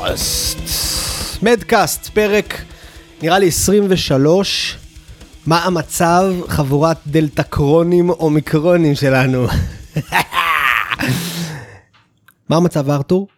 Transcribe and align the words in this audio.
מדקאסט. 0.00 0.58
מדקאסט. 1.42 2.08
פרק 2.14 2.62
נראה 3.22 3.38
לי 3.38 3.48
23. 3.48 4.76
מה 5.46 5.64
המצב, 5.64 6.32
חבורת 6.48 6.96
דלתקרונים 7.06 8.10
אומיקרונים 8.10 8.94
שלנו? 8.94 9.46
מה 12.50 12.56
המצב, 12.56 12.90
ארתור? 12.90 13.28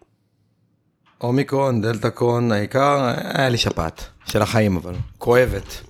אומיקרון, 1.20 1.82
דלתא 1.82 2.08
קרון, 2.08 2.52
העיקר, 2.52 3.14
היה 3.34 3.48
לי 3.48 3.58
שפעת, 3.58 4.04
של 4.26 4.42
החיים 4.42 4.76
אבל, 4.76 4.94
כואבת. 5.18 5.80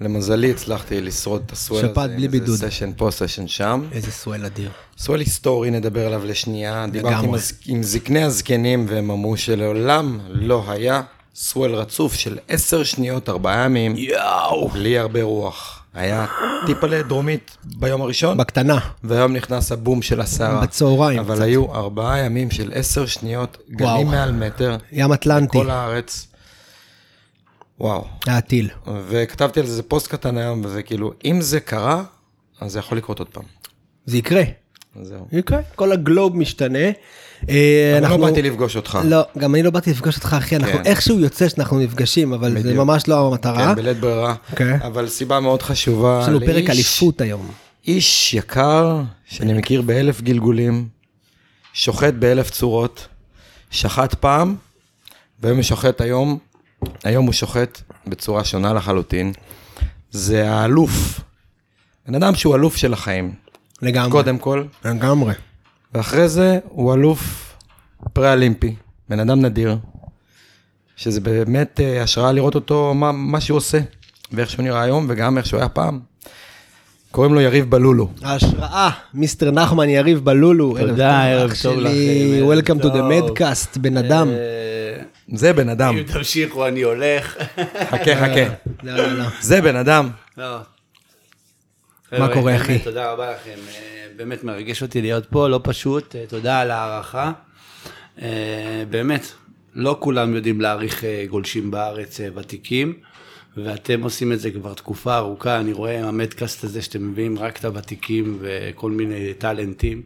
למזלי 0.00 0.50
הצלחתי 0.50 1.00
לשרוד 1.00 1.42
את 1.46 1.52
הסוול 1.52 1.78
הזה. 1.78 1.88
שפעת 1.88 2.10
בלי 2.10 2.28
בידוד. 2.28 2.56
סשן 2.56 2.90
פה, 2.96 3.10
סשן 3.10 3.46
שם. 3.46 3.84
איזה 3.92 4.12
סואל 4.12 4.44
אדיר. 4.44 4.70
סוול 4.98 5.20
היסטורי, 5.20 5.70
נדבר 5.70 6.06
עליו 6.06 6.24
לשנייה. 6.24 6.86
דיברתי 6.90 7.26
עם, 7.26 7.34
עם 7.66 7.82
זקני 7.82 8.22
הזקנים 8.22 8.86
והם 8.88 9.10
אמרו 9.10 9.36
שלעולם 9.36 10.20
לא 10.28 10.64
היה 10.68 11.02
סוול 11.34 11.74
רצוף 11.74 12.14
של 12.14 12.38
10 12.48 12.84
שניות, 12.84 13.28
4 13.28 13.64
ימים, 13.64 13.96
יואו. 13.96 14.68
בלי 14.68 14.98
הרבה 14.98 15.22
רוח. 15.22 15.75
היה 15.96 16.26
טיפלה 16.66 17.02
דרומית 17.02 17.56
ביום 17.64 18.02
הראשון, 18.02 18.38
בקטנה. 18.38 18.78
והיום 19.04 19.32
נכנס 19.32 19.72
הבום 19.72 20.02
של 20.02 20.20
הסערה. 20.20 20.60
בצהריים 20.60 21.18
אבל 21.18 21.34
קצת. 21.34 21.44
היו 21.44 21.74
ארבעה 21.74 22.18
ימים 22.18 22.50
של 22.50 22.72
10 22.74 23.06
שניות, 23.06 23.58
וואו. 23.80 23.94
גלים 23.96 24.06
מעל 24.06 24.32
מטר. 24.32 24.76
ים 24.92 25.12
אטלנטי. 25.12 25.58
כל 25.58 25.70
הארץ. 25.70 26.26
וואו. 27.80 28.04
היה 28.26 28.40
טיל. 28.40 28.70
וכתבתי 29.08 29.60
על 29.60 29.66
זה 29.66 29.82
פוסט 29.82 30.08
קטן 30.08 30.36
היום, 30.38 30.64
וזה 30.64 30.82
כאילו, 30.82 31.12
אם 31.24 31.40
זה 31.40 31.60
קרה, 31.60 32.02
אז 32.60 32.72
זה 32.72 32.78
יכול 32.78 32.98
לקרות 32.98 33.18
עוד 33.18 33.28
פעם. 33.28 33.44
זה 34.06 34.16
יקרה. 34.18 34.42
זהו. 35.02 35.26
יקרה. 35.32 35.60
כל 35.74 35.92
הגלוב 35.92 36.36
משתנה. 36.36 36.88
אה, 37.48 37.94
אבל 37.98 38.04
אנחנו- 38.04 38.20
לא 38.22 38.26
באתי 38.30 38.42
לפגוש 38.42 38.76
אותך. 38.76 38.98
לא, 39.04 39.22
גם 39.38 39.54
אני 39.54 39.62
לא 39.62 39.70
באתי 39.70 39.90
לפגוש 39.90 40.16
אותך, 40.16 40.36
אחי. 40.38 40.56
אנחנו 40.56 40.72
כן. 40.72 40.86
איכשהו 40.86 41.20
יוצא 41.20 41.48
שאנחנו 41.48 41.78
נפגשים, 41.80 42.32
אבל 42.32 42.62
זה. 42.62 42.74
ממש 42.74 43.08
לא 43.08 43.28
המטרה. 43.28 43.66
כן, 43.74 43.74
בלית 43.82 44.00
ברירה. 44.00 44.34
אוקיי. 44.50 44.76
אבל 44.86 45.08
סיבה 45.08 45.40
מאוד 45.40 45.62
חשובה. 45.62 46.18
יש 46.22 46.28
לנו 46.28 46.40
פרק 46.40 46.64
לאיש- 46.64 46.70
אליפות 46.70 47.20
היום. 47.20 47.48
איש 47.86 48.34
יקר, 48.34 49.00
שאני 49.26 49.52
מכיר 49.52 49.82
באלף 49.82 50.20
גלגולים, 50.20 50.88
שוחט 51.72 52.14
באלף 52.14 52.50
צורות, 52.50 53.06
שחט 53.70 54.14
פעם, 54.14 54.56
והיום 55.40 55.56
הוא 55.56 55.62
שוחט 55.64 56.00
היום, 56.00 56.38
היום 57.04 57.24
הוא 57.26 57.32
שוחט 57.32 57.80
בצורה 58.06 58.44
שונה 58.44 58.72
לחלוטין. 58.72 59.32
זה 60.10 60.50
האלוף, 60.50 61.20
בן 62.08 62.14
אדם 62.14 62.34
שהוא 62.34 62.54
אלוף 62.56 62.76
של 62.76 62.92
החיים, 62.92 63.34
לגמרי. 63.82 64.10
קודם 64.10 64.38
כל, 64.38 64.64
לגמרי. 64.84 65.34
ואחרי 65.96 66.28
זה 66.28 66.58
הוא 66.68 66.94
אלוף 66.94 67.52
פרה-אולימפי, 68.12 68.74
בן 69.08 69.20
אדם 69.20 69.40
נדיר, 69.40 69.76
שזה 70.96 71.20
באמת 71.20 71.80
אה, 71.80 72.02
השראה 72.02 72.32
לראות 72.32 72.54
אותו, 72.54 72.94
מה, 72.94 73.12
מה 73.12 73.40
שהוא 73.40 73.56
עושה, 73.56 73.78
ואיך 74.32 74.50
שהוא 74.50 74.62
נראה 74.62 74.82
היום, 74.82 75.06
וגם 75.08 75.38
איך 75.38 75.46
שהוא 75.46 75.60
היה 75.60 75.68
פעם. 75.68 76.00
קוראים 77.10 77.34
לו 77.34 77.40
יריב 77.40 77.70
בלולו. 77.70 78.08
ההשראה, 78.22 78.90
מיסטר 79.14 79.50
נחמן 79.50 79.88
יריב 79.88 80.24
בלולו. 80.24 80.76
תודה, 80.78 81.26
ערב 81.26 81.48
טוב 81.48 81.56
שלי, 81.56 82.40
לכם, 82.40 82.50
ערב 82.50 82.58
Welcome 82.58 82.82
to 82.82 82.86
the 82.86 82.98
טוב. 82.98 83.38
Medcast, 83.38 83.78
בן 83.80 83.96
אדם. 83.96 84.28
אה, 84.28 85.02
זה 85.34 85.52
בן 85.52 85.68
אדם, 85.68 85.96
אם 85.96 86.02
תמשיכו 86.02 86.66
אני 86.66 86.82
הולך. 86.82 87.36
חכה 87.90 88.16
חכה, 88.16 88.54
לא, 88.82 88.96
לא, 88.96 89.12
לא. 89.12 89.24
זה 89.40 89.60
בן 89.60 89.76
אדם. 89.76 90.10
מה 92.12 92.32
קורה, 92.32 92.56
אחי? 92.56 92.78
תודה 92.78 93.12
רבה 93.12 93.32
לכם, 93.32 93.58
אה, 93.74 94.06
באמת 94.16 94.44
מרגש 94.44 94.82
אותי 94.82 95.02
להיות 95.02 95.26
פה, 95.26 95.48
לא 95.48 95.60
פשוט, 95.62 96.16
אה, 96.16 96.24
תודה 96.28 96.60
על 96.60 96.70
ההערכה. 96.70 97.32
אה, 98.22 98.84
באמת, 98.90 99.32
לא 99.74 99.96
כולם 100.00 100.34
יודעים 100.34 100.60
להעריך 100.60 101.04
גולשים 101.30 101.70
בארץ 101.70 102.20
ותיקים, 102.34 102.92
ואתם 103.56 104.02
עושים 104.02 104.32
את 104.32 104.40
זה 104.40 104.50
כבר 104.50 104.74
תקופה 104.74 105.16
ארוכה, 105.16 105.58
אני 105.58 105.72
רואה 105.72 106.08
המדקאסט 106.08 106.64
הזה 106.64 106.82
שאתם 106.82 107.10
מביאים 107.10 107.38
רק 107.38 107.58
את 107.58 107.64
הוותיקים 107.64 108.38
וכל 108.40 108.90
מיני 108.90 109.34
טאלנטים, 109.34 110.02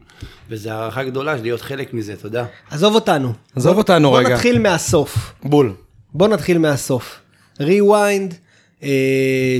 וזו 0.51 0.71
הערכה 0.71 1.05
גדולה 1.05 1.35
להיות 1.37 1.61
חלק 1.61 1.95
מזה, 1.95 2.17
תודה. 2.17 2.45
עזוב 2.71 2.95
אותנו. 2.95 3.33
עזוב 3.57 3.79
אותנו 3.79 4.11
בוא 4.11 4.19
רגע. 4.19 4.29
נתחיל 4.29 4.59
מהסוף. 4.59 5.33
בול. 5.43 5.73
בוא 6.15 6.29
נתחיל 6.29 6.59
מהסוף. 6.59 7.21
rewind, 7.59 7.63
אה, 7.63 8.50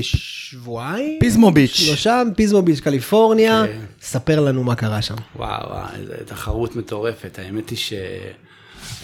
שבועיים? 0.01 1.19
פיזמו 1.19 1.51
ביץ'. 1.51 1.71
שלושה, 1.71 2.21
פיזמו 2.35 2.61
ביץ', 2.61 2.79
קליפורניה. 2.79 3.63
כן. 3.67 3.79
ספר 4.01 4.39
לנו 4.39 4.63
מה 4.63 4.75
קרה 4.75 5.01
שם. 5.01 5.15
וואו, 5.35 5.69
וואו, 5.69 5.85
איזו 5.99 6.13
תחרות 6.25 6.75
מטורפת. 6.75 7.39
האמת 7.39 7.69
היא 7.69 7.77
ש... 7.77 7.93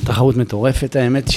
תחרות 0.05 0.37
מטורפת, 0.37 0.95
האמת 0.95 1.29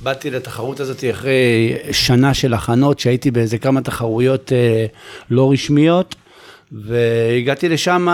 שבאתי 0.00 0.30
לתחרות 0.30 0.80
הזאת 0.80 1.04
אחרי 1.10 1.76
שנה 1.92 2.34
של 2.34 2.54
הכנות, 2.54 2.98
שהייתי 2.98 3.30
באיזה 3.30 3.58
כמה 3.58 3.80
תחרויות 3.80 4.52
אה, 4.52 4.86
לא 5.30 5.52
רשמיות, 5.52 6.14
והגעתי 6.72 7.68
לשם, 7.68 8.08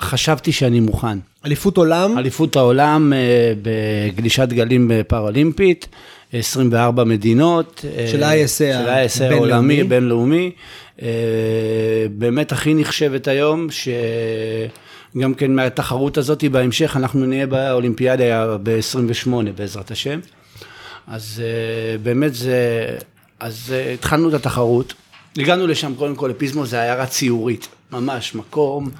חשבתי 0.00 0.52
שאני 0.52 0.80
מוכן. 0.80 1.18
אליפות 1.46 1.76
עולם, 1.76 2.18
אליפות 2.18 2.56
העולם 2.56 3.12
אה, 3.12 3.52
בגלישת 3.62 4.48
גלים 4.48 4.90
פראלימפית, 5.08 5.88
24 6.32 7.04
מדינות. 7.04 7.84
אה, 7.98 8.08
של 8.10 8.22
ה-ISA 8.22 8.48
של 8.48 8.88
ה-ISA. 8.88 9.34
העולמי, 9.34 9.84
בינלאומי. 9.84 10.50
אה, 11.02 11.08
באמת 12.10 12.52
הכי 12.52 12.74
נחשבת 12.74 13.28
היום, 13.28 13.66
שגם 13.70 15.34
כן 15.34 15.54
מהתחרות 15.54 16.18
הזאת 16.18 16.44
בהמשך 16.44 16.96
אנחנו 16.96 17.26
נהיה 17.26 17.46
באולימפיאדה 17.46 18.56
ב-28 18.62 19.30
בעזרת 19.56 19.90
השם. 19.90 20.20
אז 21.06 21.42
אה, 21.44 21.98
באמת 21.98 22.34
זה, 22.34 22.86
אז 23.40 23.72
אה, 23.72 23.92
התחלנו 23.92 24.28
את 24.28 24.34
התחרות. 24.34 24.94
הגענו 25.38 25.66
לשם 25.66 25.92
קודם 25.98 26.14
כל 26.14 26.28
לפיזמו, 26.28 26.66
זה 26.66 26.82
עיירה 26.82 27.06
ציורית, 27.06 27.68
ממש 27.92 28.34
מקום, 28.34 28.90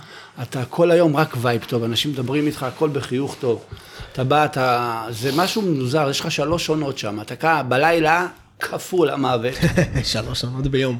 אתה 0.43 0.65
כל 0.65 0.91
היום 0.91 1.17
רק 1.17 1.37
וייב 1.41 1.65
טוב, 1.65 1.85
אנשים 1.85 2.11
מדברים 2.11 2.47
איתך, 2.47 2.63
הכל 2.63 2.89
בחיוך 2.89 3.37
טוב. 3.41 3.65
אתה 4.13 4.25
בא, 4.25 4.45
אתה, 4.45 5.05
זה 5.11 5.31
משהו 5.37 5.63
מוזר, 5.63 6.11
יש 6.11 6.21
לך 6.21 6.31
שלוש 6.31 6.69
עונות 6.69 6.99
שם, 6.99 7.21
אתה 7.21 7.37
קם 7.37 7.67
בלילה, 7.69 8.27
כפור 8.61 9.11
המוות, 9.11 9.55
שלוש 10.13 10.41
עונות 10.41 10.67
ביום. 10.67 10.99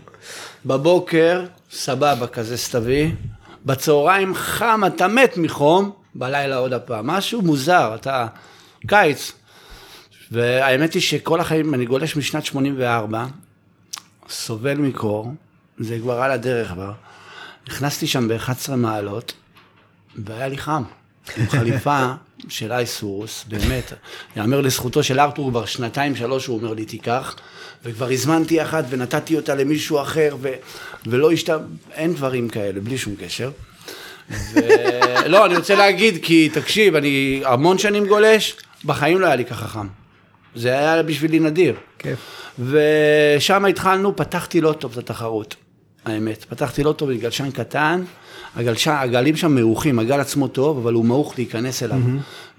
בבוקר, 0.67 1.45
סבבה 1.71 2.27
כזה 2.27 2.57
סתווי, 2.57 3.15
בצהריים 3.67 4.35
חם, 4.35 4.81
אתה 4.87 5.09
מת 5.09 5.37
מחום, 5.37 5.91
בלילה 6.15 6.57
עוד 6.57 6.73
הפעם, 6.73 7.07
משהו 7.07 7.43
מוזר, 7.43 7.95
אתה 7.95 8.27
קיץ. 8.87 9.33
והאמת 10.31 10.95
היא 10.95 11.03
שכל 11.03 11.41
החיים, 11.41 11.75
אני 11.75 11.87
גולש 11.87 12.17
משנת 12.17 12.45
84, 12.45 13.27
סובל 14.29 14.75
מקור, 14.75 15.33
זה 15.79 15.99
כבר 15.99 16.23
על 16.23 16.31
הדרך 16.31 16.69
כבר. 16.69 16.93
נכנסתי 17.71 18.07
שם 18.07 18.29
ב-11 18.29 18.77
מעלות, 18.77 19.33
והיה 20.17 20.49
לי 20.49 20.59
חם. 20.59 20.83
עם 21.37 21.49
חליפה 21.49 22.07
של 22.49 22.73
אייסורוס, 22.73 23.45
באמת. 23.49 23.93
יאמר 24.37 24.61
לזכותו 24.61 25.03
של 25.03 25.21
ארתור 25.21 25.51
כבר 25.51 25.65
שנתיים, 25.65 26.17
שלוש, 26.17 26.47
הוא 26.47 26.59
אומר 26.59 26.75
לי, 26.75 26.85
תיקח. 26.85 27.37
וכבר 27.85 28.11
הזמנתי 28.11 28.63
אחת 28.63 28.85
ונתתי 28.89 29.37
אותה 29.37 29.55
למישהו 29.55 30.03
אחר, 30.03 30.37
ו... 30.41 30.53
ולא 31.07 31.33
השת... 31.33 31.51
אין 31.93 32.15
דברים 32.15 32.49
כאלה, 32.49 32.81
בלי 32.81 32.99
שום 32.99 33.15
קשר. 33.21 33.51
ו... 34.31 34.59
לא, 35.33 35.47
אני 35.47 35.57
רוצה 35.57 35.75
להגיד, 35.75 36.25
כי 36.25 36.49
תקשיב, 36.49 36.97
אני 36.97 37.43
המון 37.45 37.79
שנים 37.79 38.07
גולש, 38.07 38.57
בחיים 38.85 39.21
לא 39.21 39.27
היה 39.27 39.37
לי 39.37 39.45
ככה 39.45 39.69
חם. 39.69 39.87
זה 40.55 40.79
היה 40.79 41.03
בשבילי 41.03 41.39
נדיר. 41.39 41.75
כיף. 41.99 42.19
ושם 42.59 43.65
התחלנו, 43.65 44.17
פתחתי 44.17 44.61
לא 44.61 44.73
טוב 44.73 44.93
את 44.93 44.99
התחרות, 44.99 45.57
האמת. 46.05 46.45
פתחתי 46.49 46.83
לא 46.83 46.93
טוב 46.93 47.13
בגלשן 47.13 47.51
קטן, 47.51 48.03
הגלשן, 48.57 48.97
הגלים 49.01 49.37
שם 49.37 49.55
מעוכים, 49.55 49.99
הגל 49.99 50.21
עצמו 50.21 50.49
טוב, 50.49 50.79
אבל 50.79 50.93
הוא 50.93 51.05
מעוך 51.05 51.35
להיכנס 51.39 51.83
אליו. 51.83 51.99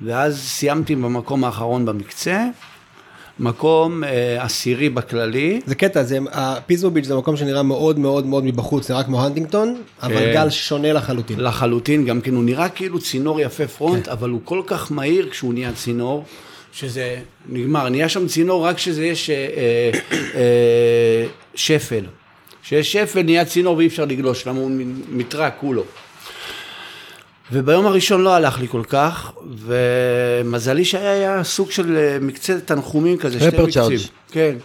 ואז 0.02 0.40
סיימתי 0.40 0.96
במקום 0.96 1.44
האחרון 1.44 1.86
במקצה, 1.86 2.48
מקום 3.40 4.04
אה, 4.04 4.44
עשירי 4.44 4.90
בכללי. 4.90 5.62
זה 5.66 5.76
קטע, 5.76 6.04
זה, 6.04 6.18
הפיזמו 6.32 6.92
ביץ' 6.92 7.06
זה 7.06 7.16
מקום 7.16 7.38
שנראה 7.38 7.64
מאוד 7.64 8.00
מאוד 8.00 8.26
מאוד 8.26 8.46
מבחוץ, 8.46 8.92
נראה 8.92 9.04
כמו 9.04 9.26
הנטינגטון, 9.26 9.82
אבל 10.04 10.20
כן. 10.20 10.34
גל 10.34 10.50
שונה 10.50 10.94
לחלוטין. 10.94 11.40
לחלוטין, 11.40 12.06
גם 12.06 12.22
כן 12.22 12.36
הוא 12.36 12.44
נראה 12.44 12.70
כאילו 12.70 13.00
צינור 13.00 13.42
יפה 13.42 13.68
פרונט, 13.68 14.08
אבל 14.08 14.30
הוא 14.30 14.42
כל 14.44 14.62
כך 14.68 14.92
מהיר 14.92 15.30
כשהוא 15.30 15.54
נהיה 15.54 15.74
צינור, 15.74 16.24
שזה 16.74 17.18
נגמר. 17.50 17.90
נהיה 17.90 18.10
שם 18.10 18.28
צינור 18.28 18.66
רק 18.66 18.76
כשזה 18.76 19.06
יש 19.06 19.30
אה, 19.30 19.36
אה, 19.36 19.92
אה, 20.36 21.26
שפל. 21.56 22.04
כשיש 22.64 22.92
שפל 22.92 23.22
נהיה 23.22 23.46
צינור 23.46 23.78
ואי 23.78 23.88
אפשר 23.88 24.06
לגלוש, 24.06 24.48
למה 24.48 24.60
הוא 24.60 24.72
מתרע 25.10 25.50
כולו. 25.50 25.84
וביום 27.52 27.86
הראשון 27.86 28.22
לא 28.22 28.36
הלך 28.36 28.60
לי 28.60 28.68
כל 28.68 28.84
כך, 28.88 29.32
ומזלי 29.58 30.86
שהיה 30.86 31.12
היה 31.12 31.44
סוג 31.44 31.72
של 31.72 31.98
אה, 31.98 32.18
מקצה 32.22 32.60
תנחומים 32.60 33.18
כזה, 33.18 33.40
שתי 33.40 33.62
מקצים. 33.62 33.98
כן. 34.32 34.56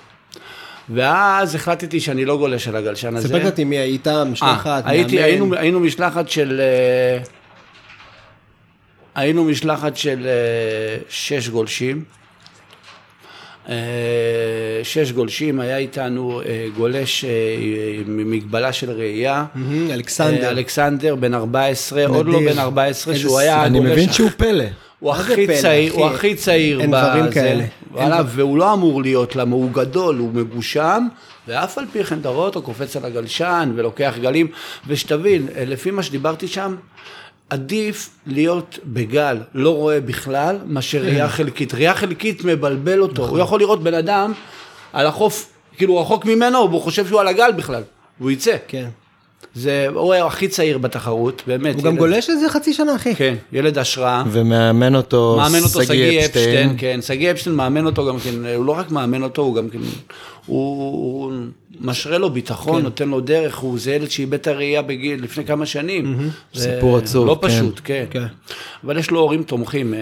ואז 0.88 1.54
החלטתי 1.54 2.00
שאני 2.00 2.25
לא 2.25 2.37
גולש 2.37 2.69
על 2.69 2.76
הגלשן 2.76 3.16
הזה. 3.16 3.28
ספר 3.28 3.40
קצת 3.40 3.58
עם 3.58 3.70
מי 3.70 3.78
היית, 3.78 4.08
משלחת, 4.08 4.84
אה, 4.84 4.90
הייתי, 4.90 5.16
מאמן. 5.16 5.25
היינו, 5.25 5.54
היינו 5.54 5.81
משלחת 5.81 6.28
של... 6.28 6.60
אה, 6.60 7.22
היינו 9.14 9.44
משלחת 9.44 9.96
של 9.96 10.26
שש 11.08 11.48
גולשים. 11.48 12.04
אה, 13.68 13.74
שש 14.82 15.12
גולשים, 15.12 15.60
היה 15.60 15.76
איתנו 15.76 16.40
אה, 16.40 16.66
גולש 16.76 17.24
אה, 17.24 17.30
עם 18.06 18.30
מגבלה 18.30 18.72
של 18.72 18.90
ראייה. 18.90 19.44
אלכסנדר. 19.90 20.48
אלכסנדר 20.48 21.14
בן 21.14 21.34
14, 21.34 22.06
עוד 22.06 22.26
לא. 22.26 22.40
בן 22.40 22.58
14, 22.58 23.14
איזה 23.14 23.22
שהוא 23.22 23.38
היה 23.38 23.64
אני 23.64 23.78
הגולש 23.78 23.92
מבין 23.92 24.12
שהוא 24.12 24.30
פלא. 24.36 24.64
הוא 25.00 25.12
הכי 25.12 25.46
צעיר? 25.60 25.92
הוא 25.92 26.06
הכי 26.06 26.34
צעיר. 26.34 26.80
אין. 26.80 26.90
דברים 26.90 27.30
כאלה. 27.30 27.64
והוא 28.26 28.58
לא 28.58 28.72
אמור 28.72 29.02
להיות, 29.02 29.36
למה 29.36 29.56
הוא 29.56 29.70
גדול, 29.72 30.16
הוא 30.16 30.30
מגושם, 30.34 31.06
ואף 31.48 31.78
על 31.78 31.84
פי 31.92 32.04
כן 32.04 32.19
אתה 32.20 32.28
רואה 32.28 32.46
אותו 32.46 32.62
קופץ 32.62 32.96
על 32.96 33.04
הגלשן 33.04 33.72
ולוקח 33.76 34.14
גלים, 34.20 34.46
ושתבין, 34.86 35.48
לפי 35.66 35.90
מה 35.90 36.02
שדיברתי 36.02 36.48
שם, 36.48 36.76
עדיף 37.50 38.10
להיות 38.26 38.78
בגל, 38.84 39.38
לא 39.54 39.70
רואה 39.75 40.00
בכלל, 40.00 40.58
מאשר 40.66 41.00
כן. 41.00 41.06
ראייה 41.06 41.28
חלקית. 41.28 41.75
ראייה 41.75 41.94
חלקית 41.94 42.44
מבלבל 42.44 43.00
אותו, 43.00 43.22
נכון. 43.22 43.31
הוא 43.31 43.38
יכול 43.38 43.60
לראות 43.60 43.82
בן 43.82 43.94
אדם 43.94 44.32
על 44.93 45.06
החוף, 45.06 45.52
כאילו 45.76 46.00
רחוק 46.00 46.25
ממנו, 46.25 46.58
והוא 46.70 46.82
חושב 46.82 47.06
שהוא 47.06 47.20
על 47.20 47.28
הגל 47.28 47.52
בכלל, 47.56 47.82
והוא 48.20 48.31
יצא. 48.31 48.56
כן. 48.69 48.88
זה, 49.54 49.87
הוא 49.94 50.12
היה 50.12 50.26
הכי 50.26 50.48
צעיר 50.48 50.78
בתחרות, 50.78 51.43
באמת. 51.46 51.75
הוא 51.75 51.82
גם 51.82 51.96
גולש 51.96 52.31
איזה 52.31 52.48
חצי 52.48 52.72
שנה, 52.72 52.96
אחי. 52.96 53.14
כן, 53.14 53.34
ילד 53.52 53.78
השראה. 53.78 54.22
ומאמן 54.31 54.94
אותו 54.94 55.37
מאמן 55.37 55.62
אותו 55.62 55.82
שגיא 55.82 55.87
שגיא 55.87 56.20
אפשטיין. 56.20 56.44
אפשטיין, 56.44 56.75
כן, 56.78 57.02
שגיא 57.02 57.31
אפשטיין 57.31 57.56
מאמן 57.56 57.87
אותו 57.87 58.06
גם 58.06 58.19
כן, 58.19 58.34
הוא 58.56 58.66
לא 58.66 58.72
רק 58.72 58.90
מאמן 58.90 59.22
אותו, 59.22 59.43
הוא 59.43 59.54
גם 59.54 59.69
כן, 59.70 59.78
הוא, 59.78 59.93
הוא 60.46 61.32
משרה 61.81 62.19
לו 62.19 62.31
ביטחון, 62.31 62.82
נותן 62.82 63.08
לו 63.08 63.20
דרך, 63.20 63.56
הוא 63.56 63.78
זה 63.78 63.94
ילד 63.94 64.11
שאיבד 64.11 64.34
את 64.34 64.46
הראייה 64.46 64.82
בגיל, 64.82 65.23
לפני 65.23 65.44
כמה 65.44 65.67
שנים. 65.67 66.31
זה 66.52 66.75
סיפור 66.75 66.96
עצוב, 66.96 67.26
לא 67.26 67.38
כן. 67.43 67.49
פשוט, 67.49 67.81
כן. 67.84 68.05
כן. 68.11 68.26
אבל 68.84 68.99
יש 68.99 69.11
לו 69.11 69.20
הורים 69.20 69.43
תומכים, 69.43 69.94
אה, 69.94 70.00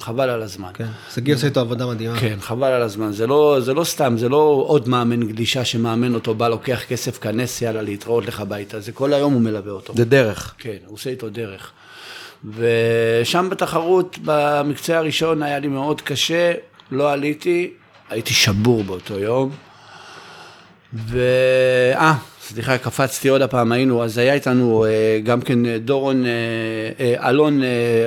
חבל 0.00 0.30
על 0.30 0.42
הזמן. 0.42 0.70
כן. 0.74 0.86
שגיא 1.14 1.34
עושה 1.34 1.46
איתו 1.46 1.60
עבודה 1.60 1.86
מדהימה. 1.86 2.18
כן, 2.20 2.36
חבל 2.40 2.72
על 2.72 2.82
הזמן, 2.82 3.12
זה 3.12 3.26
לא, 3.26 3.56
זה 3.60 3.74
לא 3.74 3.84
סתם, 3.84 4.14
זה 4.18 4.28
לא 4.28 4.64
עוד 4.66 4.88
מאמן 4.88 5.26
גלישה 5.26 5.64
שמאמן 5.64 6.14
אותו, 6.14 6.34
בא, 6.34 6.48
לוקח 6.48 6.82
כסף, 6.88 7.18
כנס, 7.18 7.62
יאללה, 7.62 7.82
להתראות 7.82 8.26
לך 8.26 8.40
הביתה, 8.40 8.80
זה 8.80 8.92
כל 8.92 9.12
היום 9.12 9.32
הוא 9.32 9.42
מלווה 9.42 9.72
אותו. 9.72 9.92
זה 9.96 10.04
דרך. 10.04 10.54
כן, 10.58 10.76
הוא 10.86 10.94
עושה 10.94 11.10
איתו 11.10 11.28
דרך. 11.28 11.72
ושם 12.56 13.48
בתחרות, 13.50 14.18
במקצה 14.24 14.98
הראשון 14.98 15.42
היה 15.42 15.58
לי 15.58 15.68
מאוד 15.68 16.00
קשה, 16.00 16.52
לא 16.90 17.12
עליתי, 17.12 17.70
הייתי 18.10 18.34
שבור 18.34 18.84
באותו 18.84 19.18
יום. 19.18 19.50
ו... 20.94 21.18
אה, 21.94 22.14
סליחה, 22.48 22.78
קפצתי 22.78 23.28
עוד 23.28 23.42
הפעם, 23.42 23.72
היינו, 23.72 24.04
אז 24.04 24.18
היה 24.18 24.34
איתנו 24.34 24.84
אה, 24.84 25.20
גם 25.24 25.40
כן 25.40 25.66
אה, 25.66 25.78
דורון, 25.78 26.24
אה, 26.26 27.28
אלון 27.28 27.60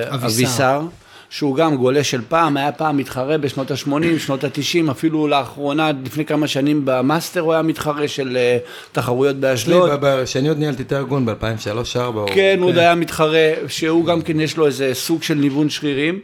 אבישר. 0.10 0.82
שהוא 1.30 1.56
גם 1.56 1.76
גולש 1.76 2.12
של 2.12 2.22
פעם, 2.28 2.58
היה 2.58 2.72
פעם 2.72 2.98
מתחרה 2.98 3.38
בשנות 3.38 3.72
ה-80, 3.72 4.20
שנות 4.20 4.44
ה-90, 4.44 4.92
אפילו 4.92 5.28
לאחרונה, 5.28 5.92
לפני 6.06 6.26
כמה 6.26 6.48
שנים 6.48 6.82
במאסטר 6.86 7.40
הוא 7.42 7.54
היה 7.54 7.62
מתחרה 7.62 8.08
של 8.08 8.38
אה, 8.38 8.58
תחרויות 8.92 9.36
באשדוד. 9.36 9.90
כשאני 10.24 10.50
עוד 10.50 10.58
ניהלתי 10.58 10.84
את 10.84 10.92
הארגון 10.92 11.26
ב-2003-2004. 11.26 12.34
כן, 12.34 12.58
הוא 12.60 12.70
עוד 12.70 12.78
היה 12.78 12.96
מתחרה, 12.96 13.54
שהוא 13.68 14.06
גם 14.06 14.22
כן 14.22 14.40
יש 14.40 14.58
לו 14.58 14.66
איזה 14.66 14.92
סוג 14.94 15.24
של 15.24 15.34
ניוון 15.34 15.70
שרירים, 15.70 16.20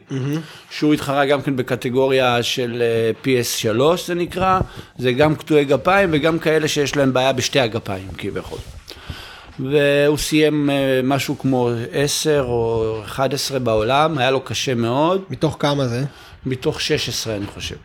שהוא 0.72 0.94
התחרה 0.94 1.26
גם 1.26 1.42
כן 1.42 1.56
בקטגוריה 1.56 2.44
של 2.44 2.82
אה, 2.82 3.12
PS3 3.24 3.82
זה 4.06 4.16
נקרא, 4.16 4.60
זה 4.98 5.12
גם 5.12 5.36
קטועי 5.36 5.66
גפיים 5.66 6.10
וגם 6.12 6.40
כאלה 6.40 6.68
שיש 6.68 6.96
להם 6.96 7.14
בעיה 7.14 7.34
בשתי 7.34 7.60
הגפיים 7.60 8.08
כביכול. 8.18 8.60
והוא 9.60 10.18
סיים 10.18 10.70
אה, 10.70 10.76
משהו 11.04 11.38
כמו 11.40 11.70
10 11.92 12.46
או 12.48 13.00
11 13.06 13.60
בעולם, 13.60 14.18
היה 14.18 14.32
לו 14.32 14.42
קשה 14.42 14.76
מאוד, 14.76 15.22
מתוך 15.30 15.58
כמה 15.60 15.88
זה? 15.88 16.04
מתוך 16.46 16.82
16 16.82 17.36
אני 17.36 17.46
חושב. 17.46 17.76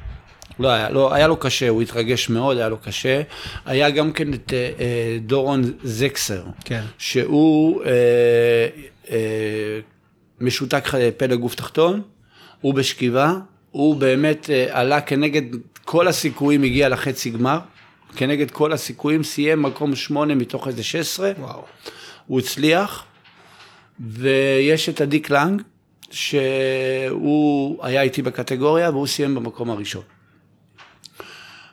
לא 0.59 0.69
היה, 0.69 0.91
לא, 0.91 1.15
היה 1.15 1.27
לו 1.27 1.37
קשה, 1.37 1.69
הוא 1.69 1.83
התרגש 1.83 2.29
מאוד, 2.29 2.57
היה 2.57 2.69
לו 2.69 2.77
קשה. 2.79 3.23
היה 3.67 3.91
גם 3.91 4.13
כן 4.13 4.35
את 4.35 4.53
אה, 4.53 4.71
אה, 4.81 5.19
דורון 5.21 5.63
זקסר, 5.83 6.43
כן. 6.65 6.83
שהוא 6.99 7.83
אה, 7.85 7.91
אה, 9.11 9.17
משותק 10.41 10.87
ח- 10.87 10.95
פלג 11.17 11.35
גוף 11.39 11.55
תחתון, 11.55 12.03
הוא 12.61 12.75
בשכיבה, 12.75 13.35
הוא 13.71 13.97
באמת 13.97 14.51
אה, 14.51 14.67
עלה 14.71 15.01
כנגד 15.01 15.43
כל 15.85 16.09
הסיכויים, 16.09 16.63
הגיע 16.63 16.89
לחצי 16.89 17.31
גמר, 17.31 17.59
כנגד 18.17 18.51
כל 18.51 18.73
הסיכויים, 18.73 19.23
סיים 19.23 19.63
מקום 19.63 19.97
שמונה 19.97 20.35
מתוך 20.35 20.69
איזה 20.69 20.83
16, 20.83 21.33
וואו. 21.39 21.65
הוא 22.27 22.41
הצליח, 22.41 23.05
ויש 24.01 24.89
את 24.89 25.01
עדי 25.01 25.21
קלנג, 25.21 25.63
שהוא 26.11 27.85
היה 27.85 28.03
איתי 28.03 28.23
בקטגוריה 28.23 28.91
והוא 28.91 29.07
סיים 29.07 29.35
במקום 29.35 29.71
הראשון. 29.71 30.03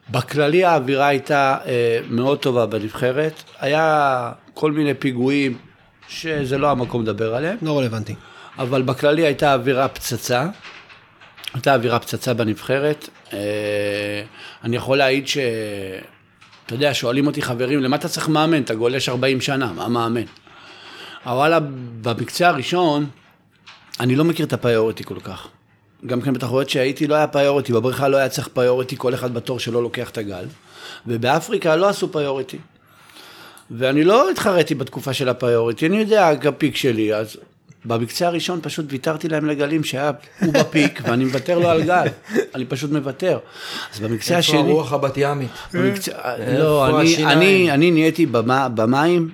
בכללי 0.09 0.65
האווירה 0.65 1.07
הייתה 1.07 1.57
אה, 1.65 1.99
מאוד 2.09 2.39
טובה 2.39 2.65
בנבחרת, 2.65 3.43
היה 3.59 4.31
כל 4.53 4.71
מיני 4.71 4.93
פיגועים 4.93 5.57
שזה 6.07 6.57
לא 6.57 6.71
המקום 6.71 7.01
לדבר 7.01 7.35
עליהם, 7.35 7.57
לא 7.61 7.79
רלוונטי. 7.79 8.15
אבל 8.57 8.81
בכללי 8.81 9.25
הייתה 9.25 9.53
אווירה 9.53 9.87
פצצה, 9.87 10.47
הייתה 11.53 11.73
אווירה 11.73 11.99
פצצה 11.99 12.33
בנבחרת. 12.33 13.09
אה, 13.33 13.39
אני 14.63 14.75
יכול 14.75 14.97
להעיד 14.97 15.27
ש... 15.27 15.37
אתה 16.67 16.75
יודע, 16.75 16.93
שואלים 16.93 17.27
אותי 17.27 17.41
חברים, 17.41 17.79
למה 17.79 17.95
אתה 17.95 18.07
צריך 18.07 18.29
מאמן? 18.29 18.61
אתה 18.61 18.75
גולש 18.75 19.09
40 19.09 19.41
שנה, 19.41 19.73
מה 19.73 19.87
מאמן? 19.87 20.21
וואלה, 21.25 21.59
במקצה 22.01 22.47
הראשון, 22.47 23.05
אני 23.99 24.15
לא 24.15 24.23
מכיר 24.23 24.45
את 24.45 24.53
ה 24.53 24.59
priority 24.59 25.03
כל 25.03 25.19
כך. 25.23 25.47
גם 26.05 26.21
כן 26.21 26.33
בתחרויות 26.33 26.69
שהייתי 26.69 27.07
לא 27.07 27.15
היה 27.15 27.27
priority, 27.27 27.73
בבריכה 27.73 28.07
לא 28.07 28.17
היה 28.17 28.29
צריך 28.29 28.47
priority, 28.47 28.95
כל 28.97 29.13
אחד 29.13 29.33
בתור 29.33 29.59
שלו 29.59 29.81
לוקח 29.81 30.09
את 30.09 30.17
הגל. 30.17 30.45
ובאפריקה 31.07 31.75
לא 31.75 31.89
עשו 31.89 32.11
פריוריטי. 32.11 32.57
ואני 33.71 34.03
לא 34.03 34.29
התחרתי 34.29 34.75
בתקופה 34.75 35.13
של 35.13 35.29
הפריוריטי, 35.29 35.87
אני 35.87 35.97
יודע, 35.97 36.29
הפיק 36.29 36.75
שלי, 36.75 37.13
אז 37.13 37.37
במקצה 37.85 38.27
הראשון 38.27 38.59
פשוט 38.63 38.85
ויתרתי 38.89 39.29
להם 39.29 39.45
לגלים 39.45 39.83
שהיה 39.83 40.11
הוא 40.41 40.53
בפיק, 40.53 41.01
ואני 41.03 41.25
מוותר 41.25 41.59
לו 41.59 41.69
על 41.69 41.83
גל, 41.83 42.07
אני 42.55 42.65
פשוט 42.65 42.91
מוותר. 42.91 43.39
אז 43.93 43.99
במקצה 43.99 44.37
איפה 44.37 44.39
השני... 44.39 44.59
הרוח 44.59 44.93
הבת 44.93 45.13
ימית? 45.17 45.51
איפה 45.73 46.11
לא, 46.59 46.99
אני, 47.69 47.91
נהייתי 47.91 48.25
במים, 48.75 49.29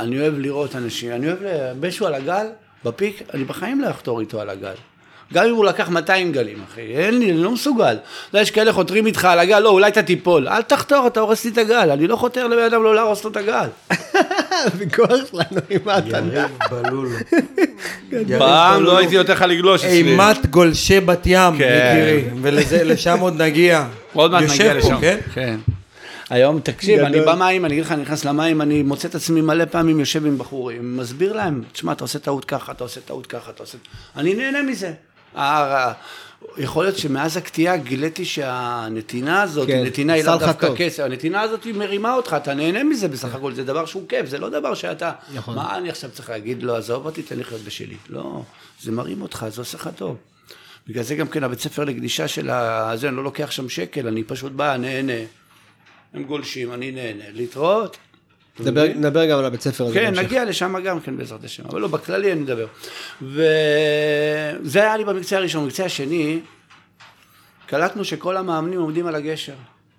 אני 0.00 0.20
אוהב 0.20 0.38
לראות 0.38 0.76
אנשים, 0.76 1.12
אני 1.12 1.26
אוהב 1.26 1.38
מישהו 1.80 2.06
על 2.06 2.14
הגל, 2.14 2.46
בפיק, 2.84 3.22
אני 3.34 3.44
בחיים 3.44 3.80
לא 3.80 3.90
אחתור 3.90 4.20
איתו 4.20 4.40
על 4.40 4.50
הגל. 4.50 4.74
גם 5.32 5.44
אם 5.44 5.54
הוא 5.54 5.64
לקח 5.64 5.88
200 5.88 6.32
גלים, 6.32 6.58
אחי, 6.72 6.80
אין 6.80 7.18
לי, 7.18 7.30
אני 7.30 7.42
לא 7.42 7.50
מסוגל. 7.50 7.96
יודע, 8.28 8.40
יש 8.42 8.50
כאלה 8.50 8.72
חותרים 8.72 9.06
איתך 9.06 9.24
על 9.24 9.38
הגל, 9.38 9.58
לא, 9.58 9.68
אולי 9.68 9.88
אתה 9.88 10.02
תיפול. 10.02 10.48
אל 10.48 10.62
תחתור, 10.62 11.06
אתה 11.06 11.20
הורס 11.20 11.44
לי 11.44 11.50
את 11.50 11.58
הגל. 11.58 11.90
אני 11.90 12.06
לא 12.06 12.16
חותר 12.16 12.46
לבן 12.46 12.62
אדם 12.62 12.82
לא 12.82 12.94
להרוס 12.94 13.24
לו 13.24 13.30
את 13.30 13.36
הגל. 13.36 13.68
הוויכוח 14.64 15.10
שלנו 15.30 15.60
עם 15.70 15.88
ההתנה. 15.88 16.34
יריב 16.34 16.58
בלול. 16.70 17.08
פעם. 18.38 18.84
לא 18.84 18.98
הייתי 18.98 19.16
נותן 19.16 19.32
לך 19.32 19.42
לגלוש 19.42 19.84
אצלי. 19.84 19.96
אימת 19.96 20.46
גולשי 20.46 21.00
בת 21.00 21.22
ים, 21.26 21.58
כן. 21.58 21.94
יקירי. 21.94 22.24
ולשם 22.42 23.20
עוד 23.20 23.42
נגיע. 23.42 23.86
עוד 24.12 24.30
מעט 24.30 24.42
נגיע 24.42 24.64
יושב 24.64 24.76
לשם. 24.76 24.94
פה, 24.94 25.00
כן? 25.00 25.18
כן. 25.34 25.56
היום, 26.30 26.60
תקשיב, 26.60 27.00
אני. 27.00 27.20
במים, 27.20 27.64
אני 27.64 27.74
אגיד 27.74 27.84
לך, 27.84 27.92
אני 27.92 28.02
נכנס 28.02 28.24
למים, 28.24 28.62
אני 28.62 28.82
מוצא 28.82 29.08
את 29.08 29.14
עצמי 29.14 29.40
מלא 29.40 29.64
פעמים 29.64 30.00
יושב 30.00 30.26
עם 30.26 30.38
בחורים, 30.38 30.96
מסביר 30.96 31.32
להם, 31.32 31.62
תשמע, 31.72 31.92
אתה 31.92 32.04
עושה 32.04 32.18
טעות 32.18 32.44
ככה, 32.44 32.72
אתה 32.72 32.84
עושה 32.84 33.00
טעות 33.00 33.26
ככה, 33.26 33.50
אתה 33.50 33.62
עושה... 33.62 33.78
אני 34.16 34.34
נהנה 34.34 34.62
מזה. 34.62 34.92
ה- 35.36 35.92
יכול 36.58 36.84
להיות 36.84 36.98
שמאז 36.98 37.36
הקטיעה 37.36 37.76
גיליתי 37.76 38.24
שהנתינה 38.24 39.42
הזאת, 39.42 39.66
כן, 39.68 39.82
נתינה 39.84 40.12
היא 40.12 40.24
לאו 40.24 40.36
דווקא 40.38 40.66
טוב. 40.66 40.76
כסף, 40.76 41.02
הנתינה 41.02 41.40
הזאת 41.40 41.64
היא 41.64 41.74
מרימה 41.74 42.14
אותך, 42.14 42.36
אתה 42.42 42.54
נהנה 42.54 42.84
מזה 42.84 43.08
בסך 43.08 43.34
הכל, 43.34 43.54
זה 43.54 43.64
דבר 43.64 43.86
שהוא 43.86 44.08
כיף, 44.08 44.26
זה 44.26 44.38
לא 44.38 44.48
דבר 44.48 44.74
שאתה, 44.74 45.12
נכון. 45.34 45.54
מה 45.56 45.78
אני 45.78 45.88
עכשיו 45.90 46.10
צריך 46.10 46.30
להגיד 46.30 46.62
לו, 46.62 46.76
עזוב 46.76 47.06
אותי, 47.06 47.22
תן 47.22 47.36
לי 47.36 47.40
לחיות 47.42 47.60
בשלי. 47.60 47.96
לא, 48.08 48.42
זה 48.82 48.92
מרים 48.92 49.22
אותך, 49.22 49.46
זה 49.48 49.60
עושה 49.60 49.78
לך 49.78 49.90
טוב. 49.96 50.16
בגלל 50.88 51.02
זה 51.02 51.14
גם 51.14 51.28
כן 51.28 51.44
הבית 51.44 51.60
ספר 51.60 51.84
לגלישה 51.84 52.28
של 52.28 52.50
הזה, 52.50 53.08
אני 53.08 53.16
לא 53.16 53.24
לוקח 53.24 53.50
שם 53.50 53.68
שקל, 53.68 54.06
אני 54.08 54.22
פשוט 54.24 54.52
בא, 54.52 54.76
נהנה. 54.76 55.12
הם 56.14 56.22
גולשים, 56.24 56.72
אני 56.72 56.90
נהנה. 56.90 57.24
להתראות. 57.32 57.96
נדבר- 58.60 58.88
נדבר 58.94 59.26
גם 59.26 59.38
על 59.38 59.44
הבית 59.44 59.60
ספר 59.60 59.84
הזה. 59.84 59.94
כן, 59.94 60.04
בהמשך. 60.04 60.22
נגיע 60.22 60.44
לשם 60.44 60.74
גם 60.84 61.00
כן 61.00 61.16
בעזרת 61.16 61.44
השם, 61.44 61.62
אבל 61.66 61.80
לא, 61.80 61.88
בכללי 61.88 62.32
אני 62.32 62.40
מדבר. 62.40 62.66
וזה 63.22 64.82
היה 64.82 64.96
לי 64.96 65.04
במקצה 65.04 65.36
הראשון. 65.36 65.64
במקצה 65.64 65.84
השני, 65.84 66.40
קלטנו 67.66 68.04
שכל 68.04 68.36
המאמנים 68.36 68.80
עומדים 68.80 69.06
על 69.06 69.14
הגשר. 69.14 69.54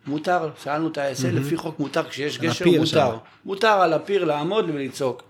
מותר, 0.07 0.49
שאלנו 0.63 0.87
את 0.87 0.97
העשה, 0.97 1.31
לפי 1.31 1.57
חוק 1.57 1.79
מותר, 1.79 2.09
כשיש 2.09 2.39
גשר 2.39 2.65
מותר. 2.65 2.85
שם. 2.85 3.09
מותר 3.45 3.67
על 3.67 3.93
הפיר 3.93 4.23
לעמוד 4.25 4.69
ולצעוק. 4.73 5.23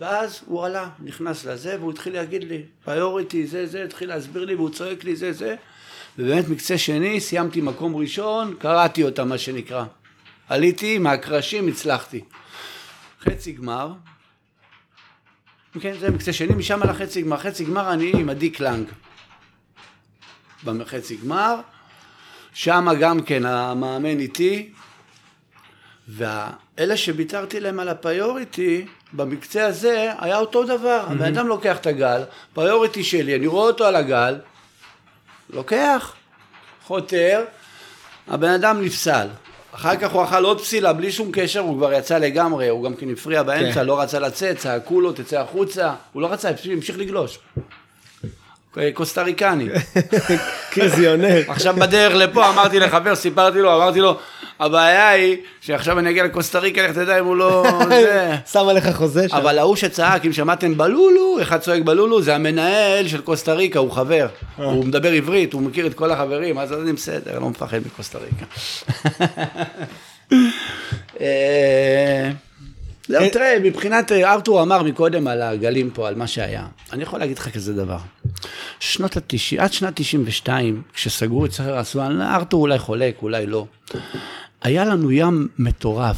ואז 0.00 0.40
הוא 0.46 0.64
עלה, 0.66 0.88
נכנס 1.04 1.44
לזה, 1.44 1.76
והוא 1.80 1.90
התחיל 1.92 2.12
להגיד 2.12 2.44
לי, 2.44 2.62
פריוריטי, 2.84 3.46
זה, 3.46 3.66
זה, 3.66 3.84
התחיל 3.84 4.08
להסביר 4.08 4.44
לי, 4.44 4.54
והוא 4.54 4.70
צועק 4.70 5.04
לי, 5.04 5.16
זה, 5.16 5.32
זה. 5.32 5.54
ובאמת 6.18 6.48
מקצה 6.48 6.78
שני, 6.78 7.20
סיימתי 7.20 7.60
מקום 7.60 7.96
ראשון, 7.96 8.54
קראתי 8.58 9.02
אותה, 9.02 9.24
מה 9.24 9.38
שנקרא. 9.38 9.84
עליתי, 10.48 10.98
מהקרשים 10.98 11.68
הצלחתי. 11.68 12.20
חצי 13.30 13.52
גמר, 13.52 13.92
כן, 15.80 15.94
זה 16.00 16.10
מקצה 16.10 16.32
שני, 16.32 16.54
משם 16.54 16.82
לחצי 16.82 17.22
גמר. 17.22 17.36
חצי 17.36 17.64
גמר 17.64 17.92
אני 17.92 18.12
עם 18.14 18.28
עדי 18.28 18.50
קלנג. 18.50 18.88
בחצי 20.64 21.16
גמר, 21.16 21.60
שם 22.52 22.88
גם 23.00 23.22
כן 23.22 23.44
המאמן 23.44 24.18
איתי, 24.18 24.72
ואלה 26.08 26.96
שוויתרתי 26.96 27.60
להם 27.60 27.80
על 27.80 27.88
ה 27.88 27.98
priority, 27.98 28.86
במקצה 29.12 29.66
הזה 29.66 30.12
היה 30.18 30.38
אותו 30.38 30.64
דבר. 30.64 31.04
הבן 31.08 31.34
אדם 31.34 31.48
לוקח 31.48 31.76
את 31.76 31.86
הגל, 31.86 32.22
priority 32.54 33.04
שלי, 33.04 33.36
אני 33.36 33.46
רואה 33.46 33.66
אותו 33.66 33.84
על 33.84 33.96
הגל, 33.96 34.38
לוקח, 35.50 36.14
חותר, 36.84 37.44
הבן 38.28 38.50
אדם 38.50 38.82
נפסל. 38.82 39.28
אחר 39.78 39.96
כך 39.96 40.12
הוא 40.12 40.24
אכל 40.24 40.44
עוד 40.44 40.60
פסילה 40.60 40.92
בלי 40.92 41.12
שום 41.12 41.30
קשר, 41.32 41.60
הוא 41.60 41.76
כבר 41.76 41.92
יצא 41.92 42.18
לגמרי, 42.18 42.68
הוא 42.68 42.84
גם 42.84 42.94
כן 42.94 43.10
הפריע 43.10 43.42
באמצע, 43.42 43.80
כן. 43.80 43.86
לא 43.86 44.00
רצה 44.00 44.18
לצאת, 44.18 44.58
צעקו 44.58 45.00
לו, 45.00 45.12
תצא 45.12 45.40
החוצה, 45.40 45.94
הוא 46.12 46.22
לא 46.22 46.32
רצה, 46.32 46.52
פשוט 46.52 46.72
המשיך 46.72 46.98
לגלוש. 46.98 47.38
קוסטה 48.94 49.22
קריזיונר. 50.78 51.40
עכשיו 51.48 51.74
בדרך 51.78 52.14
לפה 52.14 52.48
אמרתי 52.48 52.78
לחבר, 52.78 53.14
סיפרתי 53.14 53.58
לו, 53.58 53.76
אמרתי 53.76 54.00
לו, 54.00 54.18
הבעיה 54.60 55.08
היא 55.08 55.36
שעכשיו 55.60 55.98
אני 55.98 56.10
אגיע 56.10 56.24
לקוסטה 56.24 56.58
ריקה, 56.58 56.82
לך 56.82 56.94
תדע 56.94 57.18
אם 57.18 57.24
הוא 57.24 57.36
לא... 57.36 57.64
שם 58.52 58.68
עליך 58.68 58.88
חוזה 58.94 59.28
שם. 59.28 59.36
אבל 59.36 59.58
ההוא 59.58 59.76
שצעק, 59.76 60.26
אם 60.26 60.32
שמעתם 60.32 60.76
בלולו, 60.76 61.42
אחד 61.42 61.58
צועק 61.60 61.82
בלולו, 61.82 62.22
זה 62.22 62.34
המנהל 62.34 63.08
של 63.08 63.20
קוסטה 63.20 63.52
ריקה, 63.52 63.78
הוא 63.78 63.90
חבר. 63.90 64.26
הוא 64.56 64.84
מדבר 64.84 65.12
עברית, 65.12 65.52
הוא 65.52 65.62
מכיר 65.62 65.86
את 65.86 65.94
כל 65.94 66.10
החברים, 66.10 66.58
אז 66.58 66.72
אני 66.72 66.92
בסדר, 66.92 67.38
לא 67.38 67.50
מפחד 67.50 67.78
מקוסטה 67.86 68.18
ריקה. 68.18 68.44
אה, 71.20 72.30
זהו, 73.08 73.30
תראה, 73.32 73.58
מבחינת, 73.62 74.12
אה, 74.12 74.32
ארתור 74.32 74.62
אמר 74.62 74.82
מקודם 74.82 75.26
על 75.28 75.42
הגלים 75.42 75.90
פה, 75.90 76.08
על 76.08 76.14
מה 76.14 76.26
שהיה. 76.26 76.66
אני 76.92 77.02
יכול 77.02 77.18
להגיד 77.20 77.38
לך 77.38 77.54
כזה 77.54 77.72
דבר. 77.72 77.98
שנות 78.80 79.16
ה-90, 79.16 79.62
עד 79.62 79.72
שנת 79.72 79.92
92, 79.96 80.82
כשסגרו 80.94 81.46
את 81.46 81.52
סחר 81.52 81.80
אסואן, 81.80 82.20
ארתור 82.20 82.62
אולי 82.62 82.78
חולק, 82.78 83.22
אולי 83.22 83.46
לא. 83.46 83.66
היה 84.62 84.84
לנו 84.84 85.12
ים 85.12 85.48
מטורף. 85.58 86.16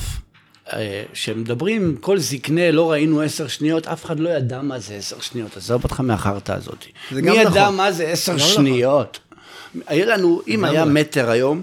אה, 0.73 1.03
שמדברים, 1.13 1.97
כל 2.01 2.19
זקנה, 2.19 2.71
לא 2.71 2.91
ראינו 2.91 3.21
עשר 3.21 3.49
שניות, 3.49 3.87
אף 3.87 4.05
אחד 4.05 4.21
לא 4.21 4.29
ידע 4.29 4.63
מה 4.63 4.79
זה 4.79 4.95
עשר 4.95 5.21
שניות, 5.21 5.57
עזוב 5.57 5.85
אותך 5.85 6.01
מהחרטא 6.01 6.53
הזאת. 6.53 6.85
מי 7.13 7.21
גם 7.21 7.35
ידע 7.35 7.51
נכון. 7.51 7.77
מה 7.77 7.93
זה 7.93 8.09
עשר 8.09 8.35
נכון. 8.35 8.49
שניות? 8.49 9.19
היה 9.87 10.07
לנו, 10.07 10.43
אם 10.49 10.65
היה 10.65 10.85
לגמרי. 10.85 11.01
מטר 11.01 11.31
היום, 11.31 11.63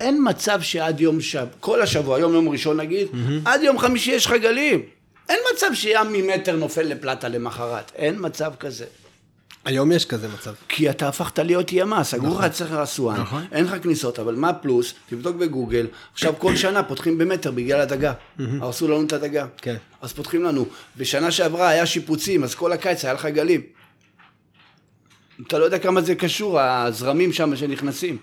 אין 0.00 0.24
מצב 0.28 0.62
שעד 0.62 1.00
יום 1.00 1.20
שב, 1.20 1.46
כל 1.60 1.82
השבוע, 1.82 2.18
יום 2.18 2.34
יום 2.34 2.48
ראשון 2.48 2.80
נגיד, 2.80 3.08
עד 3.44 3.62
יום 3.62 3.78
חמישי 3.78 4.10
יש 4.10 4.26
לך 4.26 4.32
גלים. 4.42 4.82
אין 5.28 5.38
מצב 5.54 5.66
שים 5.74 5.96
ממטר 6.12 6.56
נופל 6.56 6.82
לפלטה 6.82 7.28
למחרת, 7.28 7.92
אין 7.94 8.16
מצב 8.18 8.52
כזה. 8.60 8.84
היום 9.64 9.92
יש 9.92 10.04
כזה 10.06 10.28
מצב. 10.28 10.54
כי 10.68 10.90
אתה 10.90 11.08
הפכת 11.08 11.38
להיות 11.38 11.72
ימה, 11.72 12.04
סגרו 12.04 12.38
לך 12.38 12.44
את 12.46 12.54
סכר 12.54 12.82
אסואן, 12.82 13.20
נכון. 13.20 13.44
אין 13.52 13.64
לך 13.64 13.82
כניסות, 13.82 14.18
אבל 14.18 14.34
מה 14.34 14.52
פלוס? 14.52 14.94
תבדוק 15.08 15.36
בגוגל, 15.36 15.86
עכשיו 16.12 16.34
כל 16.38 16.56
שנה 16.56 16.82
פותחים 16.82 17.18
במטר 17.18 17.50
בגלל 17.50 17.80
הדגה, 17.80 18.12
הרסו 18.38 18.88
לנו 18.88 19.02
את 19.06 19.12
הדגה. 19.12 19.46
כן. 19.56 19.76
אז 20.02 20.12
פותחים 20.12 20.44
לנו. 20.44 20.66
בשנה 20.96 21.30
שעברה 21.30 21.68
היה 21.68 21.86
שיפוצים, 21.86 22.44
אז 22.44 22.54
כל 22.54 22.72
הקיץ 22.72 23.04
היה 23.04 23.14
לך 23.14 23.26
גלים. 23.26 23.60
אתה 25.46 25.58
לא 25.58 25.64
יודע 25.64 25.78
כמה 25.78 26.00
זה 26.00 26.14
קשור, 26.14 26.60
הזרמים 26.60 27.32
שם 27.32 27.56
שנכנסים. 27.56 28.18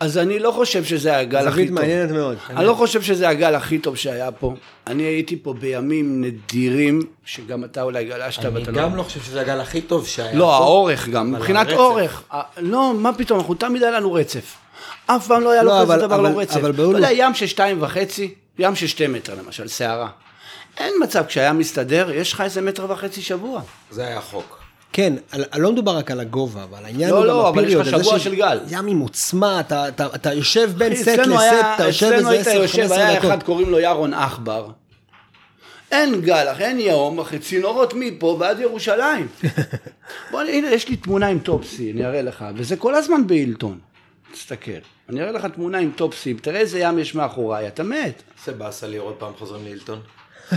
אז 0.00 0.18
אני 0.18 0.38
לא 0.38 0.50
חושב 0.50 0.84
שזה 0.84 1.16
הגל 1.16 1.38
הכי 1.38 1.50
זווית 1.50 1.68
טוב. 1.68 1.78
מעניינת 1.78 2.10
מאוד. 2.10 2.36
אני 2.50 2.64
לא 2.66 2.74
חושב 2.74 3.02
שזה 3.02 3.28
הגל 3.28 3.54
הכי 3.54 3.78
טוב 3.78 3.96
שהיה 3.96 4.32
פה. 4.32 4.54
אני 4.86 5.02
הייתי 5.02 5.36
פה 5.42 5.54
בימים 5.54 6.20
נדירים, 6.24 7.00
שגם 7.24 7.64
אתה 7.64 7.82
אולי 7.82 8.04
גלשת 8.04 8.44
אני 8.44 8.54
ואתה 8.60 8.70
גם 8.72 8.96
לא 8.96 9.02
חושב 9.02 9.20
שזה 9.20 9.40
הגל 9.40 9.60
הכי 9.60 9.80
טוב 9.80 10.06
שהיה 10.06 10.34
לא, 10.34 10.44
פה. 10.44 10.54
האורך 10.54 11.08
גם, 11.08 11.32
מבחינת 11.32 11.66
הרצף. 11.66 11.78
אורך. 11.78 12.22
לא, 12.58 12.92
מה 12.96 13.12
פתאום, 13.12 13.38
אנחנו 13.40 13.54
תמיד 13.54 13.82
היה 13.82 13.92
לנו 13.92 14.12
רצף. 14.12 14.54
אף 15.06 15.26
פעם 15.26 15.42
לא 15.42 15.50
היה 15.50 15.62
לו 15.62 15.68
לא, 15.70 15.74
כזה 15.82 15.94
אבל- 15.94 16.00
דבר 16.06 16.14
אבל- 16.20 16.30
לא 16.32 16.38
רצף. 16.40 16.56
אבל 16.56 16.70
אתה 16.70 16.76
באולו- 16.76 16.98
יודע, 16.98 17.08
ים 17.12 17.34
של 17.34 17.46
שתיים 17.46 17.82
וחצי, 17.82 18.34
ים 18.58 18.74
של 18.74 18.86
שתי 18.86 19.06
מטר 19.06 19.34
למשל, 19.44 19.68
סערה. 19.68 20.08
אין 20.78 20.94
מצב, 21.02 21.24
כשהיה 21.28 21.52
מסתדר, 21.52 22.10
יש 22.10 22.32
לך 22.32 22.40
איזה 22.40 22.60
מטר 22.62 22.86
וחצי 22.90 23.22
שבוע. 23.22 23.60
זה 23.90 24.06
היה 24.06 24.20
חוק. 24.20 24.58
כן, 24.92 25.12
לא 25.56 25.72
מדובר 25.72 25.96
רק 25.96 26.10
על 26.10 26.20
הגובה, 26.20 26.62
אבל 26.64 26.84
העניין 26.84 27.10
לא, 27.10 27.16
הוא 27.18 27.24
לא, 27.26 27.40
גם 27.42 27.46
אבל 27.48 27.68
יש 27.68 27.74
לך 27.74 27.80
הפיריוד. 27.86 28.04
שבוע 28.04 28.18
של 28.18 28.34
גל. 28.34 28.60
ים 28.68 28.86
עם 28.86 28.98
עוצמה, 28.98 29.60
אתה- 29.60 29.88
אתה 29.88 30.06
אתה 30.14 30.32
יושב 30.32 30.70
בין 30.76 30.94
סט 30.96 31.08
אצלנו 31.08 31.34
לסט, 31.34 31.44
אתה 31.74 31.84
יושב 31.86 32.06
אצלנו 32.06 32.32
איזה 32.32 32.50
היית 32.50 32.62
יושב, 32.62 32.82
10-15 32.90 32.92
היה 32.96 33.18
אחד 33.18 33.28
דקות. 33.28 33.42
קוראים 33.42 33.70
לו 33.70 33.78
ירון 33.78 34.14
עכבר. 34.14 34.68
אין 35.92 36.20
גל, 36.20 36.46
אין 36.58 36.80
יום, 36.80 37.20
אחי, 37.20 37.38
צינורות 37.38 37.92
מפה 37.96 38.36
ועד 38.40 38.60
ירושלים. 38.60 39.28
בוא, 40.30 40.40
הנה, 40.40 40.70
יש 40.70 40.88
לי 40.88 40.96
תמונה 40.96 41.26
עם 41.26 41.38
טופסי, 41.38 41.92
אני 41.92 42.06
אראה 42.06 42.22
לך, 42.22 42.44
וזה 42.56 42.76
כל 42.76 42.94
הזמן 42.94 43.26
בהילטון. 43.26 43.78
תסתכל. 44.32 44.70
אני 45.08 45.20
אראה 45.20 45.32
לך 45.32 45.46
תמונה 45.54 45.78
עם 45.78 45.90
טופסי, 45.96 46.34
תראה 46.34 46.60
איזה 46.60 46.78
ים 46.78 46.98
יש 46.98 47.14
מאחוריי, 47.14 47.68
אתה 47.68 47.82
מת. 47.82 48.22
זה 48.44 48.52
באסה 48.52 48.86
לי 48.86 48.96
עוד 48.96 49.14
פעם 49.14 49.32
חוזרים 49.38 49.64
להילטון. 49.64 50.00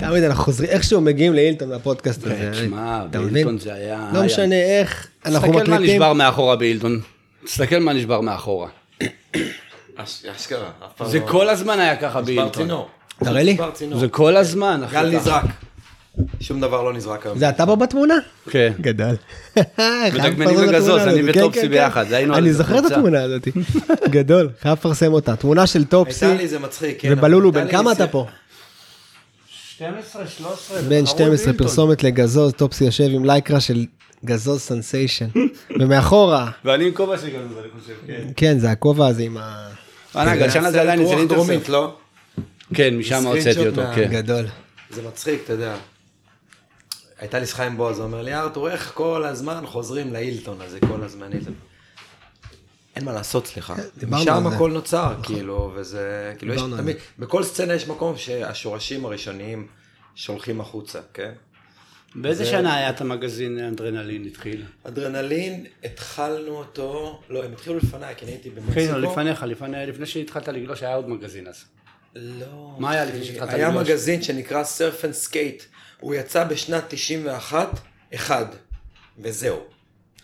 תמיד 0.00 0.24
אנחנו 0.24 0.44
חוזרים, 0.44 0.70
איכשהו 0.70 1.00
מגיעים 1.00 1.34
לאילטון 1.34 1.68
מהפודקאסט 1.68 2.24
הזה. 2.26 2.50
תשמע, 2.52 3.02
אתה 3.10 3.18
מבין? 3.18 3.32
בהילטון 3.32 3.58
זה 3.58 3.74
היה... 3.74 4.10
לא 4.14 4.22
משנה 4.22 4.54
איך, 4.54 5.06
אנחנו 5.26 5.48
תסתכל 5.48 5.70
מה 5.70 5.74
מקליטים. 5.76 5.94
נשבר 5.96 6.12
מאחורה 6.12 6.56
בהילטון. 6.56 7.00
תסתכל 7.44 7.78
מה 7.78 7.92
נשבר 7.92 8.20
מאחורה. 8.20 8.68
אש- 9.96 10.24
אשכרה. 10.36 10.68
אף 10.84 10.92
פעם 10.96 11.08
זה 11.08 11.18
לא- 11.18 11.26
כל 11.26 11.48
הזמן 11.48 11.80
היה 11.80 11.96
ככה. 11.96 12.20
צינור. 12.52 12.88
תראה 13.24 13.42
לי. 13.42 13.56
זה 13.98 14.08
כל 14.08 14.36
הזמן. 14.36 14.80
גל. 14.92 15.16
נזרק. 15.16 15.44
שום 16.40 16.60
דבר 16.60 16.82
לא 16.82 16.92
נזרק 16.92 17.26
היום. 17.26 17.38
זה 17.38 17.48
אתה 17.48 17.66
פה 17.66 17.76
בתמונה? 17.76 18.14
כן. 18.50 18.72
גדל. 18.80 19.14
מדגמנים 20.14 20.56
וגזוז, 20.68 21.02
אני 21.02 21.30
וטופסי 21.30 21.68
ביחד, 21.68 22.12
היינו 22.12 22.34
על 22.34 22.40
כן, 22.40 22.44
אני 22.44 22.52
זוכר 22.52 22.78
את. 22.78 22.84
התמונה 22.84 23.22
הזאת. 23.22 23.48
גדול, 24.10 24.48
חייב 24.62 24.78
לפרסם 24.78 25.12
אותה. 25.12 25.36
תמונה 25.36 25.66
של 25.66 25.84
טופסי 25.84 26.24
הייתה 26.26 26.42
לי 26.42 26.48
זה 26.48 26.58
מצחיק. 26.58 26.98
כן, 27.00 27.12
ובלולו, 27.12 27.52
בן 27.52 27.68
כמה 27.70 27.92
אתה 27.92 28.06
פה? 28.06 28.26
12, 29.80 30.26
13, 30.26 30.82
בן 30.82 31.06
12 31.06 31.52
פרסומת 31.52 32.02
לגזוז, 32.02 32.52
טופסי 32.52 32.84
יושב 32.84 33.08
עם 33.10 33.24
לייקרה 33.24 33.60
של 33.60 33.86
גזוז 34.24 34.60
סנסיישן. 34.60 35.28
ומאחורה, 35.80 36.50
ואני 36.64 36.84
עם 36.86 36.94
כובע 36.94 37.18
של 37.18 37.26
גזוז, 37.26 37.58
אני 37.58 37.68
חושב, 37.80 37.92
כן. 38.06 38.28
כן, 38.36 38.58
זה 38.58 38.70
הכובע 38.70 39.06
הזה 39.06 39.22
עם 39.22 39.36
ה... 39.36 39.68
אה, 40.16 40.32
הגלשן 40.32 40.64
הזה 40.64 40.80
עדיין 40.80 41.00
אצל 41.00 41.18
אינטרספט. 41.18 41.48
דרומית, 41.48 41.68
לא? 41.68 41.94
כן, 42.74 42.96
משם 42.96 43.26
הוצאתי 43.26 43.68
אותו, 43.68 43.82
כן. 43.94 44.08
גדול. 44.10 44.46
זה 44.90 45.02
מצחיק, 45.02 45.40
אתה 45.44 45.52
יודע. 45.52 45.76
הייתה 47.18 47.38
לי 47.38 47.46
שיחה 47.46 47.66
עם 47.66 47.76
בועז, 47.76 47.98
הוא 47.98 48.06
אומר 48.06 48.22
לי, 48.22 48.34
ארתור, 48.34 48.70
איך 48.70 48.92
כל 48.94 49.24
הזמן 49.24 49.66
חוזרים 49.66 50.12
להילטון 50.12 50.56
הזה, 50.60 50.78
כל 50.80 51.02
הזמן 51.02 51.32
הילטון. 51.32 51.54
אין 53.00 53.06
מה 53.06 53.12
לעשות, 53.12 53.46
סליחה. 53.46 53.74
דיברנו 53.98 54.22
משם. 54.22 54.46
הכל 54.46 54.70
נוצר, 54.70 55.14
כאילו, 55.22 55.72
וזה, 55.74 56.34
כאילו, 56.38 56.54
יש 56.54 56.60
תמיד, 56.76 56.96
בכל 57.18 57.44
סצנה 57.44 57.74
יש 57.74 57.88
מקום 57.88 58.16
שהשורשים 58.16 59.04
הראשוניים 59.04 59.66
שולחים 60.14 60.60
החוצה, 60.60 61.00
כן? 61.14 61.32
באיזה 62.14 62.46
שנה 62.46 62.76
היה 62.76 62.90
את 62.90 63.00
המגזין 63.00 63.58
אנדרנלין 63.58 64.24
התחיל? 64.24 64.64
אדרנלין, 64.84 65.66
התחלנו 65.84 66.50
אותו, 66.50 67.20
לא, 67.30 67.44
הם 67.44 67.52
התחילו 67.52 67.76
לפניי, 67.76 68.14
כי 68.16 68.24
אני 68.24 68.32
הייתי 68.32 68.50
כן, 68.50 68.56
במקסיקו. 68.56 68.98
לפניך, 68.98 69.42
לפני 69.42 69.86
לפני 69.86 70.06
שהתחלת 70.06 70.48
לגלוש 70.48 70.82
היה 70.82 70.94
עוד 70.94 71.08
מגזין 71.08 71.46
אז. 71.46 71.64
לא. 72.14 72.76
מה 72.78 72.90
היה 72.90 73.04
לפני 73.04 73.24
שהתחלת 73.24 73.48
היה 73.48 73.68
לגלוש? 73.68 73.88
מגזין 73.88 74.22
שנקרא 74.22 74.62
and 75.02 75.28
skate. 75.28 75.62
הוא 76.00 76.14
יצא 76.14 76.44
בשנת 76.44 76.84
91, 76.88 77.68
אחד. 78.14 78.46
וזהו. 79.18 79.60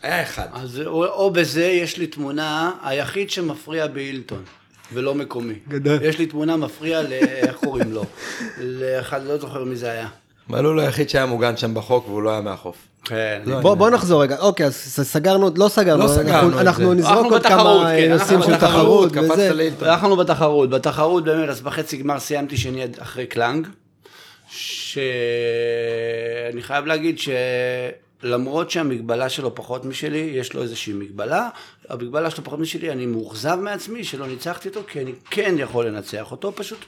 היה 0.02 0.22
אחד. 0.22 0.46
אז 0.52 0.80
או, 0.86 1.06
או 1.06 1.30
בזה 1.30 1.64
יש 1.64 1.98
לי 1.98 2.06
תמונה, 2.06 2.72
היחיד 2.82 3.30
שמפריע 3.30 3.86
בהילטון, 3.86 4.42
ולא 4.92 5.14
מקומי. 5.14 5.54
גדול. 5.68 5.98
יש 6.02 6.18
לי 6.18 6.26
תמונה 6.26 6.56
מפריע 6.56 7.02
ל... 7.02 7.12
איך 7.46 7.56
קוראים 7.56 7.92
לו? 7.92 8.04
לאחד, 8.60 9.20
לא 9.24 9.38
זוכר 9.38 9.64
מי 9.64 9.76
זה 9.76 9.90
היה. 9.90 10.08
מלול 10.48 10.80
היחיד 10.80 11.08
שהיה 11.08 11.26
מוגן 11.26 11.56
שם 11.56 11.74
בחוק 11.74 12.08
והוא 12.08 12.22
לא 12.22 12.30
היה 12.30 12.40
מהחוף. 12.40 12.76
כן. 13.04 13.42
בוא 13.62 13.74
בוא 13.74 13.90
נחזור 13.90 14.22
רגע, 14.22 14.36
אוקיי, 14.38 14.66
אז 14.66 14.74
סגרנו, 15.02 15.50
לא 15.56 15.68
סגרנו, 15.68 16.02
לא 16.02 16.08
סגרנו 16.08 16.28
אנחנו- 16.32 16.48
את 16.48 16.54
זה. 16.54 16.60
אנחנו 16.60 16.94
נזרוק 16.94 17.32
עוד 17.32 17.34
בתחרות, 17.34 17.80
כמה 17.82 17.90
כן, 17.96 18.12
נושאים 18.12 18.38
אנחנו 18.38 18.52
של 18.52 18.56
בתחרות, 18.56 19.12
תחרות 19.12 19.30
וזה. 19.32 19.68
אנחנו 19.82 20.16
בתחרות, 20.16 20.70
בתחרות 20.70 21.24
באמת, 21.24 21.48
אז 21.48 21.60
בחצי 21.60 21.96
גמר 21.96 22.20
סיימתי 22.20 22.56
שני 22.56 22.82
עד- 22.82 22.96
אחרי 23.00 23.26
קלאנג, 23.26 23.66
שאני 24.50 25.02
חייב 26.62 26.86
להגיד 26.86 27.18
שלמרות 28.22 28.70
שהמגבלה 28.70 29.28
שלו 29.28 29.54
פחות 29.54 29.84
משלי, 29.84 30.18
יש 30.34 30.54
לו 30.54 30.62
איזושהי 30.62 30.92
מגבלה, 30.92 31.48
המגבלה 31.88 32.30
שלו 32.30 32.44
פחות 32.44 32.58
משלי, 32.58 32.92
אני 32.92 33.06
מאוכזב 33.06 33.58
מעצמי 33.60 34.04
שלא 34.04 34.26
ניצחתי 34.26 34.68
אותו, 34.68 34.80
כי 34.88 35.00
אני 35.00 35.12
כן 35.30 35.54
יכול 35.58 35.86
לנצח 35.86 36.30
אותו, 36.30 36.52
פשוט 36.56 36.78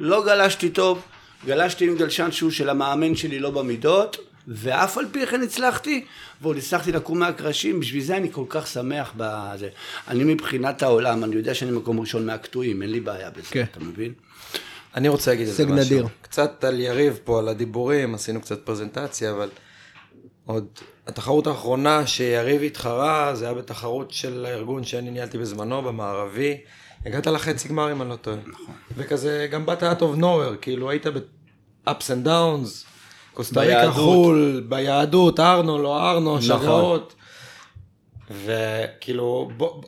לא 0.00 0.24
גלשתי 0.24 0.70
טוב, 0.70 1.02
גלשתי 1.46 1.86
עם 1.86 1.96
גלשן 1.96 2.32
שהוא 2.32 2.50
של 2.50 2.68
המאמן 2.68 3.16
שלי 3.16 3.38
לא 3.38 3.50
במידות, 3.50 4.16
ואף 4.48 4.98
על 4.98 5.06
פי 5.12 5.26
כן 5.26 5.42
הצלחתי, 5.42 6.04
ועוד 6.40 6.56
הצלחתי 6.56 6.92
לקום 6.92 7.18
מהקרשים, 7.18 7.80
בשביל 7.80 8.02
זה 8.02 8.16
אני 8.16 8.32
כל 8.32 8.44
כך 8.48 8.66
שמח 8.66 9.12
בזה. 9.16 9.68
אני 10.08 10.24
מבחינת 10.24 10.82
העולם, 10.82 11.24
אני 11.24 11.36
יודע 11.36 11.54
שאני 11.54 11.70
מקום 11.70 12.00
ראשון 12.00 12.26
מהקטועים, 12.26 12.82
אין 12.82 12.90
לי 12.90 13.00
בעיה 13.00 13.30
בזה, 13.30 13.48
כן. 13.50 13.64
אתה 13.70 13.80
מבין? 13.80 14.12
אני 14.94 15.08
רוצה 15.08 15.30
להגיד 15.30 15.46
איזה 15.46 15.62
הישג 15.62 15.74
משהו. 15.74 15.84
נדיר. 15.84 16.06
קצת 16.22 16.64
על 16.64 16.80
יריב 16.80 17.18
פה, 17.24 17.38
על 17.38 17.48
הדיבורים, 17.48 18.14
עשינו 18.14 18.40
קצת 18.40 18.60
פרזנטציה, 18.64 19.30
אבל 19.30 19.48
עוד, 20.46 20.66
התחרות 21.06 21.46
האחרונה 21.46 22.06
שיריב 22.06 22.62
התחרה, 22.62 23.34
זה 23.34 23.44
היה 23.44 23.54
בתחרות 23.54 24.10
של 24.10 24.46
הארגון 24.48 24.84
שאני 24.84 25.10
ניהלתי 25.10 25.38
בזמנו, 25.38 25.82
במערבי. 25.82 26.60
הגעת 27.06 27.26
לחצי 27.26 27.68
גמר 27.68 27.92
אם 27.92 28.02
אני 28.02 28.10
לא 28.10 28.16
טועה. 28.16 28.36
נכון. 28.46 28.74
וכזה, 28.96 29.48
גם 29.50 29.66
באת 29.66 29.82
out 29.82 30.00
of 30.00 30.20
nowhere, 30.20 30.56
כאילו 30.60 30.90
היית 30.90 31.06
ב-ups 31.06 31.90
and 31.90 32.26
downs, 32.26 32.86
קוסטה 33.34 33.60
ריקה 33.60 33.72
ביהדות. 33.74 33.94
חו"ל, 33.94 34.64
ביהדות, 34.68 35.40
ארנו, 35.40 35.78
לא 35.78 36.10
ארנו, 36.10 36.38
נכון. 36.38 36.42
שגעות. 36.42 37.14
וכאילו, 38.44 39.50
בוא, 39.56 39.82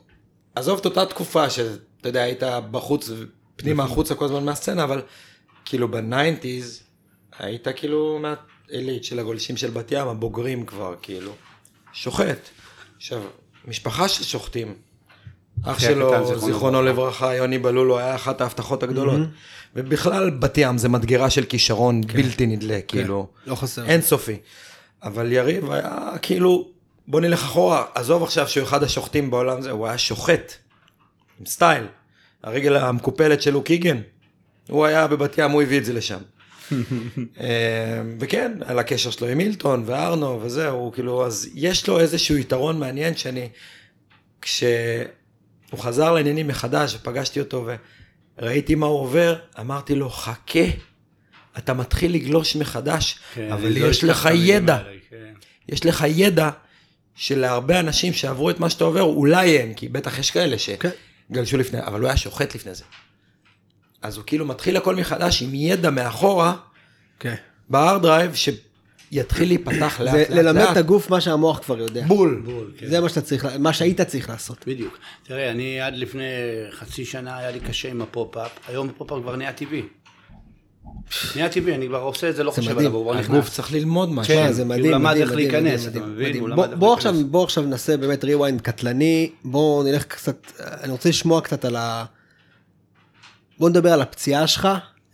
עזוב 0.55 0.79
את 0.79 0.85
אותה 0.85 1.07
תקופה 1.07 1.51
שאתה 1.51 2.09
יודע, 2.09 2.23
היית 2.23 2.43
בחוץ, 2.71 3.11
פנימה 3.57 3.85
החוצה 3.85 4.15
כל 4.15 4.25
הזמן 4.25 4.45
מהסצנה, 4.45 4.85
אבל 4.85 5.03
כאילו 5.65 5.91
בניינטיז, 5.91 6.83
היית 7.39 7.69
כאילו 7.77 8.19
מהעילית 8.71 9.05
של 9.05 9.19
הגולשים 9.19 9.57
של 9.57 9.71
בת 9.71 9.93
ים, 9.93 10.09
הבוגרים 10.09 10.67
כבר, 10.67 10.95
כאילו, 11.03 11.33
שוחט. 11.93 12.49
עכשיו, 12.97 13.23
משפחה 13.69 14.09
של 14.09 14.25
שוחטים. 14.25 14.75
אח 15.63 15.79
שלו, 15.79 16.39
זיכרונו 16.39 16.83
לברכה, 16.83 17.35
יוני 17.35 17.59
בלולו, 17.59 17.99
היה 17.99 18.15
אחת 18.15 18.41
ההבטחות 18.41 18.83
הגדולות. 18.83 19.21
ובכלל, 19.77 20.31
בת 20.31 20.59
ים 20.59 20.79
זה 20.79 20.89
מדגרה 20.89 21.31
של 21.31 21.45
כישרון 21.45 22.01
בלתי 22.01 22.47
נדלה, 22.47 22.81
כאילו. 22.81 23.27
לא 23.47 23.55
חסר. 23.55 23.87
אינסופי. 23.87 24.37
אבל 25.03 25.33
יריב 25.33 25.71
היה 25.71 26.11
כאילו, 26.23 26.69
בוא 27.09 27.21
נלך 27.21 27.43
אחורה, 27.43 27.85
עזוב 27.95 28.23
עכשיו 28.23 28.49
שהוא 28.49 28.65
אחד 28.65 28.83
השוחטים 28.83 29.31
בעולם 29.31 29.59
הזה, 29.59 29.71
הוא 29.71 29.87
היה 29.87 29.99
שוחט, 29.99 30.53
עם 31.41 31.47
סטייל. 31.47 31.87
הרגל 32.43 32.77
המקופלת 32.77 33.43
של 33.43 33.51
לוקיגן, 33.51 34.01
הוא 34.69 34.85
היה 34.85 35.07
בבת 35.07 35.39
ים, 35.39 35.51
הוא 35.51 35.63
הביא 35.63 35.79
את 35.79 35.85
זה 35.85 35.93
לשם. 35.93 36.19
אה, 37.41 38.03
וכן, 38.21 38.53
על 38.65 38.79
הקשר 38.79 39.11
שלו 39.11 39.27
עם 39.27 39.39
מילטון 39.39 39.83
וארנו 39.87 40.41
וזהו, 40.43 40.93
כאילו, 40.95 41.27
אז 41.27 41.51
יש 41.55 41.89
לו 41.89 42.01
איזשהו 42.01 42.37
יתרון 42.37 42.79
מעניין 42.79 43.17
שאני, 43.17 43.49
כשהוא 44.43 45.79
חזר 45.79 46.13
לעניינים 46.13 46.49
מחדש 46.49 46.95
ופגשתי 46.95 47.41
אותו 47.41 47.67
וראיתי 48.39 48.75
מה 48.75 48.87
הוא 48.87 49.01
עובר, 49.01 49.37
אמרתי 49.61 49.95
לו, 49.95 50.11
חכה, 50.11 50.65
אתה 51.59 51.75
מתחיל 51.75 52.15
לגלוש 52.15 52.57
מחדש, 52.57 53.19
כן, 53.35 53.53
אבל 53.53 53.79
לא 53.79 53.87
יש 53.87 54.05
לך 54.05 54.29
ידע, 54.35 54.75
האלה, 54.75 54.99
כן. 55.11 55.33
יש 55.69 55.87
לך 55.87 56.05
ידע 56.09 56.51
שלהרבה 57.15 57.81
אנשים 57.81 58.13
שעברו 58.13 58.51
את 58.51 58.61
מה 58.61 58.71
שאתה 58.71 58.85
עובר, 58.85 59.03
אולי 59.03 59.59
אין, 59.59 59.75
כי 59.75 59.89
בטח 59.89 60.19
יש 60.19 60.31
כאלה 60.31 60.57
כן. 60.79 60.89
שגלשו 61.31 61.57
לפני, 61.57 61.81
אבל 61.83 62.01
הוא 62.01 62.09
היה 62.09 62.17
שוחט 62.17 62.55
לפני 62.55 62.75
זה. 62.75 62.85
אז 64.05 64.17
הוא 64.17 64.25
כאילו 64.27 64.47
מתחיל 64.47 64.77
הכל 64.77 64.97
מחדש 64.97 65.43
עם 65.43 65.51
ידע 65.55 65.91
מאחורה, 65.91 66.57
כן. 67.21 67.35
ב 67.71 67.77
hard 67.77 68.03
drive, 68.03 68.33
שיתחיל 68.35 69.49
להיפתח 69.49 70.01
לאט 70.01 70.13
זה 70.13 70.19
לאט 70.19 70.31
ללמד 70.31 70.61
לאט. 70.61 70.73
את 70.73 70.77
הגוף 70.77 71.11
מה 71.11 71.21
שהמוח 71.21 71.59
כבר 71.59 71.79
יודע. 71.79 72.05
בול. 72.07 72.43
בול, 72.45 72.73
כן. 72.79 72.87
זה 72.87 73.01
מה 73.01 73.09
שאתה 73.09 73.21
צריך, 73.21 73.47
מה 73.59 73.73
שהיית 73.73 74.01
צריך 74.01 74.29
לעשות. 74.29 74.65
בדיוק. 74.67 74.99
תראה, 75.23 75.51
אני 75.51 75.81
עד 75.81 75.95
לפני 75.97 76.23
חצי 76.71 77.05
שנה 77.05 77.39
היה 77.39 77.51
לי 77.51 77.61
קשה 77.61 77.91
עם 77.91 78.03
ה 78.03 78.09
pop-up, 78.09 78.51
היום 78.69 78.89
ה 78.89 78.93
pop-up 78.93 79.19
כבר 79.23 79.37
נהיה 79.37 79.53
טבעי. 79.53 79.83
נהיה 81.37 81.49
טבעי, 81.49 81.75
אני 81.75 81.87
כבר 81.87 81.99
עושה 82.01 82.29
את 82.31 82.37
זה, 82.37 82.45
לא 82.45 82.51
זה 82.53 82.61
חושב. 82.63 82.79
עליו, 82.79 82.93
הוא 82.93 83.03
כבר 83.05 83.19
הגוף 83.19 83.31
נכנס. 83.31 83.55
צריך 83.55 83.73
ללמוד 83.73 84.09
משהו. 84.13 84.35
כן, 84.35 84.53
זה 84.53 84.63
כי 84.63 84.69
מדהים, 84.69 84.85
הוא 84.85 84.93
למד 84.93 85.05
מדהים, 85.11 85.23
איך 85.23 85.33
מדהים, 85.33 85.51
להיכנס, 85.51 85.87
מדהים, 85.87 85.91
אתה 86.03 86.11
מדהים, 86.11 86.15
מבין? 86.15 86.29
מדהים. 86.29 86.43
הוא 86.43 86.49
למד 86.49 86.57
בוא- 86.79 86.97
איך 86.97 87.05
להיכנס. 87.05 87.15
עכשיו, 87.21 87.31
בוא 87.31 87.45
עכשיו 87.45 87.65
נעשה 87.65 87.97
באמת 87.97 88.25
rewind 88.25 88.63
קטלני, 88.63 89.31
בוא 89.45 89.85
נלך 89.85 90.05
קצת, 90.05 90.37
אני 90.61 90.93
רוצה 90.93 91.09
לשמוע 91.09 91.41
קצת 91.41 91.65
על 91.65 91.77
ה... 91.77 92.05
בוא 93.59 93.71
נדבר 93.71 93.93
על 93.93 94.03
הפציעה 94.03 94.47
שלך, 94.47 94.69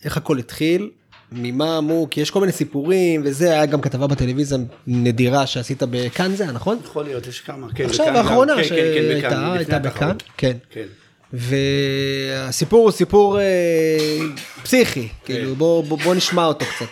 איך 0.04 0.16
הכל 0.16 0.38
התחיל, 0.38 0.90
ממה 1.32 1.78
אמרו, 1.78 2.08
כי 2.10 2.20
יש 2.20 2.30
כל 2.30 2.40
מיני 2.40 2.52
סיפורים 2.52 3.22
וזה, 3.24 3.50
היה 3.50 3.66
גם 3.66 3.80
כתבה 3.80 4.06
בטלוויזיה 4.06 4.58
נדירה 4.86 5.46
שעשית 5.46 5.82
בכאן 5.82 6.34
זה, 6.34 6.46
נכון? 6.46 6.78
יכול 6.84 7.04
להיות, 7.04 7.26
יש 7.26 7.40
כמה. 7.40 7.66
כן, 7.74 7.84
עכשיו 7.84 8.06
בכאן. 8.06 8.16
האחרונה 8.16 8.54
כן, 8.56 8.62
כן, 8.62 8.68
כן, 8.68 8.74
שהייתה, 8.74 9.28
לפני 9.28 9.58
הייתה 9.58 9.78
בכאן. 9.78 10.16
כן. 10.36 10.56
כן. 10.70 10.86
והסיפור 11.32 12.82
הוא 12.82 12.90
סיפור 12.90 13.40
אה, 13.40 14.18
פסיכי, 14.62 15.08
כאילו 15.24 15.54
בוא, 15.56 15.84
בוא, 15.84 15.98
בוא 15.98 16.14
נשמע 16.14 16.44
אותו 16.44 16.64
קצת. 16.76 16.90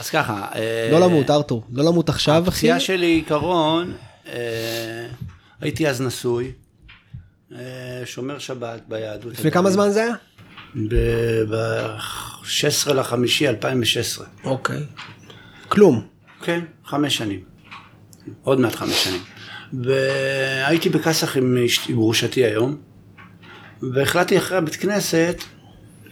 אז 0.00 0.10
ככה. 0.10 0.46
אה, 0.54 0.88
לא 0.92 1.00
למות 1.00 1.30
ארתור, 1.30 1.64
לא 1.72 1.84
למות 1.84 2.08
עכשיו 2.08 2.42
אחי. 2.42 2.48
הפציעה 2.48 2.80
שלי 2.80 3.06
עיקרון, 3.06 3.92
אה, 4.28 5.06
הייתי 5.60 5.88
אז 5.88 6.00
נשוי, 6.00 6.52
אה, 7.54 8.02
שומר 8.04 8.38
שבת 8.38 8.80
ביהדות. 8.88 9.32
לפני 9.32 9.50
כמה 9.50 9.70
זמן 9.70 9.90
זה 9.90 10.02
היה? 10.02 10.14
ב-16 11.50 12.92
לחמישי 12.92 13.48
2016. 13.48 14.26
אוקיי. 14.44 14.82
כלום. 15.68 16.06
כן, 16.42 16.60
חמש 16.84 17.16
שנים. 17.16 17.40
עוד 18.42 18.60
מעט 18.60 18.74
חמש 18.74 19.04
שנים. 19.04 19.22
והייתי 19.72 20.88
בכסח 20.88 21.36
עם 21.36 21.58
גרושתי 21.90 22.44
היום, 22.44 22.76
והחלטתי 23.94 24.38
אחרי 24.38 24.58
הבית 24.58 24.76
כנסת 24.76 25.36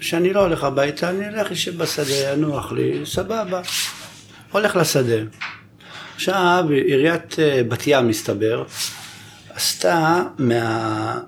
שאני 0.00 0.32
לא 0.32 0.40
הולך 0.40 0.64
הביתה, 0.64 1.10
אני 1.10 1.28
אלך 1.28 1.50
לשב 1.50 1.78
בשדה, 1.78 2.32
ינוח 2.32 2.72
לי, 2.72 3.00
סבבה. 3.04 3.60
הולך 4.52 4.76
לשדה. 4.76 5.16
עכשיו, 6.14 6.64
עיריית 6.70 7.38
אה, 7.38 7.62
בת 7.68 7.82
ים, 7.86 8.08
מסתבר, 8.08 8.64
עשתה 9.48 10.22
מה... 10.38 11.18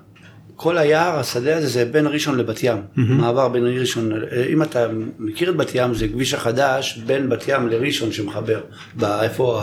כל 0.62 0.78
היער, 0.78 1.18
השדה 1.18 1.56
הזה, 1.56 1.66
זה 1.66 1.84
בין 1.84 2.06
ראשון 2.06 2.38
לבת 2.38 2.58
ים. 2.62 2.76
מעבר 2.96 3.48
בין 3.48 3.66
ראשון, 3.80 4.12
אה, 4.12 4.46
אם 4.52 4.62
אתה 4.62 4.86
מכיר 5.18 5.50
את 5.50 5.56
בת 5.56 5.70
ים, 5.74 5.94
זה 5.94 6.08
כביש 6.08 6.34
החדש 6.34 6.98
בין 7.06 7.28
בת 7.28 7.44
ים 7.48 7.68
לראשון 7.68 8.12
שמחבר. 8.12 8.60
איפה 9.02 9.62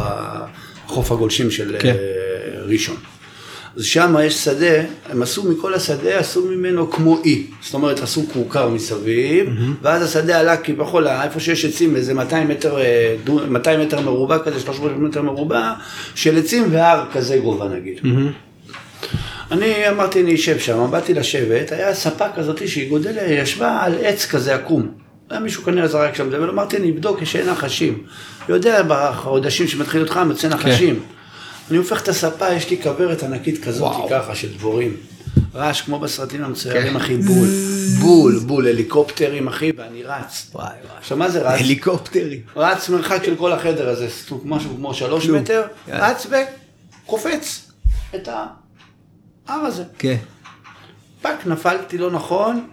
חוף 0.87 1.11
הגולשים 1.11 1.51
של 1.51 1.75
כן. 1.79 1.89
אה, 1.89 1.95
ראשון. 2.65 2.95
אז 3.77 3.83
שם 3.85 4.15
יש 4.23 4.33
שדה, 4.45 4.81
הם 5.09 5.21
עשו 5.21 5.51
מכל 5.51 5.73
השדה, 5.73 6.19
עשו 6.19 6.45
ממנו 6.45 6.91
כמו 6.91 7.19
אי. 7.25 7.43
זאת 7.61 7.73
אומרת, 7.73 7.99
עשו 7.99 8.21
כורכר 8.33 8.69
מסביב, 8.69 9.49
ואז 9.81 10.03
השדה 10.03 10.39
עלה 10.39 10.57
כביכול, 10.57 11.07
איפה 11.07 11.39
שיש 11.39 11.65
עצים, 11.65 11.95
איזה 11.95 12.13
200 12.13 12.47
מטר, 12.47 12.79
אה, 12.79 13.15
דו- 13.23 13.41
200 13.49 13.79
מטר 13.79 14.01
מרובע 14.01 14.39
כזה, 14.39 14.59
300 14.59 14.91
מטר 14.97 15.21
מרובע, 15.21 15.73
של 16.15 16.37
עצים 16.37 16.63
והר 16.71 17.03
כזה 17.13 17.37
גובה 17.37 17.67
נגיד. 17.67 17.99
אני 19.51 19.89
אמרתי, 19.89 20.21
אני 20.21 20.35
אשב 20.35 20.59
שם, 20.59 20.87
באתי 20.91 21.13
לשבת, 21.13 21.71
היה 21.71 21.93
ספה 21.93 22.25
כזאת 22.35 22.67
שהיא 22.67 22.89
גודלת, 22.89 23.21
ישבה 23.29 23.79
על 23.81 23.95
עץ 24.03 24.25
כזה 24.25 24.55
עקום. 24.55 24.91
היה 25.29 25.39
מישהו 25.39 25.63
כנראה 25.63 25.87
זרק 25.87 26.15
שם 26.15 26.31
זה, 26.31 26.41
ואמרתי, 26.41 26.77
אני 26.77 26.91
אבדוק, 26.91 27.21
יש 27.21 27.35
אין 27.35 27.49
נחשים. 27.49 28.03
יודע, 28.49 28.81
בחודשים 28.87 29.67
שמתחיל 29.67 30.01
אותך, 30.01 30.19
יוצא 30.29 30.47
נחשים. 30.47 30.99
אני 31.69 31.77
הופך 31.77 32.01
את 32.03 32.07
הספה, 32.07 32.53
יש 32.53 32.69
לי 32.69 32.81
כוורת 32.83 33.23
ענקית 33.23 33.63
כזאת, 33.63 34.09
ככה, 34.09 34.35
של 34.35 34.53
דבורים. 34.53 34.97
רעש 35.55 35.81
כמו 35.81 35.99
בסרטים 35.99 36.43
המצוירים, 36.43 36.95
אחי, 36.95 37.17
בול. 37.17 37.47
בול, 37.99 38.39
בול, 38.39 38.67
הליקופטרים, 38.67 39.47
אחי, 39.47 39.71
ואני 39.77 40.03
רץ. 40.03 40.49
וואי 40.53 40.65
וואי. 40.65 40.97
עכשיו, 40.97 41.17
מה 41.17 41.29
זה 41.29 41.41
רץ? 41.41 41.61
הליקופטרים. 41.61 42.39
רץ 42.55 42.89
מרחק 42.89 43.23
של 43.23 43.35
כל 43.35 43.51
החדר 43.51 43.89
הזה, 43.89 44.07
משהו 44.45 44.75
כמו 44.75 44.93
שלוש 44.93 45.29
מטר, 45.29 45.61
רץ 45.87 46.27
וקופץ 47.05 47.71
את 48.15 48.29
ההר 49.49 49.65
הזה. 49.65 49.83
כן. 49.97 50.17
fuck, 51.21 51.45
נפלתי 51.45 51.97
לא 51.97 52.11
נכון, 52.11 52.67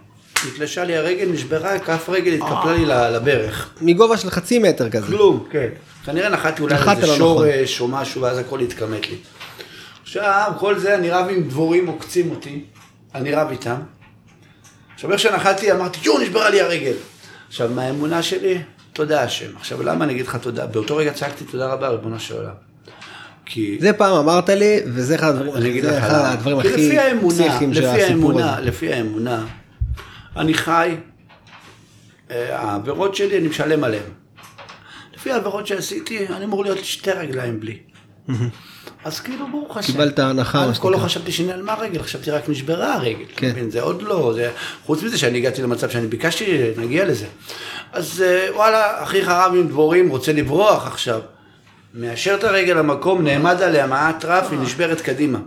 נתלשה 0.47 0.83
לי 0.83 0.97
הרגל, 0.97 1.29
נשברה, 1.31 1.79
כף 1.79 2.09
רגל 2.09 2.33
התקפלה 2.33 2.73
לי 2.73 2.85
לברך. 3.15 3.69
מגובה 3.81 4.17
של 4.17 4.29
חצי 4.29 4.59
מטר 4.59 4.89
כזה. 4.89 5.07
כלום, 5.07 5.47
כן. 5.51 5.67
כנראה 6.05 6.29
נחתי 6.29 6.61
אולי 6.61 6.75
איזה 6.75 6.85
לא 6.87 6.95
נכון. 6.95 7.17
שורש 7.17 7.81
או 7.81 7.87
משהו, 7.87 8.21
ואז 8.21 8.37
הכל 8.37 8.59
התכמת 8.59 9.09
לי. 9.09 9.17
עכשיו, 10.01 10.51
כל 10.59 10.79
זה, 10.79 10.95
אני 10.95 11.09
רב 11.09 11.27
עם 11.29 11.43
דבורים 11.43 11.87
עוקצים 11.87 12.31
אותי, 12.31 12.63
אני 13.15 13.31
רב 13.31 13.47
איתם. 13.51 13.75
עכשיו, 14.93 15.11
איך 15.11 15.19
שנחתי, 15.19 15.71
אמרתי, 15.71 15.99
יואו, 16.03 16.19
נשברה 16.19 16.49
לי 16.49 16.61
הרגל. 16.61 16.95
עכשיו, 17.47 17.69
מהאמונה 17.69 18.23
שלי, 18.23 18.61
תודה 18.93 19.23
השם. 19.23 19.57
עכשיו, 19.57 19.83
למה 19.83 20.05
אני 20.05 20.13
אגיד 20.13 20.27
לך 20.27 20.35
תודה? 20.35 20.65
באותו 20.65 20.95
רגע 20.95 21.13
צעקתי 21.13 21.45
תודה 21.45 21.67
רבה, 21.67 21.89
ריבונו 21.89 22.19
של 22.19 22.35
עולם. 22.35 22.66
כי... 23.49 23.77
זה 23.79 23.93
פעם 23.93 24.17
אמרת 24.17 24.49
לי, 24.49 24.79
וזה 24.85 25.15
אחד 25.15 25.33
הדברים- 25.37 26.59
הכי 26.59 26.91
פסיכיים 27.29 27.73
של 27.73 27.85
הסיפור 27.85 28.39
הזה. 28.41 28.61
לפי 28.61 28.93
האמונה, 28.93 29.45
אני 30.37 30.53
חי, 30.53 30.95
אה, 32.31 32.59
העבירות 32.59 33.15
שלי, 33.15 33.37
אני 33.37 33.47
משלם 33.47 33.83
עליהן. 33.83 34.03
לפי 35.15 35.31
העבירות 35.31 35.67
שעשיתי, 35.67 36.27
אני 36.27 36.45
אמור 36.45 36.63
להיות 36.63 36.85
שתי 36.85 37.11
רגליים 37.11 37.59
בלי. 37.59 37.77
אז 39.05 39.19
כאילו 39.19 39.47
ברוך 39.51 39.77
השם. 39.77 39.91
קיבלת 39.91 40.19
הנחה, 40.19 40.57
מה 40.57 40.65
עד 40.69 40.77
כה 40.77 40.89
לא. 40.89 40.97
חשבתי 40.97 41.31
שנעלמה 41.31 41.73
הרגל, 41.73 42.03
חשבתי 42.03 42.31
רק 42.31 42.49
נשברה 42.49 42.93
הרגל. 42.93 43.25
כן. 43.35 43.69
זה 43.69 43.81
עוד 43.81 44.01
לא, 44.01 44.31
זה... 44.35 44.51
חוץ 44.85 45.03
מזה 45.03 45.17
שאני 45.17 45.37
הגעתי 45.37 45.61
למצב 45.61 45.89
שאני 45.89 46.07
ביקשתי, 46.07 46.61
נגיע 46.77 47.05
לזה. 47.05 47.25
אז 47.93 48.23
אה, 48.25 48.55
וואלה, 48.55 49.03
אחיך 49.03 49.27
רב 49.27 49.53
עם 49.55 49.67
דבורים, 49.67 50.09
רוצה 50.09 50.33
לברוח 50.33 50.87
עכשיו. 50.87 51.21
מאשר 51.97 52.35
את 52.35 52.43
הרגל 52.43 52.73
למקום, 52.73 53.23
נעמד 53.23 53.61
עליה 53.61 53.87
מעט 53.87 54.25
רף, 54.25 54.47
היא 54.51 54.59
נשברת 54.59 55.01
קדימה. 55.01 55.39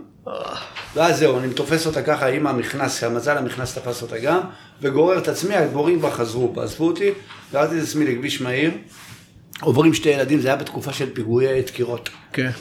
ואז 0.95 1.17
זהו, 1.17 1.39
אני 1.39 1.53
תופס 1.53 1.85
אותה 1.87 2.01
ככה 2.01 2.27
עם 2.27 2.47
המכנס, 2.47 3.03
המזל 3.03 3.37
המכנס 3.37 3.77
תפס 3.77 4.01
אותה 4.01 4.17
גם, 4.17 4.39
וגורר 4.81 5.17
את 5.17 5.27
עצמי, 5.27 5.55
הדבורים 5.55 5.99
כבר 5.99 6.11
חזרו, 6.11 6.53
עזבו 6.61 6.87
אותי, 6.87 7.11
גררתי 7.53 7.77
את 7.77 7.83
עצמי 7.83 8.05
לכביש 8.05 8.41
מהיר, 8.41 8.71
עוברים 9.61 9.93
שתי 9.93 10.09
ילדים, 10.09 10.39
זה 10.39 10.47
היה 10.47 10.57
בתקופה 10.57 10.93
של 10.93 11.13
פיגועי 11.13 11.61
דקירות. 11.61 12.09
כן. 12.33 12.51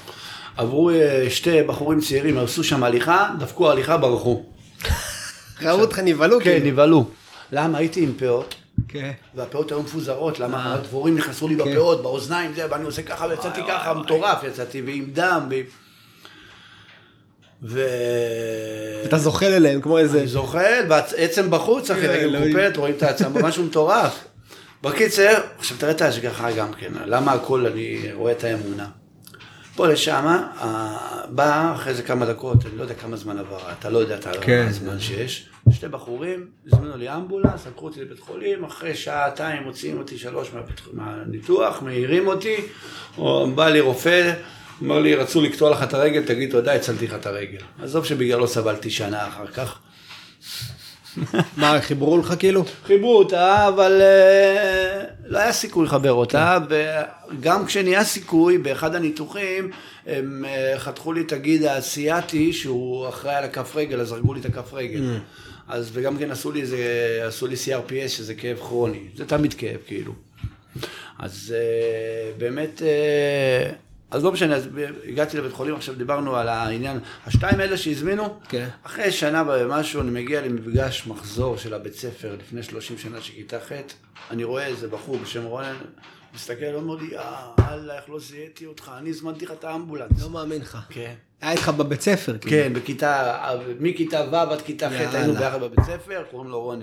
עברו 0.57 0.91
אה, 0.91 1.27
שתי 1.31 1.63
בחורים 1.63 2.01
צעירים, 2.01 2.39
עשו 2.39 2.65
שם 2.65 2.85
הליכה, 2.85 3.31
דפקו 3.39 3.71
הליכה, 3.71 3.97
ברחו. 3.97 4.45
ראו 5.63 5.81
אותך 5.81 5.99
נבהלו? 5.99 6.39
כן, 6.39 6.45
כאילו. 6.45 6.67
נבהלו. 6.67 7.09
למה? 7.53 7.79
הייתי 7.79 8.03
עם 8.03 8.13
פאות, 8.19 8.55
כן. 8.93 9.11
והפאות 9.35 9.71
היו 9.71 9.83
מפוזרות, 9.83 10.41
למה? 10.41 10.75
הדבורים 10.75 11.17
נכנסו 11.19 11.49
לי 11.49 11.57
בפאות, 11.57 12.03
באוזניים, 12.03 12.55
זה, 12.55 12.67
ואני 12.71 12.85
עושה 12.85 13.03
ככה, 13.03 13.27
ויצאתי 13.27 13.61
ככה, 13.69 13.95
מטורף 13.95 14.45
יצאתי, 14.45 14.83
ועם 14.83 15.11
דם, 15.13 15.47
ועם... 15.51 15.65
ו... 17.63 17.87
אתה 19.05 19.19
זוחל 19.19 19.47
אליהם 19.47 19.81
כמו 19.81 19.99
איזה... 19.99 20.19
אני 20.19 20.27
זוחל, 20.27 20.85
ועצם 20.89 21.51
בחוץ, 21.51 21.91
אחי, 21.91 22.01
כן, 22.01 22.09
רגל 22.09 22.23
אלוהים. 22.23 22.53
קופלת, 22.53 22.77
רואים 22.77 22.95
את 22.97 23.03
העצמה, 23.03 23.43
משהו 23.49 23.65
מטורף. 23.65 24.25
בקיצר, 24.83 25.41
עכשיו 25.59 25.77
תראה 25.79 25.93
את 25.93 26.01
ההשגחה 26.03 26.53
גם 26.53 26.73
כן, 26.73 26.93
למה 27.07 27.33
הכל 27.33 27.67
אני 27.67 28.13
רואה 28.13 28.33
את 28.33 28.45
האמונה. 28.45 28.87
פה 29.77 29.87
לשם, 29.89 30.37
בא 31.29 31.73
אחרי 31.75 31.95
זה 31.95 32.03
כמה 32.03 32.27
דקות, 32.27 32.67
אני 32.67 32.77
לא 32.77 32.83
יודע 32.83 32.95
כמה 32.95 33.17
זמן 33.17 33.39
עבר, 33.39 33.59
אתה 33.79 33.91
לא 33.91 33.99
יודע 33.99 34.17
את 34.17 34.27
כן. 34.41 34.67
הזמן 34.69 35.01
שיש. 35.01 35.47
שתי 35.73 35.89
בחורים, 35.89 36.47
הזמינו 36.67 36.97
לי 36.97 37.15
אמבולנס, 37.15 37.67
לקחו 37.67 37.85
אותי 37.87 38.01
לבית 38.01 38.21
חולים, 38.21 38.65
אחרי 38.65 38.95
שעתיים 38.95 39.63
מוציאים 39.63 39.99
אותי 39.99 40.19
שלוש 40.19 40.49
מהבית- 40.55 40.81
מהניתוח, 40.93 41.83
מעירים 41.83 42.27
אותי, 42.27 42.57
או 43.19 43.51
בא 43.55 43.69
לי 43.69 43.81
רופא, 43.81 44.33
אמר 44.83 44.99
לי, 44.99 45.15
רצו 45.15 45.41
לקטוע 45.43 45.71
לך 45.71 45.83
את 45.83 45.95
הרגל, 45.95 46.23
תגיד 46.23 46.51
תודה, 46.51 46.73
הצלתי 46.75 47.07
לך 47.07 47.15
את 47.15 47.27
הרגל. 47.27 47.59
עזוב 47.83 48.05
שבגללו 48.05 48.49
סבלתי 48.49 48.91
שנה 48.91 49.29
אחר 49.29 49.47
כך. 49.47 49.79
מה, 51.57 51.81
חיברו 51.81 52.19
לך 52.19 52.35
כאילו? 52.39 52.65
חיברו 52.87 53.19
אותה, 53.19 53.69
אבל 53.69 54.01
אה, 54.01 55.00
לא 55.31 55.39
היה 55.39 55.53
סיכוי 55.53 55.85
לחבר 55.85 56.13
אותה, 56.13 56.59
וגם 56.69 57.67
כשנהיה 57.67 58.05
סיכוי, 58.05 58.59
באחד 58.59 58.95
הניתוחים, 58.95 59.71
הם 60.07 60.45
אה, 60.45 60.75
חתכו 60.79 61.13
לי 61.13 61.21
את 61.21 61.33
הגיד 61.33 61.63
האסייתי, 61.63 62.53
שהוא 62.53 63.09
אחראי 63.09 63.35
על 63.35 63.45
הכף 63.45 63.77
רגל, 63.77 64.01
אז 64.01 64.13
הרגו 64.13 64.35
לי 64.35 64.41
את 64.41 64.47
הכף 64.47 64.75
רגל. 64.75 65.19
אז 65.69 65.91
וגם 65.93 66.19
כן 66.19 66.31
עשו 66.31 66.53
לי 66.53 66.61
איזה, 66.61 66.79
עשו 67.27 67.47
לי 67.47 67.55
CRPS, 67.55 68.09
שזה 68.09 68.35
כאב 68.35 68.57
כרוני. 68.57 69.03
זה 69.17 69.27
תמיד 69.27 69.55
כאב, 69.55 69.79
כאילו. 69.87 70.13
אז 71.19 71.55
אה, 71.57 72.33
באמת, 72.39 72.83
אה, 72.83 73.73
אז 74.11 74.25
לא 74.25 74.33
משנה, 74.33 74.57
אז 74.57 74.69
הגעתי 75.09 75.37
לבית 75.37 75.53
חולים, 75.53 75.75
עכשיו 75.75 75.95
דיברנו 75.95 76.37
על 76.37 76.49
העניין, 76.49 76.99
השתיים 77.27 77.61
האלה 77.61 77.77
שהזמינו, 77.77 78.39
כן. 78.49 78.69
אחרי 78.83 79.13
שנה 79.13 79.45
ומשהו 79.49 80.01
אני 80.01 80.11
מגיע 80.11 80.41
למפגש 80.43 81.07
מחזור 81.07 81.57
של 81.57 81.75
הבית 81.75 81.95
ספר 81.95 82.37
לפני 82.41 82.63
30 82.63 82.99
שנה 82.99 83.21
של 83.21 83.33
כיתה 83.33 83.61
ח', 83.61 83.73
אני 84.31 84.45
רואה 84.45 84.67
איזה 84.67 84.89
בחור 84.89 85.17
בשם 85.17 85.45
רונן, 85.45 85.77
מסתכל, 86.35 86.75
אומר 86.75 86.95
לי, 86.95 87.19
אה, 87.19 87.51
אללה, 87.69 87.97
איך 87.97 88.11
לא 88.11 88.21
זיהיתי 88.21 88.67
אותך, 88.67 88.91
אני 88.99 89.11
הזמנתי 89.11 89.45
לך 89.45 89.51
את 89.51 89.65
האמבולנס. 89.65 90.23
לא 90.23 90.31
מאמין 90.31 90.61
לך. 90.61 90.79
כן. 90.91 91.15
היה 91.41 91.53
איתך 91.53 91.69
בבית 91.69 92.01
ספר, 92.01 92.39
כאילו. 92.39 92.57
כן, 92.57 92.73
בכיתה, 92.73 93.39
מכיתה 93.81 94.25
ו' 94.33 94.37
עד 94.37 94.63
כיתה 94.63 94.89
ח' 94.89 94.93
יאללה. 94.93 95.19
היינו 95.19 95.35
ביחד 95.35 95.61
בבית 95.61 95.81
ספר, 95.85 96.23
קוראים 96.31 96.51
לו 96.51 96.61
רונן. 96.61 96.81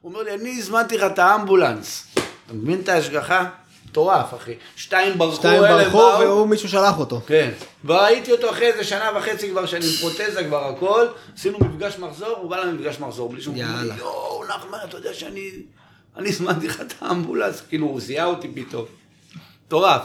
הוא 0.00 0.12
אומר 0.12 0.22
לי, 0.22 0.34
אני 0.34 0.58
הזמנתי 0.58 0.96
לך 0.96 1.04
את 1.12 1.18
האמבולנס. 1.18 2.06
אתה 2.46 2.54
מבין 2.54 2.80
את 2.80 2.88
ההשגחה? 2.88 3.48
מטורף, 3.88 4.34
אחי. 4.34 4.54
שתיים 4.76 5.18
ברחו, 5.18 5.36
שתיים 5.36 5.62
באו. 5.92 6.20
והוא 6.20 6.48
מישהו 6.48 6.68
שלח 6.68 6.98
אותו. 6.98 7.20
כן. 7.26 7.50
וראיתי 7.84 8.32
אותו 8.32 8.50
אחרי 8.50 8.66
איזה 8.66 8.84
שנה 8.84 9.10
וחצי 9.16 9.50
כבר 9.50 9.66
שאני 9.66 9.86
עם 9.86 9.92
פרוטזה 9.92 10.44
כבר 10.44 10.68
הכל, 10.68 11.06
עשינו 11.36 11.58
מפגש 11.58 11.98
מחזור, 11.98 12.38
הוא 12.38 12.50
בא 12.50 12.56
למפגש 12.56 13.00
מחזור 13.00 13.28
בלי 13.28 13.40
שום 13.40 13.56
יאללה. 13.56 13.94
יואו, 13.98 14.44
נחמן, 14.44 14.78
אתה 14.84 14.96
יודע 14.96 15.14
שאני... 15.14 15.50
אני 16.16 16.28
הזמנתי 16.28 16.66
לך 16.66 16.80
את 16.80 16.92
האמבולנס, 17.00 17.62
כאילו 17.68 17.86
הוא 17.86 18.00
זיהה 18.00 18.26
אותי 18.26 18.48
פתאום. 18.54 18.84
מטורף. 19.66 20.02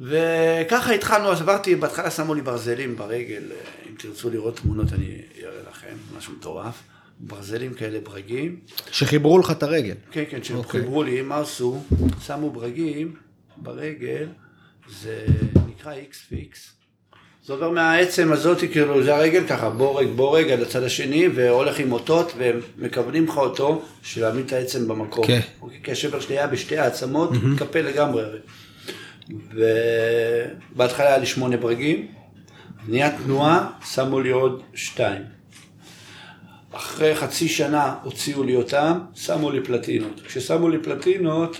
וככה 0.00 0.92
התחלנו, 0.92 1.32
אז 1.32 1.40
עברתי, 1.40 1.76
בהתחלה 1.76 2.10
שמו 2.10 2.34
לי 2.34 2.42
ברזלים 2.42 2.96
ברגל, 2.96 3.42
אה, 3.50 3.56
אם 3.88 3.94
תרצו 3.98 4.30
לראות 4.30 4.56
תמונות 4.56 4.92
אני 4.92 5.22
אראה 5.42 5.62
לכם, 5.70 5.96
משהו 6.18 6.32
מטורף. 6.32 6.82
ברזלים 7.20 7.74
כאלה 7.74 8.00
ברגים. 8.00 8.60
שחיברו 8.90 9.38
לך 9.38 9.50
את 9.50 9.62
הרגל. 9.62 9.94
כן, 10.10 10.24
כן, 10.30 10.36
אוקיי. 10.54 10.80
שחיברו 10.80 11.02
לי, 11.02 11.22
מה 11.22 11.40
עשו? 11.40 11.82
שמו 12.26 12.50
ברגים 12.50 13.14
ברגל, 13.56 14.26
זה 15.00 15.26
נקרא 15.68 15.92
איקס 15.92 16.18
פיקס. 16.28 16.72
זה 17.44 17.52
עובר 17.52 17.70
מהעצם 17.70 18.32
הזאת, 18.32 18.58
כאילו, 18.58 19.02
זה 19.02 19.16
הרגל 19.16 19.46
ככה, 19.48 19.70
בורג, 19.70 20.06
בורג 20.06 20.50
עד 20.50 20.60
הצד 20.60 20.82
השני, 20.82 21.28
והולך 21.34 21.78
עם 21.78 21.92
אותות, 21.92 22.32
והם 22.38 22.60
מכוונים 22.78 23.24
לך 23.24 23.36
אותו, 23.36 23.82
בשביל 24.02 24.24
להעמיד 24.24 24.46
את 24.46 24.52
העצם 24.52 24.88
במקום. 24.88 25.26
כן. 25.26 25.40
אוקיי, 25.60 25.80
כי 25.82 25.92
השבר 25.92 26.20
שלי 26.20 26.38
היה 26.38 26.46
בשתי 26.46 26.78
העצמות, 26.78 27.30
התקפל 27.52 27.80
לגמרי. 27.80 28.22
הרי. 28.22 28.38
ובהתחלה 30.74 31.06
היה 31.06 31.18
לי 31.18 31.26
שמונה 31.26 31.56
ברגים, 31.56 32.08
נהיה 32.88 33.18
תנועה, 33.24 33.70
שמו 33.94 34.20
לי 34.20 34.30
עוד 34.30 34.62
שתיים. 34.74 35.22
אחרי 36.76 37.16
חצי 37.16 37.48
שנה 37.48 37.94
הוציאו 38.02 38.42
לי 38.42 38.56
אותם, 38.56 38.98
שמו 39.14 39.50
לי 39.50 39.60
פלטינות. 39.64 40.20
כששמו 40.26 40.68
לי 40.68 40.78
פלטינות, 40.78 41.56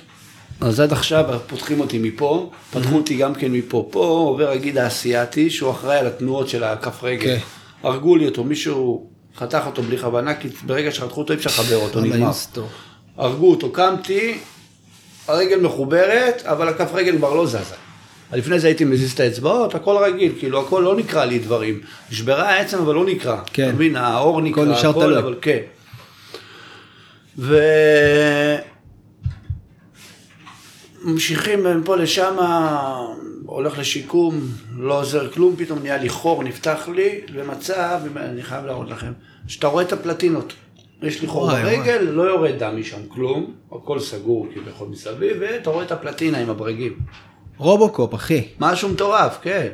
אז 0.61 0.81
עד 0.81 0.93
עכשיו 0.93 1.25
פותחים 1.47 1.81
אותי 1.81 1.99
מפה, 1.99 2.51
פתחו 2.71 2.97
אותי 2.97 3.17
גם 3.17 3.35
כן 3.35 3.53
מפה. 3.53 3.89
פה 3.91 4.05
עובר 4.29 4.51
הגיד 4.51 4.79
האסייתי, 4.79 5.51
שהוא 5.51 5.71
אחראי 5.71 5.99
על 5.99 6.07
התנועות 6.07 6.49
של 6.49 6.65
הכף 6.65 7.05
רגל. 7.05 7.25
כן. 7.25 7.39
הרגו 7.83 8.17
לי 8.17 8.27
אותו, 8.27 8.45
מישהו 8.45 9.07
חתך 9.37 9.63
אותו 9.67 9.83
בלי 9.83 9.99
כוונה, 9.99 10.35
כי 10.35 10.49
ברגע 10.67 10.91
שחתכו 10.91 11.21
אותו 11.21 11.33
אי 11.33 11.39
אפשר 11.39 11.51
לחבר 11.51 11.77
אותו, 11.77 12.01
נגמר. 12.01 12.31
הרגו 13.17 13.51
אותו, 13.51 13.71
קמתי, 13.71 14.39
הרגל 15.29 15.61
מחוברת, 15.61 16.43
אבל 16.45 16.69
הכף 16.69 16.91
רגל 16.95 17.17
כבר 17.17 17.35
לא 17.35 17.47
זזה. 17.47 17.75
לפני 18.33 18.59
זה 18.61 18.67
הייתי 18.67 18.85
מזיז 18.85 19.13
את 19.13 19.21
האצבעות, 19.21 19.75
הכל 19.75 19.97
רגיל, 20.05 20.33
כאילו 20.39 20.61
הכל 20.61 20.81
לא 20.85 20.97
נקרא 20.97 21.25
לי 21.25 21.39
דברים. 21.39 21.81
נשברה 22.11 22.49
העצם 22.49 22.79
אבל 22.79 22.95
לא 22.95 23.05
נקרא. 23.05 23.37
כן. 23.53 23.69
אתה 23.69 23.73
מבין, 23.73 23.97
האור 23.97 24.41
נקרא, 24.41 24.63
הכל 24.63 24.73
נשאר 24.73 24.93
תלוי. 24.93 25.19
אבל 25.19 25.35
כן. 25.41 25.61
ו... 27.39 27.59
ממשיכים 31.05 31.81
מפה 31.81 31.97
לשם, 31.97 32.37
הולך 33.47 33.79
לשיקום, 33.79 34.41
לא 34.79 35.01
עוזר 35.01 35.31
כלום, 35.31 35.57
פתאום 35.57 35.79
נהיה 35.79 35.97
לי 35.97 36.09
חור, 36.09 36.43
נפתח 36.43 36.89
לי, 36.95 37.21
במצב, 37.35 38.01
אני 38.17 38.43
חייב 38.43 38.65
להראות 38.65 38.91
לכם, 38.91 39.13
שאתה 39.47 39.67
רואה 39.67 39.85
את 39.85 39.93
הפלטינות. 39.93 40.53
יש 41.03 41.23
לי 41.23 41.29
חור 41.29 41.51
ברגל, 41.51 41.99
לא 42.03 42.23
יורד 42.23 42.59
דם 42.59 42.81
משם 42.81 43.01
כלום, 43.09 43.55
הכל 43.73 44.01
סגור 44.01 44.49
כביכול 44.55 44.89
מסביב, 44.89 45.37
ואתה 45.41 45.71
רואה 45.71 45.85
את 45.85 45.93
הפלטינה 45.93 46.39
עם 46.39 46.51
הברגים. 46.51 46.93
רובוקופ, 47.59 48.15
אחי. 48.15 48.49
משהו 48.61 48.89
מטורף, 48.89 49.39
כן. 49.43 49.67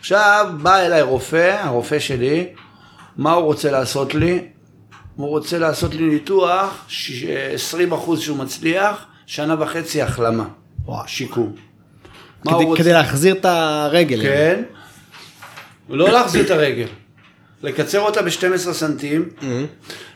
עכשיו 0.00 0.46
בא 0.62 0.76
אליי 0.78 1.02
רופא, 1.02 1.56
הרופא 1.62 1.98
שלי, 1.98 2.46
מה 3.16 3.32
הוא 3.32 3.44
רוצה 3.44 3.70
לעשות 3.70 4.14
לי? 4.14 4.44
הוא 5.16 5.28
רוצה 5.28 5.58
לעשות 5.58 5.94
לי 5.94 6.02
ניתוח, 6.02 6.84
ש- 6.88 7.24
20 7.54 7.92
אחוז 7.92 8.20
שהוא 8.20 8.36
מצליח, 8.38 9.06
שנה 9.26 9.56
וחצי 9.62 10.02
החלמה, 10.02 10.44
וואי. 10.84 11.04
שיקום. 11.06 11.52
הוא 12.44 12.52
כדי- 12.54 12.64
רוצה? 12.64 12.82
כדי 12.82 12.92
להחזיר 12.92 13.34
את 13.34 13.44
הרגל. 13.44 14.22
כן. 14.22 14.62
לא 15.88 16.08
להחזיר 16.12 16.44
את 16.46 16.50
הרגל, 16.50 16.86
לקצר 17.62 18.00
אותה 18.00 18.22
ב-12 18.22 18.72
סנטים, 18.72 19.28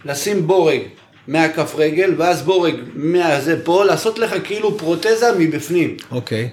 לשים 0.05 0.47
בורג 0.47 0.81
מהכף 1.29 1.75
רגל, 1.77 2.15
ואז 2.19 2.43
בורג 2.43 2.75
מהזה 2.95 3.65
פה, 3.65 3.85
לעשות 3.85 4.19
לך 4.19 4.35
כאילו 4.45 4.79
פרוטזה 4.79 5.27
מבפנים. 5.39 5.97
אוקיי. 6.11 6.51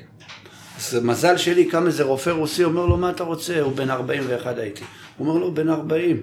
אז 0.81 0.99
מזל 1.03 1.37
שלי, 1.37 1.65
קם 1.65 1.87
איזה 1.87 2.03
רופא 2.03 2.29
רוסי, 2.29 2.63
אומר 2.63 2.85
לו, 2.85 2.97
מה 2.97 3.09
אתה 3.09 3.23
רוצה? 3.23 3.61
הוא 3.61 3.75
בן 3.75 3.89
41 3.89 4.57
הייתי. 4.57 4.83
הוא 5.17 5.27
אומר 5.27 5.39
לו, 5.39 5.53
בן 5.53 5.69
40. 5.69 6.21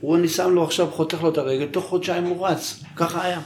הוא, 0.00 0.16
אני 0.16 0.28
שם 0.28 0.50
לו 0.54 0.64
עכשיו, 0.64 0.90
חותך 0.90 1.22
לו 1.22 1.32
את 1.32 1.38
הרגל, 1.38 1.66
תוך 1.66 1.84
חודשיים 1.84 2.24
הוא 2.24 2.46
רץ. 2.46 2.80
ככה 2.96 3.24
היה. 3.24 3.40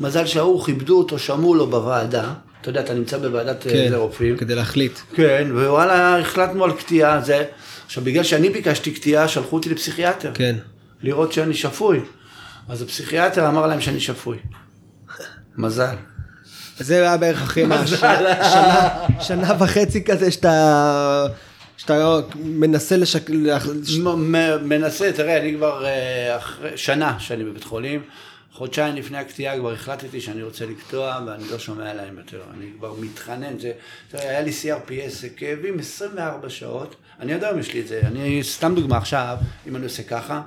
מזל 0.00 0.26
שההוא, 0.26 0.64
כיבדו 0.64 0.98
אותו, 0.98 1.18
שמעו 1.18 1.54
לו 1.54 1.66
בוועדה. 1.66 2.32
אתה 2.60 2.70
יודע, 2.70 2.80
אתה 2.80 2.94
נמצא 2.94 3.18
בוועדת 3.18 3.62
כן. 3.62 3.70
כן. 3.70 3.94
רופאים. 3.94 4.36
כדי 4.36 4.54
להחליט. 4.54 4.98
כן, 5.14 5.48
ווואלה, 5.52 6.18
החלטנו 6.18 6.64
על 6.64 6.72
קטיעה. 6.72 7.20
זה... 7.20 7.44
עכשיו, 7.86 8.04
בגלל 8.04 8.24
שאני 8.24 8.50
ביקשתי 8.50 8.90
קטיעה, 8.90 9.28
שלחו 9.28 9.56
אותי 9.56 9.68
לפסיכיאטר. 9.68 10.30
כן. 10.34 10.56
לראות 11.02 11.32
שאני 11.32 11.54
שפוי. 11.54 12.00
אז 12.68 12.82
הפסיכיאטר 12.82 13.48
אמר 13.48 13.66
להם 13.66 13.80
שאני 13.80 14.00
שפוי. 14.00 14.38
מזל. 15.58 15.94
זה 16.80 16.94
היה 17.02 17.16
בערך 17.16 17.42
אחרי 17.42 17.64
מה, 17.66 17.86
שנה- 19.20 19.54
וחצי 19.58 20.04
כזה 20.04 20.30
שאתה 20.30 21.26
שאתה 21.76 22.16
מנסה 22.44 22.96
לשק... 22.96 23.30
מנסה, 24.62 25.12
תראה, 25.12 25.38
אני 25.40 25.54
כבר 25.56 25.84
אה, 25.84 26.36
אחרי 26.36 26.70
שנה 26.76 27.16
שאני 27.18 27.44
בבית 27.44 27.64
חולים, 27.64 28.02
חודשיים 28.52 28.96
לפני 28.96 29.18
הקטיעה 29.18 29.58
כבר 29.58 29.72
החלטתי 29.72 30.20
שאני 30.20 30.42
רוצה 30.42 30.64
לקטוע 30.66 31.18
ואני 31.26 31.44
לא 31.50 31.58
שומע 31.58 31.94
להם 31.94 32.18
יותר, 32.18 32.40
אני 32.58 32.66
כבר 32.78 32.94
מתחנן, 33.00 33.58
זה, 33.58 33.72
תראה, 34.10 34.30
היה 34.30 34.40
לי 34.40 34.50
CRPS, 34.50 35.08
זה 35.10 35.28
כאבים 35.28 35.78
24 35.78 36.48
שעות, 36.48 36.94
אני 37.20 37.32
יודע 37.32 37.50
אם 37.50 37.58
יש 37.58 37.74
לי 37.74 37.80
את 37.80 37.88
זה, 37.88 38.00
אני, 38.04 38.40
סתם 38.42 38.74
דוגמה 38.74 38.96
עכשיו, 38.96 39.36
אם 39.68 39.76
אני 39.76 39.84
עושה 39.84 40.02
ככה, 40.02 40.40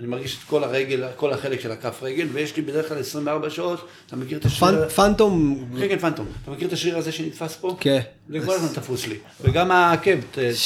אני 0.00 0.08
מרגיש 0.08 0.38
את 0.38 0.48
כל 0.48 0.64
הרגל, 0.64 1.04
כל 1.16 1.32
החלק 1.32 1.60
של 1.60 1.72
הכף 1.72 1.98
רגל, 2.02 2.26
ויש 2.32 2.56
לי 2.56 2.62
בדרך 2.62 2.88
כלל 2.88 2.98
24 2.98 3.50
שעות, 3.50 3.88
אתה 4.06 4.16
מכיר 4.16 4.38
את 4.38 4.44
השריר, 4.44 4.86
פנ- 4.88 4.90
פנטום, 4.90 5.64
כן, 5.78 5.88
כן, 5.88 5.98
פנטום, 5.98 6.26
אתה 6.42 6.50
מכיר 6.50 6.68
את 6.68 6.72
השריר 6.72 6.98
הזה 6.98 7.12
שנתפס 7.12 7.56
פה? 7.56 7.76
כן. 7.80 8.00
זה 8.28 8.40
כל 8.46 8.54
הזמן 8.54 8.68
תפוס 8.74 9.06
לי, 9.06 9.16
וגם 9.40 9.70
העקב 9.70 10.16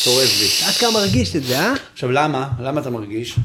צורב 0.04 0.28
לי. 0.40 0.66
עד 0.68 0.74
כמה 0.74 0.90
מרגיש 0.90 1.36
את 1.36 1.42
זה, 1.42 1.58
אה? 1.58 1.74
עכשיו 1.92 2.10
למה? 2.12 2.48
למה 2.60 2.80
אתה 2.80 2.90
מרגיש? 2.90 3.36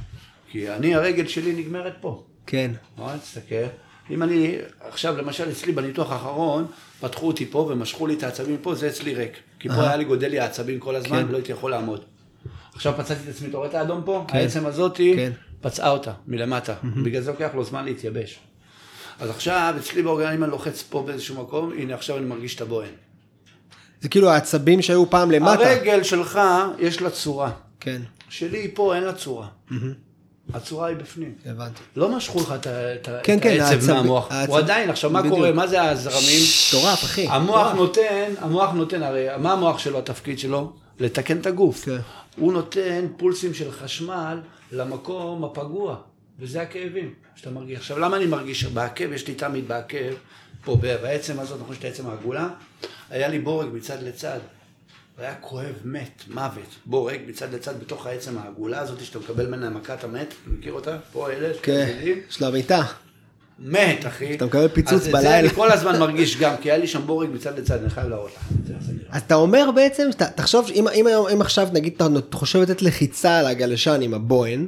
כי 0.52 0.70
אני, 0.70 0.96
הרגל 0.96 1.28
שלי 1.28 1.54
נגמרת 1.54 1.94
פה. 2.02 2.24
כן. 2.48 2.72
בוא 2.98 3.18
תסתכל. 3.18 3.56
אם 4.12 4.24
אני, 4.24 4.56
עכשיו 4.90 5.18
למשל 5.18 5.50
אצלי 5.52 5.72
בניתוח 5.72 6.12
האחרון, 6.12 6.66
פתחו 7.00 7.28
אותי 7.28 7.46
פה 7.46 7.68
ומשכו 7.72 8.08
לי 8.08 8.14
את 8.14 8.24
העצבים 8.24 8.58
פה, 8.62 8.76
זה 8.76 8.88
אצלי 8.88 9.14
ריק. 9.16 9.32
כי 9.60 9.70
פה 9.70 9.82
היה 9.82 9.96
לי 9.96 10.04
גודל 10.04 10.28
לי 10.28 10.40
העצבים 10.40 10.80
כל 10.80 10.96
הזמן 10.96 11.26
ולא 11.30 11.38
הייתי 11.38 11.52
יכול 11.52 11.72
לעמוד. 11.72 12.02
עכשיו 12.76 12.94
פצעתי 12.98 13.22
את 13.24 13.36
עצמי, 13.36 13.50
אתה 13.50 13.58
רואה 13.58 13.70
את 13.70 13.74
האדום 13.76 14.02
פה? 14.06 14.26
העצם 14.30 14.66
הזאתי 14.66 15.14
כן. 15.16 15.32
פצעה 15.62 15.90
אותה 15.90 16.12
מלמטה. 16.28 16.74
בגלל 17.04 17.22
זה 17.22 17.32
לוקח 17.32 17.50
לו 17.54 17.64
זמן 17.64 17.86
להתייבש. 17.86 18.40
אז 19.20 19.30
עכשיו 19.30 19.74
אצלי 19.80 20.02
באורגן, 20.02 20.34
אם 20.34 20.44
אני 20.44 20.52
לוחץ 20.52 20.84
פה 20.90 21.04
באיזשהו 21.08 21.42
מקום, 21.42 21.72
הנה 21.78 21.94
עכשיו 21.94 22.18
אני 22.18 22.26
מרגיש 22.26 22.56
את 22.56 22.62
הבוהן. 22.62 22.90
זה 24.02 24.10
כאילו 24.10 24.30
העצבים 24.30 24.82
שהיו 24.82 25.10
פעם 25.10 25.32
למטה. 25.32 25.72
הרגל 25.72 26.04
שלך, 26.04 26.40
יש 26.80 27.02
לה 27.02 27.10
צורה. 27.10 27.52
כן, 27.80 28.02
שלי 28.30 28.72
פה 28.74 28.96
אין 28.96 29.04
לה 29.04 29.14
צורה. 29.14 29.48
הצורה 30.54 30.88
היא 30.88 30.98
בפנים. 30.98 31.34
הבנתי. 31.46 31.82
לא 31.96 32.18
משכו 32.18 32.40
לך 32.40 32.54
את 32.60 32.68
כן, 33.24 33.38
את 33.38 33.44
כן, 33.44 33.62
העצב 33.62 33.94
מהמוח. 33.94 34.32
הוא 34.48 34.58
עדיין, 34.58 34.90
עכשיו 34.90 35.10
מה. 35.10 35.30
קורה? 35.30 35.52
מה 35.52 35.68
זה 35.68 35.82
הזרמים? 35.82 36.42
מטורף, 36.70 37.04
אחי. 37.04 37.28
המוח. 37.30 37.74
נותן, 37.74 38.34
המוח 38.40 38.72
נותן, 38.72 39.04
הרי 39.04 39.28
מה 39.38 39.54
המוח 39.54 39.78
שלו, 39.80 40.00
התפקיד 40.00 40.40
שלו? 40.40 40.74
לתקן 41.00 41.38
את 41.38 41.46
הגוף. 41.46 41.86
כן. 41.86 41.98
הוא 42.38 42.54
נותן 42.54 43.08
פולסים 43.18 43.54
של 43.54 43.72
חשמל 43.72 44.40
למקום 44.72 45.44
הפגוע, 45.44 45.96
וזה 46.40 46.62
הכאבים 46.62 47.14
שאתה 47.36 47.50
מרגיש. 47.50 47.78
עכשיו, 47.78 48.00
למה 48.00 48.18
אני 48.18 48.26
מרגיש 48.26 48.64
בעקב? 48.64 49.12
יש 49.12 49.28
לי 49.28 49.36
תמיד 49.36 49.68
בעקב, 49.68 50.14
פה 50.64 50.76
בעצם 50.76 51.40
הזאת, 51.40 51.60
נכון, 51.62 51.74
יש 51.74 51.80
את 51.80 51.86
העצם 51.86 52.10
העגולה, 52.10 52.50
היה 53.10 53.28
לי 53.28 53.40
בורג 53.40 53.68
מצד 53.74 54.04
לצד. 54.04 54.40
והיה 55.18 55.36
כואב, 55.36 55.76
מת, 55.84 56.24
מוות, 56.28 56.76
בורג 56.86 57.20
מצד 57.28 57.54
לצד 57.54 57.80
בתוך 57.80 58.06
העצם 58.06 58.38
העגולה 58.38 58.80
הזאת 58.80 59.06
שאתה 59.06 59.20
מקבל 59.20 59.48
ממנה 59.48 59.70
מכה, 59.70 59.94
אתה 59.94 60.08
מת, 60.08 60.28
אתה 60.28 60.50
מכיר 60.50 60.74
אותה? 60.74 60.98
פה 61.12 61.32
אלה, 61.32 61.54
כן, 61.62 61.88
שני 62.00 62.14
יש 62.30 62.42
לה 62.42 62.50
מיטה. 62.50 62.86
מת, 63.62 64.06
אחי. 64.08 64.36
אתה 64.36 64.46
מקבל 64.46 64.68
פיצוץ 64.68 64.94
אז 64.94 65.00
את 65.00 65.04
זה 65.04 65.12
בלילה. 65.12 65.40
אני 65.40 65.50
כל 65.50 65.72
הזמן 65.72 66.00
מרגיש 66.00 66.38
גם, 66.38 66.54
כי 66.62 66.72
היה 66.72 66.78
לי 66.78 66.88
שם 66.88 67.02
בורג 67.06 67.30
מצד 67.34 67.60
לצד, 67.60 67.82
אני 67.82 67.90
חייב 67.90 68.10
להראות 68.10 68.32
לך. 68.36 68.44
את 68.60 68.66
זה. 68.66 68.94
אז 69.10 69.22
אתה 69.22 69.36
אומר 69.36 69.72
בעצם, 69.76 70.10
תחשוב, 70.36 70.70
אם, 70.74 70.88
אם, 70.88 71.06
אם 71.34 71.42
עכשיו 71.42 71.68
נגיד 71.74 71.94
אתה 71.96 72.08
חושב 72.32 72.60
לתת 72.60 72.82
לחיצה 72.82 73.40
על 73.40 73.46
הגלשן 73.46 74.00
עם 74.02 74.14
הבוהן, 74.14 74.68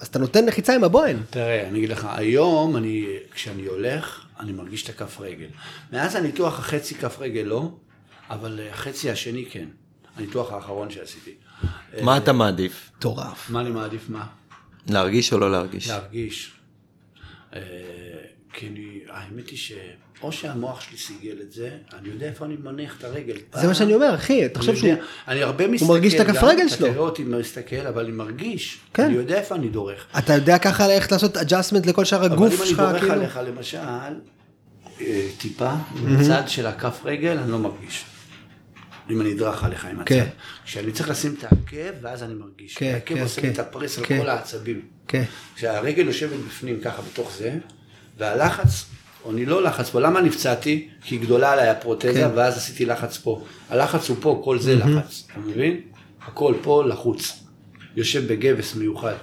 אז 0.00 0.06
אתה 0.06 0.18
נותן 0.18 0.46
לחיצה 0.46 0.74
עם 0.74 0.84
הבוהן. 0.84 1.16
תראה, 1.30 1.68
אני 1.68 1.78
אגיד 1.78 1.90
לך, 1.90 2.08
היום, 2.16 2.76
אני, 2.76 3.06
כשאני 3.34 3.66
הולך, 3.66 4.20
אני 4.40 4.52
מרגיש 4.52 4.84
את 4.84 4.88
הכף 4.88 5.20
רגל. 5.20 5.46
מאז 5.92 6.14
הניתוח 6.14 6.58
החצי 6.58 6.94
כף 6.94 7.16
רגל 7.20 7.42
לא, 7.42 7.70
אבל 8.30 8.60
אה, 8.60 8.70
החצי 8.72 9.10
השני 9.10 9.44
כן. 9.50 9.66
הניתוח 10.16 10.52
האחרון 10.52 10.90
שעשיתי. 10.90 11.30
מה 12.02 12.16
אתה 12.16 12.32
מעדיף? 12.32 12.90
מטורף. 12.98 13.50
מה 13.50 13.60
אני 13.60 13.70
מעדיף 13.70 14.08
מה? 14.08 14.26
להרגיש 14.88 15.32
או 15.32 15.38
לא 15.38 15.52
להרגיש? 15.52 15.88
להרגיש. 15.88 16.55
אה, 17.56 18.18
כי 18.52 18.66
אני, 18.68 19.00
האמת 19.08 19.48
היא 19.48 19.58
ש... 19.58 19.72
או 20.22 20.32
שהמוח 20.32 20.80
שלי 20.80 20.98
סיגל 20.98 21.36
את 21.42 21.52
זה, 21.52 21.70
אני 21.98 22.08
יודע 22.08 22.26
איפה 22.26 22.44
אני 22.44 22.56
מניח 22.62 22.98
את 22.98 23.04
הרגל. 23.04 23.36
זה 23.54 23.66
מה 23.66 23.74
שאני 23.74 23.94
אומר, 23.94 24.14
אחי, 24.14 24.48
תחשוב 24.48 24.70
אני 24.70 24.78
שהוא... 24.78 24.94
אני 25.28 25.42
הרבה 25.42 25.68
מסתכל, 25.68 25.92
מרגיש 25.92 26.14
את 26.14 26.20
הכף 26.20 26.42
רגל 26.42 26.66
אתה 26.66 26.76
שלו. 26.76 26.86
תראה 26.86 26.98
אותי 26.98 27.24
מסתכל, 27.24 27.86
אבל 27.86 28.04
אני 28.04 28.12
מרגיש, 28.12 28.78
כן. 28.94 29.02
אני 29.04 29.14
יודע 29.14 29.38
איפה 29.38 29.54
אני 29.54 29.68
דורך. 29.68 30.06
אתה 30.18 30.32
יודע 30.32 30.58
ככה 30.58 30.90
איך 30.90 31.12
לעשות 31.12 31.36
adjustment 31.36 31.86
לכל 31.86 32.04
שאר 32.04 32.24
הגוף 32.24 32.52
אבל 32.52 32.62
אם 32.62 32.66
שלך, 32.66 32.80
אני 32.80 32.88
דורך 32.88 33.00
כאילו? 33.00 33.14
עליך 33.14 33.40
למשל, 33.46 33.78
אה, 35.00 35.28
טיפה, 35.38 35.72
בצד 36.04 36.42
של 36.46 36.66
הכף 36.66 37.00
רגל, 37.04 37.38
אני 37.38 37.52
לא 37.52 37.58
מרגיש. 37.58 38.04
אם 39.10 39.20
אני 39.20 39.32
אדרך 39.32 39.64
עליך 39.64 39.84
עם 39.84 40.00
הצד. 40.00 40.08
כן. 40.08 40.26
כשאני 40.64 40.92
צריך 40.92 41.08
לשים 41.08 41.34
את 41.38 41.44
העקב, 41.44 41.92
ואז 42.02 42.22
אני 42.22 42.34
מרגיש. 42.34 42.78
כן, 42.78 42.94
העקב 42.94 43.14
כן, 43.14 43.22
עושה 43.22 43.40
כן. 43.40 43.50
את 43.50 43.58
הפרס 43.58 43.98
על 43.98 44.04
כן. 44.06 44.20
כל 44.20 44.28
העצבים. 44.28 44.80
כן. 45.08 45.24
כשהרגל 45.54 46.06
יושבת 46.06 46.40
בפנים 46.46 46.80
ככה 46.80 47.02
בתוך 47.02 47.32
זה, 47.38 47.58
והלחץ, 48.18 48.84
או 49.24 49.30
אני 49.32 49.46
לא 49.46 49.62
לחץ 49.62 49.90
פה, 49.90 50.00
למה 50.00 50.20
נפצעתי? 50.20 50.88
כי 51.02 51.18
גדולה 51.18 51.52
עליי 51.52 51.68
הפרוטזה, 51.68 52.12
כן. 52.14 52.30
ואז 52.34 52.56
עשיתי 52.56 52.86
לחץ 52.86 53.16
פה. 53.16 53.44
הלחץ 53.68 54.08
הוא 54.08 54.16
פה, 54.20 54.40
כל 54.44 54.58
זה 54.58 54.76
לחץ, 54.76 55.26
אתה 55.32 55.40
מבין? 55.40 55.80
הכל 56.20 56.54
פה 56.62 56.84
לחוץ. 56.84 57.42
יושב 57.96 58.32
בגבס 58.32 58.74
מיוחד. 58.74 59.14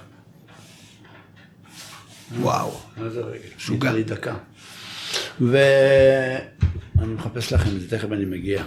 וואו. 2.40 2.80
מה 2.96 3.08
זה 3.08 3.20
רגל? 3.20 3.48
שוגע 3.58 3.92
לי 3.92 4.02
דקה. 4.02 4.34
ואני 5.40 7.14
מחפש 7.14 7.52
לכם 7.52 7.70
את 7.76 7.80
זה, 7.80 7.98
תכף 7.98 8.12
אני 8.12 8.24
מגיע. 8.24 8.64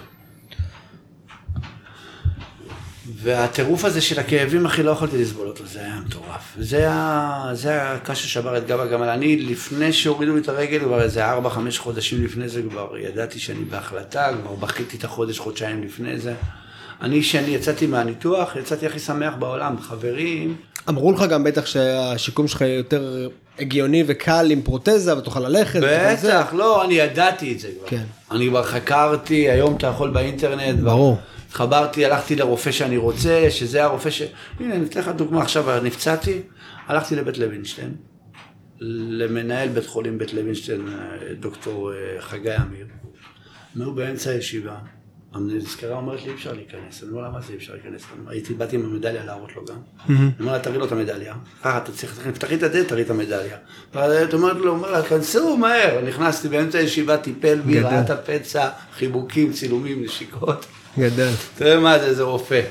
והטירוף 3.15 3.85
הזה 3.85 4.01
של 4.01 4.19
הכאבים, 4.19 4.65
אחי, 4.65 4.83
לא 4.83 4.91
יכולתי 4.91 5.21
לסבול 5.21 5.47
אותו, 5.47 5.63
זה 5.65 5.79
היה 5.79 5.99
מטורף. 6.05 6.55
זה, 6.59 6.89
ה... 6.89 7.49
זה 7.53 7.91
הקש 7.91 8.23
ששבר 8.23 8.57
את 8.57 8.67
גב 8.67 8.79
הגמל. 8.79 9.07
אני, 9.07 9.37
לפני 9.37 9.93
שהורידו 9.93 10.35
לי 10.35 10.41
את 10.41 10.49
הרגל, 10.49 10.79
כבר 10.79 11.01
איזה 11.01 11.33
4-5 11.33 11.37
חודשים 11.77 12.25
לפני 12.25 12.49
זה, 12.49 12.61
כבר 12.69 12.97
ידעתי 12.97 13.39
שאני 13.39 13.63
בהחלטה, 13.63 14.29
כבר 14.43 14.55
בכיתי 14.55 14.97
את 14.97 15.03
החודש, 15.03 15.39
חודשיים 15.39 15.83
לפני 15.83 16.19
זה. 16.19 16.33
אני, 17.01 17.21
כשאני 17.21 17.47
יצאתי 17.47 17.87
מהניתוח, 17.87 18.55
יצאתי 18.55 18.85
הכי 18.85 18.99
שמח 18.99 19.33
בעולם. 19.39 19.75
חברים, 19.81 20.55
אמרו 20.89 21.11
לך 21.11 21.23
גם 21.29 21.43
בטח 21.43 21.65
שהשיקום 21.65 22.47
שלך 22.47 22.61
יותר 22.61 23.29
הגיוני 23.59 24.03
וקל 24.07 24.47
עם 24.51 24.61
פרוטזה 24.61 25.17
ותוכל 25.17 25.39
ללכת. 25.39 25.79
בטח, 25.83 26.53
לא, 26.53 26.85
אני 26.85 26.93
ידעתי 26.93 27.53
את 27.53 27.59
זה 27.59 27.67
כבר. 27.79 27.87
כן. 27.87 28.03
אני 28.31 28.47
כבר 28.47 28.63
חקרתי, 28.63 29.49
היום 29.49 29.75
אתה 29.75 29.87
יכול 29.87 30.09
באינטרנט. 30.09 30.79
ברור. 30.79 31.17
התחברתי, 31.47 32.05
הלכתי 32.05 32.35
לרופא 32.35 32.71
שאני 32.71 32.97
רוצה, 32.97 33.47
שזה 33.49 33.83
הרופא 33.83 34.09
ש... 34.09 34.21
הנה, 34.59 34.75
אני 34.75 34.85
אתן 34.85 34.99
לך 34.99 35.07
דוגמה, 35.07 35.41
עכשיו 35.41 35.83
נפצעתי, 35.83 36.41
הלכתי 36.87 37.15
לבית 37.15 37.37
לוינשטיין, 37.37 37.95
למנהל 38.79 39.69
בית 39.69 39.85
חולים 39.85 40.17
בית 40.17 40.33
לוינשטיין, 40.33 40.87
אה, 40.87 41.33
דוקטור 41.39 41.93
אה, 41.93 42.21
חגי 42.21 42.55
אמיר. 42.55 42.85
היו 43.75 43.95
באמצע 43.95 44.29
הישיבה, 44.29 44.77
הנזכרה 45.33 45.97
אומרת 45.97 46.23
לי, 46.23 46.29
אי 46.29 46.33
אפשר 46.33 46.53
להיכנס. 46.53 47.03
אני 47.03 47.11
אומר 47.11 47.21
לה, 47.21 47.29
מה 47.29 47.41
זה 47.41 47.53
אי 47.53 47.57
אפשר 47.57 47.73
להיכנס? 47.73 48.01
הייתי, 48.27 48.53
באתי 48.53 48.75
עם 48.75 48.85
המדליה 48.85 49.25
להראות 49.25 49.55
לו 49.55 49.65
גם. 49.65 49.75
אני 50.09 50.31
אומר 50.39 50.51
לה, 50.51 50.59
תראי 50.59 50.77
לו 50.77 50.85
את 50.85 50.91
המדליה. 50.91 51.35
ככה, 51.61 51.77
אתה 51.77 51.91
צריך, 51.91 52.27
תפתחי 52.31 52.55
את 52.55 52.63
הדלת, 52.63 52.87
תראי 52.87 53.01
את 53.01 53.09
המדליה. 53.09 53.57
ואת 53.93 54.33
אומרת 54.33 54.57
לו, 54.57 54.71
אומר 54.71 54.91
לה, 54.91 55.03
כנסו 55.03 55.57
מהר. 55.57 56.01
נכנסתי 56.07 56.47
באמצע 56.47 56.77
הישיבה, 56.77 57.17
טיפל 57.17 57.59
בי. 57.59 57.79
ראה 57.79 58.01
את 58.01 58.09
הפצע, 58.09 58.69
חיבוקים, 58.93 59.53
צילומים, 59.53 60.03
נשיקות. 60.03 60.65
גדל. 60.99 61.31
תראה 61.57 61.79
מה 61.79 61.99
זה, 61.99 62.05
איזה 62.05 62.23
רופא. 62.23 62.61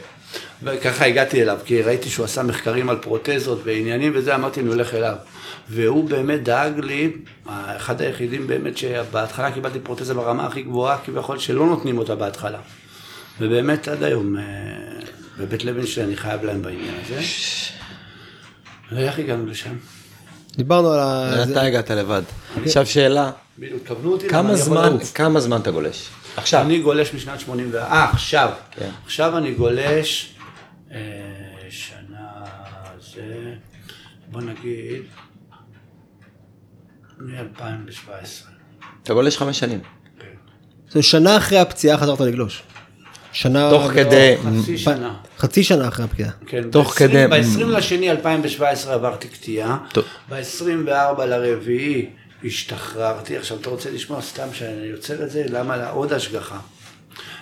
וככה 0.63 1.05
הגעתי 1.07 1.43
אליו, 1.43 1.59
כי 1.65 1.83
ראיתי 1.83 2.11
שהוא 2.11 2.25
עשה 2.25 2.43
מחקרים 2.43 2.91
על 2.91 2.97
פרוטזות 2.97 3.61
ועניינים 3.65 4.13
וזה, 4.15 4.35
אמרתי, 4.35 4.61
אני 4.61 4.69
הולך 4.69 4.95
אליו. 4.95 5.15
והוא 5.71 6.09
באמת 6.09 6.43
דאג 6.43 6.79
לי, 6.81 7.11
אחד 7.49 8.01
היחידים 8.03 8.47
באמת 8.47 8.77
שבהתחלה 8.77 9.51
קיבלתי 9.53 9.79
פרוטזה 9.81 10.15
ברמה 10.15 10.47
הכי 10.47 10.63
גבוהה, 10.63 10.99
כביכול 11.05 11.39
שלא 11.39 11.67
נותנים 11.67 11.99
אותה 11.99 12.15
בהתחלה. 12.15 12.59
ובאמת 13.41 13.89
עד 13.89 14.03
היום, 14.03 14.37
אה, 14.39 14.43
בבית 15.39 15.65
לוינשטיין 15.65 16.07
אני 16.07 16.17
חייב 16.17 16.45
להם 16.45 16.63
בעניין 16.63 16.95
הזה. 17.05 17.21
ואיך 18.93 19.19
הגענו 19.19 19.47
לשם? 19.47 19.75
דיברנו 20.57 20.93
על 20.93 20.99
ה... 21.01 21.33
זה- 21.47 21.53
אתה 21.53 21.63
הגעת 21.63 21.91
לבד. 21.91 22.23
עכשיו 22.63 22.87
שאלה. 22.87 23.31
כמה 25.15 25.41
זמן 25.41 25.61
אתה 25.61 25.71
גולש? 25.71 26.09
עכשיו. 26.37 26.63
אני 26.63 26.79
גולש 26.79 27.15
משנת 27.15 27.41
80 27.41 27.69
ו... 27.73 27.79
אה, 27.79 28.11
עכשיו. 28.11 28.51
כן. 28.71 28.91
עכשיו 29.05 29.39
אני 29.39 29.55
גולש 29.55 30.33
אה, 30.93 30.99
שנה 31.71 32.29
זה, 33.15 33.55
בוא 34.31 34.41
נגיד, 34.41 35.03
מ-2017. 37.19 38.09
אתה 39.03 39.13
גולש 39.15 39.37
חמש 39.39 39.59
שנים. 39.59 39.81
זה 40.91 41.03
שנה 41.03 41.37
אחרי 41.37 41.59
הפציעה 41.59 41.99
חזרת 41.99 42.21
לגלוש. 42.21 42.63
שנה... 43.33 43.71
תוך 43.71 43.93
כדי... 43.93 44.37
חצי 44.63 44.79
שנה. 44.79 45.15
חצי 45.39 45.65
שנה 45.65 45.89
אחרי 45.89 46.05
הפציעה. 46.05 46.31
כן, 46.47 46.71
תוך 46.71 46.93
ב-20 46.93 46.99
כדי- 46.99 47.27
ב-20 47.27 47.65
לשני 47.65 48.11
2017 48.11 48.95
עברתי 48.95 49.29
קטיעה, 49.29 49.79
טוב. 49.93 50.05
ב-24 50.31 50.89
לרביעי 51.25 52.11
השתחררתי, 52.45 53.37
עכשיו 53.37 53.61
אתה 53.61 53.71
רוצה 53.71 53.91
לשמוע 53.91 54.23
סתם 54.23 54.49
שאני 54.53 54.87
יוצר 54.87 55.25
את 55.25 55.31
זה, 55.31 55.45
למה 55.49 55.89
עוד 55.89 56.13
השגחה. 56.13 56.61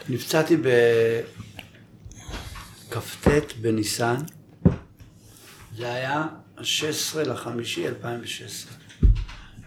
נפצעתי 0.09 0.57
בכ"ט 2.91 3.53
בניסן, 3.61 4.17
זה 5.77 5.93
היה 5.93 6.27
ה-16 6.59 7.19
לחמישי 7.19 7.89
2016. 7.89 8.73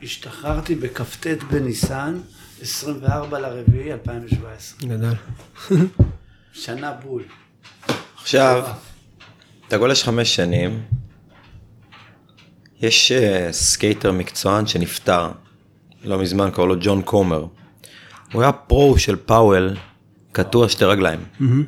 השתחררתי 0.03 0.75
בכ"ט 0.75 1.27
בניסן, 1.51 2.19
24 2.61 3.39
לרביעי 3.39 3.93
2017. 3.93 4.89
גדול. 4.89 5.13
שנה 6.53 6.91
בול. 6.91 7.23
עכשיו, 8.17 8.67
אתה 9.67 9.77
גולש 9.77 10.03
חמש 10.03 10.35
שנים, 10.35 10.83
יש 12.81 13.11
אה, 13.11 13.47
סקייטר 13.51 14.11
מקצוען 14.11 14.67
שנפטר, 14.67 15.31
לא 16.03 16.19
מזמן, 16.19 16.49
קראו 16.53 16.67
לו 16.67 16.75
ג'ון 16.79 17.01
קומר. 17.01 17.45
הוא 18.33 18.41
היה 18.41 18.51
pro 18.51 18.99
של 18.99 19.15
פאוול, 19.15 19.75
קטוע 20.31 20.69
שתי 20.69 20.85
רגליים. 20.85 21.19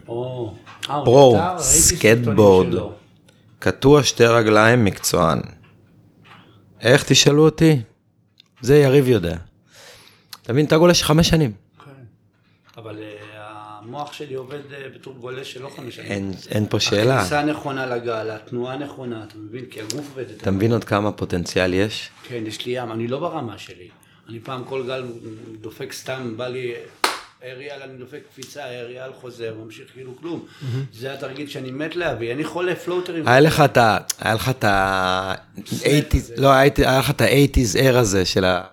או, 0.07 0.53
אה, 0.89 1.05
pro, 1.05 1.39
סקייטבורד. 1.57 2.67
קטוע 3.59 4.03
שתי 4.03 4.25
רגליים 4.25 4.85
מקצוען. 4.85 5.39
איך 6.81 7.03
תשאלו 7.03 7.45
אותי? 7.45 7.81
זה 8.61 8.77
יריב 8.77 9.07
יודע. 9.07 9.37
אתה 10.41 10.53
מבין, 10.53 10.65
אתה 10.65 10.77
גולש 10.77 11.03
חמש 11.03 11.29
שנים. 11.29 11.51
כן. 11.85 11.91
אבל 12.77 12.97
אה, 12.97 13.18
המוח 13.99 14.13
שלי 14.13 14.35
עובד 14.35 14.73
אה, 14.73 14.89
בתור 14.95 15.13
גולש 15.13 15.53
של 15.53 15.62
לא 15.62 15.69
חמש 15.75 15.95
שנים. 15.95 16.12
אין, 16.12 16.31
אין 16.49 16.65
פה 16.69 16.79
שאלה. 16.79 17.17
הכניסה 17.17 17.43
נכונה 17.43 17.85
לגל, 17.85 18.29
התנועה 18.29 18.77
נכונה, 18.77 19.23
אתה 19.27 19.35
מבין? 19.38 19.65
כי 19.65 19.79
הגוף 19.79 20.09
עובד. 20.09 20.25
אתה 20.38 20.51
מבין 20.51 20.71
עוד 20.71 20.83
כמה 20.83 21.12
פוטנציאל 21.12 21.73
יש? 21.73 22.09
כן, 22.23 22.43
יש 22.45 22.65
לי 22.65 22.71
ים, 22.71 22.91
אני 22.91 23.07
לא 23.07 23.19
ברמה 23.19 23.57
שלי. 23.57 23.89
אני 24.29 24.39
פעם 24.39 24.63
כל 24.63 24.83
גל 24.88 25.05
דופק 25.62 25.93
סתם, 25.93 26.33
בא 26.38 26.47
לי 26.47 26.73
אריאל, 27.43 27.81
אני 27.81 27.97
דופק 27.97 28.19
קפיצה, 28.31 28.65
אריאל 28.65 29.13
חוזר, 29.13 29.53
ממשיך 29.65 29.85
כאילו 29.93 30.17
כלום. 30.17 30.45
זה 30.93 31.13
התרגיל 31.13 31.47
שאני 31.47 31.71
מת 31.71 31.95
להביא, 31.95 32.33
אני 32.33 32.43
חולה 32.43 32.75
פלוטרים. 32.75 33.27
היה 33.27 33.39
לך 33.39 33.62
את 33.65 33.77
ה... 33.77 33.97
היה 34.19 34.33
לך 34.33 34.49
את 34.49 34.63
ה... 34.63 35.33
80s, 35.57 35.81
לא, 36.38 36.51
היה 36.51 36.99
לך 36.99 37.09
את 37.09 37.21
ה-80's 37.21 37.75
air 37.75 37.95
הזה 37.95 38.25
של 38.25 38.45
ה... 38.45 38.63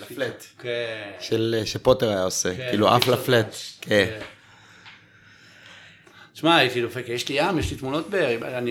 לפלט. 0.00 0.44
כן. 0.58 1.10
של 1.20 1.62
שפוטר 1.64 2.08
היה 2.08 2.22
עושה, 2.22 2.56
כן, 2.56 2.66
כאילו 2.70 2.88
עף. 2.88 3.08
לפלט. 3.08 3.54
כן. 3.80 4.18
תשמע, 6.36 6.56
הייתי 6.56 6.82
דופק, 6.82 7.04
יש 7.08 7.28
לי 7.28 7.36
ים, 7.38 7.58
יש 7.58 7.70
לי 7.70 7.76
תמונות 7.76 8.10
באר, 8.10 8.58
אני... 8.58 8.70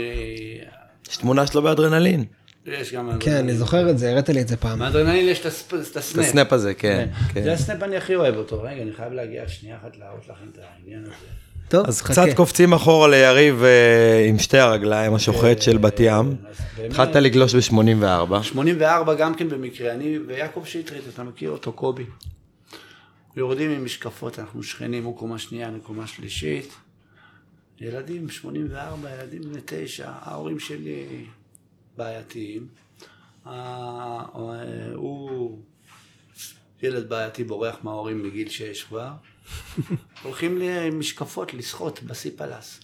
יש 1.10 1.18
תמונה 1.18 1.48
שלו 1.48 1.62
באדרנלין. 1.62 2.26
יש 2.66 2.94
גם... 2.94 3.10
כן, 3.20 3.32
אני 3.36 3.56
זוכר 3.56 3.90
את 3.90 3.98
זה, 3.98 4.12
הראת 4.12 4.30
לי 4.30 4.42
את 4.42 4.48
זה 4.48 4.58
פעם. 4.58 4.80
באדרנלין 4.80 5.26
יש 5.30 5.40
את 5.40 5.46
הספ- 5.46 5.74
את 5.92 5.98
הסנאפ. 5.98 6.26
הסנאפ 6.26 6.54
הזה, 6.54 6.74
כן. 6.74 7.06
זה 7.34 7.42
כן. 7.42 7.50
הסנאפ 7.50 7.84
אני 7.84 7.98
הכי 7.98 8.16
אוהב 8.16 8.36
אותו. 8.36 8.62
רגע, 8.62 8.82
אני 8.82 8.94
חייב 8.94 9.14
להגיע 9.14 9.48
שנייה 9.48 9.78
אחת 9.82 9.98
להראות 9.98 10.24
לכם 10.24 10.46
את 10.54 10.60
העניין 10.80 11.04
הזה. 11.04 11.14
טוב, 11.70 11.88
אז 11.88 12.02
חכה. 12.02 12.12
קצת 12.14 12.26
קופצים 12.36 12.74
אחורה 12.74 13.08
ליריב 13.08 13.64
אה, 13.64 14.26
עם 14.30 14.40
שתי 14.40 14.58
הרגליים, 14.58 15.16
השוחט 15.16 15.62
של 15.62 15.78
בת 15.78 16.00
ים. 16.00 16.36
באמת- 16.78 16.90
התחלת 16.92 17.16
לגלוש 17.16 17.56
ב-84. 17.56 18.44
84 18.44 19.14
גם 19.14 19.36
כן 19.36 19.50
במקרה, 19.50 19.92
אני 19.94 20.18
ויעקב 20.28 20.64
שטרית, 20.66 21.04
אתה 21.14 21.24
מכיר 21.24 21.50
אותו, 21.50 21.72
קובי. 21.72 22.04
יורדים 23.38 23.72
עם 23.72 23.86
משקפות, 23.86 24.40
אנחנו 24.40 24.64
שכנים, 24.64 25.04
הוא 25.04 25.18
קומה 25.18 25.38
שנייה, 25.40 25.68
אני 25.68 25.80
קומה 25.80 26.08
שלישית. 26.08 26.74
ילדים, 27.80 28.30
84, 28.30 29.16
ילדים 29.16 29.42
בני 29.42 29.62
תשע, 29.66 30.10
ההורים 30.10 30.60
שלי 30.60 31.26
בעייתיים. 31.98 32.68
הוא 34.94 35.60
ילד 36.84 37.10
בעייתי, 37.10 37.44
בורח 37.44 37.76
מההורים 37.84 38.24
מגיל 38.24 38.50
שש 38.50 38.84
כבר. 38.84 39.10
הולכים 40.24 40.58
לי 40.58 40.88
עם 40.88 41.00
משקפות 41.00 41.54
לשחות 41.54 42.04
בשיא 42.04 42.32
פלס. 42.36 42.80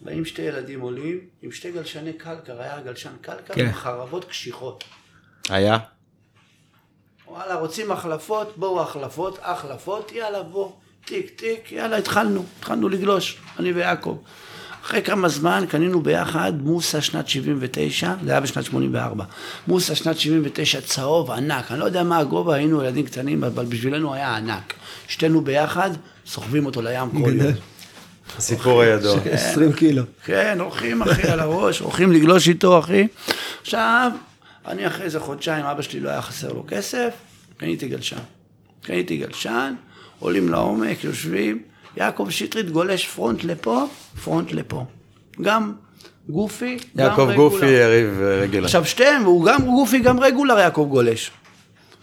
באים 0.00 0.24
שתי 0.24 0.42
ילדים 0.42 0.80
עולים 0.80 1.20
עם 1.42 1.52
שתי 1.52 1.72
גלשני 1.72 2.12
קלקר, 2.12 2.60
היה 2.60 2.80
גלשן 2.80 3.12
קלקר 3.20 3.54
כן. 3.54 3.66
עם 3.66 3.72
חרבות 3.72 4.24
קשיחות. 4.24 4.84
היה? 5.48 5.78
וואלה, 7.26 7.54
רוצים 7.54 7.92
החלפות? 7.92 8.56
בואו 8.56 8.82
החלפות, 8.82 9.38
החלפות, 9.42 10.12
יאללה, 10.12 10.42
בוא. 10.42 10.72
טיק 11.04 11.30
טיק, 11.36 11.72
יאללה, 11.72 11.96
התחלנו, 11.96 12.44
התחלנו 12.58 12.88
לגלוש, 12.88 13.36
אני 13.58 13.72
ויעקב. 13.72 14.18
אחרי 14.84 15.02
כמה 15.02 15.28
זמן 15.28 15.64
קנינו 15.68 16.02
ביחד 16.02 16.52
מוסה 16.60 17.00
שנת 17.00 17.28
79, 17.28 18.14
זה 18.24 18.30
היה 18.30 18.40
בשנת 18.40 18.64
84. 18.64 19.24
מוסה 19.68 19.94
שנת 19.94 20.18
79 20.18 20.80
צהוב 20.80 21.30
ענק, 21.30 21.70
אני 21.70 21.80
לא 21.80 21.84
יודע 21.84 22.02
מה 22.02 22.18
הגובה, 22.18 22.54
היינו 22.54 22.82
ילדים 22.82 23.06
קטנים, 23.06 23.44
אבל 23.44 23.64
בשבילנו 23.64 24.14
היה 24.14 24.36
ענק. 24.36 24.74
שתינו 25.08 25.40
ביחד, 25.40 25.90
סוחבים 26.26 26.66
אותו 26.66 26.82
לים 26.82 27.10
כל 27.10 27.32
יום. 27.36 27.52
הסיפור 28.36 28.82
הידוע. 28.82 29.20
20 29.32 29.72
קילו. 29.72 30.02
כן, 30.24 30.56
הולכים 30.60 31.02
אחי 31.02 31.28
על 31.28 31.40
הראש, 31.40 31.78
הולכים 31.78 32.12
לגלוש 32.12 32.48
איתו 32.48 32.78
אחי. 32.78 33.06
עכשיו, 33.60 34.10
אני 34.66 34.86
אחרי 34.86 35.04
איזה 35.04 35.20
חודשיים, 35.20 35.64
אבא 35.64 35.82
שלי 35.82 36.00
לא 36.00 36.08
היה 36.08 36.22
חסר 36.22 36.52
לו 36.52 36.64
כסף, 36.68 37.14
קניתי 37.56 37.88
גלשן. 37.88 38.16
קניתי 38.82 39.16
גלשן, 39.16 39.74
עולים 40.22 40.48
לעומק, 40.48 41.04
יושבים, 41.04 41.62
יעקב 41.96 42.26
שטרית 42.30 42.70
גולש 42.70 43.06
front 43.06 43.44
לפה, 43.44 43.84
front 44.24 44.52
לפה. 44.52 44.84
גם 45.40 45.72
goofy, 46.28 46.78
גם 46.96 47.06
יעקב 47.06 47.20
regular. 47.20 47.36
goofy, 47.36 47.66
יריב 47.66 48.20
אה, 48.22 48.40
רגל. 48.40 48.64
עכשיו 48.64 48.84
שתיהם, 48.84 49.22
והוא 49.22 49.44
גם 49.44 49.64
goofy, 49.64 49.98
גם 49.98 50.20
regular 50.20 50.58
יעקב 50.58 50.86
גולש. 50.90 51.30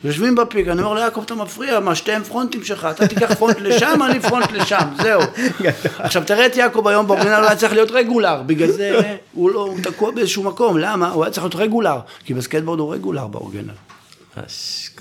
יושבים 0.04 0.36
ב 0.36 0.41
peak, 0.41 0.68
אני 0.68 0.82
אומר 0.82 0.94
ליעקב, 0.94 1.22
אתה 1.26 1.36
מפריע, 1.36 1.80
מה, 1.80 1.96
שתיהם 1.96 2.24
front 2.24 2.52
ים 2.52 2.64
שלך, 2.64 2.88
אתה 2.92 3.08
תיקח 3.08 3.34
front 3.34 3.60
לשם, 3.60 4.00
אני 4.10 4.20
front 4.20 4.52
לשם, 4.52 4.88
זהו. 5.02 5.22
עכשיו 6.00 6.24
תראה 6.26 6.46
את 6.46 6.56
יעקב 6.58 6.88
היום 6.88 7.08
ב 7.08 7.10
original, 7.10 7.34
הוא 7.34 7.46
היה 7.46 7.56
צריך 7.56 7.74
להיות 7.74 7.92
regular, 7.92 8.42
בגלל 8.46 8.72
זה 8.72 9.16
הוא 9.34 9.52
לא, 9.52 9.60
הוא 9.60 9.80
תקוע 9.84 10.12
באיזשהו 10.12 10.44
מקום, 10.44 10.78
למה? 10.78 11.10
הוא 11.10 11.24
היה 11.24 11.32
צריך 11.32 11.44
להיות 11.44 11.56
regular, 11.56 12.00
כי 12.26 12.34
בסקייטבורד 12.34 12.80
הוא 12.80 12.94
regular 12.94 13.28
ב 13.28 13.32
original. 13.32 13.74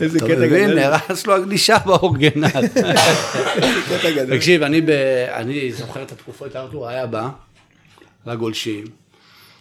איזה 0.01 0.19
אתה 0.19 0.27
קטע 0.27 0.37
מבין? 0.37 0.71
גדול. 0.71 0.81
נהרס 0.81 1.27
לו 1.27 1.35
הגלישה 1.35 1.79
ב 1.87 1.93
original. 1.93 2.49
קטע 3.89 4.11
גדול. 4.17 4.37
תקשיב, 4.37 4.63
אני, 4.63 4.81
ב... 4.81 4.91
אני 5.33 5.73
זוכר 5.73 6.03
את 6.03 6.13
התקופות, 6.13 6.57
ארתור 6.57 6.89
היה 6.89 7.07
בא 7.07 7.29
לגולשים, 8.27 8.85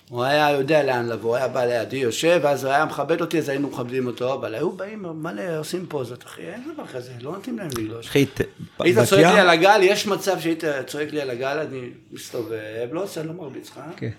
הוא 0.10 0.24
היה 0.24 0.52
יודע 0.52 0.84
לאן 0.84 1.08
לבוא, 1.08 1.30
הוא 1.30 1.36
היה 1.36 1.48
בא 1.48 1.66
לידי, 1.66 1.98
יושב, 1.98 2.40
ואז 2.44 2.64
הוא 2.64 2.74
היה 2.74 2.86
מכבד 2.86 3.22
אותי, 3.22 3.38
אז 3.38 3.50
היינו 3.50 3.68
מכבדים 3.68 4.08
אותו, 4.08 4.34
אבל 4.34 4.56
היו 4.56 4.72
באים 4.72 5.06
מלא, 5.16 5.58
עושים 5.60 5.86
פוזות, 5.90 6.24
אחי, 6.24 6.42
אין 6.42 6.64
דבר 6.74 6.88
כזה, 6.88 7.12
לא 7.22 7.32
נותנים 7.32 7.58
להם 7.58 7.68
לגלוש. 7.78 8.08
אחי, 8.08 8.26
היית 8.80 9.00
צועק 9.00 9.26
לי 9.26 9.40
על 9.40 9.50
הגל, 9.50 9.80
יש 9.84 10.08
מצב 10.08 10.40
שהיית 10.40 10.64
צועק 10.88 11.12
לי 11.12 11.22
על 11.22 11.30
הגל, 11.30 11.66
אני 11.70 11.90
מסתובב, 12.12 12.88
לא 12.92 13.04
עושה, 13.04 13.24
לא 13.24 13.34
מרביץ 13.34 13.70
לך. 13.70 13.80
כן. 13.98 14.10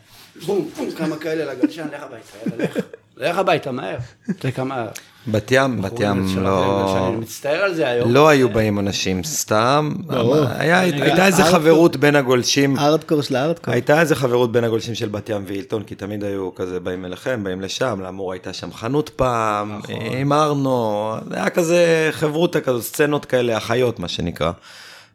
בום, 0.47 0.71
בום, 0.77 0.91
כמה 0.91 1.17
כאלה 1.17 1.55
לגלשן, 1.55 1.87
לך 1.93 2.03
הביתה, 2.03 2.57
לך. 2.59 2.85
לך 3.17 3.39
הביתה, 3.39 3.73
מהר. 3.73 3.99
תראה 4.39 4.53
כמה... 4.53 4.87
בת 5.31 5.49
ים, 5.53 5.83
בת 5.83 6.01
ים 6.01 6.27
לא... 6.43 7.09
אני 7.09 7.17
מצטער 7.17 7.63
על 7.63 7.75
זה 7.75 7.89
היום. 7.89 8.13
לא 8.13 8.29
היו 8.29 8.49
באים 8.49 8.79
אנשים 8.79 9.25
סתם, 9.25 9.93
ברור. 10.07 10.37
היה- 10.59 10.83
אני 10.89 11.03
הייתה 11.03 11.27
איזה. 11.27 11.45
חברות 11.45 11.97
בין 11.97 12.17
הגולשים, 12.17 12.79
הארדקור 12.79 13.23
של 13.23 13.37
הארדקור. 13.37 13.75
הייתה 13.75 14.01
איזה 14.01 14.15
חברות 14.15 14.53
בין 14.53 14.65
הגולשים 14.65 14.95
של 14.95 15.09
בת 15.09 15.29
ים 15.29 15.45
ואילטון, 15.47 15.83
כי 15.83 15.95
תמיד 15.95 16.25
היו 16.25 16.55
כזה 16.55 16.81
באים 16.81 17.05
אליכם, 17.05 17.45
באים 17.45 17.61
לשם, 17.61 18.01
לאמור 18.03 18.33
הייתה 18.33 18.53
שם 18.53 18.73
חנות 18.73 19.09
פעם, 19.09 19.81
עם 20.11 20.33
ארנו, 20.33 21.15
זה 21.31 21.37
היה 21.37 21.51
כזה 21.51 22.09
חברותא 22.13 22.61
כזו, 22.61 22.83
סצנות 22.83 23.25
כאלה, 23.25 23.57
אחיות 23.57 23.99
מה 23.99 24.09
שנקרא. 24.09 24.51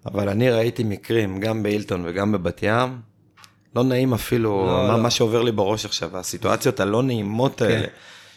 אבל 0.06 0.30
אני 0.30 0.50
ראיתי 0.52 0.84
מקרים, 0.84 1.40
גם 1.40 1.64
באילטון 1.64 2.04
וגם 2.06 2.32
בבת 2.32 2.60
ים, 2.64 2.98
לא 3.76 3.84
נעים 3.84 4.14
אפילו, 4.14 4.66
מה, 4.88 4.98
מה 4.98 5.10
שעובר 5.10 5.42
לי 5.42 5.52
בראש 5.52 5.86
עכשיו, 5.86 6.18
הסיטואציות 6.18 6.80
הלא 6.80 7.04
נעימות 7.04 7.62
האלה. 7.62 7.88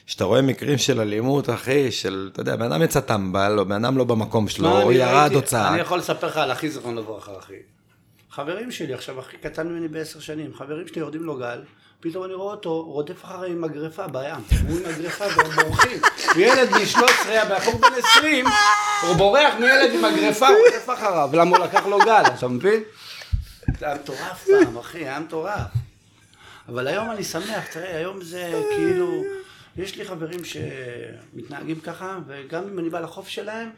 שאתה 0.06 0.24
רואה 0.24 0.42
מקרים 0.42 0.78
של 0.78 1.00
אלימות, 1.00 1.50
אחי, 1.50 1.92
של, 1.92 2.30
אתה 2.32 2.40
יודע, 2.40 2.56
בן 2.56 2.72
אדם 2.72 2.82
יצא 2.82 3.00
טמבל, 3.00 3.58
או 3.58 3.64
בן 3.64 3.84
אדם 3.84 3.98
לא 3.98 4.04
במקום 4.04 4.48
שלו, 4.48 4.70
מה, 4.70 4.82
או 4.82 4.92
ירד 4.92 5.30
או 5.34 5.42
צעק. 5.42 5.72
אני 5.72 5.80
יכול 5.80 5.98
לספר 5.98 6.26
לך 6.26 6.36
על 6.36 6.50
הכי 6.50 6.70
זיכרון 6.70 6.96
לברכה, 6.96 7.32
אחי. 7.38 7.54
חברים 8.30 8.70
שלי, 8.70 8.94
עכשיו 8.94 9.20
הכי 9.20 9.36
קטן 9.36 9.68
ממני 9.68 9.88
בעשר 9.88 10.20
שנים, 10.20 10.54
חברים 10.54 10.88
שלי 10.88 11.00
יורדים 11.00 11.22
לו 11.22 11.36
גל, 11.36 11.62
פתאום 12.00 12.24
אני 12.24 12.34
רואה 12.34 12.54
אותו 12.54 12.82
רודף 12.82 13.24
אחרי 13.24 13.54
מגרפה 13.54 14.06
בים. 14.06 14.34
הוא 14.68 14.78
עם 14.78 14.82
מגרפה 14.88 15.24
והם 15.36 15.50
בורחים. 15.50 16.00
ילד 16.36 16.70
בן 16.70 16.86
13, 16.86 17.42
הבחור 17.42 17.74
בן 17.80 17.88
20, 18.18 18.46
הוא 19.02 19.16
בורח 19.16 19.54
מילד 19.60 19.90
עם 19.94 20.04
מגרפה, 20.04 20.48
הוא 20.48 20.56
רודף 20.56 20.90
אחריו, 20.94 21.30
למה 21.32 21.56
הוא 21.56 21.66
לקח 21.66 21.86
לו 21.86 21.98
גל, 21.98 22.22
אתה 22.38 22.48
מבין? 22.48 22.82
זה 23.78 23.86
היה 23.86 23.94
מטורף 23.94 24.46
פעם, 24.46 24.78
אחי, 24.78 24.98
היה 24.98 25.20
מטורף. 25.20 25.70
אבל 26.68 26.86
היום 26.86 27.10
אני 27.10 27.24
שמח, 27.24 27.66
תראה, 27.72 27.96
היום 27.96 28.22
זה 28.22 28.62
כאילו, 28.76 29.22
יש 29.78 29.96
לי 29.96 30.04
חברים 30.04 30.40
שמתנהגים 30.44 31.80
ככה, 31.80 32.18
וגם 32.26 32.62
אם 32.72 32.78
אני 32.78 32.90
בא 32.90 33.00
לחוף 33.00 33.28
שלהם, 33.28 33.68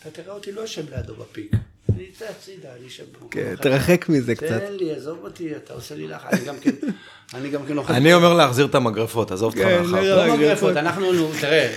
אתה 0.00 0.10
תראה 0.10 0.34
אותי 0.34 0.52
לא 0.52 0.60
יושב 0.60 0.94
לידו 0.94 1.14
בפיק. 1.14 1.52
אני 1.94 2.06
אצא 2.12 2.24
הצידה, 2.24 2.68
אני 2.78 2.86
אשב 2.86 3.04
במקום 3.12 3.28
כן, 3.28 3.52
אחר. 3.54 3.62
תרחק 3.62 4.08
מזה 4.08 4.34
קצת. 4.34 4.46
תן 4.46 4.72
לי, 4.72 4.92
עזוב 4.92 5.18
אותי, 5.22 5.56
אתה 5.56 5.72
עושה 5.74 5.94
לי 5.94 6.08
לחץ, 6.08 6.32
אני 6.32 6.44
גם 6.44 6.58
כן, 6.58 6.70
אני 7.34 7.50
גם 7.50 7.66
כן 7.66 7.78
אוכל... 7.78 7.92
אני 7.92 8.14
אומר 8.14 8.34
להחזיר 8.34 8.66
את 8.66 8.74
המגרפות, 8.74 9.30
עזוב 9.32 9.52
אותך 9.52 9.66
כן, 9.66 9.82
מאחר. 9.82 10.26
לא 10.26 10.36
מגרפות, 10.36 10.76
אנחנו, 10.76 11.12
נו, 11.12 11.30
תראה, 11.40 11.76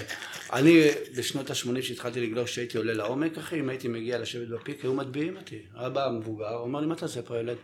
אני 0.54 0.88
בשנות 1.18 1.50
ה-80 1.50 1.82
שהתחלתי 1.82 2.22
לגלוש, 2.22 2.52
כשהייתי 2.52 2.78
עולה 2.78 2.94
לעומק, 2.94 3.38
אחי, 3.38 3.60
אם 3.60 3.70
הייתי 3.70 3.88
מגיע 3.88 4.18
לשבת 4.18 4.48
בפיק, 4.48 4.84
היו 4.84 4.94
מטביעים 4.94 5.38
אותי. 5.38 5.60
היה 5.76 5.90
בא 5.90 6.10
מבוגר, 6.20 6.50
הוא 6.50 6.62
אומר 6.62 6.80
לי, 6.80 6.88
מה 6.88 6.94
אתה 6.94 7.06
עושה 7.06 7.22
פה 7.22 7.38
ילד? 7.38 7.58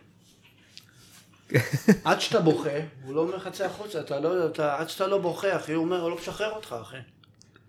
עד 2.04 2.20
שאתה 2.20 2.40
בוכה, 2.40 2.70
הוא 3.04 3.14
לא 3.14 3.20
אומר 3.20 3.36
לך 3.36 3.48
צא 3.52 3.64
החוצה, 3.66 4.00
אתה 4.00 4.20
לא, 4.20 4.46
אתה, 4.46 4.76
עד 4.78 4.88
שאתה 4.88 5.06
לא 5.06 5.18
בוכה, 5.18 5.56
אחי, 5.56 5.72
הוא 5.72 5.84
אומר, 5.84 6.00
הוא 6.00 6.10
לא 6.10 6.16
משחרר 6.16 6.50
אותך, 6.52 6.76
אחי. 6.82 6.96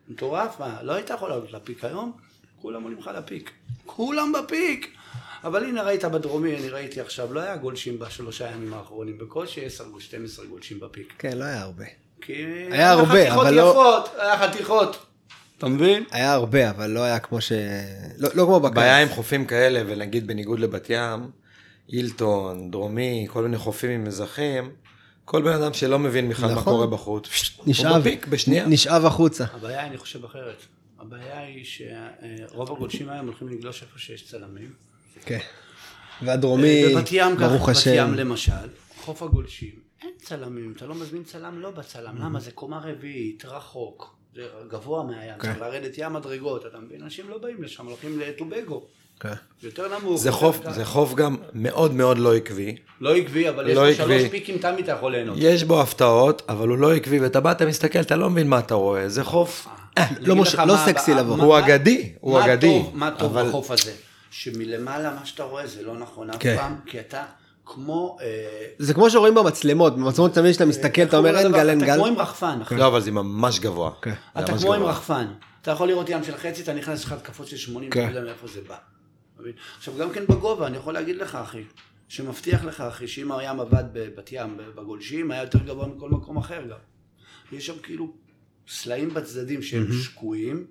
מטורף, 0.10 0.60
מה, 0.60 0.84
לא 0.84 0.94
היית 0.94 1.10
יכול 1.10 1.30
לעלות 1.30 1.52
לפיק 1.54 1.84
היום? 1.86 2.12
כולם 2.62 2.84
עולים 2.84 2.98
לך 3.00 3.10
לפיק. 3.18 3.52
כולם 3.86 4.32
בפיק! 4.34 4.94
אבל 5.44 5.64
הנה 5.64 5.84
ראית 5.84 6.06
בדרומי, 6.06 6.56
אני 6.56 6.70
ראיתי 6.70 7.02
עכשיו, 7.02 7.34
לא 7.34 7.40
היה 7.40 7.56
גולשים 7.56 8.00
בשלושה 8.00 8.52
ימים 8.52 8.74
האחרונים, 8.74 9.18
בקושי 9.18 9.66
10 9.66 9.84
או 9.94 10.00
12 10.02 10.46
גולשים 10.46 10.80
בפיק. 10.80 11.14
כן, 11.20 11.38
לא 11.38 11.44
היה 11.44 11.62
הרבה. 11.62 11.86
כי... 12.22 12.34
היה 12.72 12.92
הרבה, 12.92 13.12
חתיכות 13.26 13.46
אבל 13.46 13.54
לא- 13.54 13.70
יפות, 13.72 14.10
היה 14.18 14.38
חתיכות. 14.38 15.06
אתה 15.58 15.68
מבין? 15.68 16.04
היה 16.12 16.34
הרבה, 16.34 16.70
אבל 16.70 16.90
לא 16.90 17.00
היה 17.04 17.20
כמו 17.20 17.42
ש... 17.42 17.52
לא, 18.18 18.30
לא 18.34 18.44
כמו 18.44 18.60
בקיץ. 18.60 18.72
הבעיה 18.72 19.02
עם 19.02 19.10
חופים 19.10 19.46
כאלה, 19.46 19.82
ונגיד 19.88 20.28
בניגוד 20.28 20.60
לבת 20.60 20.88
ים, 20.90 21.30
אילטון, 21.90 22.72
דרומי, 22.72 23.28
כל 23.30 23.44
מיני 23.44 23.58
חופים 23.58 23.90
עם 23.90 24.04
מזחים, 24.04 24.72
כל 25.26 25.42
בן 25.42 25.54
אדם 25.54 25.74
שלא 25.74 26.00
מבין 26.00 26.30
בכלל 26.30 26.50
מה 26.50 26.56
נכון. 26.56 26.74
קורה 26.74 26.88
בחוץ, 26.88 27.28
הוא 27.58 27.66
נשאב, 27.68 28.02
בפיק 28.02 28.28
בשנייה. 28.28 28.68
נשאב 28.68 29.06
החוצה. 29.06 29.46
הבעיה, 29.54 29.86
אני 29.88 29.98
חושב 29.98 30.26
אחרת. 30.26 30.66
הבעיה 31.00 31.40
היא 31.40 31.66
שרוב 31.66 32.72
הגולשים 32.72 33.10
היום 33.10 33.26
הולכים 33.26 33.48
לגלוש 33.50 33.84
איפה 33.84 34.00
שיש 34.00 34.28
צלמים. 34.28 34.74
כן. 35.26 35.40
והדרומי, 36.22 36.96
בבת 36.96 37.10
ים 37.12 37.36
ככה, 37.36 37.48
ברוך 37.48 37.70
השם. 37.70 37.92
ים 37.96 38.14
למשל, 38.14 38.52
חוף 39.02 39.22
הגולשים, 39.22 39.72
אין 40.02 40.12
צלמים, 40.18 40.74
אתה 40.78 40.86
לא 40.86 40.96
מזמין 40.96 41.24
צלם 41.24 41.60
לא 41.60 41.72
בצלם, 41.72 42.18
למה? 42.18 42.40
זה 42.40 42.52
קומה 42.52 42.80
רביעית, 42.84 43.46
רחוק, 43.46 44.16
זה 44.36 44.48
גבוה 44.70 45.04
מהים, 45.04 45.34
כן. 45.40 45.48
צריך 45.48 45.62
לרדת 45.62 45.94
ים 45.98 46.14
מדרגות, 46.14 46.66
אתה 46.66 46.80
מבין? 46.80 47.04
אנשים 47.04 47.30
לא 47.30 47.38
באים 47.38 47.64
לשם, 47.64 47.86
הולכים 47.86 48.20
לטובגו. 48.20 48.86
יותר 49.63 49.99
נמוך. 49.99 50.20
זה 50.22 50.32
חוף. 50.32 50.59
זה 50.70 50.86
חוף 50.86 51.13
גם 51.13 51.36
מאוד 51.53 51.93
מאוד 51.93 52.18
לא 52.18 52.36
עקבי. 52.36 52.76
לא 53.01 53.15
עקבי, 53.15 53.49
אבל 53.49 53.70
יש 53.70 53.76
לא 53.76 53.88
לו. 53.89 53.93
שלוש 53.95 54.24
פיקים 54.32 54.57
תמיד 54.57 54.80
אתה 54.84 54.91
יכול 54.91 55.11
ליהנות. 55.11 55.38
יש 55.39 55.63
בו 55.63 55.82
הפתעות, 55.82 56.41
אבל 56.49 56.68
הוא 56.68 56.78
לא 56.78 56.93
עקבי, 56.95 57.20
ואתה 57.20 57.39
בא, 57.39 57.51
אתה 57.51 57.65
מסתכל, 57.65 57.99
אתה 57.99 58.15
לא 58.15 58.30
מבין 58.30 58.47
מה 58.47 58.59
אתה 58.59 58.76
רואה, 58.76 59.09
זה 59.09 59.24
חוף, 59.24 59.68
לא 60.20 60.36
מוש- 60.36 60.53
לך 60.53 60.59
לא 60.68 60.74
מה- 60.76 60.86
סקסי 60.86 61.13
מה- 61.13 61.20
לבוא. 61.20 61.36
מה- 61.38 61.43
הוא 61.43 61.59
אגדי, 61.59 62.11
הוא 62.20 62.34
מה 62.39 62.45
אגדי. 62.45 62.68
טוב- 62.84 62.91
מה 62.97 63.11
טוב 63.18 63.38
אבל- 63.38 63.47
בחוף 63.49 63.72
הזה? 63.72 63.91
שמלמעלה 64.32 65.13
מה 65.20 65.26
שאתה 65.26 65.43
רואה 65.43 65.68
זה 65.68 65.82
לא 65.84 65.97
נכון 65.97 66.30
אף 66.30 66.36
כן. 66.39 66.55
פעם, 66.57 66.76
כי 66.86 66.99
אתה 66.99 67.24
כמו... 67.65 68.18
אה, 68.22 68.26
זה 68.80 68.93
כמו 68.93 69.09
שרואים 69.09 69.36
במצלמות, 69.36 69.95
במצלמות 69.95 70.34
תמיד 70.34 70.51
כשאתה 70.51 70.65
מסתכל, 70.65 71.01
אתה 71.01 71.18
אומר 71.18 71.38
אין 71.38 71.51
גל, 71.51 71.70
אין 71.70 71.78
אתה 71.78 71.86
גל. 71.88 71.95
כמו 71.95 72.05
עם 72.05 72.18
רחפן. 72.20 72.59
לא, 72.72 72.88
אבל 72.88 73.01
זה 73.01 73.11
ממש 73.11 73.59
גבוה. 73.59 73.91
כן. 74.01 74.13
אתה 74.39 74.57
כמו 74.57 74.74
עם. 74.74 74.84
רחפן. 74.84 75.26
אתה 75.61 75.72
יכול 75.72 75.88
לראות 75.88 76.09
ים 76.09 76.24
של 76.24 76.38
חצי, 76.38 76.61
אתה 76.63 76.74
נכנס 76.74 77.03
לך 77.05 77.11
התקפות 77.11 77.47
של 77.47 77.57
80, 77.57 77.89
אתה 77.89 77.99
כן. 77.99 78.13
לא 78.13 78.20
יודע 78.20 78.22
מאיפה 78.32 78.47
זה 78.47 78.59
בא. 78.70 78.76
מבין? 79.40 79.54
עכשיו, 79.78 79.98
גם 79.98 80.14
כן 80.14 80.26
בגובה, 80.28 80.68
אני 80.68 80.78
יכול 80.78 80.94
להגיד 80.94 81.16
לך, 81.16 81.36
אחי, 81.36 81.64
שמבטיח 82.08 82.64
לך, 82.64 82.82
אחי, 82.82 83.08
שאם 83.08 83.32
הים 83.32 83.60
עבד 83.60 83.84
בבת 83.94 84.30
ים, 84.32 84.58
בגולשים, 84.76 85.32
היה 85.32 85.42
יותר 85.42 85.60
גבוה 85.60 85.88
מכל 85.88 86.10
מקום 86.10 86.38
אחר 86.38 86.62
גם. 86.62 86.78
יש 87.52 87.66
שם 87.66 87.80
כאילו 87.84 88.14
סלעים 88.68 89.14
בצדדים 89.14 89.62
שהם 89.62 89.88
שקועים, 90.04 90.68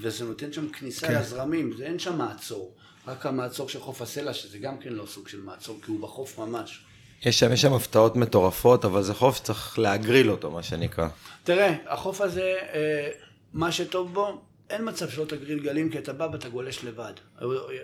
וזה 0.00 0.24
נותן 0.24 0.52
שם 0.52 0.68
כניסה 0.68 1.06
כן. 1.06 1.20
לזרמים, 1.20 1.72
זה 1.76 1.84
אין 1.84 1.98
שם 1.98 2.18
מעצור. 2.18 2.74
רק 3.06 3.26
המעצור 3.26 3.68
של 3.68 3.80
חוף 3.80 4.02
הסלע, 4.02 4.34
שזה 4.34 4.58
גם 4.58 4.78
כן 4.78 4.92
לא 4.92 5.06
סוג 5.06 5.28
של 5.28 5.40
מעצור, 5.40 5.78
כי 5.84 5.90
הוא 5.90 6.00
בחוף 6.00 6.38
ממש. 6.38 6.84
יש 7.22 7.38
שם, 7.38 7.52
יש 7.52 7.62
שם 7.62 7.72
הפתעות 7.72 8.16
מטורפות, 8.16 8.84
אבל 8.84 9.02
זה 9.02 9.14
חוף 9.14 9.36
שצריך 9.36 9.78
להגריל 9.78 10.30
אותו, 10.30 10.50
מה 10.50 10.62
שנקרא. 10.62 11.08
תראה, 11.44 11.74
החוף 11.86 12.20
הזה, 12.20 12.54
אה, 12.74 13.10
מה 13.52 13.72
שטוב 13.72 14.14
בו, 14.14 14.43
אין 14.70 14.88
מצב 14.88 15.08
שלא 15.08 15.24
תגריל 15.24 15.58
גלים, 15.58 15.90
כי 15.90 15.98
אתה 15.98 16.12
בא 16.12 16.28
ואתה 16.32 16.48
גולש 16.48 16.84
לבד. 16.84 17.12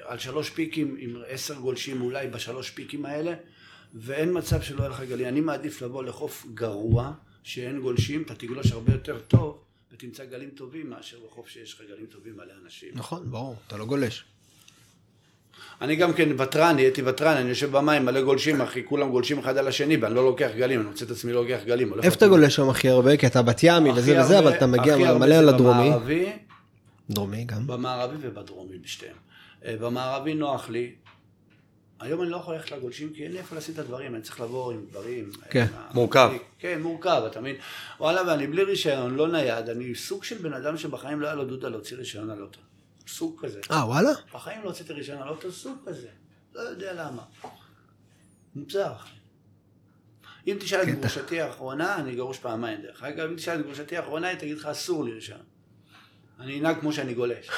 על 0.03 0.19
שלוש 0.19 0.51
פיקים, 0.51 0.97
עם 0.99 1.17
עשר 1.29 1.55
גולשים 1.55 2.03
אולי 2.03 2.29
בשלוש 2.29 2.71
פיקים 2.71 3.07
האלה, 3.07 3.35
ואין 3.95 4.39
מצב 4.39 4.63
שלא 4.63 4.81
יהיה 4.81 4.91
לך 4.91 5.01
גלים. 5.01 5.27
אני 5.27 5.41
מעדיף 5.41 5.83
לבוא 5.83 6.05
לחוף 6.05 6.47
גרוע, 6.55 7.13
שאין 7.43 7.81
גולשים, 7.81 8.23
אתה 8.23 8.35
תגלוש 8.35 8.73
הרבה 8.73 8.93
יותר 8.93 9.19
טוב, 9.19 9.59
ותמצא 9.93 10.25
גלים 10.25 10.51
טובים, 10.51 10.91
מאשר 10.91 11.17
בחוף 11.27 11.49
שיש 11.49 11.75
לך 11.75 11.81
גלים 11.91 12.07
טובים 12.07 12.37
מלא 12.37 12.53
אנשים. 12.65 12.89
נכון, 12.95 13.31
ברור, 13.31 13.57
אתה 13.67 13.77
לא 13.77 13.85
גולש. 13.85 14.25
אני 15.81 15.97
גם 15.97 16.13
כן 16.13 16.41
ותרן, 16.41 16.75
נהייתי 16.75 17.03
ותרן, 17.03 17.37
אני 17.37 17.49
יושב 17.49 17.71
במים, 17.71 18.05
מלא 18.05 18.23
גולשים, 18.23 18.61
אחי, 18.61 18.85
כולם 18.85 19.11
גולשים 19.11 19.39
אחד 19.39 19.57
על 19.57 19.69
השני, 19.69 19.97
ואני 19.97 20.15
לא 20.15 20.25
לוקח 20.25 20.51
גלים, 20.57 20.81
אני 20.81 20.89
מוצא 20.89 21.05
את 21.05 21.11
עצמי 21.11 21.33
לא 21.33 21.43
לוקח 21.43 21.61
גלים. 21.67 21.93
איפה 22.03 22.17
אתה. 22.17 22.29
גולש 22.29 22.57
שם 22.57 22.69
הכי 22.69 22.89
הרבה? 22.89 23.17
כי 23.17 23.27
אתה 23.27 23.43
בת 23.43 23.61
ימי 23.63 23.91
וזה 23.91 24.21
וזה, 24.21 24.39
אבל 24.39 24.57
אתה 24.57 24.67
מגיע 24.67 24.95
הכי 24.95 25.07
הרבה 25.07 25.27
מלא 25.27 25.47
זה. 25.47 25.53
במערבי, 25.53 26.33
דרומי 27.11 27.45
גם. 27.45 27.67
במערבי 27.67 28.17
ובדרומי 28.21 28.79
בשתיהם. 28.79 29.17
אה, 29.65 29.77
במערבי 29.81 30.35
נוח 30.35 30.69
לי. 30.69 30.95
היום 32.01 32.23
אני 32.23 32.31
לא 32.31 32.37
יכול 32.37 32.55
ללכת 32.55 32.71
לגולשים 32.71 33.13
כי 33.13 33.25
אין 33.25 33.33
לי 33.33 33.39
איפה 33.39 33.57
לשים 33.57 33.75
את 33.75 33.79
הדברים, 33.79 34.15
אני 34.15 34.23
צריך 34.23 34.41
לבוא 34.41 34.73
עם 34.73 34.87
דברים. 34.91 35.31
כן, 35.51 35.67
אה, 35.75 35.89
מורכב. 35.95 36.31
כן, 36.59 36.83
מורכב, 36.83 37.23
אתה 37.31 37.41
מבין? 37.41 37.57
וואלה, 38.01 38.23
ואני 38.27 38.47
בלי 38.47 38.63
רישיון, 38.63 39.15
לא 39.15 39.29
נייד, 39.29 39.69
אני 39.69 39.95
סוג 39.95 40.25
של 40.25 40.39
בן 40.39 40.53
אדם 40.53 40.77
שבחיים 40.77 41.21
לא 41.21 41.27
היה 41.27 41.35
לו 41.35 41.45
דודה 41.45 41.69
להוציא 41.69 41.97
רישיון 41.97 42.31
על 42.31 42.43
אוטו. 42.43 42.61
סוג 43.09 43.41
כזה. 43.41 43.61
אה, 43.71 43.87
וואלה? 43.87 44.11
בחיים 44.35 44.63
לא 44.63 44.69
הוצאתי 44.69 44.93
רישיון 44.93 45.23
על 45.23 45.29
אוטו, 45.29 45.53
סוג 45.53 45.79
כזה. 45.87 46.09
לא 46.55 46.61
יודע 46.61 46.93
למה. 46.93 47.23
מוזר. 48.55 48.93
אם 50.47 50.57
תשאל 50.61 50.83
את 50.83 50.89
גרושתי 51.01 51.41
האחרונה, 51.41 51.97
אני 51.97 52.15
גרוש 52.15 52.39
פעמיים 52.39 52.83
דרך 52.83 53.03
אגב, 53.03 53.29
אם 53.29 53.37
תשאל 53.37 53.61
את 53.61 53.67
גרושתי 53.67 53.97
האחרונה, 53.97 54.29
היא 54.29 54.39
תגיד 54.39 54.57
לך 54.57 54.67
אסור 54.67 55.05
לי 55.05 55.13
רישיון. 55.13 55.41
אני 56.41 56.61
אנהג 56.61 56.81
כמו 56.81 56.93
שאני 56.93 57.15
גולש. 57.15 57.51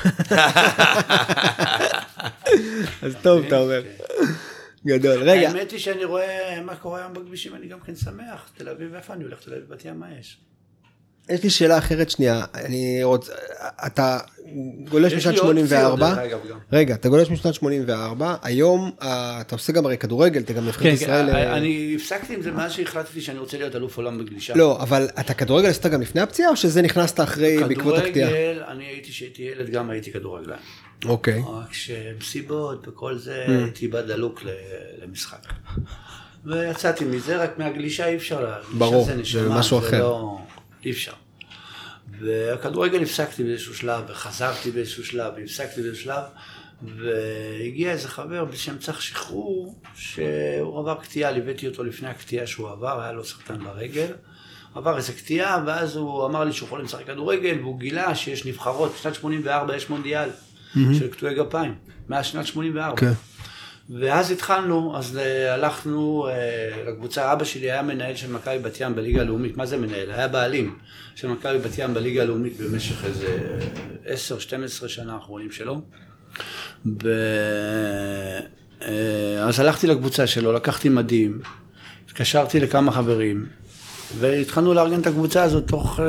אז 3.02 3.16
טוב, 3.22 3.44
אתה 3.46 3.58
אומר. 3.58 3.82
גדול. 4.86 5.22
רגע, 5.22 5.48
האמת 5.48 5.70
היא 5.70 5.78
שאני 5.78 6.04
רואה 6.04 6.60
מה 6.64 6.76
קורה 6.76 7.00
היום 7.00 7.12
בכבישים, 7.12 7.54
אני 7.54 7.66
גם 7.66 7.80
כן 7.80 7.96
שמח. 7.96 8.50
תל 8.56 8.68
אביב, 8.68 8.94
איפה 8.94 9.12
אני 9.12 9.24
הולך? 9.24 9.40
תל 9.44 9.54
אביב, 9.54 9.68
בת 9.68 9.84
ים, 9.84 10.00
מה 10.00 10.06
יש? 10.20 10.38
יש 11.28 11.42
לי 11.42 11.50
שאלה 11.50 11.78
אחרת 11.78 12.10
שנייה. 12.10 12.44
אני 12.54 13.00
רוצה, 13.04 13.32
אתה 13.86 14.18
גולש 14.90 15.12
משנת 15.14 15.34
לי 15.34 15.40
עוד 15.40 15.56
פציעות, 15.56 15.68
84. 15.68 16.08
דרך 16.14 16.18
אגב, 16.18 16.38
גם. 16.50 16.58
רגע, 16.72 16.94
אתה 16.94 17.08
גולש 17.08 17.30
משנת 17.30 17.54
84, 17.54 18.34
היום 18.42 18.90
אה, 19.02 19.40
אתה 19.40 19.54
עושה 19.54 19.72
גם 19.72 19.86
הרי 19.86 19.96
כדורגל, 19.98 20.40
אתה 20.40 20.52
גם 20.52 20.66
נבחרת 20.66 20.82
כן, 20.82 20.88
ישראל. 20.94 21.26
כן, 21.30 21.34
אה, 21.36 21.56
אני 21.56 21.92
הפסקתי 21.96 22.34
עם 22.34 22.42
זה 22.42 22.52
מאז 22.52 22.72
שהחלטתי 22.72 23.20
שאני 23.20 23.38
רוצה 23.38 23.58
להיות 23.58 23.76
אלוף 23.76 23.96
עולם 23.96 24.18
בגלישה. 24.18 24.54
לא, 24.56 24.82
אבל 24.82 25.08
אתה 25.20 25.34
כדורגל 25.34 25.68
עשית 25.68 25.86
גם 25.86 26.00
לפני 26.02 26.20
הפציעה, 26.20 26.50
או 26.50 26.56
שזה 26.56 26.82
נכנסת 26.82 27.20
אחרי, 27.20 27.58
בעקבות 27.68 27.98
הקטיעה? 27.98 28.28
כדורגל, 28.30 28.62
אני 28.68 28.84
הייתי, 28.84 29.10
כשהייתי 29.10 29.42
ילד 29.42 29.70
גם 29.70 29.90
הייתי 29.90 30.12
כדורגלן. 30.12 30.56
אוקיי. 31.04 31.42
רק 31.62 31.72
שמסיבות 31.72 32.88
וכל 32.88 33.18
זה, 33.18 33.44
Mm. 33.46 33.50
הייתי 33.50 33.88
בא 33.88 34.00
דלוק 34.00 34.42
ל- 34.44 34.48
למשחק. 35.04 35.46
ויצאתי 36.44 37.04
מזה, 37.04 37.42
רק 37.42 37.58
מהגלישה 37.58 38.06
אי 38.06 38.16
אפשר, 38.16 38.52
ברור, 38.78 39.04
זה 39.32 39.48
משהו 39.48 39.80
זה 39.80 39.86
אחר. 39.88 39.98
לא, 39.98 40.38
אי 40.84 40.90
אפשר. 40.90 41.12
והכדורגל 42.20 43.02
הפסקתי 43.02 43.44
באיזשהו 43.44 43.74
שלב, 43.74 44.04
וחזרתי 44.08 44.70
באיזשהו 44.70 45.04
שלב, 45.04 45.32
והפסקתי 45.36 45.82
באיזשהו 45.82 46.04
שלב, 46.04 46.22
והגיע 46.82 47.92
איזה 47.92 48.08
חבר 48.08 48.44
בשם 48.44 48.78
צח 48.78 49.00
שחרור, 49.00 49.80
שהוא 49.94 50.78
עבר 50.78 50.94
קטיעה, 51.02 51.30
ליוויתי 51.30 51.68
אותו 51.68 51.84
לפני 51.84 52.08
הקטיעה 52.08 52.46
שהוא 52.46 52.68
עבר, 52.68 53.00
היה 53.00 53.12
לו 53.12 53.24
סרטן 53.24 53.64
ברגל. 53.64 54.06
עבר 54.74 54.96
איזה 54.96 55.12
קטיעה, 55.12 55.62
ואז 55.66 55.96
הוא 55.96 56.26
אמר 56.26 56.44
לי 56.44 56.52
שהוא 56.52 56.66
יכול 56.66 56.82
לשחק 56.82 57.06
כדורגל, 57.06 57.58
והוא 57.60 57.78
גילה 57.78 58.14
שיש 58.14 58.46
נבחרות, 58.46 58.92
בשנת 58.94 59.14
84 59.14 59.76
יש 59.76 59.90
מונדיאל 59.90 60.28
של 60.74 61.08
קטועי 61.08 61.34
גפיים, 61.34 61.74
מאז 62.08 62.26
שנת 62.26 62.46
84. 62.46 62.96
כן. 62.96 63.12
ואז 63.90 64.30
התחלנו, 64.30 64.96
אז 64.96 65.16
אה, 65.16 65.54
הלכנו 65.54 66.28
אה, 66.28 66.82
לקבוצה, 66.86 67.32
אבא 67.32 67.44
שלי 67.44 67.70
היה 67.70 67.82
מנהל 67.82 68.14
של 68.14 68.32
מכבי 68.32 68.58
בת 68.58 68.80
ים 68.80 68.94
בליגה 68.94 69.20
הלאומית, 69.20 69.56
מה 69.56 69.66
זה 69.66 69.76
מנהל? 69.76 70.10
היה 70.10 70.28
בעלים 70.28 70.74
של 71.14 71.28
מכבי 71.28 71.58
בת 71.58 71.78
ים 71.78 71.94
בליגה 71.94 72.22
הלאומית 72.22 72.60
במשך 72.60 73.04
איזה 73.04 73.58
10-12 74.84 74.88
שנה 74.88 75.14
האחרונים 75.14 75.50
שלו. 75.50 75.80
ו... 77.02 77.08
אה, 78.82 79.44
אז 79.48 79.60
הלכתי 79.60 79.86
לקבוצה 79.86 80.26
שלו, 80.26 80.52
לקחתי 80.52 80.88
מדים, 80.88 81.40
התקשרתי 82.06 82.60
לכמה 82.60 82.92
חברים, 82.92 83.46
והתחלנו 84.18 84.74
לארגן 84.74 85.00
את 85.00 85.06
הקבוצה 85.06 85.42
הזאת, 85.42 85.68
תוך 85.68 86.00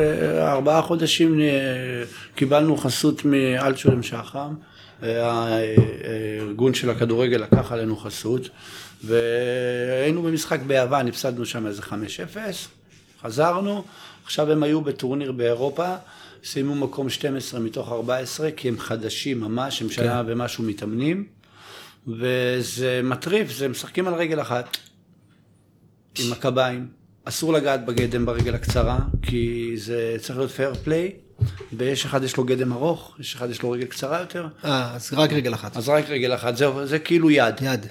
ארבעה 0.41 0.81
חודשים 0.81 1.39
קיבלנו 2.35 2.77
חסות 2.77 3.25
מאלצ'ולם 3.25 4.03
שחם, 4.03 4.53
הארגון 5.03 6.73
של 6.73 6.89
הכדורגל 6.89 7.37
לקח 7.37 7.71
עלינו 7.71 7.97
חסות, 7.97 8.49
והיינו 9.03 10.23
במשחק 10.23 10.59
ביוון, 10.59 11.07
הפסדנו 11.07 11.45
שם 11.45 11.67
איזה 11.67 11.81
5-0, 11.81 11.91
חזרנו, 13.21 13.83
עכשיו 14.23 14.51
הם 14.51 14.63
היו 14.63 14.81
בטורניר 14.81 15.31
באירופה, 15.31 15.95
סיימו 16.43 16.75
מקום 16.75 17.09
12 17.09 17.59
מתוך 17.59 17.91
14, 17.91 18.51
כי 18.51 18.67
הם 18.67 18.79
חדשים 18.79 19.39
ממש, 19.39 19.81
הם 19.81 19.89
שנה 19.89 20.23
ומשהו 20.27 20.63
מתאמנים, 20.63 21.25
וזה 22.07 23.01
מטריף, 23.03 23.51
זה 23.51 23.67
משחקים 23.67 24.07
על 24.07 24.13
רגל 24.13 24.41
אחת. 24.41 24.77
עם 26.19 26.33
הקביים, 26.33 26.87
אסור 27.25 27.53
לגעת 27.53 27.85
בגדם 27.85 28.25
ברגל 28.25 28.55
הקצרה, 28.55 28.99
כי 29.21 29.73
זה 29.75 30.15
צריך 30.19 30.37
להיות 30.37 30.51
פייר 30.51 30.73
פליי, 30.73 31.11
ויש 31.77 32.05
אחד 32.05 32.23
יש 32.23 32.37
לו 32.37 32.43
גדם 32.43 32.73
ארוך, 32.73 33.15
יש 33.19 33.35
אחד 33.35 33.49
יש 33.49 33.61
לו 33.61 33.71
רגל 33.71 33.85
קצרה 33.85 34.19
יותר, 34.19 34.47
אה, 34.65 34.95
אז 34.95 35.13
רק 35.13 35.33
רגל 35.33 35.53
אחת. 35.53 35.77
אז 35.77 35.89
רק 35.89 36.09
רגל 36.09 36.35
אחת, 36.35 36.57
זהו, 36.57 36.85
זה 36.85 36.99
כאילו 36.99 37.31
יד. 37.31 37.55
יד. 37.61 37.85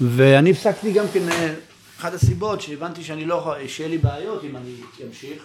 ואני 0.00 0.50
הפסקתי 0.50 0.92
גם 0.92 1.04
כן, 1.12 1.28
אה, 1.28 1.54
אחת 1.98 2.14
הסיבות 2.14 2.60
שהבנתי 2.60 3.04
שאני 3.04 3.24
לא 3.24 3.34
יכול, 3.34 3.68
שיהיה 3.68 3.90
לי 3.90 3.98
בעיות 3.98 4.44
אם 4.44 4.56
אני 4.56 4.74
אמשיך, 5.08 5.42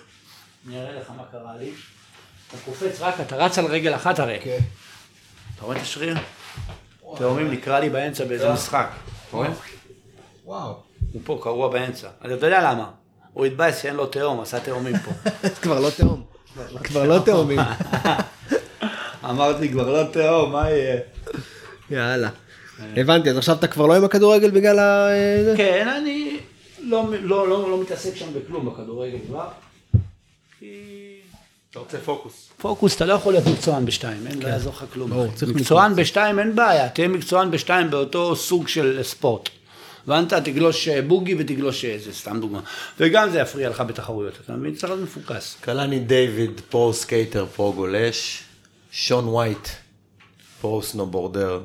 אני 0.67 0.81
אראה 0.81 0.99
לך 0.99 1.09
מה 1.17 1.23
קרה 1.31 1.57
לי. 1.57 1.71
אתה 2.47 2.57
קופץ 2.65 3.01
רק, 3.01 3.19
אתה 3.19 3.35
רץ 3.35 3.57
על 3.57 3.65
רגל 3.65 3.95
אחת 3.95 4.19
הרי. 4.19 4.39
כן. 4.43 4.59
אתה 5.55 5.65
רואה 5.65 5.77
את 5.77 5.81
השריר? 5.81 6.17
אתם 7.15 7.23
אומרים, 7.23 7.51
נקרע 7.51 7.79
לי 7.79 7.89
באמצע 7.89 8.25
באיזה 8.25 8.53
משחק. 8.53 8.89
אתה 9.29 9.37
רואה? 9.37 9.49
וואו. 10.45 10.75
הוא 11.13 11.21
פה 11.25 11.39
קרוע 11.43 11.69
באמצע. 11.69 12.09
אתה 12.25 12.45
יודע 12.45 12.71
למה? 12.71 12.91
הוא 13.33 13.45
התבאס 13.45 13.81
שאין 13.81 13.95
לו 13.95 14.05
תהום, 14.05 14.41
עשה 14.41 14.59
תהומים 14.59 14.95
פה. 14.99 15.29
כבר 15.61 15.79
לא 15.79 15.89
תהום. 15.89 16.28
כבר 16.83 17.03
לא 17.03 17.19
תהומים. 17.25 17.59
אמרתי, 19.29 19.69
כבר 19.69 19.93
לא 19.93 20.09
תהום, 20.11 20.51
מה 20.51 20.69
יהיה? 20.69 20.99
יאללה. 21.91 22.29
הבנתי, 22.95 23.29
אז 23.29 23.37
עכשיו 23.37 23.55
אתה 23.55 23.67
כבר 23.67 23.85
לא 23.85 23.95
עם 23.95 24.03
הכדורגל 24.03 24.51
בגלל 24.51 24.79
ה... 24.79 25.07
זה? 25.43 25.53
כן, 25.57 25.87
אני 25.87 26.37
לא, 26.79 27.05
לא, 27.21 27.49
לא, 27.49 27.71
לא 27.71 27.81
מתעסק 27.81 28.15
שם 28.15 28.25
בכלום 28.33 28.65
בכדורגל 28.65 29.17
כבר. 29.27 29.47
כי... 30.59 30.75
אתה 31.71 31.79
רוצה 31.79 31.97
פוקוס. 31.97 32.49
פוקוס, 32.57 32.95
אתה 32.95 33.05
לא 33.05 33.13
יכול 33.13 33.33
להיות 33.33 33.47
מקצוען 33.47 33.85
בשתיים, 33.85 34.27
אין, 34.27 34.41
לא 34.41 34.47
יעזור 34.47 34.73
לך 34.73 34.85
כלום. 34.93 35.11
מקצוען 35.55 35.95
בשתיים 35.95 36.39
אין 36.39 36.55
בעיה, 36.55 36.89
תהיה 36.89 37.07
מקצוען 37.07 37.51
בשתיים 37.51 37.89
באותו 37.89 38.35
סוג 38.35 38.67
של 38.67 38.99
ספורט. 39.03 39.49
הבנת? 40.07 40.33
תגלוש 40.33 40.87
אה, 40.87 41.01
בוגי 41.01 41.35
ותגלוש 41.39 41.85
אה, 41.85 41.97
זה, 42.03 42.13
סתם 42.13 42.39
דוגמה. 42.39 42.59
וגם 42.99 43.29
זה 43.29 43.39
יפריע 43.39 43.69
לך 43.69 43.83
בתחרויות, 43.87 44.33
אתה 44.45 44.53
מבין? 44.53 44.75
צריך 44.75 44.91
להיות 44.91 45.03
מפוקס. 45.03 45.57
קלני 45.61 45.99
דיוויד, 45.99 46.61
pro 46.69 46.93
skater, 46.93 47.45
pro 47.55 47.73
גולש, 47.73 48.43
שון 48.91 49.27
וייט, 49.27 49.67
pro 50.61 50.81
snowboarder, 50.81 51.61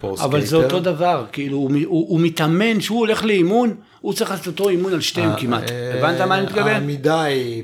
pro 0.00 0.16
skater. 0.16 0.36
אבל 0.36 0.44
זה 0.44 0.56
אותו 0.56 0.80
דבר, 0.80 1.24
כאילו, 1.32 1.56
הוא, 1.56 1.70
הוא, 1.84 2.08
הוא 2.08 2.20
מתאמן, 2.20 2.80
שהוא 2.80 2.98
הולך 2.98 3.24
לאימון, 3.24 3.74
הוא 4.00 4.12
צריך 4.12 4.30
לעשות 4.30 4.46
אותו 4.46 4.68
אימון 4.68 4.92
על 4.92 5.00
שתיהם 5.00 5.30
כמעט. 5.40 5.70
אה, 5.70 5.98
הבנת 5.98 6.20
מה 6.20 6.38
אני 6.38 6.46
מתכוון? 6.46 6.68
העמידה 6.68 7.22
היא... 7.22 7.62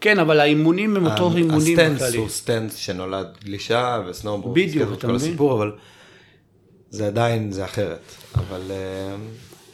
כן, 0.00 0.18
אבל 0.18 0.40
האימונים 0.40 0.96
הם 0.96 1.06
אותו 1.06 1.36
אימונים 1.36 1.78
ה 1.78 1.82
stance. 1.82 2.14
הוא 2.14 2.28
stance 2.28 2.76
שנולד 2.76 3.26
גלישה 3.44 4.02
וסנובורד. 4.06 4.54
בדיוק, 4.54 4.92
אתה 4.92 5.06
מבין? 5.06 5.16
הסיפור, 5.16 5.52
אבל 5.54 5.72
זה 6.92 7.06
עדיין, 7.06 7.52
זה 7.52 7.64
אחרת. 7.64 7.98
אבל 8.34 8.62
אה, 8.70 9.14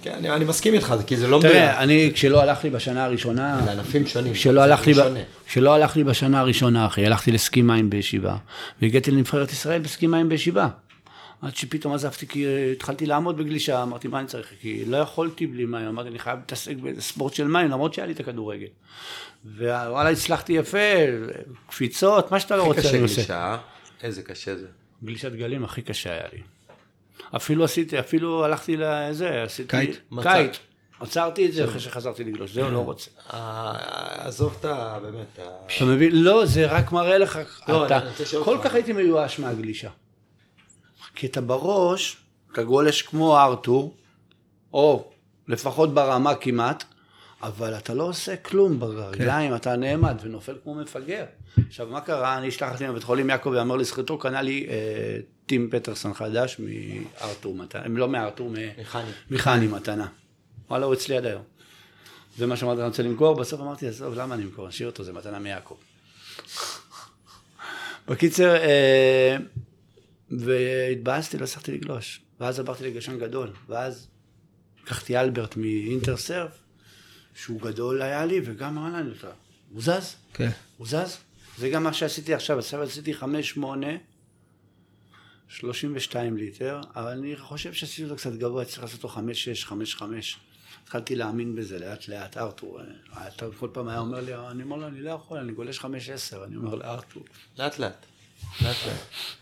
כן, 0.03 0.13
אני, 0.19 0.31
אני 0.31 0.45
מסכים 0.45 0.75
איתך, 0.75 0.95
כי 1.07 1.17
זה 1.17 1.29
לא 1.29 1.39
מדויק. 1.39 1.53
תראה, 1.55 1.83
אני, 1.83 2.11
כשלא 2.15 2.43
הלך 2.43 2.65
לי 2.65 2.71
בשנה 2.71 3.05
הראשונה, 3.05 3.61
זה 3.65 3.73
ענפים 3.73 4.07
שונים. 4.07 4.33
כשלא 4.33 4.61
הלך 4.61 4.87
לי, 4.87 4.93
ב- 4.93 4.97
שונה. 4.97 5.21
כשלא 5.47 5.75
הלך 5.75 5.97
לי 5.97 6.05
בשנה 6.05 6.41
הראשונה, 6.41 6.87
אחי, 6.87 7.07
הלכתי 7.07 7.33
לסקי 7.33 7.63
מים 7.63 7.91
בישיבה, 7.91 8.37
והגעתי 8.83 9.11
לנבחרת 9.11 9.53
ישראל 9.53 9.81
בסקי 9.81 10.07
מים 10.07 10.29
בישיבה. 10.29 10.69
עד 11.43 11.57
שפתאום 11.57 11.95
עזבתי, 11.95 12.27
כי 12.27 12.47
אה, 12.47 12.73
התחלתי 12.73 13.07
לעמוד 13.07 13.39
בגלישה, 13.39 13.83
אמרתי, 13.83 14.09
מה 14.09 14.19
אני 14.21 14.27
צריך? 14.27 14.53
כי 14.61 14.85
לא 14.85 14.97
יכולתי 14.97 15.47
בלי 15.47 15.65
מים, 15.65 15.87
אמרתי, 15.87 16.09
אני 16.09 16.19
חייב 16.19 16.39
להתעסק 16.39 16.77
בספורט 16.77 17.35
של 17.35 17.47
מים, 17.49 17.69
למרות 17.71 17.95
שהיה 17.95 18.07
לי 18.07 18.13
את 18.13 18.21
הכדורגל. 18.21 18.67
ווואלה, 19.59 20.11
הצלחתי 20.11 20.53
יפה, 20.53 20.79
קפיצות, 21.69 22.33
מה 22.33 22.41
שאתה 22.41 22.57
לא 22.57 22.63
הכי 22.63 22.69
רוצה, 22.69 22.81
קשה 22.81 22.91
אני 22.91 23.01
עושה. 23.03 23.15
גלישה, 23.17 23.37
אה? 23.37 23.57
איזה 24.03 24.23
קשה 24.23 24.57
זה. 24.57 24.67
גלישת 25.05 25.33
גלים 25.33 25.65
הכי 25.65 25.83
קשה 25.83 26.11
היה 26.11 26.23
לי. 26.33 26.39
אפילו 27.37 27.65
עשיתי, 27.65 27.99
אפילו 27.99 28.45
הלכתי 28.45 28.77
לזה, 28.77 29.43
עשיתי... 29.43 29.77
מצא. 30.11 30.43
קיט. 30.43 30.57
עצרתי 31.01 31.47
את 31.47 31.53
זה 31.53 31.65
אחרי 31.65 31.81
שחזרתי 31.81 32.25
לגלוש, 32.25 32.55
זהו, 32.55 32.71
לא 32.71 32.79
רוצה. 32.79 33.11
אה, 33.33 33.73
עזוב 34.27 34.57
את 34.61 34.65
ה... 34.65 34.99
באמת, 35.03 35.39
ה- 35.39 35.77
אתה 35.77 35.85
מבין? 35.85 36.11
לא, 36.25 36.47
זה 36.47 36.67
רק 36.67 36.93
מראה 36.93 37.19
לך, 37.19 37.39
לא, 37.69 37.87
אתה, 37.87 38.01
כל. 38.45 38.59
כך 38.65 38.75
הייתי 38.75 38.93
מיואש 38.93 39.39
מהגלישה. 39.39 39.91
כי 41.15 41.27
אתה 41.27 41.41
בראש, 41.41 42.17
אתה 42.53 42.63
גולש 42.63 43.03
כמו 43.03 43.39
ארתור, 43.39 43.95
או 44.73 45.11
לפחות 45.49 45.95
ברמה 45.95 46.35
כמעט, 46.35 46.85
אבל 47.43 47.77
אתה 47.77 47.95
לא 47.95 48.03
עושה 48.03 48.37
כלום 48.37 48.81
ברגליים, 48.81 49.55
אתה 49.55 49.77
נעמד 49.77 50.21
ונופל 50.23 50.57
כמו 50.63 50.75
מפגר. 50.75 51.25
עכשיו, 51.69 51.87
מה 51.87 52.01
קרה? 52.01 52.39
אני 52.39 52.49
השלחתי 52.49 52.85
לבית 52.85 53.03
חולים 53.03 53.31
יעקב 53.31 53.53
ואמר 53.57 53.77
לזכותו, 53.77 54.19
קנה 54.19 54.43
לי 54.43 54.67
אה, 54.69 55.19
טים 55.47 55.69
פטרסון 55.71 56.15
חדש 56.15 56.61
מארתור 56.61 57.55
מתנה, 57.55 57.89
לא 57.89 58.09
מארתור, 58.09 58.51
מחני. 58.51 59.11
מתנה. 59.67 60.07
וואלה, 60.71 60.87
הוא 60.87 60.95
אצלי 60.95 61.17
עד 61.17 61.27
היום. 61.27 61.43
זה 62.37 62.47
מה 62.47 62.57
שאמרתי, 62.57 62.81
אני 62.81 62.89
רוצה 62.89 63.03
למכור, 63.03 63.37
בסוף 63.37 63.61
אמרתי, 63.61 63.89
עזוב, 63.89 64.15
למה 64.15 64.35
אני 64.35 64.45
אמכור? 64.45 64.69
נשאיר 64.69 64.89
אותו, 64.89 65.05
זה 65.05 65.13
מתנה 65.13 65.39
מיעקב. 65.39 65.77
בקיצר, 68.09 68.57
אה, 68.57 69.37
והתבאסתי, 70.31 71.39
לא 71.39 71.45
הצלחתי 71.45 71.73
לגלוש. 71.73 72.21
ואז 72.41 72.61
עברתי 72.61 72.85
לגשן 72.85 73.19
גדול, 73.19 73.51
ואז 73.69 74.09
לקחתי 74.83 75.17
אלברט 75.17 75.57
מאינטרסרף, 75.57 76.51
שהוא 77.43 77.61
גדול 77.61 78.03
היה 78.03 78.27
לי, 78.27 78.41
וגם 78.45 78.79
אמר 78.79 78.97
לנו, 78.99 79.13
"אתה- 79.13 79.31
הוא 79.73 79.83
זז, 79.83 80.15
כן. 80.35 80.51
הוא 80.77 80.87
זז. 80.87 81.17
זה 81.59 81.69
גם 81.69 81.83
מה 81.85 81.93
שעשיתי 81.93 82.35
עכשיו, 82.35 82.59
עכשיו 82.59 82.83
עשיתי 82.83 83.15
חמש, 83.15 83.49
שמונה, 83.51 83.87
32 85.49 86.37
ליטר, 86.37 86.81
אבל 86.97 87.11
אני 87.11 87.37
חושב 87.37 87.73
שעשיתי 87.73 88.05
אותו 88.05 88.17
קצת 88.17 88.33
גבוה, 88.33 88.65
צריך 88.65 88.83
לעשות 88.83 88.97
אותו 88.97 89.09
חמש, 89.09 89.45
שש, 89.45 89.65
חמש, 89.65 89.95
חמש. 89.95 90.37
התחלתי 90.85 91.17
להאמין 91.17 91.57
בזה 91.57 91.79
לאט 91.79 92.09
לאט, 92.09 92.37
ארתור, 92.37 92.81
אה, 93.17 93.29
אתה 93.29 93.47
כל 93.59 93.69
פעם 93.73 93.89
היה 93.89 93.99
אומר 93.99 94.21
לי, 94.21 94.35
אני 94.35 94.63
אומר 94.63 94.77
לו, 94.77 94.87
אני 94.87 95.01
לא 95.01 95.11
יכול, 95.11 95.39
אני 95.39 95.53
גולש 95.53 95.79
חמש, 95.79 96.09
עשר, 96.09 96.45
אני 96.45 96.57
אומר 96.57 96.75
לארתור. 96.75 97.23
לאט 97.59 97.79
לאט. 97.79 98.07
לאט 98.63 98.77
לאט. 98.87 98.97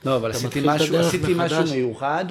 לא, 0.05 0.17
אבל 0.17 0.31
עשיתי 0.31 0.61
משהו, 0.65 0.97
עשיתי. 0.97 1.33
משהו 1.37 1.63
מיוחד, 1.71 2.25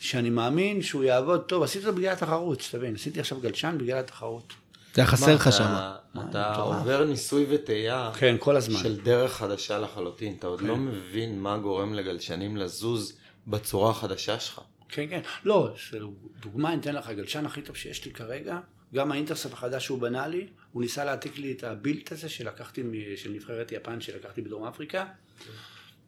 שאני 0.00 0.30
מאמין 0.30 0.82
שהוא 0.82 1.04
יעבוד 1.04 1.42
טוב, 1.42 1.62
עשיתי 1.62 1.86
אותו 1.86 1.96
בגלל 1.98 2.12
התחרות, 2.12 2.60
שתבין, 2.60 2.94
עשיתי 2.94 3.20
עכשיו 3.20 3.40
גלשן 3.40 3.76
בגלל 3.80 3.98
התחרות. 3.98 4.52
זה 4.96 5.02
היה 5.02 5.10
חסר 5.10 5.34
לך 5.34 5.52
שם. 5.52 5.64
אתה- 5.64 5.96
מטורף. 6.14 6.78
עובר 6.78 7.04
ניסוי 7.04 7.46
וטעייה 7.50 8.10
כן, 8.18 8.36
כל 8.38 8.56
הזמן. 8.56 8.78
של 8.78 9.00
דרך 9.00 9.32
חדשה 9.32 9.78
לחלוטין. 9.78 10.36
אתה 10.38 10.46
עוד 10.46 10.60
לא 10.60 10.76
מבין 10.76 11.40
מה 11.40 11.58
גורם 11.58 11.94
לגלשנים 11.94 12.56
לזוז 12.56 13.18
בצורה 13.46 13.90
החדשה 13.90 14.40
שלך. 14.40 14.60
כן, 14.88 15.06
כן. 15.10 15.20
לא, 15.44 15.72
של- 15.76 16.06
דוגמה, 16.40 16.72
אני 16.72 16.80
אתן 16.80 16.94
לך, 16.94 17.08
הגלשן 17.08 17.46
הכי 17.46 17.62
טוב 17.62 17.76
שיש 17.76 18.04
לי 18.04 18.12
כרגע, 18.12 18.58
גם 18.94 19.12
האינטרספ 19.12 19.52
החדש 19.52 19.84
שהוא 19.84 20.00
בנה 20.00 20.26
לי, 20.26 20.46
הוא 20.72 20.82
ניסה 20.82 21.04
להעתיק 21.04 21.38
לי 21.38 21.52
את 21.52 21.64
הבילט 21.64 22.12
הזה 22.12 22.28
שלקחתי, 22.28 22.82
מ- 22.82 22.92
של 23.16 23.30
נבחרת 23.30 23.72
יפן 23.72 24.00
שלקחתי 24.00 24.42
בדרום 24.42 24.64
אפריקה. 24.66 25.04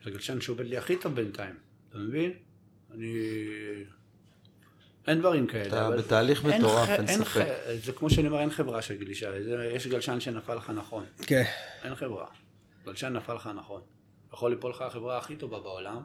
זה 0.05 0.11
הגלשן 0.11 0.41
שעובד 0.41 0.67
לי 0.67 0.77
הכי 0.79 0.97
טוב 0.97 1.15
בינתיים, 1.15 1.55
אתה 1.91 1.99
מבין? 1.99 2.33
אני... 2.95 3.13
אין 5.09 5.19
דברים 5.19 5.47
כאלה. 5.47 5.67
אתה 5.67 5.91
בתהליך 5.91 6.45
מטורף, 6.45 6.89
אין 6.89 7.07
ספק. 7.07 7.47
זה 7.85 7.93
כמו 7.93 8.11
שאני 8.11 8.29
אומר, 8.29 8.41
אין 8.41 8.51
חברה 8.51 8.83
של 8.83 8.95
גלישה. 8.95 9.31
יש 9.75 9.87
גלשן 9.87 10.21
שנפל 10.21 10.55
לך 10.55 10.71
נכון. 10.71 11.05
כן. 11.27 11.45
אין 11.85 11.95
חברה. 11.95 12.27
גלשן 12.87 13.13
נפל 13.13 13.35
לך 13.35 13.51
נכון. 13.57 13.81
יכול 14.33 14.51
ליפול 14.51 14.71
לך 14.71 14.83
החברה 14.83 15.19
הכי 15.19 15.37
טובה 15.37 15.61
בעולם, 15.61 16.01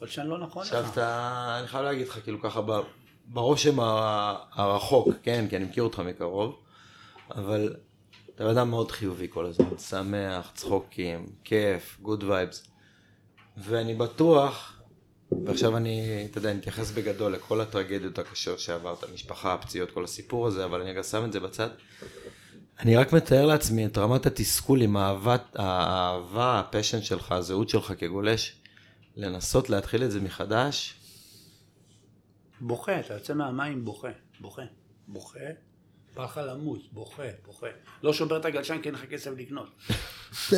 גלשן 0.00 0.26
לא 0.26 0.38
נכון 0.38 0.62
לך. 0.66 0.72
עכשיו 0.72 0.92
אתה, 0.92 1.56
אני 1.60 1.68
חייב 1.68 1.84
להגיד 1.84 2.08
לך, 2.08 2.18
כאילו 2.22 2.40
ככה, 2.40 2.60
ברושם 3.26 3.80
הרחוק, 4.52 5.08
כן, 5.22 5.46
כי 5.50 5.56
אני 5.56 5.64
מכיר 5.64 5.82
אותך 5.82 5.98
מקרוב, 5.98 6.58
אבל 7.30 7.74
אתה 8.34 8.44
בן 8.44 8.50
אדם 8.50 8.70
מאוד 8.70 8.90
חיובי 8.90 9.26
כל 9.30 9.46
הזמן, 9.46 9.78
שמח, 9.78 10.50
צחוקים, 10.54 11.26
כיף, 11.44 11.98
good 12.02 12.24
vibes. 12.24 12.66
ואני 13.56 13.94
בטוח, 13.94 14.79
ועכשיו 15.44 15.76
אני, 15.76 16.26
אתה 16.30 16.38
יודע, 16.38 16.50
אני 16.50 16.58
אתייחס 16.58 16.90
בגדול 16.90 17.32
לכל 17.32 17.60
הטרגדיות 17.60 18.18
הקשות 18.18 18.58
שעברת, 18.60 19.04
המשפחה, 19.04 19.54
הפציעות, 19.54 19.90
כל 19.90 20.04
הסיפור 20.04 20.46
הזה, 20.46 20.64
אבל 20.64 20.80
אני 20.80 20.90
רגע 20.90 21.02
שם 21.02 21.24
את 21.24 21.32
זה 21.32 21.40
בצד. 21.40 21.68
אני 22.80 22.96
רק 22.96 23.12
מתאר 23.12 23.46
לעצמי 23.46 23.86
את 23.86 23.98
רמת 23.98 24.26
התסכול 24.26 24.82
עם 24.82 24.96
האהבת, 24.96 25.42
האהבה, 25.54 26.60
הפשן 26.60 27.02
שלך, 27.02 27.32
הזהות 27.32 27.68
שלך 27.68 27.92
כגולש, 27.98 28.56
לנסות 29.16 29.70
להתחיל 29.70 30.04
את 30.04 30.10
זה 30.10 30.20
מחדש, 30.20 30.94
בוכה, 32.60 33.00
אתה 33.00 33.14
יוצא 33.14 33.34
מהמים 33.34 33.84
בוכה, 33.84 34.08
בוכה, 34.40 34.62
בוכה, 35.08 35.38
בא 36.14 36.24
לך 36.24 36.40
למות, 36.46 36.92
בוכה, 36.92 37.22
בוכה. 37.46 37.66
לא 38.02 38.12
שובר 38.12 38.36
את 38.36 38.44
הגלשן 38.44 38.78
כי 38.82 38.88
אין 38.88 38.94
לך 38.94 39.04
כסף 39.04 39.30
לקנות. 39.38 39.70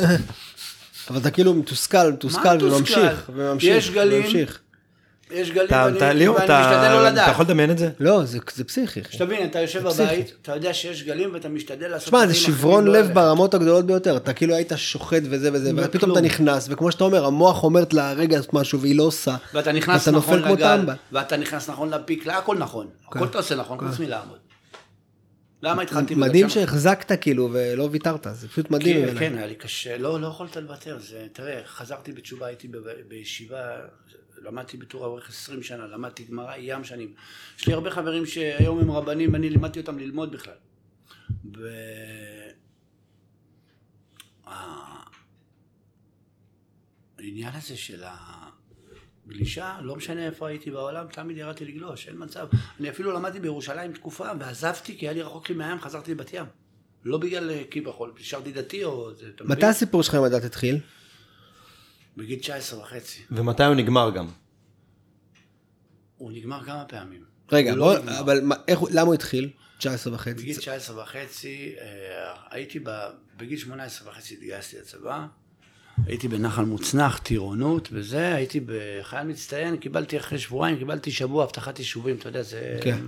אבל 1.09 1.19
אתה 1.21 1.31
כאילו 1.31 1.53
מתוסכל, 1.53 2.11
מתוסכל 2.11 2.57
מתוסכל? 2.57 2.65
וממשיך, 2.65 3.31
וממשיך, 3.33 3.77
יש 3.77 3.89
גלים. 3.89 4.21
וממשיך. 4.21 4.62
יש 5.33 5.51
גלים 5.51 5.67
אתה, 5.67 5.83
ואני 5.85 5.97
אתה, 5.97 6.13
ליאור, 6.13 6.35
ואני 6.35 6.45
אתה, 6.45 6.59
משתדל 6.61 6.93
לא 6.93 7.01
אתה 7.01 7.11
לדעת. 7.11 7.31
יכול 7.31 7.45
לדמיין 7.45 7.71
את 7.71 7.77
זה? 7.77 7.89
לא, 7.99 8.25
זה 8.25 8.39
זה 8.55 8.63
פסיכי. 8.63 9.01
שתבין, 9.09 9.49
אתה 9.49 9.59
יושב. 9.59 9.83
בבית, 9.83 10.33
אתה 10.41 10.55
יודע 10.55 10.73
שיש 10.73 11.03
גלים 11.03 11.33
ואתה 11.33 11.49
משתדל 11.49 11.87
לעשות... 11.87 12.07
תשמע, 12.07 12.27
זה 12.27 12.33
שברון 12.33 12.85
לא 12.85 12.93
לב. 12.93 13.13
ברמות 13.13 13.53
הגדולות 13.53 13.85
ביותר. 13.85 14.17
אתה 14.17 14.33
כאילו 14.33 14.55
היית 14.55 14.71
שוחט 14.75 15.21
וזה 15.29 15.49
וזה, 15.53 15.71
וכלום. 15.71 15.85
ופתאום 15.89 16.11
אתה 16.11 16.21
נכנס, 16.21 16.67
וכמו 16.71 16.91
שאתה 16.91 17.03
אומר, 17.03 17.25
המוח 17.25 17.63
אומרת 17.63 17.93
לה 17.93 18.13
רגע 18.13 18.37
לעשות 18.37 18.53
משהו 18.53 18.79
והיא 18.79 18.95
לא 18.97 19.03
עושה. 19.03 19.35
ואתה 19.53 19.71
נכנס 19.71 20.07
ואתה 20.07 20.17
נכון 20.17 20.39
לגל. 20.41 20.85
ואתה 21.11 21.37
נכנס 21.37 21.69
נכון 21.69 21.89
לפיק, 21.89 22.25
להכל 22.25 22.57
נכון. 22.57 22.87
הכל 23.07 23.25
אתה 23.25 23.37
עושה 23.37 23.55
נכון, 23.55 23.77
חוץ 23.89 23.99
מלעמוד. 23.99 24.37
למה 25.63 25.81
התחלתי... 25.81 26.15
מדהים 26.15 26.49
שהחזקת 26.49 27.21
כאילו 27.21 27.49
ולא 27.51 27.89
ויתרת, 27.91 28.27
זה 28.31 28.47
פשוט 28.47 28.71
מדהים. 28.71 29.05
כן. 29.05 29.19
כן, 29.19 29.37
היה 29.37 29.47
לי 29.47 29.55
קשה, 29.55 29.97
לא, 29.97 30.21
לא 30.21 30.27
יכולת 30.27 30.57
לוותר, 30.57 30.97
זה, 30.99 31.25
תראה, 31.33 31.59
חזרתי 31.65 32.11
בתשובה, 32.11 32.45
הייתי 32.47 32.67
בישיבה, 33.07 33.57
למדתי 34.43 34.77
בטור 34.77 35.05
אברך 35.05 35.29
20 35.29 35.63
שנה, 35.63 35.87
למדתי 35.87 36.23
גמרא 36.23 36.55
ים 36.57 36.83
שנים. 36.83 37.13
יש 37.59 37.67
לי 37.67 37.73
הרבה 37.73 37.91
חברים 37.91 38.25
שהיום 38.25 38.79
הם 38.79 38.91
רבנים, 38.91 39.35
אני 39.35 39.49
לימדתי 39.49 39.79
אותם 39.79 39.99
ללמוד 39.99 40.31
בכלל. 40.31 40.53
ו... 41.57 41.67
העניין 47.23 47.55
הזה 47.55 47.77
של 47.77 48.03
הגלישה, 49.25 49.77
לא 49.81 49.95
משנה 49.95 50.25
איפה 50.25 50.47
הייתי 50.47 50.71
בעולם, 50.71 51.05
תמיד 51.07 51.37
ירדתי 51.37 51.65
לגלוש, 51.65 52.07
אין 52.07 52.15
מצב. 52.19 52.47
אני 52.79 52.89
אפילו 52.89 53.11
למדתי 53.11 53.39
בירושלים 53.39 53.93
תקופה, 53.93 54.27
ועזבתי 54.39 54.97
כי 54.97 55.05
היה 55.05 55.13
לי 55.13 55.21
רחוק 55.21 55.49
לי 55.49 55.55
מהים, 55.55 55.79
חזרתי 55.79 56.11
לבת 56.11 56.33
ים. 56.33 56.45
לא 57.05 57.17
בגלל 57.17 57.51
אה, 57.51 57.63
כביכול, 57.71 58.13
נשארתי 58.19 58.51
דתי 58.51 58.83
או... 58.83 59.09
מתי? 59.45 59.65
הסיפור 59.65 60.03
שלך 60.03 60.15
עם 60.15 60.23
הדת 60.23 60.43
התחיל? 60.43 60.79
בגיל 62.17 62.39
19 62.39 62.79
וחצי. 62.79 63.21
ומתי 63.31 63.63
הוא 63.63 63.75
נגמר 63.75 64.09
גם? 64.09 64.27
הוא 66.17 66.31
נגמר 66.31 66.63
כמה 66.63 66.85
פעמים. 66.85 67.23
רגע, 67.51 67.75
לא 67.75 67.85
בוא, 67.85 67.99
נגמר. 67.99 68.19
אבל 68.19 68.41
מה- 68.43 68.55
איך 68.67 68.79
למה 68.91 69.01
הוא 69.01 69.13
התחיל? 69.13 69.49
19 69.77 70.13
וחצי. 70.13 70.33
בגיל 70.33 70.55
19 70.57 71.01
וחצי, 71.03 71.75
אה, 71.81 71.85
הייתי 72.51 72.79
ב... 72.83 72.89
בגיל 73.37 73.57
18 73.59 74.09
וחצי 74.09 74.33
התגייסתי 74.33 74.77
לצבא, 74.79 75.25
הייתי 76.05 76.27
בנחל 76.27 76.65
מוצנח, 76.65 77.17
טירונות 77.17 77.89
וזה, 77.91 78.35
הייתי 78.35 78.59
בחייל 78.65 79.27
מצטיין, 79.27 79.77
קיבלתי 79.77 80.17
אחרי 80.17 80.39
שבועיים, 80.39 80.77
קיבלתי 80.77 81.11
שבוע 81.11 81.43
אבטחת 81.43 81.79
יישובים, 81.79 82.15
אתה 82.15 82.29
יודע, 82.29 82.41
זה... 82.41 82.79
כן. 82.83 82.99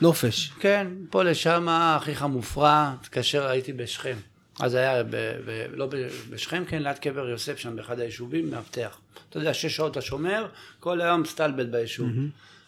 נופש. 0.00 0.52
כן, 0.60 0.86
פה 1.10 1.22
לשם, 1.22 1.66
אחיך 1.68 2.22
מופרע, 2.22 2.94
תתקשר, 3.02 3.46
הייתי 3.46 3.72
בשכם. 3.72 4.16
אז 4.60 4.74
היה, 4.74 5.02
ב, 5.02 5.10
ב, 5.46 5.66
לא 5.72 5.86
ב, 5.86 5.96
בשכם, 6.30 6.64
כן, 6.64 6.82
ליד 6.82 6.98
קבר 6.98 7.28
יוסף, 7.28 7.58
שם 7.58 7.76
באחד 7.76 8.00
היישובים, 8.00 8.50
מאבטח. 8.50 9.00
אתה 9.28 9.38
יודע, 9.38 9.54
שש 9.54 9.76
שעות 9.76 9.92
אתה 9.92 10.00
שומר, 10.00 10.46
כל 10.80 11.00
היום 11.00 11.20
מסתלבט 11.20 11.66
ביישוב. 11.66 12.08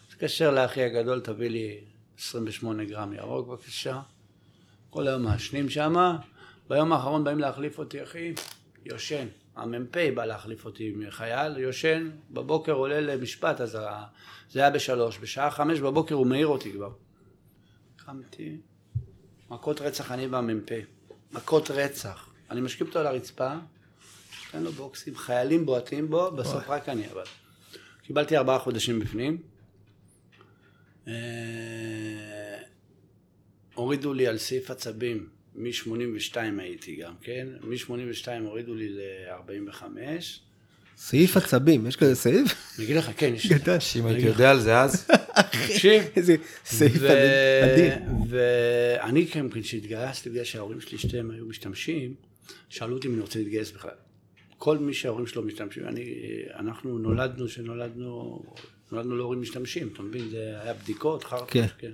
תתקשר 0.09 0.51
לאחי 0.51 0.83
הגדול, 0.83 1.19
תביא 1.19 1.49
לי 1.49 1.79
28 2.19 2.85
גרם 2.85 3.13
ירוק, 3.13 3.47
בבקשה. 3.47 4.01
כל 4.89 5.07
היום 5.07 5.23
מעשנים 5.23 5.69
שם. 5.69 6.15
ביום 6.69 6.93
האחרון 6.93 7.23
באים 7.23 7.39
להחליף 7.39 7.79
אותי, 7.79 8.03
אחי, 8.03 8.33
יושן. 8.85 9.27
המ"פ 9.55 9.97
בא 10.15 10.25
להחליף 10.25 10.65
אותי 10.65 10.93
מחייל, 10.97 11.57
יושן, 11.57 12.09
בבוקר 12.31 12.71
עולה 12.71 13.01
למשפט, 13.01 13.61
אז. 13.61 13.77
זה 14.51 14.59
היה 14.59 14.69
בשלוש. 14.69 15.17
בשעה 15.17 15.51
חמש 15.51 15.79
בבוקר 15.79 16.15
הוא 16.15 16.27
מעיר 16.27 16.47
אותי 16.47 16.71
כבר. 16.71 16.91
קמתי, 17.95 18.57
מכות 19.49 19.81
רצח 19.81 20.11
אני 20.11 20.27
והמ"פ. 20.27 20.98
מכות 21.31 21.71
רצח. 21.71 22.29
אני 22.51 22.61
משכיב 22.61 22.87
אותו 22.87 22.99
על 22.99 23.07
הרצפה, 23.07 23.53
נותן 24.45 24.63
לו 24.63 24.71
בוקסים, 24.71 25.15
חיילים 25.15 25.65
בועטים 25.65 26.09
בו, 26.09 26.31
בסוף 26.31 26.63
רק 26.69 26.89
אני 26.89 27.11
אבל. 27.11 27.23
קיבלתי 28.03 28.37
ארבעה 28.37 28.59
חודשים 28.59 28.99
בפנים. 28.99 29.37
אה, 31.07 31.13
הורידו 33.73 34.13
לי 34.13 34.27
על 34.27 34.37
סעיף 34.37 34.71
עצבים, 34.71 35.29
מ-82 35.55 36.37
הייתי 36.57 36.95
גם, 36.95 37.13
כן? 37.21 37.47
מ-82 37.61 38.27
הורידו 38.45 38.75
לי 38.75 38.89
ל-45. 38.89 39.83
סעיף 40.97 41.37
עצבים, 41.37 41.87
יש 41.87 41.95
כזה 41.95 42.15
סעיף? 42.15 42.75
אני 42.77 42.85
אגיד 42.85 42.97
לך, 42.97 43.11
כן, 43.17 43.33
יש... 43.35 43.47
גדול. 43.47 43.79
שאם 43.79 44.05
הייתי 44.05 44.27
יודע 44.27 44.51
על 44.51 44.59
זה 44.59 44.79
אז, 44.79 45.07
תקשיב. 45.41 46.03
איזה 46.15 46.35
סעיף 46.65 47.01
עדין. 47.63 47.93
ואני 48.29 49.27
כן, 49.27 49.45
כשהתגייסתי, 49.49 50.29
בגלל 50.29 50.43
שההורים 50.43 50.81
שלי 50.81 50.97
שתיהם 50.97 51.31
היו 51.31 51.45
משתמשים, 51.45 52.13
שאלו 52.69 52.95
אותי 52.95 53.07
אם 53.07 53.13
אני 53.13 53.21
רוצה 53.21 53.39
להתגייס 53.39 53.71
בכלל. 53.71 53.91
כל 54.57 54.77
מי 54.77 54.93
שההורים 54.93 55.27
שלו 55.27 55.43
משתמשים, 55.43 55.87
אני, 55.87 56.03
אנחנו 56.55 56.97
נולדנו, 56.97 57.49
שנולדנו, 57.49 58.43
נולדנו 58.91 59.17
להורים 59.17 59.41
משתמשים, 59.41 59.89
אתה 59.93 60.01
מבין? 60.01 60.29
זה 60.29 60.61
היה 60.61 60.73
בדיקות, 60.73 61.23
חרטות, 61.23 61.49
כן. 61.49 61.65
כן. 61.77 61.91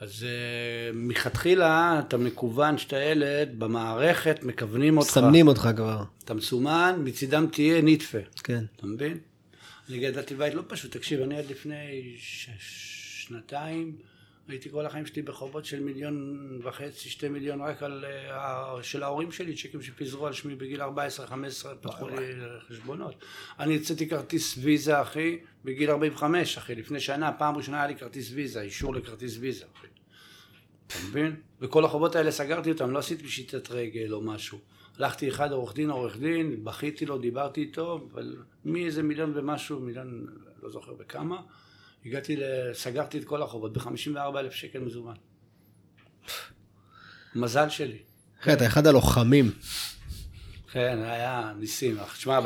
אז 0.00 0.22
uh, 0.22 0.96
מלכתחילה 0.96 2.00
אתה 2.08 2.16
מקוון 2.16 2.78
שאתה 2.78 2.96
ילד, 2.96 3.48
במערכת 3.58 4.42
מכוונים 4.42 4.98
אותך. 4.98 5.10
מסמנים 5.10 5.48
אותך 5.48 5.68
כבר. 5.76 6.04
אתה 6.24 6.34
מסומן, 6.34 7.00
מצידם 7.04 7.46
תהיה 7.52 7.82
נטפה. 7.82 8.18
כן. 8.44 8.64
אתה 8.76 8.86
מבין? 8.86 9.18
אני 9.88 9.98
גדלתי 9.98 10.34
בבית 10.34 10.54
לא 10.54 10.62
פשוט, 10.68 10.96
תקשיב, 10.96 11.20
אני 11.20 11.38
עד 11.38 11.50
לפני 11.50 12.14
ש... 12.18 12.48
שנתיים, 13.26 13.96
הייתי 14.48 14.70
כל 14.70 14.86
החיים 14.86 15.06
שלי 15.06 15.22
בחובות 15.22 15.64
של 15.64 15.80
מיליון 15.80 16.58
וחצי, 16.62 17.08
שתי 17.08 17.28
מיליון 17.28 17.60
רק 17.60 17.82
על, 17.82 18.04
uh, 18.28 18.82
של 18.82 19.02
ההורים 19.02 19.32
שלי, 19.32 19.54
צ'קים 19.54 19.82
שפיזרו 19.82 20.26
על 20.26 20.32
שמי 20.32 20.54
בגיל 20.54 20.82
14-15, 20.82 20.86
פתחו 21.80 22.08
לי 22.08 22.16
חשבונות. 22.68 23.24
אני 23.58 23.76
הוצאתי 23.76 24.08
כרטיס 24.08 24.58
ויזה, 24.58 25.02
אחי, 25.02 25.38
בגיל 25.64 25.90
45, 25.90 26.58
אחי, 26.58 26.74
לפני 26.74 27.00
שנה, 27.00 27.32
פעם 27.32 27.56
ראשונה 27.56 27.76
היה 27.76 27.86
לי 27.86 27.96
כרטיס 27.96 28.30
ויזה, 28.34 28.60
אישור 28.60 28.94
לכרטיס 28.94 29.36
ויזה, 29.40 29.64
אחי. 29.76 29.86
אתה 30.86 30.94
מבין? 31.08 31.36
וכל 31.60 31.84
החובות 31.84 32.16
האלה 32.16 32.30
סגרתי 32.30 32.72
אותם, 32.72 32.90
לא 32.90 32.98
עשיתי 32.98 33.24
פשיטת 33.24 33.70
רגל 33.70 34.12
או 34.12 34.20
משהו. 34.20 34.58
הלכתי 34.98 35.28
אחד 35.28 35.52
עורך 35.52 35.74
דין, 35.74 35.90
עורך 35.90 36.16
דין, 36.16 36.64
בכיתי 36.64 37.06
לו, 37.06 37.18
דיברתי 37.18 37.60
איתו, 37.60 38.08
אבל 38.12 38.36
מאיזה 38.64 39.02
מיליון 39.02 39.32
ומשהו, 39.34 39.80
מיליון, 39.80 40.26
לא 40.62 40.70
זוכר 40.70 40.94
בכמה, 40.94 41.40
הגעתי. 42.06 42.36
סגרתי 42.72 43.18
את 43.18 43.24
כל 43.24 43.42
החובות 43.42 43.72
ב-54 43.72 44.38
אלף 44.38 44.52
שקל 44.52 44.78
מזומן. 44.78 45.14
מזל 47.34 47.68
שלי. 47.68 47.98
אחי, 48.40 48.52
אתה 48.52 48.66
אחד 48.66 48.86
הלוחמים. 48.86 49.50
כן, 50.72 50.98
היה 51.02 51.52
ניסים. 51.58 51.96
תשמע. 52.14 52.40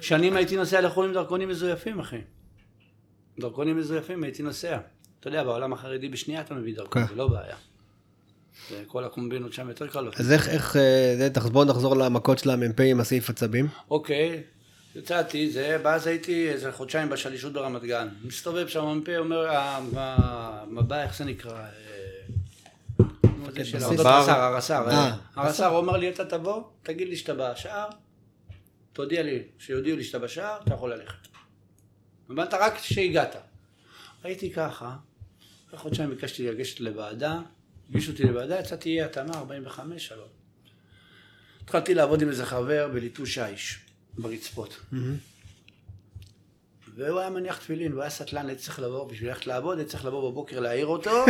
שנים 0.00 0.36
הייתי 0.36 0.56
נוסע 0.56 0.80
לחו"ל 0.80 1.06
עם 1.06 1.12
דרכונים 1.12 1.48
מזויפים, 1.48 2.00
אחי. 2.00 2.20
דרכונים 3.38 3.76
מזויפים 3.76 4.24
הייתי 4.24 4.42
נוסע. 4.42 4.78
אתה 5.20 5.28
יודע, 5.28 5.44
בעולם 5.44 5.72
החרדי 5.72 6.08
בשנייה 6.08 6.40
אתה 6.40 6.54
מביא 6.54 6.74
דרכון, 6.76 7.02
כן. 7.02 7.08
זה 7.08 7.14
לא 7.14 7.28
בעיה. 7.28 7.56
וכל 8.72 9.04
הקומבינות 9.04 9.52
שם 9.52 9.68
יותר 9.68 9.86
קלות. 9.86 10.20
אז 10.20 10.32
איך, 10.32 10.48
איך, 10.48 10.76
אה, 10.76 11.14
זה, 11.18 11.30
תח- 11.30 11.46
בוא 11.46 11.64
נחזור 11.64 11.96
למכות 11.96 12.38
של 12.38 12.50
המ"פ 12.50 12.80
עם 12.80 13.00
הסעיף 13.00 13.30
עצבים. 13.30 13.68
אוקיי, 13.90 14.42
יצאתי, 14.96 15.50
זה, 15.50 15.76
ואז 15.84 16.06
הייתי 16.06 16.48
איזה 16.48 16.72
חודשיים 16.72 17.08
בשלישות 17.08 17.52
ברמת 17.52 17.82
גן. 17.84 18.08
מסתובב 18.24 18.68
שם 18.68 18.84
המ"פ, 18.84 19.08
אומר, 19.18 19.48
"אה, 19.50 19.80
מה- 19.92 20.64
מבע, 20.70 21.02
איך 21.02 21.16
זה 21.18 21.24
נקרא? 21.24 21.52
אה? 21.52 21.66
הרס"ר, 24.04 24.30
הרס"ר. 24.32 24.88
אה, 24.90 25.08
אה, 25.08 25.14
הרס"ר, 25.36 25.66
הוא 25.66 25.78
אומר 25.78 25.96
לי, 25.96 26.08
אתה 26.08 26.24
תבוא, 26.24 26.62
תגיד 26.82 27.08
לי 27.08 27.16
שאתה 27.16 27.34
בשער, 27.34 27.88
תודיע 28.92 29.22
לי, 29.22 29.42
שיודיעו 29.58 29.96
לי 29.96 30.04
שאתה 30.04 30.18
בשער, 30.18 30.56
אתה 30.64 30.74
יכול 30.74 30.92
ללכת. 30.92 31.28
הבנת 32.30 32.54
רק 32.54 32.74
כשהגעת. 32.76 33.36
הייתי 34.24 34.52
ככה, 34.52 34.96
אחרי 35.68 35.78
חודשיים 35.78 36.10
ביקשתי 36.10 36.46
לגשת 36.50 36.80
לוועדה, 36.80 37.38
הגישו 37.90 38.12
אותי 38.12 38.22
לוועדה, 38.22 38.60
יצאתי 38.60 38.88
אי 38.88 39.02
התאמה 39.02 39.34
45, 39.34 40.06
שלום. 40.06 40.28
התחלתי 41.62 41.94
לעבוד 41.94 42.22
עם 42.22 42.28
איזה 42.28 42.46
חבר 42.46 42.88
בליטוש 42.88 43.38
האיש, 43.38 43.78
ברצפות. 44.18 44.80
והוא 46.94 47.20
היה 47.20 47.30
מניח 47.30 47.58
תפילין, 47.58 47.92
והוא 47.92 48.02
היה 48.02 48.10
סטלן, 48.10 48.48
הייתי 48.48 48.62
צריך 48.62 48.78
לבוא, 48.80 49.10
בשביל 49.10 49.28
ללכת 49.28 49.46
לעבוד, 49.46 49.78
הייתי 49.78 49.90
צריך 49.90 50.04
לבוא 50.04 50.30
בבוקר 50.30 50.60
להעיר 50.60 50.86
אותו, 50.86 51.24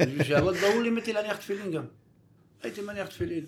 בשביל 0.00 0.24
שיעבוד, 0.24 0.54
והוא 0.54 0.82
לימד 0.82 0.98
אותי 0.98 1.12
להניח 1.12 1.36
תפילין 1.36 1.72
גם. 1.72 1.84
הייתי 2.62 2.80
מניח 2.80 3.08
תפילין. 3.08 3.44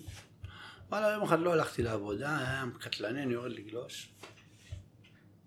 וואלה, 0.89 1.11
יום 1.11 1.23
אחד 1.23 1.39
לא 1.39 1.53
הלכתי 1.53 1.83
לעבודה, 1.83 2.37
היה 2.37 2.65
קטלני, 2.79 3.23
אני 3.23 3.33
יורד 3.33 3.51
לגלוש. 3.51 4.09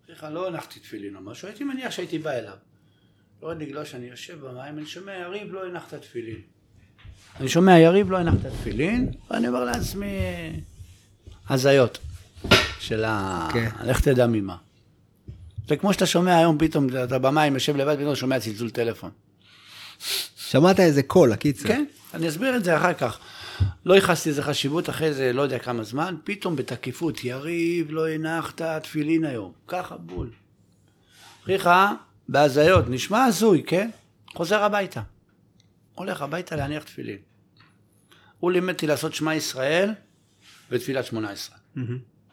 סליחה, 0.06 0.30
לא 0.30 0.46
הנחתי 0.46 0.80
תפילין 0.80 1.16
או 1.16 1.20
משהו, 1.20 1.48
הייתי 1.48 1.64
מניח 1.64 1.90
שהייתי 1.90 2.18
בא 2.18 2.30
אליו. 2.30 2.56
יורד 3.42 3.62
לגלוש, 3.62 3.94
אני 3.94 4.06
יושב 4.06 4.40
במים, 4.40 4.78
אני 4.78 4.86
שומע, 4.86 5.14
יריב, 5.14 5.52
לא 5.52 5.66
הנחת 5.66 5.94
תפילין. 5.94 6.55
אני 7.40 7.48
שומע, 7.48 7.78
יריב, 7.78 8.10
לא 8.10 8.16
הנחת 8.16 8.46
תפילין, 8.60 9.10
ואני 9.30 9.48
אומר 9.48 9.64
לעצמי, 9.64 10.06
הזיות 11.48 11.98
של 12.80 13.04
ה... 13.04 13.48
כן. 13.52 13.70
לך 13.84 14.00
תדע 14.00 14.26
ממה. 14.26 14.56
זה 15.68 15.76
כמו 15.76 15.92
שאתה 15.92 16.06
שומע 16.06 16.38
היום 16.38 16.58
פתאום, 16.58 16.86
אתה 17.04 17.18
במים, 17.18 17.54
יושב 17.54 17.76
לבד, 17.76 17.96
פתאום 17.98 18.14
שומע 18.14 18.40
צלצול 18.40 18.70
טלפון. 18.70 19.10
שמעת 20.36 20.80
איזה 20.80 21.02
קול, 21.02 21.32
הקיצר. 21.32 21.68
כן, 21.68 21.84
אני 22.14 22.28
אסביר 22.28 22.56
את 22.56 22.64
זה 22.64 22.76
אחר 22.76 22.94
כך. 22.94 23.18
לא 23.84 23.94
ייחסתי 23.94 24.30
לזה 24.30 24.42
חשיבות 24.42 24.88
אחרי 24.88 25.14
זה, 25.14 25.32
לא 25.32 25.42
יודע 25.42 25.58
כמה 25.58 25.84
זמן, 25.84 26.14
פתאום 26.24 26.56
בתקיפות, 26.56 27.24
יריב, 27.24 27.86
לא 27.90 28.08
הנחת 28.08 28.62
תפילין 28.82 29.24
היום. 29.24 29.52
ככה 29.68 29.96
בול. 29.96 30.30
אחיך, 31.44 31.70
בהזיות, 32.28 32.84
נשמע 32.88 33.24
הזוי, 33.24 33.62
כן? 33.66 33.90
חוזר 34.34 34.62
הביתה. 34.62 35.00
הולך 35.96 36.22
הביתה 36.22 36.56
להניח 36.56 36.84
תפילין. 36.84 37.18
הוא 38.38 38.52
לימד 38.52 38.74
אותי 38.74 38.86
לעשות 38.86 39.14
שמע 39.14 39.34
ישראל 39.34 39.90
ותפילת 40.70 41.04
שמונה 41.04 41.30
עשרה. 41.30 41.56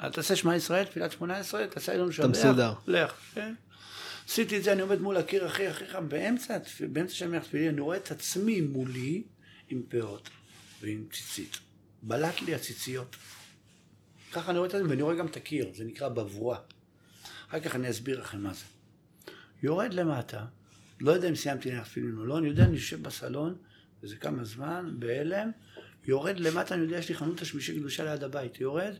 אל 0.01 0.11
תעשה 0.11 0.35
שמע 0.35 0.55
ישראל, 0.55 0.85
תפילת 0.85 1.11
שמונה 1.11 1.37
עשרה, 1.37 1.67
תעשה 1.67 1.91
אלון 1.93 2.11
שבח. 2.11 2.25
מסודר. 2.25 2.73
לך, 2.87 3.13
כן. 3.33 3.53
עשיתי 4.27 4.57
את 4.57 4.63
זה, 4.63 4.71
אני 4.73 4.81
עומד 4.81 5.01
מול 5.01 5.17
הקיר, 5.17 5.47
אחי, 5.47 5.71
אחי, 5.71 5.85
באמצע, 6.07 6.55
התפ- 6.57 6.87
באמצע 6.89 7.13
שאני 7.13 7.29
מניח 7.31 7.43
תפילין, 7.43 7.69
אני 7.69 7.81
רואה 7.81 7.97
את 7.97 8.11
עצמי 8.11 8.61
מולי, 8.61 9.23
עם 9.69 9.81
פאות 9.89 10.29
ועם 10.81 11.03
ציצית. 11.11 11.57
בלט 12.01 12.41
לי 12.41 12.55
הציציות. 12.55 13.15
ככה 14.31 14.51
אני 14.51 14.57
רואה 14.59 14.67
את 14.67 14.83
זה, 14.83 14.89
ואני 14.89 15.01
רואה 15.01 15.15
גם 15.15 15.27
את 15.27 15.37
הקיר, 15.37 15.71
זה 15.73 15.83
נקרא 15.83 16.09
בבואה. 16.09 16.57
אחר 17.49 17.59
כך 17.59 17.75
אני 17.75 17.89
אסביר 17.89 18.19
לכם 18.19 18.43
מה 18.43 18.53
זה. 18.53 18.65
יורד 19.63 19.93
למטה, 19.93 20.45
לא 21.03 21.11
יודע 21.11 21.29
אם 21.29 21.35
סיימתי 21.35 21.71
ללכת 21.71 21.83
תפילין 21.85 22.17
או 22.17 22.25
לא, 22.25 22.37
אני 22.37 22.47
יודע, 22.47 22.63
אני 22.63 22.73
יושב 22.75 23.03
בסלון, 23.03 23.55
וזה 24.03 24.15
כמה 24.15 24.43
זמן, 24.43 24.93
בהלם, 24.99 25.51
יורד 26.05 26.39
למטה, 26.39 26.75
אני 26.75 26.83
יודע, 26.83 26.97
יש 26.97 27.09
לי 27.09 27.15
חנות 27.15 27.37
תשמישי 27.37 27.79
קדושה 27.79 28.03
ליד 28.03 28.23
הבית, 28.23 28.61
יורד, 28.61 28.93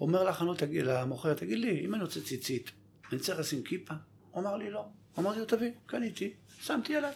אומר 0.00 0.24
לחנות, 0.24 0.62
למוכר, 0.62 1.34
תגיד 1.34 1.58
לי, 1.58 1.80
אם 1.84 1.94
אני 1.94 2.02
רוצה 2.02 2.20
ציצית, 2.20 2.70
אני 3.12 3.20
צריך 3.20 3.38
לשים 3.40 3.62
כיפה? 3.62 3.94
הוא 4.30 4.42
אמר 4.42 4.56
לי, 4.56 4.70
לא. 4.70 4.84
אמרתי 5.18 5.38
לו, 5.38 5.44
תביא, 5.44 5.70
קניתי, 5.86 6.32
שמתי 6.60 6.96
עליי. 6.96 7.12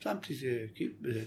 שמתי 0.00 0.34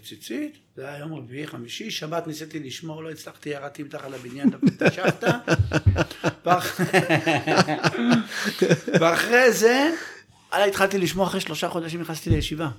ציצית, 0.03 0.57
זה 0.75 0.87
היה 0.87 0.97
יום 0.97 1.13
רביעי, 1.13 1.47
חמישי, 1.47 1.91
שבת 1.91 2.27
ניסיתי 2.27 2.59
לשמור, 2.59 3.03
לא 3.03 3.11
הצלחתי, 3.11 3.49
ירדתי 3.49 3.83
מתחת 3.83 4.11
לבניין, 4.11 4.49
דפקתי 4.49 4.85
שבתא. 4.95 5.37
ואח- 6.45 6.79
ואחרי 9.01 9.51
זה, 9.53 9.89
הלאה, 10.55 10.67
התחלתי 10.67 10.97
לשמוע, 10.97 11.27
אחרי 11.27 11.41
שלושה 11.41 11.69
חודשים 11.69 12.01
נכנסתי 12.01 12.29
לישיבה. 12.29 12.69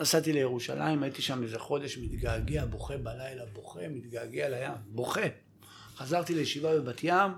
נסעתי 0.00 0.32
לירושלים, 0.32 1.02
הייתי 1.02 1.22
שם 1.22 1.42
איזה 1.42 1.58
חודש, 1.58 1.98
מתגעגע, 1.98 2.64
בוכה 2.64 2.96
בלילה, 2.96 3.44
בוכה, 3.52 3.80
מתגעגע 3.90 4.48
לים, 4.48 4.72
בוכה. 4.86 5.20
חזרתי 5.96 6.34
לישיבה 6.34 6.80
בבת 6.80 7.00
ים, 7.02 7.32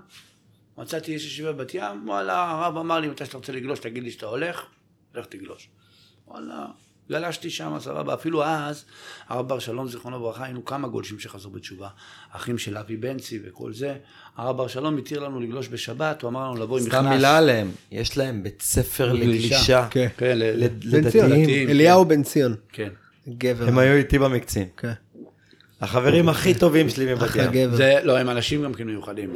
מצאתי 0.77 1.11
יש 1.11 1.25
ישיבה 1.25 1.53
בבת 1.53 1.73
ים, 1.73 2.09
וואלה, 2.09 2.51
הרב 2.51 2.77
אמר 2.77 2.99
לי, 2.99 3.07
מתי 3.07 3.25
שאתה 3.25 3.37
רוצה 3.37 3.53
לגלוש, 3.53 3.79
תגיד 3.79 4.03
לי 4.03 4.11
שאתה 4.11 4.25
הולך, 4.25 4.65
לך 5.15 5.25
תגלוש. 5.25 5.69
וואלה, 6.27 6.65
גלשתי 7.09 7.49
שם, 7.49 7.75
סבבה, 7.79 8.13
אפילו 8.13 8.43
אז, 8.43 8.85
הרב 9.27 9.47
בר 9.47 9.59
שלום, 9.59 9.87
זיכרונו 9.87 10.17
לברכה, 10.17 10.43
היינו 10.43 10.65
כמה 10.65 10.87
גולשים 10.87 11.19
שחזרו 11.19 11.51
בתשובה. 11.51 11.87
אחים 12.31 12.57
של 12.57 12.77
אבי 12.77 12.97
בנצי 12.97 13.39
וכל 13.45 13.73
זה. 13.73 13.95
הרב 14.37 14.57
בר 14.57 14.67
שלום 14.67 14.97
התיר 14.97 15.19
לנו 15.19 15.39
לגלוש 15.39 15.69
בשבת, 15.69 16.21
הוא 16.21 16.29
אמר 16.29 16.43
לנו 16.43 16.55
לבוא 16.61 16.79
עם 16.79 16.85
מכנס. 16.85 16.99
סתם 16.99 17.09
מילה 17.09 17.37
עליהם, 17.37 17.71
יש 17.91 18.17
להם 18.17 18.43
בית 18.43 18.61
ספר 18.61 19.13
לגלישה. 19.13 19.87
כן. 19.91 20.07
כן, 20.17 20.37
לדתיים. 20.83 21.69
אליהו 21.69 22.05
בן 22.05 22.23
ציון, 22.23 22.55
כן. 22.71 22.89
גבר. 23.29 23.67
הם 23.67 23.77
היו 23.77 23.95
איתי 23.95 24.19
במקצים. 24.19 24.67
כן. 24.77 24.93
החברים 25.81 26.29
הכי 26.29 26.53
טובים 26.53 26.89
שלי 26.89 27.13
מבת 27.13 27.23
אחלה 27.23 27.43
ים. 27.43 27.51
גבר. 27.51 27.75
זה, 27.75 27.95
לא, 28.03 28.17
הם 28.17 28.29
אנשים 28.29 28.63
גם 28.63 28.73
כן 28.73 28.83
מיוחדים. 28.83 29.29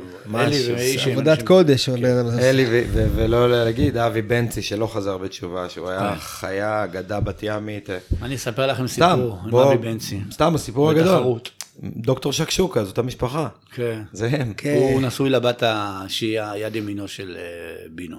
עבודת 1.12 1.42
קודש. 1.42 1.90
אדם 1.90 2.26
הזה. 2.26 2.50
אלי, 2.50 2.84
ולא 3.16 3.50
להגיד, 3.52 3.98
אבי 3.98 4.22
בנצי 4.22 4.62
שלא 4.62 4.88
חזר 4.88 5.18
בתשובה, 5.18 5.70
שהוא 5.70 5.90
היה 5.90 6.16
חיה, 6.20 6.84
אגדה 6.84 7.20
בת 7.20 7.40
ימית. 7.44 7.90
אני 8.22 8.36
אספר 8.36 8.68
לכם 8.68 8.88
סיפור, 8.88 9.40
עם 9.46 9.56
אבי 9.56 9.78
בנצי. 9.78 10.20
סתם 10.32 10.56
הסיפור 10.56 10.90
הגדול. 10.90 11.16
בתחרות. 11.16 11.50
דוקטור 11.84 12.34
שקשוקה, 12.34 12.84
זאת 12.84 12.98
המשפחה. 12.98 13.48
כן. 13.74 14.02
זה 14.14 14.30
הם. 14.32 14.54
כן. 14.58 14.76
הוא 14.80 15.02
נשוי 15.02 15.30
לבת 15.30 15.64
שהיא 16.08 16.42
היד 16.42 16.76
ימינו 16.76 17.08
של 17.08 17.38
אה, 17.40 17.88
בינו. 17.92 18.18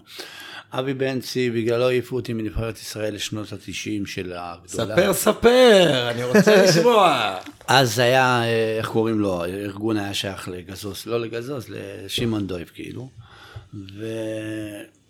אבי 0.73 0.95
בנצי, 0.95 1.51
בגללו 1.51 1.89
העיפו 1.89 2.17
אותי 2.17 2.33
מנבחרת 2.33 2.79
ישראל 2.79 3.15
לשנות 3.15 3.53
התשעים 3.53 4.07
של 4.07 4.33
הגדולה. 4.37 4.97
ספר, 4.97 5.13
ספר, 5.13 6.11
אני 6.11 6.25
רוצה 6.25 6.57
לשמוע. 6.65 7.37
אז 7.67 7.99
היה, 7.99 8.43
אה, 8.43 8.77
איך 8.79 8.89
קוראים 8.89 9.21
לו, 9.21 9.45
הארגון 9.45 9.97
היה 9.97 10.15
שייך 10.15 10.49
לגזוז, 10.49 11.07
לא 11.07 11.21
לגזוז, 11.21 11.67
לשמעון 11.69 12.47
דויב 12.47 12.71
כאילו. 12.75 13.09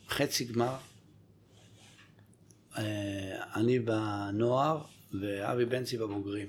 וחצי 0.09 0.45
גמר, 0.45 0.75
אה, 2.79 2.83
אני 3.57 3.79
בנוער 3.79 4.79
ואבי 5.21 5.65
בנצי 5.65 5.99
בבוגרים. 5.99 6.47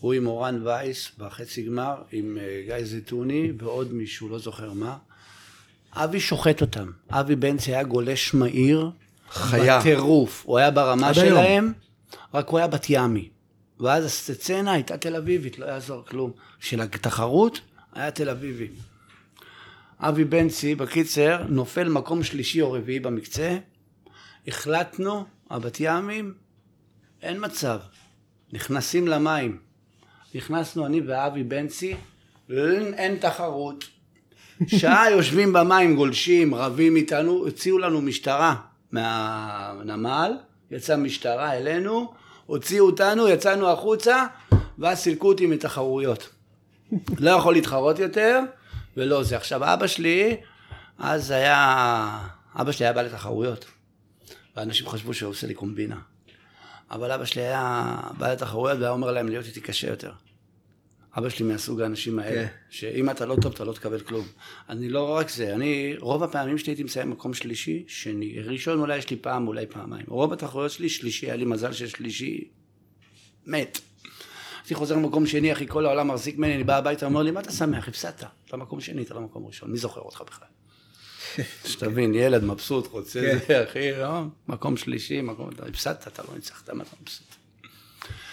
הוא 0.00 0.12
עם 0.14 0.26
אורן 0.26 0.66
וייס 0.66 1.10
בחצי 1.18 1.62
גמר, 1.62 1.94
עם 2.12 2.38
אה, 2.40 2.62
גיא 2.66 2.84
זיתוני 2.84 3.52
ועוד 3.58 3.92
מישהו, 3.92 4.28
לא 4.28 4.38
זוכר 4.38 4.72
מה. 4.72 4.96
אבי 5.96 6.20
שוחט 6.20 6.60
אותם. 6.60 6.90
אבי 7.10 7.36
בנצי 7.36 7.72
היה 7.72 7.82
גולש 7.82 8.34
מהיר. 8.34 8.90
חיה. 9.30 9.80
בטירוף. 9.80 10.42
הוא 10.46 10.58
היה 10.58 10.70
ברמה 10.70 11.06
היום. 11.06 11.14
שלהם, 11.14 11.72
רק 12.34 12.48
הוא 12.48 12.58
היה 12.58 12.68
בת 12.68 12.86
ימי. 12.88 13.28
ואז 13.80 14.04
הסצנה 14.04 14.72
הייתה 14.72 14.96
תל 14.96 15.16
אביבית, 15.16 15.58
לא 15.58 15.66
יעזור 15.66 16.04
כלום. 16.04 16.30
של 16.60 16.80
התחרות 16.80 17.60
היה 17.92 18.10
תל 18.10 18.28
אביבי. 18.28 18.68
אבי 20.00 20.24
בנצי, 20.24 20.74
בקיצר, 20.74 21.42
נופל 21.48 21.88
מקום 21.88 22.22
שלישי 22.22 22.60
או 22.60 22.72
רביעי 22.72 23.00
במקצה. 23.00 23.58
החלטנו, 24.48 25.24
הבת 25.50 25.76
ימים, 25.80 26.34
אין 27.22 27.44
מצב. 27.44 27.78
נכנסים 28.52 29.08
למים. 29.08 29.58
נכנסנו 30.34 30.86
אני 30.86 31.00
ואבי 31.00 31.42
בנצי, 31.42 31.94
אין 32.50 33.16
תחרות. 33.20 33.84
שעה 34.66 35.10
יושבים 35.10 35.52
במים, 35.52 35.96
גולשים, 35.96 36.54
רבים 36.54 36.96
איתנו, 36.96 37.32
הוציאו 37.32 37.78
לנו 37.78 38.00
משטרה 38.00 38.54
מהנמל, 38.92 40.32
יצאה 40.70 40.96
משטרה 40.96 41.52
אלינו, 41.52 42.12
הוציאו 42.46 42.86
אותנו, 42.86 43.28
יצאנו 43.28 43.68
החוצה, 43.68 44.26
ואז 44.78 44.98
סילקו 44.98 45.28
אותי 45.28 45.46
מתחרויות. 45.46 46.28
לא 47.18 47.30
יכול 47.30 47.54
להתחרות 47.54 47.98
יותר, 47.98 48.40
ולא 48.96 49.22
זה. 49.22 49.36
עכשיו, 49.36 49.74
אבא 49.74 49.86
שלי, 49.86 50.36
אז 50.98 51.30
היה, 51.30 52.18
אבא 52.60 52.72
שלי 52.72 52.86
היה 52.86 52.92
בא 52.92 53.02
לתחרויות, 53.02 53.64
ואנשים 54.56 54.88
חשבו 54.88 55.14
שהוא 55.14 55.30
עושה 55.30 55.46
לי 55.46 55.54
קומבינה. 55.54 55.96
אבל 56.90 57.12
אבא 57.12 57.24
שלי 57.24 57.42
היה 57.42 57.96
בא 58.18 58.32
לתחרויות 58.32 58.78
והיה 58.78 58.90
אומר 58.90 59.12
להם 59.12 59.28
להיות 59.28 59.46
איתי 59.46 59.60
קשה 59.60 59.90
יותר. 59.90 60.12
אבא 61.18 61.28
שלי 61.28 61.46
מהסוג 61.46 61.80
האנשים 61.80 62.18
האלה, 62.18 62.46
כן. 62.46 62.52
שאם 62.70 63.10
אתה 63.10 63.26
לא 63.26 63.36
טוב 63.42 63.52
אתה 63.52 63.64
לא 63.64 63.72
תקבל 63.72 64.00
כלום. 64.00 64.26
אני 64.68 64.88
לא 64.88 65.10
רק 65.10 65.28
זה, 65.30 65.54
אני, 65.54 65.94
רוב 65.98 66.22
הפעמים 66.22 66.58
שלי 66.58 66.70
הייתי 66.70 66.82
מסיים 66.82 67.10
מקום 67.10 67.34
שלישי, 67.34 67.84
שני, 67.88 68.40
ראשון 68.40 68.80
אולי 68.80 68.96
יש 68.96 69.10
לי 69.10 69.16
פעם, 69.16 69.48
אולי 69.48 69.66
פעמיים. 69.66 70.06
רוב 70.08 70.32
התחרויות 70.32 70.70
שלי 70.72 70.88
שלישי, 70.88 71.26
היה 71.26 71.36
לי 71.36 71.44
מזל 71.44 71.72
ששלישי 71.72 72.48
מת. 73.46 73.78
הייתי 74.60 74.74
חוזר 74.74 74.96
למקום 74.96 75.26
שני, 75.26 75.52
אחי, 75.52 75.66
כל 75.68 75.86
העולם 75.86 76.08
מחזיק 76.08 76.38
ממני, 76.38 76.54
אני 76.54 76.64
בא 76.64 76.76
הביתה, 76.76 77.06
אומר 77.06 77.22
לי, 77.22 77.30
מה 77.30 77.40
אתה 77.40 77.52
שמח? 77.52 77.88
הפסדת. 77.88 78.24
אתה 78.46 78.56
מקום 78.56 78.80
שני, 78.80 79.02
אתה 79.02 79.14
לא 79.14 79.20
מקום 79.20 79.46
ראשון, 79.46 79.70
מי 79.70 79.78
זוכר 79.78 80.00
אותך 80.00 80.22
בכלל? 80.26 80.48
שתבין, 81.72 82.14
ילד 82.14 82.44
מבסוט, 82.44 82.86
רוצה 82.86 83.20
כן. 83.20 83.38
זה, 83.48 83.64
אחי, 83.64 83.92
לא? 83.92 84.22
מקום 84.48 84.76
שלישי, 84.76 85.20
מקום, 85.20 85.50
הפסדת, 85.68 86.06
אתה 86.08 86.22
לא 86.28 86.34
ניצחת, 86.34 86.70
מה 86.70 86.82
אתה 86.82 86.96
מבסוט? 87.02 87.26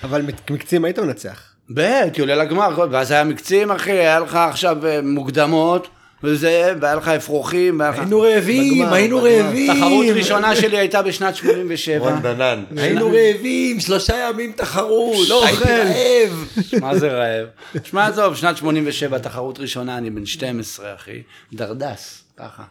אבל 0.04 0.22
מק- 0.22 0.52
מקצים 0.52 0.86
היית 0.86 1.00
מנצח. 1.00 1.53
בטח, 1.74 2.20
עולה 2.20 2.36
לגמר, 2.36 2.88
ואז 2.92 3.12
היה 3.12 3.24
מקצים, 3.24 3.72
אחי, 3.72 3.92
היה 3.92 4.20
לך 4.20 4.36
עכשיו 4.36 4.86
אה, 4.86 5.02
מוקדמות, 5.02 5.88
וזה, 6.24 6.74
והיה 6.82 6.96
לך 6.96 7.08
אפרוחים, 7.08 7.80
והיה 7.80 7.92
לך... 7.92 8.00
היינו 8.00 8.22
רעבים, 8.22 8.94
היינו. 8.94 9.24
רעבים. 9.24 9.74
תחרות 9.74 10.06
ראשונה 10.16 10.56
שלי 10.56 10.78
הייתה 10.78 11.02
בשנת 11.02 11.36
87. 11.36 12.00
רון 12.00 12.22
דנן. 12.22 12.64
היינו 12.78 13.06
רעבים, 13.06 13.80
שלושה 13.80 14.30
ימים 14.30 14.52
תחרות. 14.52 15.30
לא 15.30 15.50
אוכל. 15.50 15.66
רעב. 15.66 16.48
מה 16.82 16.98
זה 16.98 17.08
רעב? 17.08 17.48
שמע, 17.84 18.08
עזוב, 18.08 18.36
שנת 18.36 18.58
87, 18.58 19.20
תחרות 19.20 19.60
ראשונה, 19.60 19.98
אני 19.98 20.10
בן 20.10 20.26
12, 20.26 20.96
אחי. 20.96 21.22
דרדס, 21.54 22.24
ככה. 22.38 22.64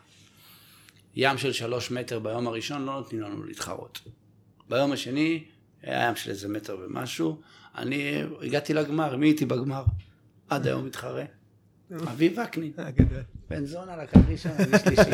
ים 1.16 1.38
של 1.38 1.52
שלוש 1.52 1.90
מטר 1.90 2.18
ביום 2.18 2.46
הראשון, 2.46 2.86
לא 2.86 2.92
נותנים 2.92 3.22
לנו 3.22 3.44
להתחרות. 3.44 4.00
ביום 4.68 4.92
השני, 4.92 5.42
היה 5.82 6.08
ים 6.08 6.16
של 6.16 6.30
איזה 6.30 6.48
מטר 6.48 6.76
ומשהו. 6.84 7.36
אני 7.78 8.22
הגעתי 8.42 8.74
לגמר, 8.74 9.16
מי 9.16 9.26
איתי 9.28 9.46
בגמר? 9.46 9.84
עד 10.48 10.66
היום 10.66 10.86
מתחרה. 10.86 11.24
אביב 12.02 12.38
וקנין. 12.44 12.72
בן 13.50 13.64
זונה 13.66 13.96
לקח 13.96 14.18
ראשון, 14.30 14.52
אני 14.58 14.78
שלישי. 14.78 15.10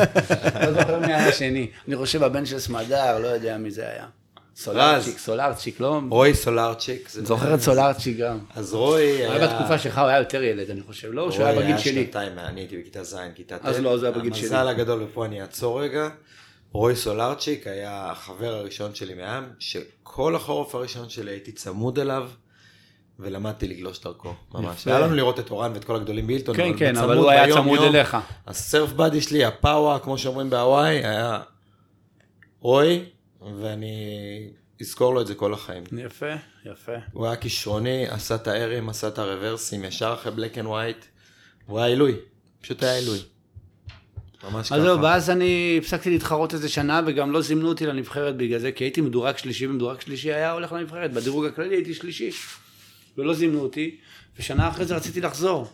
לא 0.65 0.73
זוכר 0.73 0.99
מי 0.99 1.05
היה 1.13 1.27
השני. 1.27 1.71
אני 1.87 1.95
חושב 1.95 2.23
הבן 2.23 2.45
של 2.45 2.59
סמדר, 2.59 3.19
לא 3.19 3.27
יודע 3.27 3.57
מי 3.57 3.71
זה 3.71 3.89
היה. 3.89 4.07
סולרצ'יק, 4.55 5.17
סולרצ'יק, 5.17 5.79
לא... 5.79 6.01
רוי 6.09 6.33
סולרצ'יק. 6.33 7.09
זה- 7.09 7.25
זוכר 7.25 7.53
את 7.55 7.59
סולרצ'יק 7.61 8.17
גם. 8.17 8.39
אז 8.55 8.73
רוי 8.73 9.25
הוא 9.25 9.33
היה 9.33 9.47
בתקופה 9.47 9.77
שלך, 9.77 9.97
הוא 9.97 10.07
היה 10.07 10.17
יותר 10.19 10.43
ילד, 10.43 10.69
אני 10.69 10.81
חושב, 10.81 11.11
לא? 11.11 11.31
שהוא 11.31 11.43
היה 11.45 11.53
רוי 11.53 11.63
בגיל 11.63 11.77
שלי. 11.77 11.93
שנתיים, 12.05 12.39
אני 12.39 12.61
הייתי 12.61 12.77
בכיתה 12.81 13.03
ז', 13.03 13.15
כיתה 13.35 13.57
ט'. 13.57 13.65
אז 13.65 13.79
לא, 13.79 13.97
זה 13.97 14.07
היה 14.09 14.17
בגיל 14.19 14.33
שלי. 14.33 14.43
המזל 14.43 14.67
הגדול, 14.67 15.03
ופה 15.03 15.25
אני 15.25 15.41
אעצור 15.41 15.81
רגע. 15.83 16.09
רוי 16.71 16.95
סולרצ'יק 16.95 17.67
היה 17.67 18.11
החבר 18.11 18.53
הראשון 18.55 18.95
שלי 18.95 19.13
מהים, 19.13 19.43
שכל 19.59 20.35
החורף 20.35 20.75
הראשון 20.75 21.09
שלי 21.09 21.31
הייתי 21.31 21.51
צמוד 21.51 21.99
אליו, 21.99 22.29
ולמדתי 23.19 23.67
לגלוש 23.67 23.99
דרכו, 23.99 24.33
ממש. 24.53 24.87
היה 24.87 24.99
לנו 24.99 25.15
לראות 25.15 25.39
את 25.39 25.51
אורן 25.51 25.71
ואת 25.73 25.83
כל 25.83 25.95
הגדולים 25.95 26.27
בילטון, 26.27 26.55
כן, 26.55 26.77
כן, 26.77 26.97
אבל 26.97 27.17
הוא 27.17 27.29
היה 27.29 27.53
צמוד 27.53 27.79
אליך. 27.81 28.17
הסרף 28.47 28.91
באדי 28.91 29.21
שלי, 29.21 29.45
הפאווה, 29.45 29.99
כמו 29.99 30.17
שאומרים 30.17 30.49
בהוואי, 30.49 31.05
היה 31.05 31.39
רוי, 32.59 33.05
ואני 33.61 33.93
אזכור 34.81 35.13
לו 35.13 35.21
את 35.21 35.27
זה 35.27 35.35
כל 35.35 35.53
החיים. 35.53 35.83
יפה, 36.05 36.33
יפה. 36.65 36.91
הוא 37.13 37.25
היה 37.25 37.35
כישרוני, 37.35 38.07
עשה 38.07 38.35
את 38.35 38.47
ה 38.47 38.53
air 38.53 38.71
ים, 38.71 38.89
עשה 38.89 39.07
את 39.07 39.19
ה 39.19 39.25
reverse 39.25 39.66
ים, 39.66 39.83
ישר 39.83 40.13
אחרי 40.13 40.31
Black 40.31 40.57
and 40.57 40.67
White. 40.67 41.05
הוא 41.65 41.79
היה 41.79 41.87
עילוי, 41.87 42.15
פשוט 42.61 42.83
היה 42.83 42.95
עילוי. 42.95 43.19
ממש 44.43 44.71
אז 44.71 44.81
זהו, 44.81 44.97
ככה. 44.97 45.05
ואז 45.05 45.29
אני 45.29 45.79
הפסקתי 45.81 46.09
להתחרות 46.09 46.53
איזה 46.53 46.69
שנה, 46.69 47.01
וגם 47.05 47.31
לא 47.31 47.41
זימנו 47.41 47.69
אותי 47.69 47.85
לנבחרת 47.85 48.37
בגלל 48.37 48.59
זה, 48.59 48.71
כי 48.71 48.83
הייתי 48.83 49.01
מדורג 49.01 49.37
שלישי, 49.37 49.67
ומדורג 49.67 50.01
שלישי 50.01 50.33
היה 50.33 50.51
הולך 50.51 50.71
לנבחרת. 50.71 51.13
בדירוג 51.13 51.45
הכללי 51.45 51.75
הייתי 51.75 51.93
שלישי. 51.93 52.31
ולא 53.19 53.33
זימנו 53.33 53.59
אותי, 53.59 53.97
ושנה 54.39 54.69
אחרי 54.69 54.85
זה 54.85 54.95
רציתי 54.95 55.21
לחזור. 55.21 55.67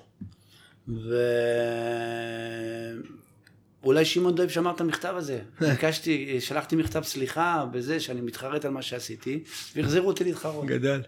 ואולי 3.84 4.06
שמעון 4.06 4.36
דויב 4.36 4.50
שמר 4.50 4.72
את 4.72 4.82
המכתב 4.82 5.14
הזה. 5.18 5.39
ביקשתי, 5.62 6.41
שלחתי 6.41 6.76
מכתב 6.76 7.04
סליחה 7.04 7.66
בזה 7.72 8.00
שאני 8.00 8.22
מתחרט 8.22 8.66
על 8.66 8.72
מה 8.72 8.82
שעשיתי, 8.82 9.43
והחזירו 9.76 10.08
אותי 10.08 10.24
להתחרות. 10.24 10.66
גדל. 10.66 11.02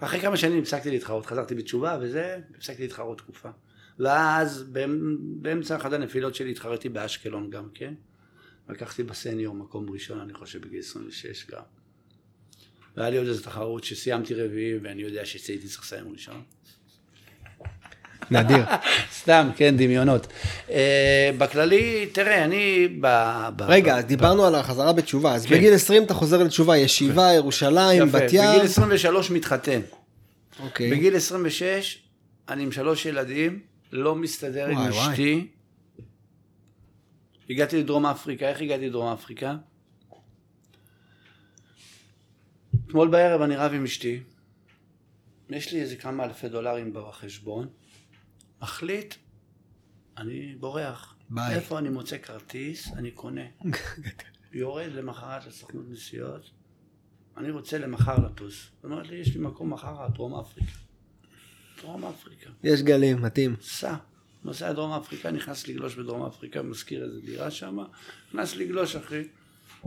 אחרי 0.00 0.20
כמה 0.20 0.36
שנים 0.36 0.58
הפסקתי 0.62 0.90
להתחרות, 0.90 1.26
חזרתי 1.26 1.54
בתשובה 1.54 1.98
וזה, 2.02 2.38
הפסקתי 2.58 2.82
להתחרות 2.82 3.18
תקופה. 3.18 3.48
ואז 3.98 4.62
באמ- 4.72 5.16
באמצע 5.42 5.76
אחת 5.76 5.92
הנפילות 5.92 6.34
שלי 6.34 6.50
התחרתי 6.50 6.88
באשקלון 6.88 7.50
גם 7.50 7.68
כן. 7.74 7.94
לקחתי 8.68 9.02
בסניור 9.02 9.54
מקום 9.54 9.90
ראשון, 9.90 10.20
אני 10.20 10.34
חושב 10.34 10.60
בגיל 10.66 10.78
26 10.78 11.46
גם. 11.50 11.60
והיה 12.96 13.10
לי 13.10 13.16
עוד 13.16 13.26
איזו 13.26 13.42
תחרות 13.42 13.84
שסיימתי 13.84 14.34
רביעי, 14.34 14.78
ואני 14.82 15.02
יודע 15.02 15.20
שהייתי 15.24 15.68
צריך 15.68 15.82
לסיים 15.82 16.12
ראשון. 16.12 16.42
נדיר. 18.30 18.64
סתם, 19.20 19.48
כן, 19.56 19.76
דמיונות. 19.76 20.26
אה, 20.70 21.30
בכללי, 21.38 22.06
תראה, 22.12 22.44
אני 22.44 22.88
ב... 23.00 23.06
ב- 23.56 23.62
רגע, 23.62 23.96
ב- 23.96 24.00
דיברנו 24.00 24.44
על 24.44 24.54
החזרה 24.54 24.92
בתשובה, 24.92 25.34
אז 25.34 25.46
כן. 25.46 25.54
בגיל 25.54 25.74
20 25.74 26.02
אתה 26.02 26.14
חוזר 26.14 26.42
לתשובה, 26.42 26.76
ישיבה, 26.76 27.32
ירושלים, 27.32 28.08
יפה, 28.08 28.18
בת 28.18 28.32
ים. 28.32 28.44
בגיל 28.52 28.62
23 28.64 29.30
מתחתן. 29.30 29.80
אוקיי. 30.62 30.90
בגיל 30.90 31.16
26, 31.16 31.98
אני 32.48 32.62
עם 32.62 32.72
שלוש 32.72 33.06
ילדים, 33.06 33.60
לא 33.92 34.14
מסתדר 34.14 34.66
עם 34.66 34.76
וואי, 34.76 34.90
וואי. 34.90 35.12
אשתי. 35.12 35.46
הגעתי 37.50 37.78
לדרום 37.78 38.06
אפריקה, 38.06 38.48
איך 38.48 38.60
הגעתי 38.60 38.86
לדרום 38.88 39.12
אפריקה? 39.12 39.56
אתמול 42.86 43.08
בערב 43.08 43.42
אני 43.42 43.56
רב 43.56 43.72
עם 43.74 43.84
אשתי, 43.84 44.20
יש 45.50 45.72
לי 45.72 45.80
איזה 45.80 45.96
כמה 45.96 46.24
אלפי 46.24 46.48
דולרים 46.48 46.92
בחשבון, 46.92 47.68
מחליט, 48.62 49.14
אני 50.16 50.54
בורח. 50.60 51.16
ביי. 51.30 51.54
איפה 51.54 51.78
אני 51.78 51.88
מוצא 51.88 52.18
כרטיס, 52.18 52.92
אני 52.92 53.10
קונה. 53.10 53.40
יורד 54.52 54.92
למחרת 54.92 55.46
לסוכנות 55.46 55.84
נסיעות, 55.88 56.50
אני 57.36 57.50
רוצה 57.50 57.78
למחר 57.78 58.18
לטוס. 58.26 58.70
אומרת 58.84 59.08
לי, 59.08 59.16
יש 59.16 59.36
לי 59.36 59.40
מקום 59.40 59.72
מחר, 59.72 60.08
דרום 60.14 60.34
אפריקה. 60.34 60.72
דרום 61.82 62.04
אפריקה. 62.04 62.50
יש 62.62 62.82
גלים, 62.82 63.22
מתאים. 63.22 63.56
סע. 63.60 63.96
נוסע 64.44 64.70
לדרום 64.70 64.92
אפריקה, 64.92 65.30
נכנס 65.30 65.68
לגלוש 65.68 65.94
בדרום 65.94 66.26
אפריקה, 66.26 66.62
משכיר 66.62 67.04
איזה 67.04 67.20
דירה 67.20 67.50
שם, 67.50 67.78
נכנס 68.28 68.56
לגלוש 68.56 68.96
אחי. 68.96 69.22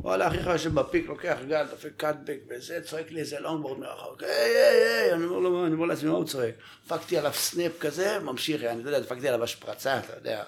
וואלה, 0.04 0.28
אחיך 0.28 0.48
יושב 0.48 0.74
ב 0.74 0.79
peak, 0.79 1.08
לוקח 1.08 1.38
גל, 1.48 1.66
דופק 1.72 1.92
cutback 1.98 2.40
וזה, 2.50 2.82
צועק 2.82 3.12
לי 3.12 3.20
איזה 3.20 3.40
לונגבורד 3.40 3.80
מרחוק, 3.80 4.24
היי, 4.24 4.32
היי, 4.32 4.84
היי, 4.84 5.14
אני 5.14 5.26
אומר 5.26 5.40
לו, 5.40 5.66
אני 5.66 5.74
אומר 5.74 5.86
לעצמי, 5.86 6.10
מה 6.10 6.16
הוא 6.16 6.26
צועק? 6.26 6.56
דפקתי 6.86 7.18
עליו 7.18 7.34
סנאפ 7.34 7.80
כזה, 7.80 8.20
ממשיך, 8.20 8.64
אני 8.64 8.84
לא 8.84 8.90
יודע, 8.90 9.00
דפקתי 9.00 9.28
עליו 9.28 9.44
השפרצה, 9.44 10.00
אתה 10.00 10.14
יודע, 10.18 10.44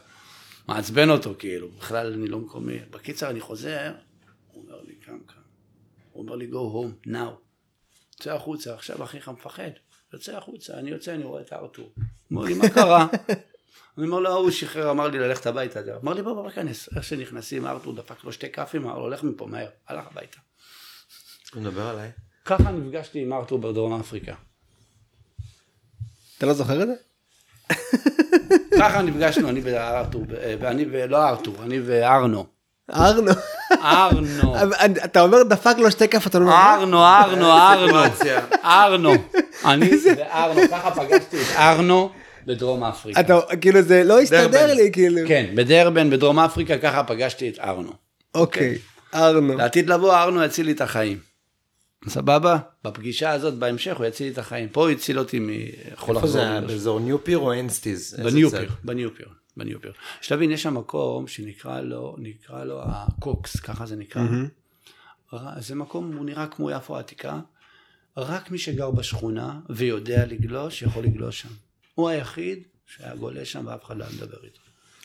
מעצבן 0.67 1.09
אותו 1.09 1.33
כאילו, 1.39 1.69
בכלל 1.69 2.13
אני 2.13 2.27
לא 2.27 2.39
מקומי. 2.39 2.79
בקיצר, 2.89 3.29
אני 3.29 3.41
חוזר, 3.41 3.91
הוא 4.51 4.63
אומר 4.63 4.81
לי, 4.81 4.95
קם, 4.95 5.19
קם. 5.25 5.41
הוא 6.11 6.23
אומר 6.23 6.35
לי, 6.35 6.49
go 6.51 6.55
home, 6.55 7.07
now. 7.07 7.31
יוצא 8.13 8.35
החוצה, 8.35 8.73
עכשיו 8.73 9.03
אחיך 9.03 9.29
מפחד. 9.29 9.71
יוצא 10.13 10.37
החוצה, 10.37 10.73
אני 10.73 10.89
יוצא, 10.89 11.13
אני 11.13 11.23
רואה 11.23 11.41
את 11.41 11.53
ארתור. 11.53 11.93
אומר 12.31 12.43
לי, 12.43 12.53
מה 12.53 12.69
קרה? 12.69 13.07
אני 13.97 14.05
אומר 14.05 14.19
לו, 14.19 14.29
ההוא 14.29 14.51
שחרר, 14.51 14.91
אמר 14.91 15.07
לי 15.07 15.19
ללכת 15.19 15.45
הביתה. 15.45 15.79
אמר 16.03 16.13
לי, 16.13 16.21
בוא, 16.21 16.33
בוא, 16.33 16.49
כנס. 16.49 16.89
איך 16.95 17.03
שנכנסים, 17.03 17.67
ארתור 17.67 17.95
דפק 17.95 18.23
לו 18.23 18.31
שתי 18.31 18.51
כאפים, 18.51 18.83
אמר 18.83 18.99
לו, 18.99 19.09
לך 19.09 19.23
מפה 19.23 19.45
מהר. 19.45 19.67
הלך 19.87 20.03
הביתה. 20.11 20.37
הוא 21.53 21.61
מדבר 21.61 21.87
עליי. 21.87 22.11
ככה 22.45 22.71
נפגשתי 22.71 23.21
עם 23.21 23.33
ארתור 23.33 23.59
בדרום 23.59 23.99
אפריקה. 23.99 24.33
אתה 26.37 26.45
לא 26.45 26.53
זוכר 26.53 26.83
את 26.83 26.87
זה? 26.87 26.93
ככה 28.79 29.01
נפגשנו, 29.01 29.49
אני 29.49 29.61
וארתור, 29.63 30.25
ואני 30.59 30.85
ולא 30.91 31.29
ארתור, 31.29 31.55
אני 31.63 31.79
וארנו. 31.79 32.45
ארנו. 32.93 33.31
ארנו. 33.71 34.55
אתה 35.05 35.21
אומר 35.21 35.43
דפק 35.43 35.75
לו 35.77 35.91
שתי 35.91 36.07
כף, 36.07 36.27
אתה 36.27 36.39
לא 36.39 36.43
אומר, 36.43 36.55
ארנו, 36.55 37.05
ארנו, 37.05 37.51
ארנו. 37.51 37.97
ארנו. 38.63 39.13
אני 39.65 39.89
וארנו, 40.05 40.61
ככה 40.71 40.91
פגשתי 40.91 41.41
את 41.41 41.47
ארנו 41.55 42.11
בדרום 42.45 42.83
אפריקה. 42.83 43.19
אתה 43.19 43.39
כאילו 43.61 43.81
זה 43.81 44.03
לא 44.03 44.19
הסתדר 44.21 44.47
דרבן. 44.47 44.75
לי 44.75 44.91
כאילו. 44.93 45.27
כן, 45.27 45.53
בדרבן, 45.55 46.09
בדרום 46.09 46.39
אפריקה, 46.39 46.77
ככה 46.77 47.03
פגשתי 47.03 47.49
את 47.49 47.59
ארנו. 47.59 47.93
אוקיי, 48.35 48.77
ארנו. 49.13 49.57
לעתיד 49.57 49.89
לבוא, 49.89 50.13
ארנו 50.15 50.43
יציל 50.43 50.65
לי 50.65 50.71
את 50.71 50.81
החיים. 50.81 51.19
סבבה? 52.07 52.57
בפגישה 52.83 53.29
הזאת, 53.31 53.53
בהמשך, 53.53 53.97
הוא 53.97 54.05
יציל 54.05 54.27
לי 54.27 54.33
את 54.33 54.37
החיים. 54.37 54.69
פה 54.69 54.81
הוא 54.81 54.89
הציל 54.89 55.19
אותי 55.19 55.39
מיכול 55.39 56.15
איפה 56.15 56.27
זה. 56.27 56.41
היה? 56.41 56.61
באזור 56.61 56.99
ניופיר 56.99 57.37
או 57.37 57.51
אינסטיז? 57.53 58.15
בניופיר? 58.23 58.69
בניופיר, 58.83 59.27
בניופיר. 59.57 59.91
שתבין, 60.21 60.51
יש 60.51 60.63
שם 60.63 60.73
מקום 60.77 61.27
שנקרא 61.27 61.81
לו, 61.81 62.15
נקרא 62.19 62.63
לו 62.63 62.81
הקוקס, 62.85 63.55
ככה 63.59 63.85
זה 63.85 63.95
נקרא. 63.95 64.21
ר- 65.33 65.59
זה 65.61 65.75
מקום, 65.75 66.13
הוא 66.17 66.25
נראה 66.25 66.47
כמו 66.47 66.71
יפו 66.71 66.97
העתיקה. 66.97 67.39
רק 68.17 68.51
מי 68.51 68.57
שגר 68.57 68.91
בשכונה 68.91 69.59
ויודע 69.69 70.25
לגלוש, 70.25 70.81
יכול 70.81 71.03
לגלוש 71.03 71.41
שם. 71.41 71.49
הוא 72.01 72.09
היחיד 72.09 72.63
שהיה 72.85 73.15
גולש 73.15 73.51
שם 73.51 73.67
ואף 73.67 73.85
אחד 73.85 73.97
לא 73.97 74.03
היה 74.03 74.13
מדבר 74.17 74.37
איתו. 74.43 74.59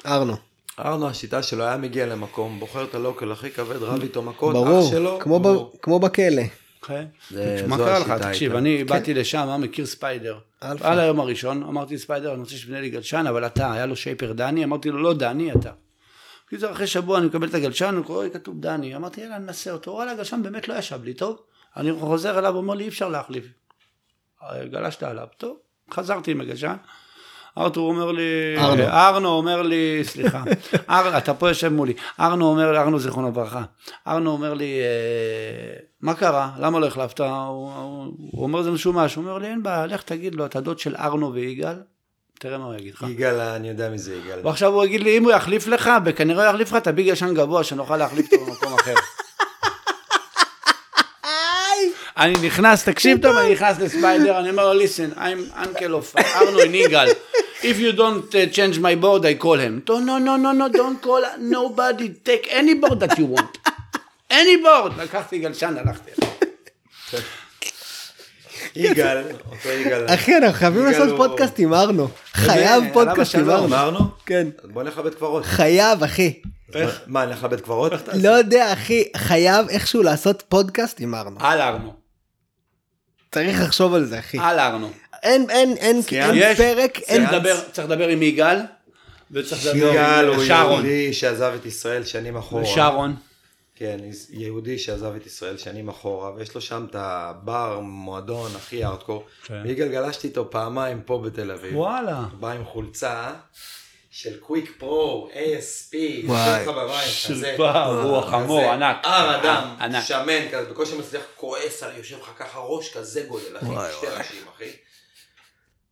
ארנו. 0.07 0.37
ארנו, 0.79 1.09
השיטה 1.09 1.43
שלו 1.43 1.65
היה 1.65 1.77
מגיע 1.77 2.07
למקום, 2.07 2.61
בוחר 2.61 2.85
את 2.85 2.95
ה 2.95 3.01
local 3.01 3.33
הכי 3.33 3.51
כבד, 3.51 3.83
רב 3.83 4.03
איתו 4.03 4.23
מכות, 4.23 4.53
ברור, 4.53 4.85
אח 4.87 4.91
שלו. 4.91 5.19
כמו 5.23 5.41
ב- 5.41 5.47
הוא- 5.47 5.71
כמו 5.83 5.99
בכלא. 5.99 6.43
זה- 7.31 7.65
מה 7.69 7.77
קרה 7.77 7.99
לך? 7.99 8.11
תקשיב. 8.23 8.55
אני 8.55 8.85
באתי 8.85 9.15
לשם, 9.15 9.61
מכיר 9.63 9.87
ספיידר. 9.87 10.39
על 10.61 10.99
היום 10.99 11.21
הראשון, 11.21 11.63
אמרתי 11.63 11.99
ספיידר, 11.99 12.33
אני 12.33 12.41
רוצה 12.41 12.57
שתבנה 12.57 12.81
לי 12.81 12.91
גלשן, 12.91 13.25
אבל 13.29 13.47
אתה, 13.47 13.73
היה 13.73 13.87
לו 13.87 13.97
shaper 13.97 14.33
דני, 14.33 14.65
אמרתי 14.65 14.91
לו, 14.91 15.03
לא 15.03 15.15
דני, 15.15 15.53
אתה. 15.53 15.71
קיצר, 16.51 16.73
אחרי 16.73 16.87
שבוע 16.87 17.19
אני 17.19 17.27
מקבל 17.27 17.49
את 17.49 17.55
הגלשן, 17.55 17.95
הוא 17.97 18.05
קורא 18.05 18.25
לי 18.25 18.31
כתוב 18.31 18.61
דני, 18.61 18.97
אמרתי, 18.97 19.21
יאללה, 19.21 19.39
ננסה 19.39 19.73
אותו, 19.73 19.91
וואלה, 19.91 20.13
הגלשן 20.13 20.41
באמת 20.43 20.69
לא 20.69 20.75
ישב 20.75 21.05
לי 21.05 21.15
טוב. 21.15 21.39
אני 21.77 21.93
חוזר 21.93 22.39
אליו, 22.39 22.57
אומר 22.57 22.75
לי, 22.75 22.85
אי 22.85 22.89
אפשר 22.89 23.09
להחליף. 23.09 23.45
גלשת 24.71 25.03
עליו, 25.03 25.27
טוב, 25.37 25.57
חזרתי 25.95 26.31
עם 26.31 26.41
הגלשן. 26.41 26.77
ארתור 27.59 27.89
אומר 27.89 28.13
לי, 28.13 28.23
ארנו. 28.59 28.83
ארנו 28.83 29.29
אומר 29.29 29.63
לי, 29.63 30.01
סליחה, 30.05 30.43
אר, 30.91 31.19
אתה 31.19 31.35
פה 31.35 31.49
יושב 31.49 31.69
מולי, 31.69 31.93
ארנו 32.21 32.51
אומר 32.51 32.73
לי, 32.73 32.79
ארנו 32.79 32.99
זיכרונו 32.99 33.29
לברכה, 33.29 33.63
ארנו 34.07 34.31
אומר 34.31 34.55
לי, 34.55 34.81
אה, 34.81 35.79
מה 36.01 36.15
קרה? 36.15 36.51
למה 36.59 36.79
לא 36.79 36.87
החלפת? 36.87 37.21
הוא, 37.21 37.29
הוא, 37.29 38.05
הוא 38.33 38.43
אומר 38.43 38.63
זה 38.63 38.71
משומש, 38.71 39.15
הוא 39.15 39.25
אומר 39.25 39.39
לי, 39.39 39.47
אין 39.47 39.63
בעיה, 39.63 39.87
לך 39.87 40.03
תגיד 40.03 40.35
לו, 40.35 40.47
אתה 40.47 40.61
דוד 40.61 40.79
של 40.79 40.97
ארנו 40.97 41.33
ויגאל, 41.33 41.77
תראה 42.39 42.59
מה 42.59 42.65
הוא 42.65 42.75
יגיד 42.75 42.95
לך. 42.95 43.05
יגאל, 43.09 43.41
אני 43.41 43.69
יודע 43.69 43.91
מי 43.91 43.99
זה 43.99 44.15
יגאל. 44.15 44.39
ועכשיו 44.45 44.73
הוא 44.73 44.85
יגיד 44.85 45.01
לי, 45.01 45.19
אם 45.19 45.25
הוא 45.25 45.33
יחליף 45.33 45.67
לך, 45.67 45.91
וכנראה 46.05 46.45
הוא 46.45 46.51
יחליף 46.51 46.73
לך, 46.73 46.83
תביא 46.83 47.05
גלשן 47.05 47.35
גבוה, 47.35 47.65
שנוכל 47.65 47.97
להחליף 47.97 48.33
אותו 48.33 48.47
במקום 48.47 48.75
אחר. 48.75 48.95
אני 52.17 52.35
נכנס, 52.47 52.85
תקשיב 52.85 53.19
טוב, 53.23 53.37
אני 53.37 53.53
נכנס 53.53 53.79
לספיידר, 53.79 54.39
אני 54.39 54.51
אומר 54.51 54.73
לו, 54.73 54.81
listen, 54.81 55.19
I'm 55.19 55.59
uncle 55.59 56.17
of 56.17 56.21
ארנו 56.37 56.61
and 56.61 56.75
יגאל. 56.75 57.09
If 57.61 57.79
you 57.79 57.97
don't 57.97 58.35
uh, 58.35 58.55
change 58.55 58.79
my 58.79 58.95
board, 59.03 59.25
I 59.25 59.35
call 59.43 59.59
him. 59.59 59.83
No, 59.89 59.99
no, 59.99 60.19
no, 60.19 60.37
no, 60.37 60.53
no, 60.53 60.69
don't 60.69 61.03
call 61.03 61.23
nobody, 61.39 62.09
take 62.25 62.47
any 62.51 62.75
board 62.75 63.01
that 63.01 63.19
you 63.19 63.27
want. 63.27 63.59
any 64.31 64.57
board. 64.65 64.93
לקחתי 65.03 65.39
גלשן, 65.39 65.75
הלכתי. 65.79 66.11
יגאל, 68.77 69.23
אותו 69.51 69.69
יגאל. 69.69 70.07
אחי, 70.09 70.37
אנחנו 70.37 70.53
חייבים 70.59 70.85
לעשות 70.85 71.17
פודקאסט 71.17 71.59
עם 71.59 71.75
ארנו. 71.75 72.09
חייב 72.33 72.85
פודקאסט 72.93 73.35
עם. 73.35 73.51
ארנו. 73.51 73.99
כן. 74.27 74.49
אז 74.65 74.71
בוא 74.71 74.83
נלך 74.83 74.99
לבית 74.99 75.15
קברות. 75.15 75.45
חייב, 75.45 76.03
אחי. 76.03 76.41
איך? 76.75 77.01
מה, 77.07 77.27
נלך 77.27 77.45
לבית 77.45 77.61
קברות? 77.61 77.93
לא 78.15 78.31
יודע, 78.31 78.73
אחי, 78.73 79.05
חייב 79.17 79.69
איכשהו 79.69 80.03
לעשות 80.03 80.43
פודקאסט 80.49 81.01
עם 81.01 81.15
ארנו. 81.15 81.37
על 81.41 81.61
ארנו. 81.61 82.06
צריך 83.37 83.61
לחשוב 83.63 83.95
על 83.95 84.05
זה, 84.05 84.19
אחי. 84.19 84.39
על 84.41 84.59
ארנו. 84.59 84.91
אין, 85.23 85.51
אין, 85.51 85.77
אין? 85.77 86.01
אין 86.13 86.31
יש, 86.35 86.59
פרק, 86.59 86.99
אין... 86.99 87.23
צריך 87.27 87.33
לדבר- 87.37 87.61
צריך 87.73 87.91
לדבר 87.91 88.09
עם 88.09 88.23
יגאל, 88.23 88.59
וצריך 89.31 89.67
לדבר 89.67 89.77
יגאל 89.91 90.29
עם 90.29 90.35
הוא 90.35 90.45
שרון. 90.45 90.73
יהודי 90.73 91.13
שעזב 91.13 91.53
את 91.61 91.67
ישראל 91.67 92.05
שנים 92.05 92.37
אחורה. 92.37 92.67
שרון. 92.67 93.17
כן, 93.75 93.97
יהודי 94.31 94.79
שעזב 94.79 95.13
את 95.17 95.27
ישראל 95.27 95.57
שנים 95.57 95.89
אחורה, 95.89 96.35
ויש 96.35 96.55
לו 96.55 96.61
שם 96.61 96.87
את 96.91 96.97
הבר, 96.99 97.81
מועדון 97.83 98.51
הכי 98.57 98.85
ארדקור. 98.85 99.25
כן. 99.45 99.63
ויגאל 99.65 99.89
גלשתי 99.89 100.29
איתו 100.29 100.51
פעמיים 100.51 101.01
פה 101.07 101.23
בתל 101.25 101.51
אביב. 101.51 101.77
וואלה. 101.77 102.23
בא 102.41 102.51
עם 102.53 102.65
חולצה 102.65 103.31
של 104.19 104.41
קוויק 104.41 104.73
פרו, 104.79 105.31
ASP, 105.33 105.95
וואי. 106.25 106.65
הוא 106.67 108.23
כזה, 108.23 108.31
חמור, 108.31 108.73
ענק. 108.73 108.97
הר 109.03 109.41
אדם, 109.41 109.77
ענק. 109.81 110.05
שמן, 110.05 110.49
כזה, 110.53 110.71
בקושי 110.71 110.97
מצליח 110.97 111.23
כועס 111.37 111.83
על 111.83 111.97
יושב 111.97 112.19
לך 112.21 112.31
ככה 112.39 112.59
ראש 112.59 112.97
כזה 112.97 113.25
גודל, 113.29 113.57
אחי, 113.57 113.67
וואי, 113.67 113.93
שתי. 113.93 114.07
ראשים, 114.07 114.43
אחי. 114.57 114.71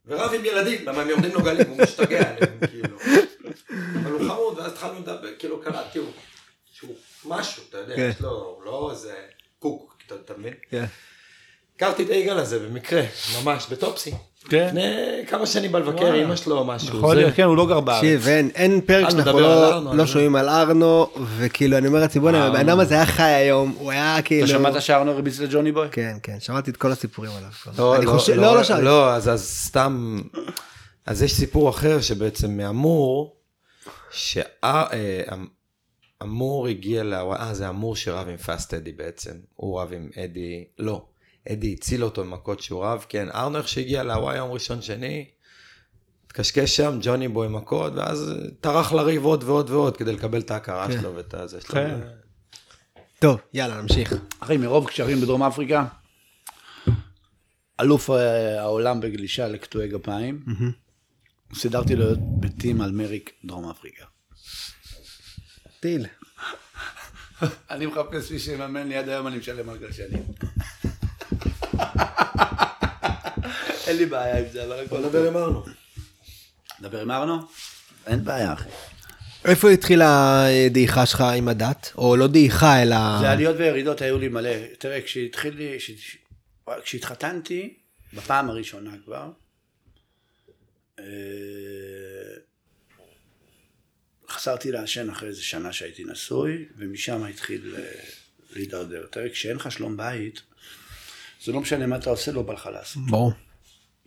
ורב 0.07 0.35
עם 0.35 0.45
ילדים, 0.45 0.87
למה 0.87 1.03
הם 1.03 1.09
יורדים 1.09 1.35
לו 1.35 1.43
גלים, 1.43 1.68
הוא 1.68 1.79
משתגע 1.83 2.31
עליהם, 2.31 2.59
כאילו. 2.70 2.99
אבל 4.03 4.11
הוא 4.11 4.29
חמוד, 4.29 4.59
ואז 4.59 4.72
התחלנו 4.72 5.01
לדבר, 5.01 5.29
כאילו 5.39 5.61
קלטתי, 5.61 5.99
הוא, 5.99 6.12
שהוא 6.72 6.95
משהו, 7.25 7.62
אתה 7.68 7.79
יודע, 7.79 7.97
כן. 7.97 8.11
יש 8.14 8.20
לו, 8.20 8.31
הוא 8.31 8.64
לא 8.64 8.89
איזה 8.91 9.14
קוק, 9.59 9.97
אתה 10.07 10.14
אתה 10.14 10.35
מבין? 10.39 10.55
כן. 10.70 10.85
הכרתי 11.77 12.03
את 12.03 12.11
היגאל 12.11 12.39
הזה 12.39 12.59
במקרה, 12.59 13.03
ממש, 13.43 13.66
בטופסי. 13.70 14.14
כן. 14.49 14.67
לפני 14.67 14.83
כמה 15.29 15.47
שנים 15.47 15.73
בא 15.73 15.79
לבקר. 15.79 16.15
אמא 16.15 16.37
שלו 16.37 16.65
משהו. 16.65 16.99
יכול 16.99 17.17
להיות, 17.17 17.35
כן, 17.35 17.43
הוא 17.43 17.57
לא 17.57 17.67
גר 17.67 17.81
בארץ. 17.81 17.99
תקשיב, 17.99 18.27
אין, 18.55 18.81
פרק 18.81 19.11
שאנחנו 19.11 19.41
לא, 19.41 19.97
לא 19.97 20.07
שומעים 20.07 20.37
על 20.37 20.49
ארנו, 20.49 21.07
וכאילו 21.37 21.79
אני 21.79 21.87
אומר 21.87 22.01
לעצמי 22.01 22.23
בוא'נה, 22.23 22.45
ארנו. 22.45 22.57
הבן 22.57 22.69
אדם 22.69 22.81
הזה 22.81 22.95
היה 22.95 23.07
חי 23.07 23.23
היום, 23.23 23.75
הוא 23.79 23.91
היה 23.91 24.17
כאילו... 24.25 24.45
אתה 24.45 24.53
שמעת 24.53 24.83
שארנו 24.83 25.11
הרביץ 25.11 25.41
לג'וני 25.41 25.73
בוי? 25.73 25.89
כן, 25.91 26.17
כן, 26.23 26.37
שמעתי 26.41 26.71
את 26.71 26.77
כל 26.77 26.93
הסיפורים 26.93 27.31
עליו. 27.37 27.51
לא, 27.79 27.97
לא, 27.97 28.05
לא, 28.05 28.19
לא, 28.37 28.57
לא 28.57 28.65
שמעתי. 28.65 28.85
לא, 28.85 29.15
אז, 29.15 29.29
אז 29.29 29.49
סתם, 29.49 30.21
אז 31.07 31.23
יש 31.23 31.35
סיפור 31.35 31.71
אחר 31.71 32.01
שבעצם 32.01 32.57
מאמור, 32.57 33.37
שאמור 34.11 35.07
הגיע 36.67 37.05
להוואי, 37.05 37.39
אה 37.41 37.55
זה 37.55 37.69
אמור 37.69 37.97
שרב 37.97 38.29
עם 38.29 38.37
פאסט 38.37 38.75
אדי 38.75 38.93
בעצם, 38.93 39.33
הוא 39.55 39.81
רב 39.81 39.93
עם 39.93 40.09
אדי, 40.25 40.65
לא, 40.79 41.05
אדי 41.53 41.73
הציל 41.73 42.05
אותו 42.05 42.25
במכות 42.25 42.61
שהוא 42.61 42.85
רב, 42.85 43.07
כן, 43.09 43.29
ארנו 43.31 43.59
איך 43.59 43.69
שהגיע 43.69 44.03
להוואי 44.03 44.37
יום 44.37 44.51
ראשון 44.51 44.83
שני, 44.83 45.25
התקשקש 46.27 46.77
שם, 46.77 46.99
ג'וני 47.03 47.29
בו 47.29 47.45
עם 47.45 47.53
מכות, 47.53 47.93
ואז 47.97 48.35
טרח 48.61 48.93
לריב 48.93 49.25
עוד 49.25 49.45
ועוד 49.45 49.71
ועוד 49.71 49.97
כדי 49.97 50.13
לקבל 50.13 50.41
את 50.41 50.51
ההכרה 50.51 50.89
כן. 50.89 51.01
שלו 51.01 51.15
ואת 51.15 51.35
הזה 51.35 51.61
שלו. 51.61 51.75
כן. 51.75 52.01
טוב, 53.19 53.41
יאללה, 53.55 53.83
נמשיך. 53.83 54.15
אחי, 54.41 54.57
מרוב 54.57 54.89
קשרים 54.89 55.21
בדרום 55.21 55.43
אפריקה, 55.43 55.85
אלוף 57.81 58.11
אה, 58.11 58.61
העולם 58.61 59.01
בגלישה 59.01 59.49
לקטועי 59.49 59.89
גפיים, 59.89 60.45
סידרתי 61.55 61.97
לו 61.97 62.05
להיות 62.05 62.19
בטים 62.41 62.81
על 62.81 62.93
מריק 62.93 63.31
דרום 63.45 63.71
אפריקה. 63.71 64.05
טיל. 65.81 66.07
אני 67.71 67.87
מחפש 67.87 68.33
מי 68.33 68.39
שיממן 68.39 68.89
לי, 68.89 68.97
עד 68.97 69.09
היום 69.09 69.27
אני 69.27 69.39
משלם 69.39 69.69
על 69.69 69.79
גלשנים. 69.79 70.23
אין 73.87 73.97
לי 73.97 74.07
בעיה 74.07 74.39
עם 74.39 74.45
זה, 74.53 74.64
אבל 74.64 74.72
הכל 74.85 74.87
בוא 74.89 74.99
נדבר 75.07 75.28
עם 75.28 75.37
ארנו. 75.37 75.64
נדבר 76.80 77.01
עם 77.01 77.11
ארנו? 77.11 77.39
אין 78.07 78.24
בעיה, 78.24 78.53
אחי. 78.53 78.68
איפה 79.45 79.70
התחילה 79.70 80.45
הדעיכה 80.66 81.07
שלך 81.07 81.20
עם 81.37 81.49
הדת? 81.49 81.93
או 81.99 82.16
לא 82.16 82.26
דעיכה, 82.26 82.82
אלא... 82.82 82.97
זה 83.20 83.30
עליות 83.30 83.57
וירידות 83.59 84.03
היו 84.03 84.18
לי 84.18 84.28
מלא. 84.28 84.51
תראה, 84.78 85.03
כשהתחיל 85.03 85.55
לי, 85.57 85.76
כש- 85.78 86.16
כשהתחתנתי, 86.85 87.74
בפעם 88.14 88.51
הראשונה 88.51 88.91
כבר, 89.05 89.30
אה, 90.99 91.05
חזרתי 94.28 94.72
לעשן 94.72 95.11
אחרי 95.11 95.28
איזה 95.28 95.43
שנה 95.43 95.72
שהייתי 95.72 96.05
נשוי, 96.05 96.64
ומשם 96.76 97.24
התחיל 97.24 97.74
אה, 97.78 97.82
להידרדר. 98.53 99.07
תראה, 99.11 99.30
כשאין 99.30 99.57
לך 99.57 99.72
שלום 99.72 99.97
בית, 99.97 100.43
זה 101.45 101.53
לא 101.53 101.61
משנה 101.61 101.87
מה 101.87 101.97
אתה 101.97 102.11
עושה, 102.11 102.32
לא 102.32 102.43
בא 102.43 102.53
לך 102.53 102.66
לעשות. 102.72 103.03
ברור. 103.07 103.32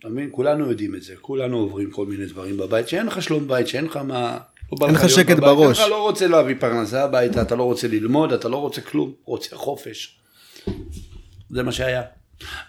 אתה 0.00 0.08
מבין? 0.08 0.28
כולנו 0.32 0.70
יודעים 0.70 0.94
את 0.94 1.02
זה, 1.02 1.14
כולנו 1.20 1.58
עוברים 1.58 1.90
כל 1.90 2.06
מיני 2.06 2.26
דברים 2.26 2.56
בבית, 2.56 2.88
שאין 2.88 3.06
לך 3.06 3.22
שלום 3.22 3.48
בית, 3.48 3.68
שאין 3.68 3.84
לך 3.84 3.96
מה... 3.96 4.38
לא 4.80 4.86
אין 4.86 4.94
לך 4.94 5.08
שקט 5.08 5.36
בבית, 5.36 5.40
בראש. 5.40 5.78
אתה 5.78 5.88
לא 5.88 6.02
רוצה 6.02 6.26
להביא 6.26 6.54
פרנסה 6.60 7.04
הביתה, 7.04 7.42
אתה 7.42 7.56
לא 7.56 7.62
רוצה 7.62 7.88
ללמוד, 7.88 8.32
אתה 8.32 8.48
לא 8.48 8.56
רוצה 8.56 8.80
כלום, 8.80 9.12
רוצה 9.24 9.56
חופש. 9.56 10.18
זה 11.50 11.62
מה 11.62 11.72
שהיה. 11.72 12.02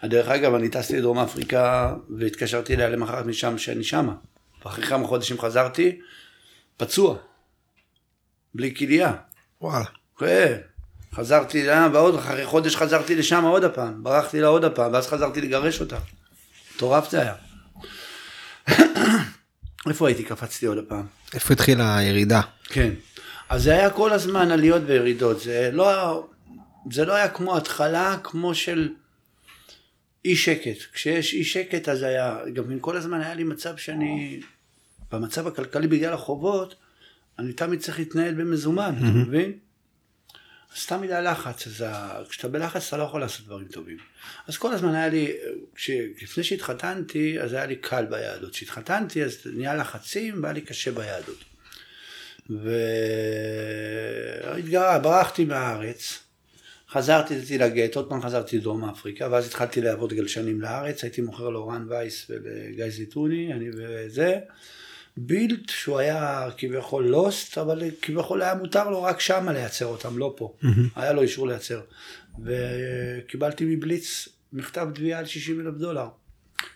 דרך 0.04 0.28
אגב, 0.28 0.54
אני 0.54 0.70
טסתי 0.70 0.98
לדרום 0.98 1.20
אפריקה 1.20 1.96
והתקשרתי 2.18 2.74
אליה 2.74 2.90
למחרת 2.90 3.26
משם 3.26 3.58
שאני 3.58 3.84
שמה. 3.84 4.14
ואחרי 4.66 4.86
כמה 4.86 5.08
חודשים 5.08 5.40
חזרתי, 5.40 6.00
פצוע, 6.78 7.18
בלי 8.54 8.76
כליה. 8.76 9.14
וואלה. 9.62 9.86
כן, 10.18 10.58
חזרתי 11.14 11.64
לה, 11.64 11.88
ועוד 11.94 12.16
אחרי 12.16 12.46
חודש 12.46 12.76
חזרתי 12.76 13.16
לשם 13.16 13.44
עוד 13.44 13.64
הפעם, 13.64 14.04
ברחתי 14.04 14.42
לה 14.42 14.48
עוד 14.48 14.64
הפעם, 14.64 14.94
ואז 14.94 15.08
חזרתי 15.08 15.42
לגרש 15.42 15.82
אותה. 15.82 15.98
מטורף 16.80 17.12
זה 17.12 17.22
היה. 17.22 17.36
איפה 19.90 20.08
הייתי? 20.08 20.24
קפצתי 20.24 20.66
עוד 20.66 20.78
הפעם. 20.78 21.06
איפה 21.34 21.54
התחילה 21.54 21.98
הירידה? 21.98 22.42
כן. 22.64 22.94
אז 23.50 23.64
זה 23.64 23.74
היה 23.74 23.90
כל 23.90 24.14
הזמן 24.14 24.52
עליות 24.52 24.82
וירידות, 24.86 25.42
זה 25.42 25.70
לא, 25.74 26.28
זה 26.92 27.06
לא 27.06 27.14
היה 27.14 27.30
כמו 27.30 27.58
התחלה, 27.58 28.18
כמו 28.24 28.56
של 28.56 28.90
אי 30.26 30.36
שקט. 30.36 30.78
כשיש 30.94 31.34
אי 31.34 31.44
שקט 31.44 31.90
אז 31.90 32.04
היה, 32.04 32.38
גם 32.54 32.80
כל 32.80 32.98
הזמן 32.98 33.22
היה 33.22 33.34
לי 33.34 33.44
מצב 33.44 33.78
שאני, 33.78 34.40
במצב 35.12 35.48
הכלכלי 35.48 35.88
בגלל 35.88 36.14
החובות, 36.14 36.76
אני 37.40 37.54
תמיד 37.54 37.80
צריך 37.80 38.00
להתנהל 38.00 38.34
במזומן, 38.34 38.96
אתה 38.98 39.06
מבין? 39.06 39.52
סתם 40.78 41.02
מדי 41.02 41.22
לחץ, 41.24 41.68
אז. 41.68 41.84
כשאתה 42.30 42.48
בלחץ 42.48 42.88
אתה 42.88 42.98
לא 42.98 43.04
יכול 43.04 43.22
לעשות 43.22 43.46
דברים 43.46 43.68
טובים. 43.68 43.98
אז 44.48 44.58
כל 44.58 44.74
הזמן 44.74 44.96
היה 44.96 45.10
לי. 45.10 45.34
לפני 46.22 46.44
שהתחתנתי, 46.44 47.42
אז 47.42 47.54
היה 47.54 47.66
לי 47.66 47.76
קל 47.76 48.06
ביהדות. 48.06 48.52
כשהתחתנתי 48.52 49.24
אז 49.24 49.38
נהיה 49.46 49.76
לחצים 49.76 50.44
והיה 50.44 50.54
לי 50.54 50.62
קשה 50.62 50.92
ביהדות. 50.92 51.44
והתגרה, 54.54 55.00
ברחתי 55.00 55.46
מהארץ, 55.46 56.20
חזרתי 56.90 57.58
לגט, 57.58 57.96
עוד 57.96 58.10
פעם 58.10 58.22
חזרתי 58.22 58.58
לדרום 58.58 58.90
אפריקה, 58.90 59.28
ואז 59.32 59.48
התחלתי 59.48 59.82
לעבוד 59.82 60.14
גלשנים 60.14 60.62
לארץ, 60.62 61.04
הייתי 61.04 61.22
מוכר 61.22 61.50
לאורן 61.50 61.86
וייס 61.90 62.26
ולגיא 62.30 62.90
זיתוני, 62.90 63.54
אני 63.54 63.70
וזה. 63.78 64.40
בילד 65.22 65.70
שהוא 65.70 66.00
היה 66.00 66.48
כביכול 66.58 67.08
לוסט, 67.08 67.58
אבל 67.58 67.84
כביכול 68.02 68.42
היה 68.42 68.56
מותר 68.56 68.90
לו 68.90 69.04
רק 69.04 69.20
שמה 69.20 69.54
לייצר 69.54 69.86
אותם, 69.86 70.18
לא 70.18 70.34
פה. 70.38 70.54
היה 70.96 71.14
לו 71.14 71.22
אישור 71.22 71.48
לייצר. 71.48 71.82
וקיבלתי 72.44 73.66
מבליץ 73.66 74.28
מכתב 74.54 74.88
תביעה 74.96 75.20
על 75.20 75.26
60 75.26 75.60
אלף 75.60 75.76
דולר, 75.76 76.08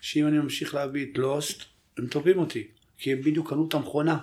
שאם 0.01 0.27
אני 0.27 0.37
ממשיך 0.37 0.75
להביא 0.75 1.05
את 1.11 1.17
לוסט, 1.17 1.63
הם 1.97 2.07
תובעים 2.07 2.39
אותי, 2.39 2.67
כי 2.97 3.11
הם 3.11 3.21
בדיוק 3.21 3.49
קנו 3.49 3.67
את 3.67 3.73
המכונה. 3.73 4.17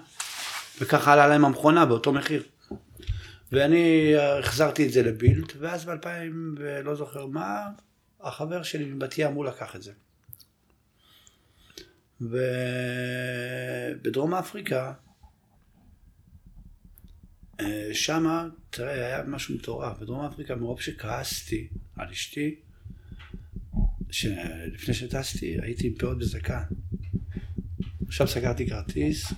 וככה 0.80 1.12
עלה 1.12 1.26
להם 1.26 1.44
המכונה 1.44 1.86
באותו 1.86 2.12
מחיר. 2.12 2.42
ואני 3.52 4.14
החזרתי 4.16 4.86
את 4.86 4.92
זה 4.92 5.02
לבילד, 5.02 5.52
ואז 5.58 5.84
ב-2000 5.84 6.06
ולא 6.58 6.94
זוכר 6.94 7.26
מה, 7.26 7.66
החבר 8.20 8.62
שלי 8.62 8.84
מבת 8.84 9.14
ים 9.18 9.32
הוא 9.32 9.44
לקח 9.44 9.76
את 9.76 9.82
זה. 9.82 9.92
ובדרום 14.00 14.34
אפריקה, 14.34 14.92
אה, 17.60 17.90
שמה, 17.92 18.48
תראה, 18.70 18.92
היה 18.92 19.22
משהו 19.22 19.54
מטורף. 19.54 19.98
בדרום 19.98 20.24
אפריקה, 20.24 20.54
מרוב 20.54 20.80
שכעסתי 20.80 21.68
על 21.96 22.08
אשתי, 22.08 22.60
שלפני 24.10 24.94
שטסתי, 24.94 25.56
הייתי 25.62 25.86
עם 25.86 25.94
פאות 25.94 26.18
בזקן. 26.18 26.62
עכשיו 28.06 28.28
סגרתי 28.28 28.68
כרטיס, 28.68 29.32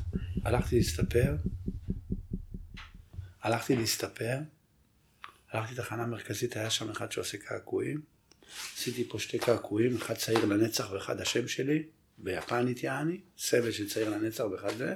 הלכתי 0.44 0.76
להסתפר, 0.76 1.36
הלכתי 3.42 3.76
להסתפר, 3.76 4.38
הלכתי 5.50 5.74
לתחנה 5.74 6.06
מרכזית, 6.06 6.56
היה 6.56 6.70
שם 6.70 6.90
אחד 6.90 7.12
שעושה 7.12 7.38
קעקועים, 7.38 8.00
עשיתי 8.76 9.08
פה 9.08 9.18
שתי 9.18 9.38
קעקועים, 9.38 9.96
אחד 9.96 10.14
צעיר 10.14 10.44
לנצח 10.44 10.90
ואחד 10.92 11.20
השם 11.20 11.48
שלי, 11.48 11.82
ביפנית 12.22 12.82
יעני, 12.82 13.20
סבל 13.38 13.72
של 13.72 13.88
צעיר 13.88 14.10
לנצח 14.10 14.44
ואחד 14.44 14.76
זה, 14.76 14.94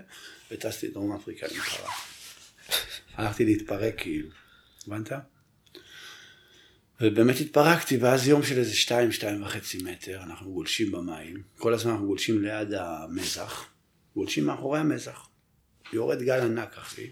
וטסתי 0.50 0.88
לדרום 0.88 1.16
אפריקה 1.16 1.46
למחרה. 1.54 1.90
הלכתי 3.14 3.44
להתפרק 3.44 3.94
כאילו, 3.96 4.28
הבנת? 4.86 5.12
ובאמת 7.00 7.36
התפרקתי, 7.40 7.96
ואז 7.96 8.28
יום 8.28 8.42
של 8.42 8.58
איזה 8.58 8.74
שתיים, 8.74 9.12
שתיים 9.12 9.42
וחצי 9.42 9.78
מטר, 9.82 10.22
אנחנו 10.22 10.52
גולשים 10.52 10.92
במים, 10.92 11.42
כל 11.58 11.74
הזמן 11.74 11.90
אנחנו 11.92 12.06
גולשים 12.06 12.42
ליד 12.42 12.72
המזח, 12.72 13.66
גולשים 14.14 14.46
מאחורי 14.46 14.78
המזח, 14.80 15.28
יורד 15.92 16.22
גל 16.22 16.40
ענק 16.40 16.78
אחי, 16.78 17.06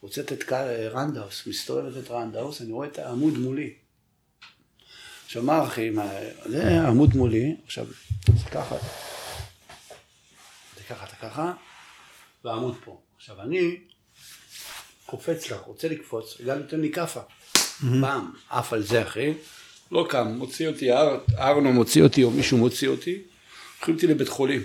רוצת 0.00 0.32
את 0.32 0.42
קל- 0.42 0.88
רנדאוס, 0.90 1.46
מסתובבת 1.46 2.04
את 2.04 2.10
רנדאוס, 2.10 2.62
אני 2.62 2.72
רואה 2.72 2.88
את 2.88 2.98
העמוד 2.98 3.38
מולי. 3.38 3.74
עכשיו 5.24 5.42
מה 5.42 5.64
אחי, 5.64 5.90
מה, 5.90 6.10
זה 6.46 6.64
העמוד 6.64 7.16
מולי, 7.16 7.56
עכשיו 7.64 7.86
זה 8.26 8.50
ככה, 8.50 8.76
ככה, 10.94 11.06
אתה 11.06 11.16
ככה, 11.16 11.52
והעמוד 12.44 12.76
פה. 12.84 13.00
עכשיו 13.16 13.40
אני 13.42 13.80
קופץ 15.06 15.50
לך, 15.50 15.60
רוצה 15.60 15.88
לקפוץ, 15.88 16.40
גל 16.40 16.54
נותן 16.58 16.80
לי 16.80 16.92
כאפה. 16.92 17.20
פעם, 18.00 18.32
עף 18.50 18.72
על 18.72 18.82
זה 18.82 19.02
אחי, 19.02 19.32
לא 19.92 20.06
קם, 20.10 20.26
מוציא 20.28 20.68
אותי, 20.68 20.92
אר- 20.92 21.20
ארנו 21.38 21.72
מוציא 21.72 22.02
אותי 22.02 22.22
או 22.24 22.30
מישהו 22.30 22.58
מוציא 22.58 22.88
אותי, 22.88 23.22
לוקחים 23.76 23.94
אותי 23.94 24.06
לבית 24.06 24.28
חולים. 24.28 24.62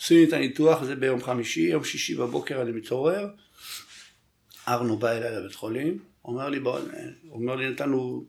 עושים 0.00 0.16
לי 0.18 0.24
את 0.24 0.32
הניתוח, 0.32 0.82
זה 0.82 0.94
ביום 0.96 1.22
חמישי, 1.22 1.60
יום 1.60 1.84
שישי 1.84 2.14
בבוקר 2.14 2.62
אני 2.62 2.72
מתעורר, 2.72 3.28
ארנו 4.68 4.98
בא 4.98 5.10
אליי 5.10 5.36
לבית 5.36 5.54
חולים, 5.54 5.98
אומר 6.24 6.48
לי, 6.48 6.60
בוא, 6.60 6.80
אומר 7.30 7.56
לי, 7.56 7.70
נתנו 7.70 8.24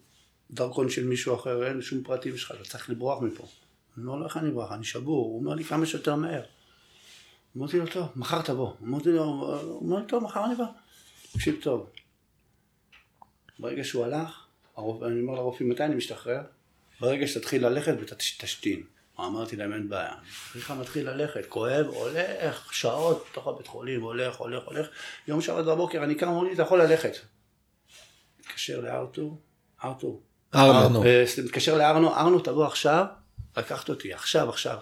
דרכון 0.52 0.90
של 0.90 1.04
מישהו 1.08 1.36
אחר, 1.36 1.68
אין 1.68 1.82
שום 1.82 2.04
פרטים 2.04 2.38
שלך, 2.38 2.52
אתה 2.52 2.64
צריך 2.70 2.90
לברוח 2.90 3.22
מפה. 3.22 3.48
אני 3.98 4.06
אומר 4.06 4.16
לו, 4.16 4.26
איך 4.26 4.38
אני 4.38 4.50
אברח? 4.50 4.72
אני 4.72 4.84
שבור. 4.84 5.26
הוא 5.26 5.40
אומר 5.40 5.56
לי, 5.56 5.64
כמה 5.64 5.86
שיותר 5.86 6.16
מהר. 6.16 6.44
אמרתי 7.58 7.78
לו, 7.78 7.88
טוב, 7.88 8.08
מחר 8.16 8.42
תבוא. 8.42 8.74
אמרתי 8.84 9.10
לו, 9.10 9.24
הוא 9.24 9.80
אומר 9.82 10.00
לי, 10.00 10.06
טוב, 10.08 10.24
מחר 10.24 10.46
אני 10.46 10.56
בא. 10.56 10.66
תקשיב 11.34 11.56
טוב. 11.62 11.90
ברגע 13.60 13.84
שהוא 13.84 14.06
הלך, 14.06 14.46
הרופא, 14.76 15.06
אני 15.06 15.22
אומר 15.22 15.34
לרופאים, 15.34 15.70
מתי 15.70 15.84
אני 15.84 15.96
משתחרר? 15.96 16.42
ברגע 17.00 17.28
שתתחיל 17.28 17.68
ללכת 17.68 17.94
ותשתין. 18.00 18.84
אמרתי 19.20 19.56
להם, 19.56 19.74
אין 19.74 19.90
בעיה. 19.90 20.14
בכלל 20.56 20.78
מתחיל 20.78 21.10
ללכת, 21.10 21.46
כואב, 21.50 21.86
הולך, 21.86 22.74
שעות, 22.74 23.26
בתוך 23.32 23.48
הבית 23.48 23.68
חולים, 23.68 24.02
הולך, 24.02 24.36
הולך, 24.36 24.64
הולך. 24.64 24.88
יום 25.28 25.42
שבת 25.42 25.66
בבוקר, 25.66 26.04
אני 26.04 26.16
קם, 26.16 26.28
אומרים 26.28 26.48
לי, 26.48 26.54
אתה 26.54 26.62
יכול 26.62 26.82
ללכת. 26.82 27.14
מתקשר 28.40 28.82
לארתור, 28.82 29.42
ארתור. 29.84 30.22
ארנו. 30.56 31.04
אה, 31.04 31.24
מתקשר 31.46 31.78
לארנו, 31.78 32.16
ארנו 32.16 32.40
תבוא 32.40 32.66
עכשיו, 32.66 33.06
לקחת 33.58 33.90
אותי, 33.90 34.14
עכשיו, 34.14 34.50
עכשיו. 34.50 34.78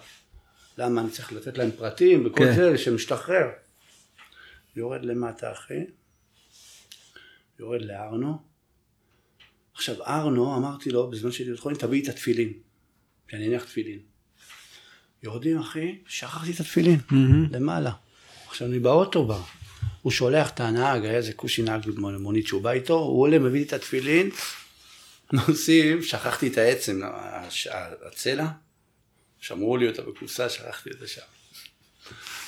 למה 0.78 1.00
אני 1.00 1.10
צריך 1.10 1.32
לתת 1.32 1.58
להם 1.58 1.70
פרטים 1.70 2.26
וכל 2.26 2.44
כן. 2.44 2.54
זה, 2.54 2.78
שמשתחרר. 2.78 3.46
יורד 4.76 5.04
למטה, 5.04 5.52
אחי. 5.52 5.84
יורד 7.58 7.82
לארנו. 7.82 8.38
עכשיו, 9.74 10.02
ארנו, 10.02 10.56
אמרתי 10.56 10.90
לו, 10.90 11.10
בזמן 11.10 11.32
שהייתי 11.32 11.50
בבית 11.50 11.60
חולים, 11.60 11.78
תביא 11.78 12.02
את 12.02 12.08
התפילין. 12.08 12.52
שאני 13.30 13.48
אניח 13.48 13.64
תפילין. 13.64 13.98
יורדים, 15.22 15.58
אחי, 15.58 15.98
שכחתי 16.06 16.52
את 16.52 16.60
התפילין, 16.60 16.98
למעלה. 17.50 17.92
עכשיו, 18.48 18.68
אני 18.68 18.78
באוטו 18.78 19.26
בא. 19.26 19.38
הוא 20.02 20.12
שולח 20.12 20.50
את 20.50 20.60
הנהג, 20.60 21.04
היה 21.04 21.16
איזה 21.16 21.32
כושי 21.32 21.62
נהג 21.62 21.86
במונית 21.86 22.46
שהוא 22.46 22.62
בא 22.62 22.70
איתו, 22.70 22.94
הוא 22.94 23.22
עולה, 23.22 23.38
מביא 23.38 23.60
לי 23.60 23.66
את 23.66 23.72
התפילין, 23.72 24.30
נוסעים, 25.32 26.02
שכחתי 26.02 26.48
את 26.48 26.58
העצם, 26.58 27.00
הצלע, 28.06 28.46
שמרו 29.38 29.76
לי 29.76 29.88
אותה 29.88 30.02
בקופסה, 30.02 30.48
שכחתי 30.48 30.90
את 30.90 30.98
זה 30.98 31.08
שם. 31.08 31.22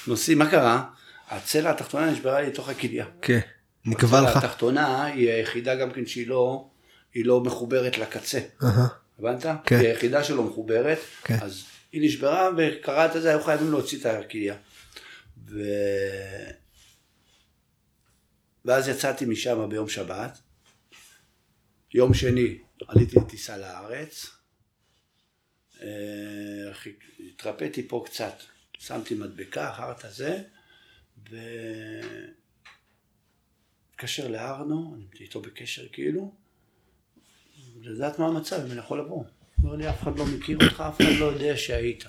נוסעים, 0.06 0.38
מה 0.38 0.50
קרה? 0.50 0.84
הצלע 1.28 1.70
התחתונה 1.70 2.10
נשברה 2.10 2.40
לי 2.40 2.46
לתוך 2.46 2.68
הכליה. 2.68 3.06
כן. 3.22 3.40
נקבע 3.84 4.20
לך. 4.20 4.36
התחתונה 4.36 5.04
היא 5.04 5.30
היחידה 5.30 5.74
גם 5.74 5.92
כן 5.92 6.06
שהיא 6.06 6.26
לא, 6.28 6.70
היא 7.14 7.24
לא 7.24 7.40
מחוברת 7.40 7.98
לקצה. 7.98 8.40
הבנת? 9.18 9.46
כן. 9.64 9.78
היא 9.78 9.88
היחידה 9.88 10.24
שלא 10.24 10.42
מחוברת, 10.42 10.98
כן. 11.24 11.38
אז 11.42 11.64
היא 11.92 12.02
נשברה 12.04 12.50
וקרה 12.56 13.06
את 13.06 13.22
זה, 13.22 13.30
היו 13.30 13.44
חייבים 13.44 13.70
להוציא 13.70 13.98
את 13.98 14.06
הכליה. 14.06 14.54
ו... 15.48 15.62
ואז 18.64 18.88
יצאתי 18.88 19.24
משם 19.24 19.68
ביום 19.68 19.88
שבת. 19.88 20.38
יום 21.94 22.14
שני 22.14 22.58
עליתי 22.88 23.16
לטיסה 23.16 23.56
לארץ. 23.56 24.30
אה, 25.82 26.72
התרפאתי 27.28 27.88
פה 27.88 28.04
קצת, 28.06 28.34
שמתי 28.78 29.14
מדבקה, 29.14 29.70
אחרת 29.70 30.04
זה, 30.12 30.42
ו... 31.30 31.36
התקשר 33.90 34.28
לארנו, 34.28 34.96
אני 34.96 35.20
איתו 35.20 35.40
בקשר 35.40 35.82
כאילו, 35.92 36.32
לדעת 37.82 38.18
מה 38.18 38.26
המצב, 38.26 38.60
אם 38.66 38.70
אני 38.70 38.78
יכול 38.78 39.00
לבוא. 39.00 39.24
אומר 39.62 39.76
לי, 39.76 39.90
אף 39.90 40.02
אחד 40.02 40.18
לא 40.18 40.26
מכיר 40.26 40.58
אותך, 40.62 40.80
אף 40.88 41.00
אחד 41.00 41.12
לא 41.18 41.24
יודע 41.24 41.56
שהיית 41.56 42.04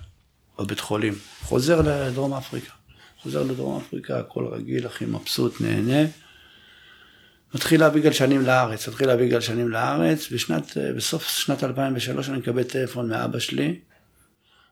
בבית 0.59 0.80
חולים. 0.80 1.13
חוזר 1.41 1.82
לדרום 1.82 2.34
אפריקה. 2.34 2.73
חוזר 3.17 3.43
לדרום 3.43 3.82
אפריקה, 3.82 4.19
הכל 4.19 4.47
רגיל, 4.47 4.86
הכי 4.86 5.05
מבסוט, 5.05 5.61
נהנה. 5.61 6.09
מתחיל 7.56 7.80
להביא 7.80 8.01
גלשנים 8.01 8.41
לארץ, 8.41 8.88
מתחיל 8.88 9.08
להביא 9.08 9.30
גלשנים 9.30 9.70
לארץ, 9.70 10.32
בשנת, 10.32 10.78
בסוף 10.95 11.28
שנת 11.28 11.64
2003 11.64 12.30
אני 12.30 12.38
מקבל 12.38 12.64
טלפון 12.64 13.10
מאבא 13.10 13.39
שלי, 13.39 13.80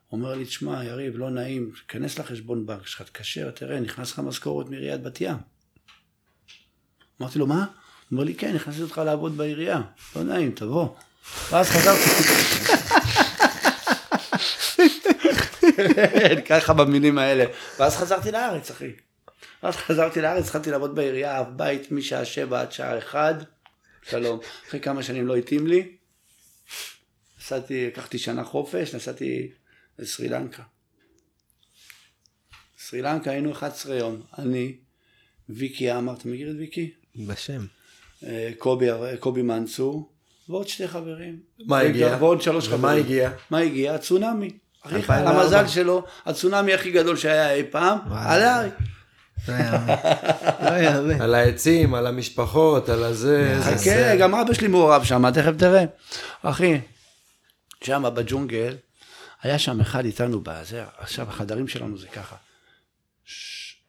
הוא 0.08 0.20
אומר 0.20 0.36
לי, 0.36 0.46
תשמע, 0.46 0.84
יריב, 0.84 1.18
לא 1.18 1.30
נעים, 1.30 1.72
תיכנס 1.88 2.20
לחשבון 2.20 2.66
בנק 2.66 2.88
שלך, 2.88 3.02
תקשר, 3.02 3.52
תראה, 3.52 3.80
נכנס 3.80 4.12
לך 4.12 4.20
משכורת 4.20 4.70
מעיריית 4.70 5.02
בת 5.02 5.22
ים. 5.22 5.36
אמרתי 7.22 7.40
לו, 7.40 7.48
מה? 7.48 7.60
הוא 7.60 7.66
אומר 8.12 8.24
לי, 8.24 8.34
כן, 8.34 8.56
נכנסתי 8.56 8.82
אותך 8.82 8.98
לעבוד 9.06 9.38
בעירייה. 9.38 9.82
לא 10.16 10.24
נעים, 10.24 10.52
תבוא. 10.52 10.88
ואז 11.52 11.70
חזרתי. 11.70 12.10
ככה 16.50 16.74
במילים 16.74 17.18
האלה. 17.18 17.46
ואז 17.80 17.98
חזרתי 17.98 18.32
לארץ, 18.32 18.72
אחי. 18.72 18.92
ואז 19.64 19.76
חזרתי 19.76 20.22
לארץ, 20.22 20.46
התחלתי 20.46 20.72
לעבוד 20.72 20.96
בעירייה, 20.96 21.40
אב 21.40 21.48
בית 21.56 21.92
משעה 21.92 22.26
שבע 22.26 22.62
עד 22.62 22.72
שעה 22.72 22.98
אחד. 22.98 23.34
שלום. 24.10 24.40
אחרי 24.68 24.80
כמה 24.80 25.04
שנים 25.04 25.28
לא 25.28 25.36
התאים 25.36 25.68
לי. 25.68 25.92
נסעתי, 27.40 27.88
לקחתי 27.88 28.18
שנה 28.18 28.44
חופש, 28.44 28.96
נסעתי 28.96 29.52
לסרי 30.00 30.30
לנקה. 30.30 30.64
סרי 32.80 33.02
לנקה 33.02 33.32
היינו 33.32 33.52
11 33.52 33.96
יום. 33.96 34.22
אני, 34.38 34.76
ויקי 35.50 35.92
עמר, 35.92 36.14
אתה 36.14 36.28
מכיר 36.28 36.52
את 36.52 36.56
ויקי? 36.58 36.92
בשם. 37.16 37.66
אה, 38.24 38.52
קובי, 38.58 38.88
קובי 39.20 39.42
מנצור, 39.42 40.10
ועוד 40.50 40.68
שתי 40.68 40.88
חברים. 40.88 41.40
מה 41.66 41.80
הגיע? 41.80 42.18
ועוד 42.20 42.42
שלוש 42.42 42.68
חברים. 42.68 43.04
הגיע? 43.04 43.32
מה 43.50 43.58
הגיע? 43.60 43.96
הצונאמי. 43.96 44.50
הכי 44.84 45.02
חי, 45.02 45.14
2004. 45.14 45.42
המזל 45.42 45.68
שלו, 45.68 46.06
הצונאמי 46.26 46.74
הכי 46.74 46.92
גדול 46.92 47.18
שהיה 47.18 47.54
אי 47.54 47.64
פעם. 47.72 48.00
עליי. 48.12 48.70
לא 49.48 49.54
יאמן. 49.54 51.18
לא. 51.20 51.24
על 51.24 51.36
העצים, 51.36 51.94
על 51.96 52.08
המשפחות, 52.08 52.90
על 52.90 53.04
הזה. 53.04 53.60
זה- 53.60 53.78
חכה, 53.78 54.16
גם 54.16 54.36
אבא 54.36 54.54
שלי 54.54 54.68
מעורב 54.68 55.04
שם, 55.04 55.32
תכף 55.32 55.52
תראה. 55.60 55.84
אחי, 56.42 56.80
שם 57.84 58.04
בג'ונגל, 58.16 58.76
היה 59.42 59.60
שם 59.60 59.82
אחד 59.82 60.06
איתנו 60.06 60.42
בזה, 60.44 60.84
עכשיו 60.98 61.30
החדרים 61.30 61.68
שלנו 61.68 61.98
זה 61.98 62.08
ככה. 62.08 62.36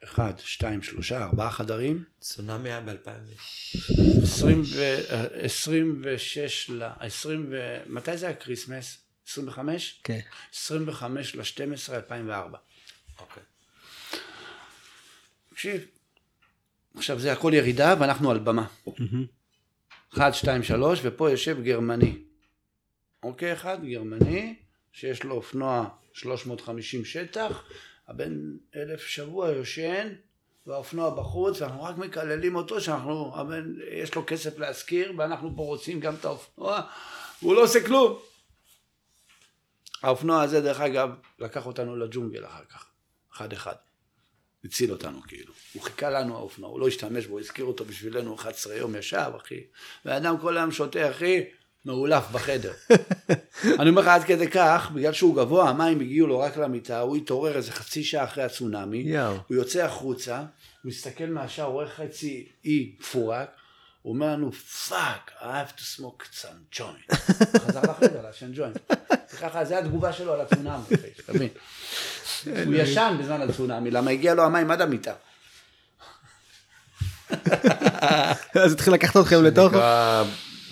אחד, 0.04 0.32
שתיים, 0.38 0.82
שלושה, 0.82 1.22
ארבעה 1.24 1.50
חדרים. 1.50 2.04
צונאמי 2.20 2.68
היה 2.68 2.80
ב-2000. 2.80 3.42
20 4.22 4.62
ו- 4.74 5.00
אה, 5.10 5.24
26 5.42 6.70
ל... 6.70 6.82
20 7.00 7.46
ו... 7.50 7.76
מתי 7.86 8.16
זה 8.16 8.26
היה 8.26 8.34
Christmas? 8.34 8.98
25? 9.28 10.00
כן. 10.04 10.18
25 10.54 11.34
ל-12 11.36 11.92
2004. 11.94 12.58
אוקיי. 13.20 13.42
תקשיב, 15.64 15.86
עכשיו 16.96 17.18
זה 17.18 17.32
הכל 17.32 17.52
ירידה 17.54 17.94
ואנחנו 18.00 18.30
על 18.30 18.38
במה. 18.38 18.66
אחד, 20.14 20.32
שתיים, 20.32 20.62
שלוש, 20.62 21.00
ופה 21.02 21.30
יושב 21.30 21.62
גרמני. 21.62 22.18
אוקיי, 23.22 23.52
אחד 23.52 23.84
גרמני, 23.84 24.54
שיש 24.92 25.22
לו 25.22 25.34
אופנוע 25.34 25.88
350 26.12 27.04
שטח, 27.04 27.64
הבן 28.08 28.32
אלף 28.76 29.00
שבוע 29.06 29.48
יושן, 29.48 30.12
והאופנוע 30.66 31.10
בחוץ, 31.10 31.60
ואנחנו 31.60 31.82
רק 31.82 31.98
מקללים 31.98 32.56
אותו 32.56 32.80
שאנחנו, 32.80 33.32
הבן, 33.36 33.74
יש 33.92 34.14
לו 34.14 34.24
כסף 34.26 34.58
להשכיר, 34.58 35.12
ואנחנו 35.18 35.56
פה 35.56 35.62
רוצים 35.62 36.00
גם 36.00 36.14
את 36.14 36.24
האופנוע, 36.24 36.80
והוא 37.42 37.54
לא 37.54 37.62
עושה 37.64 37.86
כלום. 37.86 38.18
האופנוע 40.02 40.42
הזה, 40.42 40.60
דרך 40.60 40.80
אגב, 40.80 41.10
לקח 41.38 41.66
אותנו 41.66 41.96
לג'ונגל 41.96 42.46
אחר 42.46 42.64
כך, 42.64 42.86
אחד 43.32 43.52
אחד. 43.52 43.74
הציל 44.64 44.92
אותנו 44.92 45.22
כאילו. 45.28 45.52
הוא 45.72 45.82
חיכה 45.82 46.10
לנו 46.10 46.36
האופנוע, 46.36 46.70
הוא 46.70 46.80
לא 46.80 46.88
השתמש 46.88 47.26
בו, 47.26 47.38
הזכיר 47.38 47.64
אותו 47.64 47.84
בשבילנו 47.84 48.34
11 48.34 48.76
יום 48.76 48.96
ישב, 48.96 49.32
אחי. 49.36 49.60
ואדם 50.04 50.38
כל 50.38 50.56
היום 50.56 50.72
שותה, 50.72 51.10
אחי, 51.10 51.44
מעולף 51.84 52.30
בחדר. 52.32 52.72
אני 53.80 53.90
אומר 53.90 54.02
לך 54.02 54.08
עד 54.08 54.24
כדי 54.24 54.50
כך, 54.50 54.90
בגלל 54.94 55.12
שהוא 55.12 55.36
גבוה, 55.36 55.68
המים 55.68 56.00
הגיעו 56.00 56.26
לו 56.26 56.38
רק 56.38 56.56
למיטה, 56.56 57.00
הוא 57.00 57.16
התעורר 57.16 57.56
איזה 57.56 57.72
חצי 57.72 58.04
שעה 58.04 58.24
אחרי 58.24 58.44
הצונאמי. 58.44 59.04
הוא 59.48 59.56
יוצא 59.56 59.84
החוצה, 59.84 60.44
מסתכל 60.84 61.26
מהשער, 61.26 61.66
הוא 61.66 61.72
רואה 61.72 61.86
חצי 61.86 62.48
אי 62.64 62.96
מפורק, 63.00 63.50
הוא 64.04 64.14
אומר 64.14 64.26
לנו, 64.26 64.52
fuck, 64.52 65.30
I 65.40 65.42
have 65.42 65.78
to 65.78 65.82
smoke 66.00 66.40
some 66.40 66.76
joint. 66.78 67.16
חזר 67.66 67.80
לחדר, 67.82 68.22
לעשן 68.22 68.50
ג'וינט. 68.54 68.78
וככה, 69.34 69.64
זה 69.64 69.78
התגובה 69.78 70.12
שלו 70.12 70.32
על 70.32 70.40
הצונאמי, 70.40 70.84
אתה 71.24 71.32
מבין? 71.32 71.48
הוא 72.44 72.74
ישן 72.74 73.16
בזמן 73.20 73.40
הצונאמי, 73.40 73.90
למה 73.90 74.10
הגיע 74.10 74.34
לו 74.34 74.44
המים 74.44 74.70
עד 74.70 74.80
המיטה. 74.80 75.12
אז 78.64 78.72
התחיל 78.72 78.94
לקחת 78.94 79.16
אתכם 79.16 79.44
לתוך... 79.44 79.72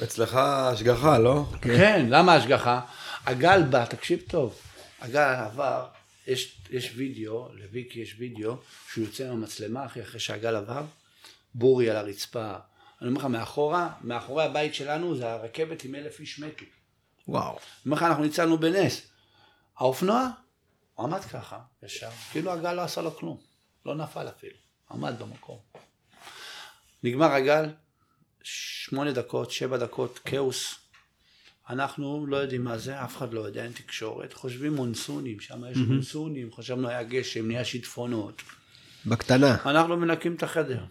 אצלך 0.03 0.35
השגחה, 0.35 1.19
לא? 1.19 1.45
כן, 1.63 2.07
למה 2.09 2.35
השגחה? 2.35 2.81
הגל 3.27 3.63
בא, 3.63 3.85
תקשיב 3.85 4.21
טוב, 4.29 4.59
הגל 5.01 5.21
עבר, 5.21 5.87
יש, 6.27 6.57
יש 6.71 6.93
וידאו, 6.97 7.49
לוויקי 7.55 8.01
יש 8.01 8.15
וידאו, 8.19 8.57
שהוא 8.93 9.05
יוצא 9.05 9.29
מהמצלמה 9.29 9.87
אחי, 9.87 10.03
אחרי 10.03 10.21
שהגל 10.21 10.57
עבר, 10.57 10.83
בורי 11.55 11.91
על 11.91 11.97
הרצפה. 11.97 12.55
אני 13.03 13.11
אומר 13.11 13.20
לך, 13.20 13.27
מאחורה, 13.27 13.93
מאחורי 14.01 14.45
הבית 14.45 14.74
שלנו 14.74 15.16
זה 15.16 15.33
הרכבת 15.33 15.85
עם 15.85 15.95
אלף 15.95 16.20
איש 16.20 16.39
מתו. 16.39 16.65
וואו. 17.29 17.51
אני 17.51 17.59
אומר 17.87 17.97
לך, 17.97 18.03
אנחנו 18.03 18.23
ניצלנו 18.23 18.59
בנס. 18.59 19.03
האופנוע, 19.79 20.29
הוא 20.95 21.07
עמד 21.07 21.20
ככה, 21.20 21.59
ישר, 21.83 22.11
כאילו 22.31 22.53
הגל 22.53 22.73
לא 22.73 22.83
עשה 22.83 23.03
לו 23.03 23.16
כלום, 23.16 23.37
לא 23.87 23.95
נפל 23.95 24.29
אפילו, 24.29 24.57
עמד 24.91 25.15
במקום. 25.19 25.59
נגמר 27.03 27.33
הגל, 27.33 27.70
שמונה 28.43 29.12
דקות, 29.12 29.51
שבע 29.51 29.77
דקות, 29.77 30.19
כאוס. 30.19 30.74
אנחנו 31.70 32.27
לא 32.27 32.37
יודעים 32.37 32.65
מה 32.65 32.79
זה, 32.79 33.05
אף 33.05 33.16
אחד 33.16 33.33
לא 33.33 33.41
יודע, 33.41 33.65
אין 33.65 33.73
תקשורת. 33.73 34.33
חושבים 34.33 34.74
מונסונים, 34.74 35.41
שם 35.41 35.65
יש 35.70 35.77
מונסונים, 35.77 36.53
חשבנו 36.53 36.89
היה 36.89 37.03
גשם, 37.03 37.47
נהיה 37.49 37.65
שיטפונות. 37.65 38.43
בקטנה. 39.07 39.57
אנחנו 39.66 39.97
מנקים 39.97 40.35
את 40.35 40.43
החדר. 40.43 40.85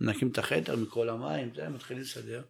מנקים 0.00 0.28
את 0.28 0.38
החדר 0.38 0.76
מכל 0.76 1.08
המים, 1.08 1.50
זה, 1.54 1.68
מתחילים 1.68 2.02
לסדר, 2.02 2.42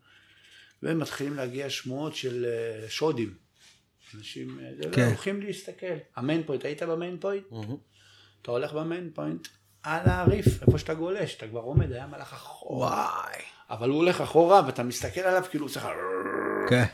ומתחילים 0.82 1.34
להגיע 1.34 1.70
שמועות 1.70 2.16
של 2.16 2.44
אה, 2.44 2.88
שודים. 2.88 3.34
אנשים 4.14 4.58
אה, 4.60 4.92
כן. 4.92 5.06
הולכים 5.06 5.42
להסתכל. 5.42 5.96
ה 6.16 6.21
Main 6.21 6.42
Point, 6.46 6.64
היית 6.64 6.82
ב 6.82 6.89
Main 6.89 7.18
Point? 7.20 7.44
אתה 8.42 8.50
הולך 8.50 8.72
ב 8.72 8.80
Main 8.80 9.10
Point 9.14 9.48
על 9.82 10.08
ה 10.08 10.15
reef, 10.15 10.46
איפה 10.62 10.78
שאתה 10.78 10.94
גולש, 10.94 11.34
אתה 11.34 11.48
כבר 11.48 11.60
עומד, 11.60 11.92
היה 11.92 12.06
הולך 12.06 12.32
אחורה. 12.32 12.88
וואי. 12.88 13.42
אבל 13.70 13.88
הוא 13.88 13.96
הולך 13.96 14.20
אחורה 14.20 14.66
ואתה 14.66 14.82
מסתכל 14.82 15.20
עליו 15.20 15.44
כאילו 15.50 15.66
הוא 15.66 15.72
צריך... 15.72 15.86
כן. 16.70 16.84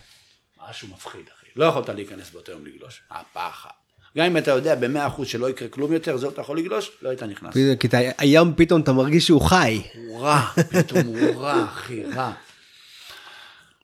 משהו 0.68 0.88
מפחיד 0.88 1.28
אחי. 1.36 1.46
לא 1.56 1.64
יכולת 1.64 1.88
להיכנס 1.88 2.30
באותו 2.30 2.52
יום 2.52 2.66
לגלוש. 2.66 3.02
הפחד. 3.10 3.70
גם 4.18 4.26
אם 4.26 4.36
אתה 4.36 4.50
יודע 4.50 4.74
במאה 4.74 5.06
אחוז 5.06 5.28
שלא 5.28 5.50
יקרה 5.50 5.68
כלום 5.68 5.92
יותר, 5.92 6.16
זהו 6.16 6.30
אתה 6.30 6.40
יכול 6.40 6.58
לגלוש, 6.58 6.90
לא 7.02 7.08
היית 7.08 7.22
נכנס. 7.22 7.54
כי 7.80 7.86
אתה- 7.86 7.98
הים 8.18 8.54
פתאום 8.56 8.80
אתה 8.80 8.92
מרגיש 8.92 9.26
שהוא 9.26 9.40
חי. 9.40 9.82
הוא 9.94 10.20
רע, 10.20 10.40
פתאום 10.70 11.00
הוא 11.06 11.40
רע, 11.42 11.64
אחי, 11.64 12.04
רע. 12.04 12.32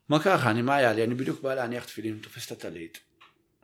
מה 0.08 0.16
לך? 0.16 0.46
אני, 0.46 0.62
מה 0.62 0.76
היה 0.76 0.92
לי? 0.92 1.04
אני 1.04 1.14
בדיוק 1.14 1.40
בא 1.42 1.54
להניח 1.54 1.84
תפילין, 1.84 2.18
תופס 2.22 2.46
את 2.46 2.52
הטלית. 2.52 2.98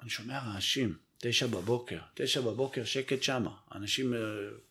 אני 0.03 0.11
שומע 0.11 0.39
רעשים, 0.39 0.95
תשע 1.19 1.47
בבוקר, 1.47 1.99
תשע 2.15 2.41
בבוקר, 2.41 2.85
שקט 2.85 3.23
שמה. 3.23 3.51
אנשים 3.74 4.15
אה, 4.15 4.19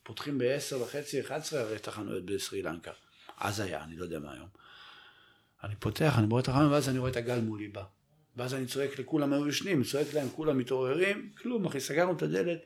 פותחים 0.03 0.37
בעשר 0.37 0.81
וחצי, 0.81 1.19
אחד 1.21 1.39
עשרה 1.39 1.61
הרי 1.61 1.75
את 1.75 1.87
החנויות 1.87 2.25
בסרי 2.25 2.61
לנקה. 2.61 2.91
אז 3.39 3.59
היה, 3.59 3.83
אני 3.83 3.95
לא 3.95 4.03
יודע 4.03 4.19
מה 4.19 4.33
היום. 4.33 4.47
אני 5.63 5.75
פותח, 5.79 6.13
אני 6.17 6.27
רואה 6.29 6.41
את 6.41 6.47
החנויות, 6.47 6.71
ואז 6.71 6.89
אני 6.89 6.97
רואה 6.99 7.11
את 7.11 7.17
הגל 7.17 7.39
מולי 7.39 7.67
בא. 7.67 7.83
ואז 8.37 8.53
אני 8.53 8.65
צועק 8.65 8.99
לכולם, 8.99 9.33
היו 9.33 9.47
ישנים, 9.47 9.83
צועק 9.83 10.13
להם, 10.13 10.27
כולם 10.35 10.57
מתעוררים, 10.57 11.29
כלום, 11.41 11.65
אחי, 11.65 11.79
סגרנו 11.79 12.13
את 12.13 12.21
הדלת. 12.21 12.59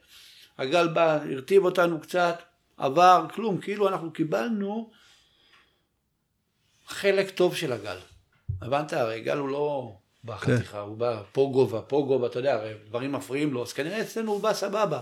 הגל 0.57 0.87
בא, 0.87 1.19
הרטיב 1.31 1.65
אותנו 1.65 2.01
קצת, 2.01 2.41
עבר, 2.77 3.25
כלום, 3.33 3.61
כאילו 3.61 3.87
אנחנו 3.87 4.13
קיבלנו 4.13 4.91
חלק 6.87 7.29
טוב 7.29 7.55
של 7.55 7.73
הגל. 7.73 7.97
הבנת? 8.61 8.93
הרי 8.93 9.21
גל 9.21 9.37
הוא 9.37 9.49
לא 9.49 9.97
בא 10.23 10.37
חתיכה, 10.37 10.79
הוא 10.79 10.97
בא 10.97 11.23
פה 11.31 11.49
גובה, 11.53 11.81
פה 11.81 12.03
גובה, 12.07 12.27
אתה 12.27 12.39
יודע, 12.39 12.53
הרי 12.53 12.73
דברים 12.87 13.11
מפריעים 13.11 13.53
לו, 13.53 13.63
אז 13.63 13.73
כנראה 13.73 14.01
אצלנו 14.01 14.31
הוא 14.31 14.41
בא 14.41 14.53
סבבה. 14.53 15.01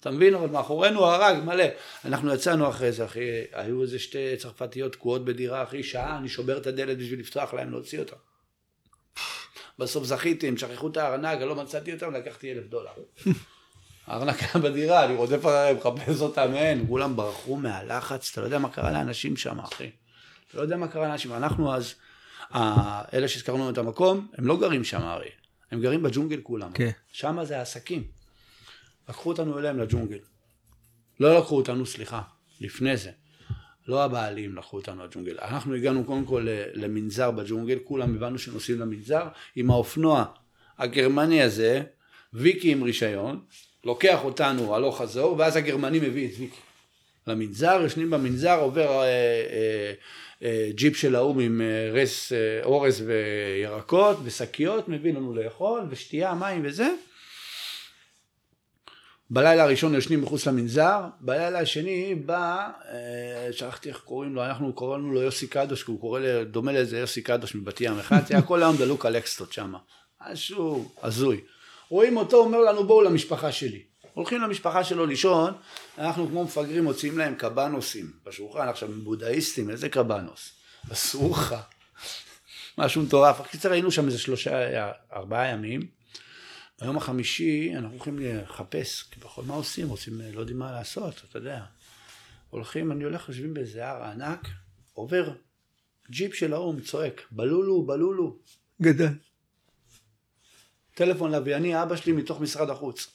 אתה 0.00 0.10
מבין? 0.10 0.34
אבל 0.34 0.48
מאחורינו 0.48 1.04
הרג 1.04 1.44
מלא. 1.44 1.64
אנחנו 2.04 2.34
יצאנו 2.34 2.68
אחרי 2.68 2.92
זה, 2.92 3.04
אחי, 3.04 3.28
היו 3.52 3.82
איזה 3.82 3.98
שתי 3.98 4.36
צרפתיות 4.36 4.92
תקועות 4.92 5.24
בדירה, 5.24 5.62
אחי, 5.62 5.82
שעה, 5.82 6.18
אני 6.18 6.28
שובר 6.28 6.58
את 6.58 6.66
הדלת 6.66 6.98
בשביל 6.98 7.20
לפתוח 7.20 7.54
להם, 7.54 7.70
להוציא 7.70 7.98
אותם. 7.98 8.16
בסוף 9.80 10.04
זכיתי, 10.04 10.48
הם 10.48 10.56
שכחו 10.56 10.88
את 10.88 10.96
הארנק, 10.96 11.40
לא 11.40 11.54
מצאתי 11.54 11.92
אותם, 11.92 12.14
לקחתי 12.14 12.52
אלף 12.52 12.66
דולר. 12.66 12.90
הארנק 14.06 14.36
היה 14.40 14.62
בדירה, 14.62 15.04
אני 15.04 15.14
רודף 15.14 15.40
אחריהם, 15.40 15.76
מחפש 15.76 16.20
אותם, 16.20 16.54
אין, 16.54 16.86
כולם 16.88 17.16
ברחו 17.16 17.56
מהלחץ, 17.56 18.30
אתה 18.32 18.40
לא 18.40 18.46
יודע 18.46 18.58
מה 18.58 18.70
קרה 18.70 18.90
לאנשים 18.90 19.36
שם, 19.36 19.58
אחי. 19.58 19.90
אתה 20.48 20.58
לא 20.58 20.62
יודע 20.62 20.76
מה 20.76 20.88
קרה 20.88 21.08
לאנשים, 21.08 21.32
אנחנו 21.32 21.74
אז, 21.74 21.94
אלה 23.14 23.28
שהזכרנו 23.28 23.70
את 23.70 23.78
המקום, 23.78 24.28
הם 24.38 24.46
לא 24.46 24.60
גרים 24.60 24.84
שם 24.84 25.02
הרי, 25.02 25.28
הם 25.70 25.80
גרים 25.80 26.02
בג'ונגל 26.02 26.40
כולם. 26.42 26.72
כן. 26.72 26.90
שם 27.12 27.38
זה 27.44 27.58
העסקים. 27.58 28.04
לקחו 29.08 29.28
אותנו 29.28 29.58
אליהם 29.58 29.78
לג'ונגל. 29.78 30.18
לא 31.20 31.38
לקחו 31.38 31.56
אותנו, 31.56 31.86
סליחה, 31.86 32.22
לפני 32.60 32.96
זה. 32.96 33.10
לא 33.88 34.04
הבעלים 34.04 34.56
לקחו 34.56 34.76
אותנו 34.76 35.04
לג'ונגל. 35.04 35.36
אנחנו 35.42 35.74
הגענו 35.74 36.04
קודם 36.04 36.24
כל 36.24 36.46
למנזר 36.74 37.30
בג'ונגל, 37.30 37.78
כולם 37.84 38.14
הבנו 38.14 38.38
שנוסעים 38.38 38.80
למנזר, 38.80 39.28
עם 39.56 39.70
האופנוע 39.70 40.24
הגרמני 40.78 41.42
הזה, 41.42 41.82
ויקי 42.34 42.72
עם 42.72 42.82
רישיון, 42.82 43.40
לוקח 43.84 44.24
אותנו 44.24 44.74
הלוך 44.74 44.98
חזור, 45.02 45.36
ואז 45.38 45.56
הגרמני 45.56 45.98
מביא 45.98 46.28
את 46.28 46.32
ויקי. 46.38 46.60
למנזר, 47.26 47.82
ישנים 47.86 48.10
במנזר, 48.10 48.60
עובר 48.60 48.88
אה, 48.88 49.04
אה, 49.04 49.92
אה, 50.42 50.70
ג'יפ 50.74 50.96
של 50.96 51.14
האו"ם 51.14 51.38
עם 51.38 51.60
אה, 51.60 51.90
רס, 51.92 52.32
אה, 52.32 52.60
אורז 52.64 53.04
וירקות 53.06 54.16
ושקיות, 54.24 54.88
מביא 54.88 55.12
לנו 55.12 55.34
לאכול 55.34 55.80
ושתייה, 55.90 56.34
מים 56.34 56.62
וזה. 56.64 56.88
בלילה 59.30 59.62
הראשון 59.62 59.94
ישנים 59.94 60.22
מחוץ 60.22 60.46
למנזר, 60.46 61.00
בלילה 61.20 61.60
השני 61.60 62.14
בא, 62.14 62.68
אה, 62.88 63.52
שכחתי 63.52 63.88
איך 63.88 63.98
קוראים 63.98 64.34
לו, 64.34 64.44
אנחנו 64.44 64.74
קראנו 64.74 65.12
לו 65.12 65.22
יוסי 65.22 65.46
קדוש, 65.46 65.82
כי 65.82 65.90
הוא 65.90 66.00
קורא, 66.00 66.20
דומה 66.50 66.72
לאיזה 66.72 66.98
יוסי 66.98 67.22
קדוש 67.22 67.54
מבת 67.54 67.80
ים 67.80 67.98
אחד, 67.98 68.20
היה 68.30 68.42
כל 68.42 68.62
היום 68.62 68.76
דלוק 68.76 69.06
על 69.06 69.16
אקסטות 69.16 69.52
שם, 69.52 69.74
משהו 70.30 70.90
הזוי. 71.02 71.40
רואים 71.88 72.16
אותו, 72.16 72.36
אומר 72.36 72.60
לנו 72.60 72.84
בואו 72.86 73.02
למשפחה 73.02 73.52
שלי. 73.52 73.82
הולכים 74.14 74.40
למשפחה 74.40 74.84
שלו 74.84 75.06
לישון, 75.06 75.52
אנחנו 75.98 76.28
כמו 76.28 76.44
מפגרים 76.44 76.84
מוציאים 76.84 77.18
להם 77.18 77.34
קבנוסים 77.34 78.10
בשולחן, 78.26 78.68
עכשיו 78.68 78.88
הם 78.88 79.04
בודהיסטים, 79.04 79.70
איזה 79.70 79.88
קבנוס? 79.88 80.52
אסור 80.92 81.30
לך. 81.30 81.54
משהו 82.78 83.02
מטורף. 83.02 83.40
בקיצר 83.40 83.72
היינו 83.72 83.90
שם 83.90 84.06
איזה 84.06 84.18
שלושה, 84.18 84.90
ארבעה 85.12 85.48
ימים. 85.48 85.99
ביום 86.80 86.96
החמישי 86.96 87.72
אנחנו 87.76 87.94
הולכים 87.94 88.18
לחפש, 88.18 89.02
כביכול 89.02 89.44
מה 89.44 89.54
עושים, 89.54 89.88
רוצים, 89.88 90.20
לא 90.32 90.40
יודעים 90.40 90.58
מה 90.58 90.72
לעשות, 90.72 91.22
אתה 91.28 91.38
יודע. 91.38 91.62
הולכים, 92.50 92.92
אני 92.92 93.04
הולך, 93.04 93.28
יושבים 93.28 93.54
באיזה 93.54 93.88
הר 93.88 94.04
ענק, 94.04 94.48
עובר 94.92 95.32
ג'יפ 96.10 96.34
של 96.34 96.52
האו"ם, 96.52 96.80
צועק, 96.80 97.22
בלולו, 97.30 97.86
בלולו. 97.86 98.36
גדל. 98.82 99.12
טלפון 100.94 101.32
לווייני, 101.32 101.82
אבא 101.82 101.96
שלי 101.96 102.12
מתוך 102.12 102.40
משרד 102.40 102.70
החוץ. 102.70 103.06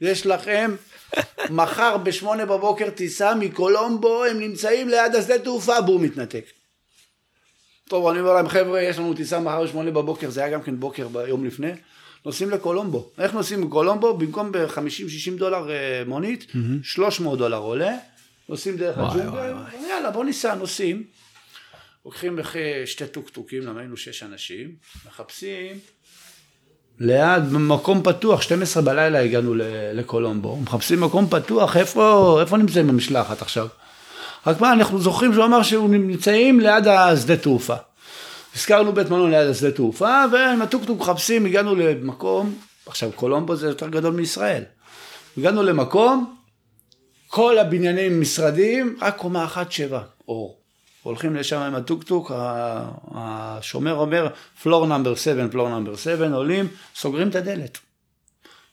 יש 0.00 0.26
לכם 0.26 0.74
מחר 1.50 1.96
בשמונה 1.96 2.46
בבוקר 2.46 2.90
טיסה 2.90 3.34
מקולומבו, 3.34 4.24
הם 4.24 4.38
נמצאים 4.40 4.88
ליד 4.88 5.14
השדה 5.14 5.38
תעופה, 5.38 5.76
והוא 5.86 6.00
מתנתק. 6.00 6.44
טוב, 7.88 8.06
אני 8.06 8.20
אומר 8.20 8.32
להם, 8.32 8.48
חבר'ה, 8.48 8.82
יש 8.82 8.98
לנו 8.98 9.14
טיסה 9.14 9.40
מחר 9.40 9.64
בשמונה 9.64 9.90
בבוקר, 9.90 10.30
זה 10.30 10.44
היה 10.44 10.52
גם 10.52 10.62
כן 10.62 10.80
בוקר 10.80 11.08
ביום 11.08 11.44
לפני, 11.44 11.72
נוסעים 12.26 12.50
לקולומבו. 12.50 13.10
איך 13.18 13.34
נוסעים 13.34 13.64
לקולומבו? 13.64 14.16
במקום 14.16 14.52
ב-50-60 14.52 15.38
דולר 15.38 15.70
אה, 15.70 16.02
מונית, 16.06 16.52
300 16.82 17.38
דולר 17.38 17.56
עולה, 17.56 17.96
נוסעים 18.48 18.76
דרך 18.76 18.98
הג'ונגל. 18.98 19.54
יאללה, 19.88 20.10
בוא 20.10 20.24
ניסע, 20.24 20.54
נוסעים. 20.54 21.02
לוקחים 22.04 22.38
לך 22.38 22.56
שתי 22.86 23.06
טוקטוקים, 23.06 23.62
למה 23.62 23.80
היינו 23.80 23.96
שש 23.96 24.22
אנשים, 24.22 24.74
מחפשים 25.08 25.78
ליד 26.98 27.52
מקום 27.52 28.02
פתוח, 28.02 28.42
12 28.42 28.82
בלילה 28.82 29.20
הגענו 29.20 29.54
לקולומבו, 29.94 30.56
מחפשים 30.56 31.00
מקום 31.00 31.26
פתוח, 31.30 31.76
איפה, 31.76 32.38
איפה 32.40 32.56
נמצאים 32.56 32.86
במשלחת 32.86 33.42
עכשיו? 33.42 33.68
רק 34.46 34.60
מה, 34.60 34.72
אנחנו 34.72 35.00
זוכרים 35.00 35.32
שהוא 35.32 35.44
אמר 35.44 35.62
שהוא 35.62 35.90
נמצאים 35.90 36.60
ליד 36.60 36.86
השדה 36.86 37.36
תעופה. 37.36 37.76
הזכרנו 38.56 38.92
בית 38.92 39.10
מלון 39.10 39.30
ליד 39.30 39.48
השדה 39.48 39.70
תעופה, 39.70 40.24
ועם 40.32 40.62
הטוקטוק 40.62 41.00
מחפשים, 41.00 41.46
הגענו 41.46 41.74
למקום, 41.74 42.54
עכשיו 42.86 43.10
קולומבו 43.12 43.56
זה 43.56 43.68
יותר 43.68 43.88
גדול 43.88 44.14
מישראל. 44.14 44.62
הגענו 45.38 45.62
למקום, 45.62 46.36
כל 47.28 47.58
הבניינים 47.58 48.20
משרדיים, 48.20 48.96
רק 49.00 49.16
קומה 49.16 49.44
אחת 49.44 49.72
שבע, 49.72 50.02
אור. 50.28 50.58
הולכים 51.02 51.36
לשם 51.36 51.58
עם 51.58 51.74
הטוקטוק, 51.74 52.32
השומר 53.14 53.94
אומר, 53.94 54.28
floor 54.62 54.86
number 54.86 55.14
7, 55.14 55.48
floor 55.50 55.68
number 55.68 55.96
7, 55.96 56.28
עולים, 56.36 56.68
סוגרים 56.94 57.28
את 57.28 57.34
הדלת. 57.34 57.78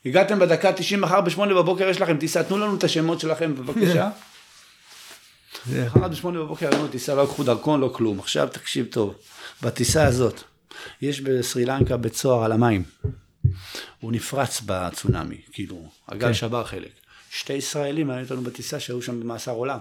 הגעתם 0.05 0.39
בדקה 0.39 0.73
90 0.73 1.01
מחר 1.01 1.21
בשמונה 1.21 1.53
בבוקר 1.53 1.89
יש 1.89 2.01
לכם 2.01 2.17
טיסה, 2.17 2.43
תנו 2.43 2.57
לנו 2.57 2.75
את 2.75 2.83
השמות 2.83 3.19
שלכם 3.19 3.55
בבקשה. 3.55 4.09
מחר 5.95 6.07
בשמונה 6.07 6.39
בבוקר 6.39 6.69
היה 6.71 6.79
לנו 6.79 6.87
טיסה, 6.87 7.15
לא 7.15 7.23
לקחו 7.23 7.43
דרכון, 7.43 7.79
לא 7.79 7.91
כלום. 7.93 8.19
עכשיו 8.19 8.47
תקשיב 8.47 8.85
טוב, 8.91 9.13
בטיסה 9.61 10.05
הזאת, 10.05 10.43
יש 11.01 11.21
בסרי 11.21 11.65
לנקה 11.65 11.97
בית 11.97 12.15
סוהר 12.15 12.43
על 12.43 12.51
המים. 12.51 12.83
הוא 13.99 14.11
נפרץ 14.11 14.61
בצונאמי, 14.65 15.41
כאילו, 15.51 15.89
הגל 16.07 16.33
שבר 16.33 16.63
חלק. 16.63 16.91
שתי 17.31 17.53
ישראלים 17.53 18.09
היו 18.09 18.19
איתנו 18.19 18.41
בטיסה 18.41 18.79
שהיו 18.79 19.01
שם 19.01 19.19
במאסר 19.19 19.51
עולם. 19.51 19.79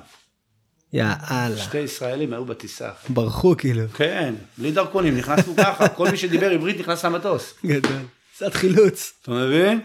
יאללה. 0.93 1.59
שתי 1.59 1.79
ישראלים 1.79 2.33
היו 2.33 2.45
בטיסה. 2.45 2.91
ברחו 3.09 3.55
כאילו. 3.59 3.89
כן, 3.89 4.35
בלי 4.59 4.73
דרכונים, 4.73 5.17
נכנסנו 5.17 5.57
ככה, 5.57 5.89
כל 5.89 6.11
מי 6.11 6.17
שדיבר 6.17 6.51
עברית 6.51 6.81
נכנס 6.81 7.05
למטוס. 7.05 7.55
גדול. 7.67 8.03
קצת 8.35 8.55
חילוץ. 8.55 9.13
אתה 9.23 9.31
מבין? 9.31 9.81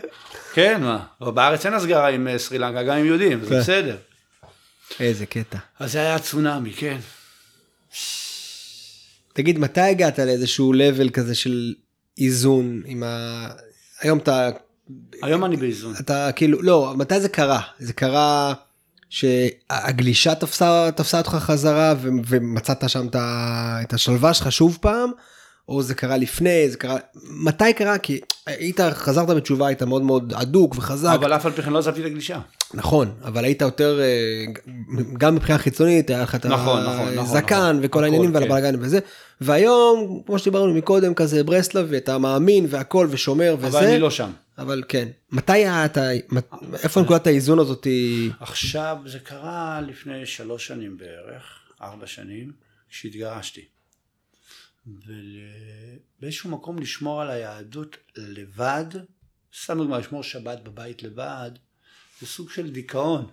כן, 0.53 0.83
מה? 0.83 1.05
אבל 1.21 1.31
בארץ 1.31 1.65
אין 1.65 1.73
הסגרה 1.73 2.09
עם 2.09 2.27
אה, 2.27 2.39
סרי 2.39 2.57
לנקה, 2.57 2.83
גם 2.83 2.97
עם 2.97 3.05
יהודים, 3.05 3.43
זה 3.43 3.49
כן. 3.49 3.59
בסדר. 3.59 3.97
איזה 4.99 5.25
קטע. 5.25 5.57
אז 5.79 5.91
זה 5.91 5.99
היה 5.99 6.19
צונאמי, 6.19 6.73
כן. 6.73 6.97
תגיד, 9.34 9.60
מתי 9.60 9.81
הגעת 9.81 10.19
לאיזשהו 10.19 10.73
level 10.73 11.10
כזה 11.10 11.35
של 11.35 11.73
איזון 12.18 12.81
עם 12.85 13.03
ה... 13.03 13.47
היום 14.01 14.19
אתה, 14.19 14.49
היום 15.22 15.45
אני 15.45 15.57
באיזון. 15.57 15.93
אתה 15.99 16.30
כאילו, 16.35 16.61
לא, 16.61 16.93
מתי 16.97 17.19
זה 17.19 17.30
קרה? 17.30 17.61
זה 17.80 17.93
קרה 17.93 18.53
שהגלישה 19.10 20.35
תפסה, 20.35 20.89
תפסה 20.95 21.18
אותך 21.18 21.30
חזרה 21.30 21.93
ו- 22.01 22.10
ומצאת 22.27 22.89
שם 22.89 23.07
את 23.14 23.93
השלווה 23.93 24.34
שלך 24.34 24.51
שוב 24.51 24.77
פעם? 24.81 25.11
או 25.69 25.81
זה 25.81 25.95
קרה 25.95 26.18
לפני, 26.18 26.69
זה 26.69 26.77
קרה... 26.77 26.98
מתי 27.15 27.73
קרה? 27.73 27.98
כי 27.98 28.19
היית, 28.45 28.80
חזרת 28.91 29.30
בתשובה, 29.30 29.68
היית 29.68 29.84
מאוד 29.84 30.02
מאוד 30.02 30.34
הדוק 30.35 30.76
וחזק. 30.76 31.11
אבל 31.15 31.34
אף 31.34 31.45
על 31.45 31.52
פי 31.52 31.61
כן 31.61 31.73
לא 31.73 31.77
עזבתי 31.77 32.02
את 32.02 32.06
הגלישה. 32.06 32.40
נכון, 32.73 33.11
אבל 33.23 33.45
היית 33.45 33.61
יותר, 33.61 33.99
אה, 34.02 34.45
גם 35.18 35.35
מבחינה 35.35 35.57
חיצונית, 35.57 36.10
היה 36.10 36.22
לך 36.22 36.35
את 36.35 36.45
נכון, 36.45 36.84
נכון, 36.84 37.14
נכון, 37.14 37.18
הזקן 37.18 37.56
נכון. 37.56 37.80
וכל 37.81 38.03
העניינים 38.03 38.34
כן. 38.34 38.35
והבלאגן 38.35 38.76
וזה, 38.80 38.99
והיום, 39.41 40.22
כמו 40.26 40.40
שדיברנו 40.40 40.73
מקודם, 40.73 41.14
כזה 41.14 41.44
ברסלב, 41.44 41.88
ואתה 41.90 42.18
מאמין 42.18 42.65
והכל 42.69 43.07
ושומר 43.10 43.56
וזה, 43.60 43.68
אבל 43.80 43.88
אני 43.88 43.99
לא 43.99 44.11
שם. 44.11 44.31
אבל 44.57 44.84
כן, 44.88 45.07
מתי 45.31 45.68
אתה, 45.68 46.10
איפה 46.84 47.02
נקודת 47.02 47.27
האיזון 47.27 47.60
הזאת 47.60 47.84
היא, 47.84 48.31
עכשיו, 48.40 48.98
זה 49.06 49.19
קרה 49.19 49.81
לפני 49.88 50.26
שלוש 50.26 50.68
שנים 50.68 50.98
בערך, 50.98 51.44
ארבע 51.81 52.07
שנים, 52.07 52.52
כשהתגרשתי. 52.90 53.72
ובאיזשהו 54.88 56.49
מקום 56.49 56.80
לשמור 56.80 57.22
על 57.22 57.30
היהדות 57.30 57.97
לבד, 58.15 58.85
סתם 59.64 59.77
דוגמא, 59.77 59.95
לשמור 59.95 60.23
שבת 60.23 60.60
בבית 60.64 61.03
לבד, 61.03 61.51
זה 62.22 62.27
סוג 62.27 62.49
של 62.49 62.72
דיכאון, 62.72 63.30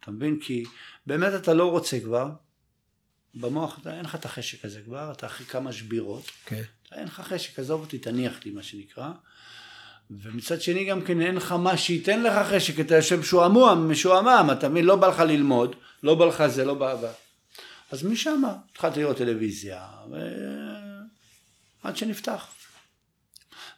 אתה 0.00 0.10
מבין? 0.10 0.40
כי 0.40 0.64
באמת 1.06 1.34
אתה 1.34 1.54
לא 1.54 1.70
רוצה 1.70 2.00
כבר, 2.00 2.30
במוח 3.34 3.78
אתה, 3.80 3.96
אין 3.96 4.04
לך 4.04 4.14
את 4.14 4.24
החשק 4.24 4.64
הזה 4.64 4.82
כבר, 4.82 5.12
אתה 5.12 5.26
אחרי 5.26 5.46
כמה 5.46 5.72
שבירות, 5.72 6.30
כן. 6.46 6.62
אתה, 6.82 6.94
אין 6.94 7.04
לך 7.04 7.20
חשק, 7.20 7.58
עזוב 7.58 7.80
אותי, 7.80 7.98
תניח 7.98 8.44
לי 8.44 8.50
מה 8.50 8.62
שנקרא. 8.62 9.10
ומצד 10.10 10.60
שני 10.60 10.84
גם 10.84 11.02
כן 11.02 11.20
אין 11.20 11.34
לך 11.34 11.52
מה 11.52 11.76
שייתן 11.76 12.22
לך 12.22 12.48
חשק, 12.48 12.80
אתה 12.80 12.94
יושב 12.94 13.20
משועמם, 13.20 13.90
משועמם, 13.90 14.48
אתה 14.52 14.68
מבין, 14.68 14.84
לא 14.84 14.96
בא 14.96 15.08
לך 15.08 15.20
ללמוד, 15.20 15.76
לא 16.02 16.14
בא 16.14 16.24
לך 16.26 16.46
זה, 16.46 16.64
לא. 16.64 16.74
בא. 16.74 17.12
אז 17.90 18.04
משם 18.04 18.42
התחלתי 18.70 19.00
לראות 19.00 19.16
טלוויזיה, 19.16 19.86
ו... 20.10 20.14
עד 21.84 21.96
שנפתח. 21.96 22.46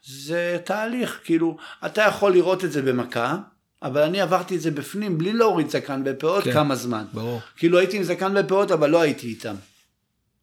זה 0.06 0.58
תהליך, 0.64 1.20
כאילו, 1.24 1.56
אתה 1.86 2.02
יכול 2.02 2.32
לראות 2.32 2.64
את 2.64 2.72
זה 2.72 2.82
במכה, 2.82 3.36
אבל 3.82 4.02
אני 4.02 4.20
עברתי 4.20 4.56
את 4.56 4.60
זה 4.60 4.70
בפנים, 4.70 5.18
בלי 5.18 5.32
להוריד 5.32 5.68
זקן 5.68 6.04
בפאות 6.04 6.44
כן. 6.44 6.52
כמה 6.52 6.74
זמן. 6.74 7.04
ברור. 7.12 7.40
כאילו 7.56 7.78
הייתי 7.78 7.96
עם 7.96 8.02
זקן 8.02 8.34
בפאות, 8.34 8.70
אבל 8.70 8.90
לא 8.90 9.00
הייתי 9.00 9.26
איתם. 9.26 9.54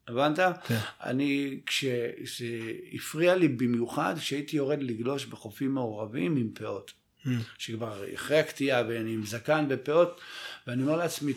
הבנת? 0.08 0.38
כן. 0.66 0.78
אני, 1.00 1.60
כשזה 1.66 2.46
הפריע 2.94 3.34
לי 3.34 3.48
במיוחד, 3.48 4.14
כשהייתי 4.18 4.56
יורד 4.56 4.82
לגלוש 4.82 5.26
בחופים 5.26 5.74
מעורבים 5.74 6.36
עם 6.36 6.48
פאות. 6.54 6.92
Mm. 7.26 7.28
שכבר 7.58 8.14
אחרי 8.14 8.38
הקטיעה 8.38 8.82
ואני 8.88 9.14
עם 9.14 9.26
זקן 9.26 9.68
בפאות, 9.68 10.20
ואני 10.66 10.82
אומר 10.82 10.96
לעצמי, 10.96 11.32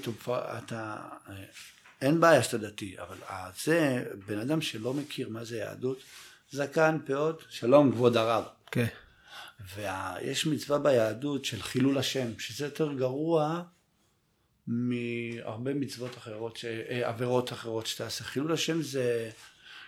אתה, 0.58 0.98
אין 2.02 2.20
בעיה 2.20 2.44
שאתה 2.44 2.58
דתי, 2.58 2.96
אבל 3.00 3.18
זה 3.66 4.06
בן 4.28 4.40
אדם 4.40 4.62
שלא 4.62 4.94
מכיר 4.94 5.30
מה 5.30 5.44
זה 5.44 5.58
יהדות, 5.58 5.98
זקן, 6.52 6.98
פאות, 7.06 7.44
שלום 7.50 7.92
כבוד 7.92 8.18
הרב. 8.18 8.44
כן. 8.72 8.88
ויש 9.76 10.46
מצווה 10.46 10.80
ביהדות 10.80 11.46
של 11.46 11.62
חילול 11.62 11.98
השם, 11.98 12.40
שזה 12.40 12.66
יותר 12.66 12.94
גרוע 12.94 13.64
מהרבה 14.68 15.74
מצוות 15.74 16.18
אחרות, 16.18 16.58
ש... 16.58 16.66
אה, 16.66 17.10
עבירות 17.10 17.54
אחרות 17.54 17.88
שתעשה. 17.88 18.24
חילול 18.24 18.52
השם 18.52 18.82
זה 18.82 19.30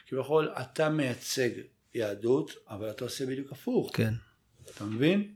כביכול 0.08 0.50
אתה 0.62 0.90
מייצג 0.90 1.50
יהדות, 1.94 2.52
אבל 2.68 2.90
אתה 2.90 3.04
עושה 3.04 3.26
בדיוק 3.26 3.52
הפוך. 3.52 3.92
כן. 3.94 4.14
אתה 4.76 4.84
מבין? 4.84 5.34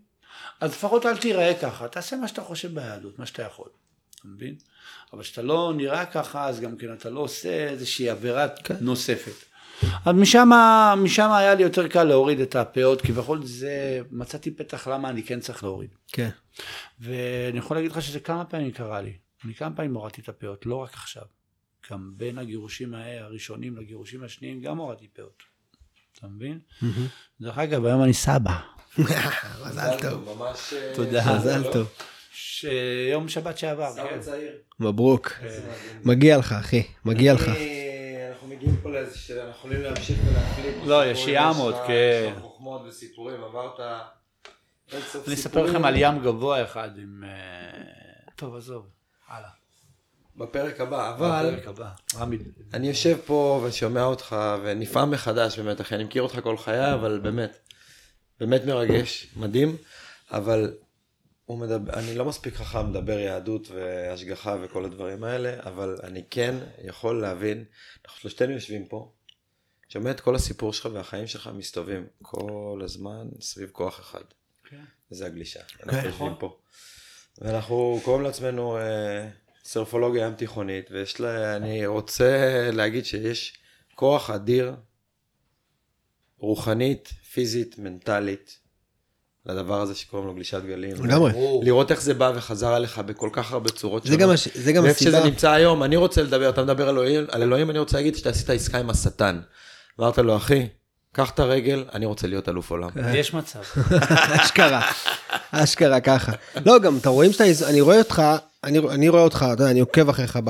אז 0.59 0.71
לפחות 0.71 1.05
אל 1.05 1.17
תיראה 1.17 1.53
ככה, 1.61 1.87
תעשה 1.87 2.15
מה 2.15 2.27
שאתה 2.27 2.41
חושב 2.41 2.75
ביהדות, 2.75 3.19
מה 3.19 3.25
שאתה 3.25 3.43
יכול. 3.43 3.69
אתה 4.15 4.27
מבין? 4.27 4.55
אבל 5.13 5.21
כשאתה 5.21 5.41
לא 5.41 5.73
נראה 5.75 6.05
ככה, 6.05 6.47
אז 6.47 6.59
גם 6.59 6.77
כן 6.77 6.93
אתה 6.93 7.09
לא 7.09 7.19
עושה 7.19 7.69
איזושהי 7.69 8.09
עבירה 8.09 8.47
כן. 8.49 8.75
נוספת. 8.81 9.45
אז 10.05 10.15
משם, 10.15 10.49
משם 10.97 11.31
היה 11.31 11.55
לי 11.55 11.63
יותר 11.63 11.87
קל 11.87 12.03
להוריד 12.03 12.39
את 12.39 12.55
הפאות, 12.55 13.01
כביכול 13.01 13.45
זה, 13.45 14.01
מצאתי 14.11 14.51
פתח 14.51 14.87
למה 14.87 15.09
אני 15.09 15.23
כן 15.23 15.39
צריך 15.39 15.63
להוריד. 15.63 15.89
כן. 16.07 16.29
ואני 16.99 17.57
יכול 17.57 17.77
להגיד 17.77 17.91
לך 17.91 18.01
שזה 18.01 18.19
כמה 18.19 18.45
פעמים 18.45 18.71
קרה 18.71 19.01
לי. 19.01 19.13
אני 19.45 19.53
כמה 19.53 19.75
פעמים 19.75 19.93
הורדתי 19.93 20.21
את 20.21 20.29
הפאות, 20.29 20.65
לא 20.65 20.75
רק 20.75 20.93
עכשיו. 20.93 21.23
גם 21.91 22.13
בין 22.17 22.37
הגירושים 22.37 22.93
הראשונים 22.93 23.77
לגירושים 23.77 24.23
השניים 24.23 24.61
גם 24.61 24.77
הורדתי 24.77 25.07
פאות. 25.07 25.43
אתה 26.17 26.27
מבין? 26.27 26.59
דרך 27.41 27.57
אגב, 27.57 27.85
היום 27.85 28.03
אני 28.03 28.13
סבא. 28.13 28.59
מזל 29.65 29.99
טוב. 30.01 30.35
ממש... 30.37 30.73
אה, 30.73 30.91
תודה. 30.95 31.37
מזל 31.37 31.63
טוב. 31.73 31.87
שיום 32.33 33.29
שבת 33.29 33.57
שעבר. 33.57 33.91
סבא. 33.91 34.19
צעיר. 34.19 34.51
מברוק. 34.79 35.31
מגיע 36.03 36.37
לך, 36.37 36.51
אחי. 36.51 36.83
מגיע 37.05 37.33
לך. 37.33 37.47
אנחנו 38.31 38.47
מגיעים 38.47 38.77
פה 38.83 38.89
לאיזה 38.89 39.17
ש... 39.17 39.31
אנחנו 39.31 39.49
יכולים 39.49 39.81
להמשיך 39.81 40.19
ולהחליט. 40.27 40.75
לא, 40.85 41.05
יש 41.05 41.25
ים 41.27 41.55
עוד, 41.59 41.75
כן. 41.87 42.29
יש 42.31 42.37
לך 42.37 42.41
חוכמות 42.41 42.81
וסיפורים, 42.87 43.43
עברת... 43.43 43.79
אני 45.27 45.33
אספר. 45.33 45.63
לכם 45.63 45.85
על 45.85 45.93
ים 45.97 46.19
גבוה 46.19 46.63
אחד 46.63 46.89
עם... 46.97 47.23
אה, 47.23 48.31
טוב, 48.35 48.55
עזוב. 48.55 48.87
הלאה. 49.27 49.49
בפרק 50.35 50.79
הבא, 50.81 51.15
אבל 51.15 51.51
בפרק 51.51 51.67
הבא. 51.67 51.89
רמי. 52.15 52.37
אני 52.73 52.87
יושב 52.87 53.17
פה 53.25 53.61
ושומע 53.65 54.03
אותך 54.03 54.35
ונפעם 54.63 55.11
מחדש 55.11 55.59
באמת, 55.59 55.81
אחי, 55.81 55.95
אני 55.95 56.03
מכיר 56.03 56.23
אותך 56.23 56.39
כל 56.43 56.57
חיי, 56.57 56.93
אבל 56.93 57.19
באמת, 57.19 57.57
באמת 58.39 58.65
מרגש, 58.65 59.27
מדהים, 59.37 59.77
אבל 60.31 60.73
הוא 61.45 61.59
מדבר, 61.59 61.93
אני 61.93 62.15
לא 62.15 62.25
מספיק 62.25 62.53
חכם 62.53 62.89
לדבר 62.89 63.19
יהדות 63.19 63.67
והשגחה 63.71 64.57
וכל 64.61 64.85
הדברים 64.85 65.23
האלה, 65.23 65.59
אבל 65.63 65.97
אני 66.03 66.23
כן 66.29 66.55
יכול 66.83 67.21
להבין, 67.21 67.65
אנחנו 68.05 68.19
שלושתנו 68.19 68.51
יושבים 68.51 68.85
פה, 68.85 69.11
שומע 69.89 70.11
את 70.11 70.19
כל 70.19 70.35
הסיפור 70.35 70.73
שלך 70.73 70.89
והחיים 70.93 71.27
שלך 71.27 71.49
מסתובבים 71.53 72.07
כל 72.21 72.81
הזמן 72.83 73.27
סביב 73.41 73.69
כוח 73.69 73.99
אחד, 73.99 74.23
כן. 74.69 74.83
וזה 75.11 75.25
הגלישה. 75.25 75.59
אנחנו 75.83 76.07
יושבים 76.09 76.33
פה. 76.39 76.59
ואנחנו 77.37 77.99
קוראים 78.03 78.23
לעצמנו 78.23 78.77
אה, 78.77 79.29
סרפולוגיה 79.63 80.25
ים 80.27 80.35
תיכונית, 80.35 80.91
ויש 80.91 81.19
לה, 81.19 81.55
אני 81.55 81.85
רוצה 81.85 82.69
להגיד 82.71 83.05
שיש 83.05 83.57
כוח 83.95 84.29
אדיר, 84.29 84.75
רוחנית, 86.37 87.07
פיזית, 87.07 87.77
מנטלית, 87.77 88.59
לדבר 89.45 89.81
הזה 89.81 89.95
שקוראים 89.95 90.27
לו 90.27 90.33
גלישת 90.33 90.61
גלים. 90.67 91.05
לגמרי. 91.05 91.31
לראות 91.63 91.91
איך 91.91 92.01
זה 92.01 92.13
בא 92.13 92.31
וחזר 92.35 92.73
עליך 92.73 92.99
בכל 92.99 93.29
כך 93.31 93.51
הרבה 93.51 93.69
צורות 93.71 94.03
זה 94.05 94.15
גם 94.15 94.29
הש- 94.29 94.57
זה 94.57 94.71
גם 94.71 94.83
ואיפה 94.83 94.95
הסיבה. 94.97 95.17
שזה 95.17 95.29
נמצא 95.29 95.51
היום, 95.51 95.83
אני 95.83 95.95
רוצה 95.95 96.23
לדבר, 96.23 96.49
אתה 96.49 96.63
מדבר 96.63 96.89
על 96.89 96.95
אלוהים, 96.95 97.25
על 97.31 97.41
אלוהים, 97.41 97.69
אני 97.69 97.79
רוצה 97.79 97.97
להגיד 97.97 98.15
שאתה 98.15 98.29
עשית 98.29 98.49
עסקה 98.49 98.77
עם 98.79 98.89
השטן. 98.89 99.39
אמרת 99.99 100.17
לו, 100.17 100.37
אחי, 100.37 100.67
קח 101.11 101.29
את 101.29 101.39
הרגל, 101.39 101.85
אני 101.93 102.05
רוצה 102.05 102.27
להיות 102.27 102.49
אלוף 102.49 102.71
עולם. 102.71 102.89
יש 103.13 103.33
מצב. 103.33 103.59
אשכרה, 104.41 104.81
אשכרה 105.51 105.99
ככה. 105.99 106.31
לא, 106.65 106.79
גם 106.79 106.97
אתה 106.97 107.09
רואים 107.09 107.31
שאתה, 107.31 107.43
אני 107.69 107.81
רואה 107.81 107.97
אותך, 107.99 108.21
אני, 108.63 108.79
אני 108.79 109.09
רואה 109.09 109.21
אותך, 109.21 109.45
אתה 109.53 109.61
יודע, 109.63 109.71
אני 109.71 109.79
עוקב 109.79 110.09
אחריך 110.09 110.39
ב... 110.43 110.49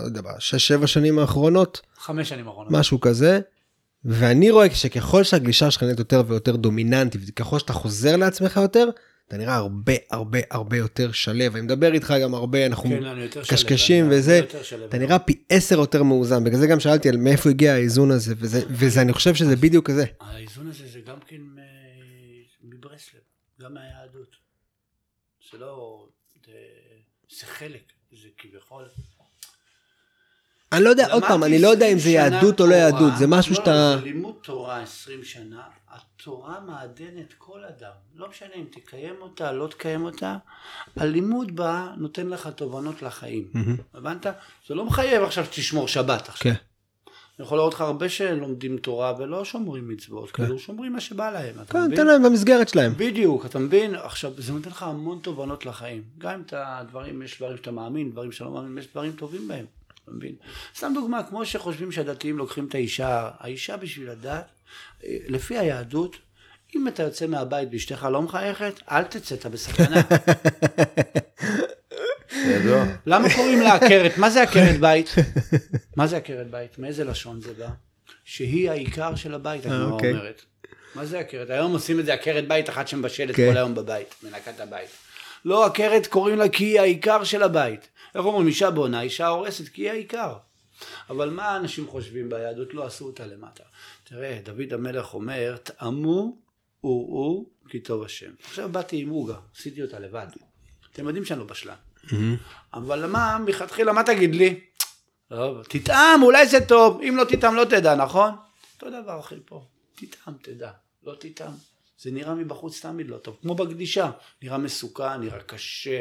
לא 0.00 0.04
יודע, 0.04 0.20
בשש, 0.20 0.68
שבע 0.68 0.86
שנים 0.86 1.18
האחרונות, 1.18 1.80
חמש 1.98 2.28
שנים 2.28 2.48
אחרונות. 2.48 2.72
משהו 2.72 3.00
כזה, 3.00 3.40
ואני 4.04 4.50
רואה 4.50 4.74
שככל 4.74 5.24
שהגלישה 5.24 5.70
שלך 5.70 5.82
נהיית 5.82 5.98
יותר 5.98 6.22
ויותר 6.26 6.56
דומיננטית, 6.56 7.20
וככל 7.26 7.58
שאתה 7.58 7.72
חוזר 7.72 8.16
לעצמך 8.16 8.56
יותר, 8.62 8.88
אתה 9.28 9.36
נראה 9.36 9.54
הרבה 9.54 9.92
הרבה 10.10 10.38
הרבה 10.50 10.76
יותר 10.76 11.12
שלו. 11.12 11.44
אני 11.54 11.60
מדבר 11.60 11.92
איתך 11.92 12.14
גם 12.22 12.34
הרבה, 12.34 12.66
אנחנו 12.66 12.90
כן, 12.90 13.40
קשקשים 13.42 14.06
אני 14.06 14.14
וזה. 14.16 14.40
אתה 14.88 14.98
נראה 14.98 15.18
פי 15.18 15.42
עשר 15.48 15.78
יותר 15.78 16.02
מאוזן, 16.02 16.44
בגלל 16.44 16.58
זה 16.58 16.66
גם 16.66 16.80
שאלתי 16.80 17.08
על 17.08 17.16
מאיפה 17.16 17.50
הגיע 17.50 17.72
האיזון 17.72 18.10
הזה, 18.10 18.34
וזה, 18.38 18.62
וזה 18.70 19.00
אני 19.02 19.12
חושב 19.12 19.34
שזה 19.34 19.56
בדיוק 19.56 19.86
כזה. 19.86 20.04
האיזון 20.20 20.66
הזה 20.66 20.86
זה 20.92 21.00
גם 21.00 21.18
כן 21.26 21.36
מ- 21.36 21.58
מברסלב, 22.62 23.20
גם 23.60 23.74
מהיהדות. 23.74 24.36
זה 25.52 25.58
לא... 25.58 26.06
זה, 26.46 26.52
זה 27.40 27.46
חלק, 27.46 27.82
זה 28.12 28.28
כביכול... 28.38 28.84
אני 30.72 30.84
לא 30.84 30.90
יודע, 30.90 31.12
עוד 31.12 31.22
פעם, 31.22 31.44
אני 31.44 31.58
לא 31.58 31.68
יודע 31.68 31.92
אם 31.92 31.98
זה 31.98 32.08
למדתי 32.10 32.18
20 32.18 32.34
יהדות 32.34 32.60
או 32.60 32.66
לא 32.66 32.74
יהדות. 32.74 33.12
זה 33.18 33.26
משהו 33.26 33.52
לא, 33.52 33.56
שאתה... 33.56 33.96
לא, 33.96 34.02
לימוד 34.02 34.34
תורה 34.42 34.82
20 34.82 35.24
שנה, 35.24 35.62
התורה 35.90 36.60
מעדנת 36.66 37.34
כל 37.38 37.64
אדם. 37.64 37.90
לא 38.16 38.28
משנה 38.28 38.48
אם 38.56 38.64
תקיים 38.70 39.14
אותה, 39.20 39.52
לא 39.52 39.66
תקיים 39.66 40.04
אותה, 40.04 40.36
הלימוד 40.96 41.56
בה 41.56 41.88
נותן 41.96 42.26
לך 42.28 42.46
תובנות 42.46 43.02
לחיים. 43.02 43.50
הבנת? 43.94 44.26
זה 44.68 44.74
לא 44.74 44.84
מחייב 44.84 45.22
עכשיו 45.22 45.44
שתשמור 45.44 45.88
שבת 45.88 46.28
עכשיו. 46.28 46.52
כן. 46.52 46.58
אני 47.38 47.46
יכול 47.46 47.58
לראות 47.58 47.74
לך 47.74 47.80
הרבה 47.80 48.08
שלומדים 48.08 48.78
תורה 48.78 49.14
ולא 49.18 49.44
שומרים 49.44 49.88
מצוות, 49.88 50.30
כאילו 50.30 50.58
שומרים 50.58 50.92
מה 50.92 51.00
שבא 51.00 51.30
להם, 51.30 51.54
אתה 51.54 51.72
כן, 51.72 51.84
מבין? 51.84 51.96
תן 51.96 52.06
להם 52.06 52.22
במסגרת 52.22 52.68
שלהם. 52.68 52.92
בדיוק, 52.96 53.46
אתה 53.46 53.58
מבין? 53.58 53.94
עכשיו, 53.94 54.32
זה 54.38 54.52
נותן 54.52 54.70
לך 54.70 54.82
המון 54.82 55.18
תובנות 55.22 55.66
לחיים. 55.66 56.02
גם 56.18 56.34
אם 56.34 56.40
אתה, 56.40 56.82
דברים, 56.88 57.22
יש 57.22 57.36
דברים 57.36 57.56
שאתה 57.56 57.70
מאמין, 57.70 58.10
דברים 58.10 58.32
שאתה 58.32 58.44
לא 58.44 58.50
מאמין, 58.50 58.78
יש 58.78 58.88
דברים 58.92 59.12
טובים 59.12 59.48
בהם, 59.48 59.64
אתה 60.10 60.16
מבין? 60.16 60.34
סתם 60.76 60.92
דוגמה, 60.94 61.22
כמו 61.22 61.46
שחושבים 61.46 61.92
שהדתיים 61.92 62.38
לוקחים 62.38 62.66
את 62.66 62.74
האישה, 62.74 63.30
האישה 63.38 63.76
בשביל 63.76 64.10
הדת, 64.10 64.44
אה, 65.04 65.16
לפי 65.28 65.58
היהדות, 65.58 66.16
אם 66.76 66.88
אתה 66.88 67.02
יוצא 67.02 67.26
מהבית 67.26 67.68
ואשתך 67.72 68.08
לא 68.12 68.22
מחייכת, 68.22 68.80
אל 68.90 69.04
תצא, 69.04 69.34
אתה 69.34 69.48
בסכנה. 69.48 70.00
ידוע. 72.32 72.84
למה 73.06 73.28
קוראים 73.36 73.60
לה 73.60 73.74
עקרת? 73.74 74.18
מה 74.18 74.30
זה 74.30 74.42
עקרת 74.42 74.80
בית? 74.80 75.14
מה 75.96 76.06
זה 76.06 76.16
עקרת 76.16 76.50
בית? 76.50 76.78
מאיזה 76.78 77.04
לשון 77.04 77.40
זה 77.40 77.52
בא? 77.54 77.68
שהיא 78.24 78.70
העיקר 78.70 79.14
של 79.14 79.34
הבית, 79.34 79.66
הגמרא 79.66 79.90
אוקיי. 79.90 80.10
אומרת. 80.10 80.42
מה 80.94 81.06
זה 81.06 81.18
עקרת? 81.18 81.50
היום 81.50 81.72
עושים 81.72 82.00
את 82.00 82.06
זה 82.06 82.14
עקרת 82.14 82.48
בית 82.48 82.68
אחת 82.68 82.88
שמבשלת 82.88 83.36
כן. 83.36 83.50
כל 83.50 83.56
היום 83.56 83.74
בבית, 83.74 84.14
מנקה 84.22 84.50
את 84.50 84.60
הבית. 84.60 84.88
לא 85.44 85.66
עקרת 85.66 86.06
קוראים 86.06 86.38
לה 86.38 86.48
כי 86.48 86.64
היא 86.64 86.80
העיקר 86.80 87.24
של 87.24 87.42
הבית. 87.42 87.88
איך 88.14 88.24
אומרים, 88.24 88.46
אישה 88.46 88.70
בונה, 88.70 89.00
אישה 89.00 89.28
הורסת, 89.28 89.68
כי 89.68 89.82
היא 89.82 89.90
העיקר. 89.90 90.36
אבל 91.10 91.30
מה 91.30 91.56
אנשים 91.56 91.86
חושבים 91.88 92.28
ביהדות? 92.28 92.74
לא 92.74 92.86
עשו 92.86 93.06
אותה 93.06 93.26
למטה. 93.26 93.62
תראה, 94.04 94.38
דוד 94.44 94.72
המלך 94.72 95.14
אומר, 95.14 95.56
טעמו 95.62 96.36
וראו 96.84 97.46
כי 97.68 97.80
טוב 97.80 98.02
השם. 98.02 98.30
עכשיו 98.44 98.68
באתי 98.68 99.00
עם 99.00 99.08
עוגה, 99.08 99.36
עשיתי 99.56 99.82
אותה 99.82 99.98
לבד. 99.98 100.26
אתם 100.92 101.06
יודעים 101.06 101.24
שאני 101.24 101.40
לא 101.40 101.46
בשלן. 101.46 101.74
אבל 102.74 103.06
מה, 103.06 103.38
מלכתחילה, 103.38 103.92
מה 103.92 104.02
תגיד 104.04 104.34
לי? 104.34 104.60
טוב, 105.28 105.62
תטעם, 105.62 106.22
אולי 106.22 106.46
זה 106.46 106.66
טוב, 106.66 107.00
אם 107.08 107.16
לא 107.16 107.24
תטעם 107.24 107.54
לא 107.54 107.64
תדע, 107.64 107.94
נכון? 107.94 108.30
אותו 108.74 109.02
דבר 109.02 109.20
אחי 109.20 109.34
פה, 109.44 109.64
תטעם, 109.94 110.34
תדע, 110.42 110.70
לא 111.04 111.14
תטעם. 111.20 111.52
זה 111.98 112.10
נראה 112.10 112.34
מבחוץ 112.34 112.80
תמיד 112.80 113.08
לא 113.08 113.18
טוב, 113.18 113.36
כמו 113.42 113.54
בגדישה, 113.54 114.10
נראה 114.42 114.58
מסוכן, 114.58 115.20
נראה 115.20 115.40
קשה, 115.40 116.00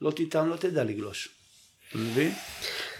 לא 0.00 0.10
תטעם, 0.16 0.48
לא 0.48 0.56
תדע 0.56 0.84
לגלוש. 0.84 1.28
אתה 1.90 1.98
מבין? 1.98 2.32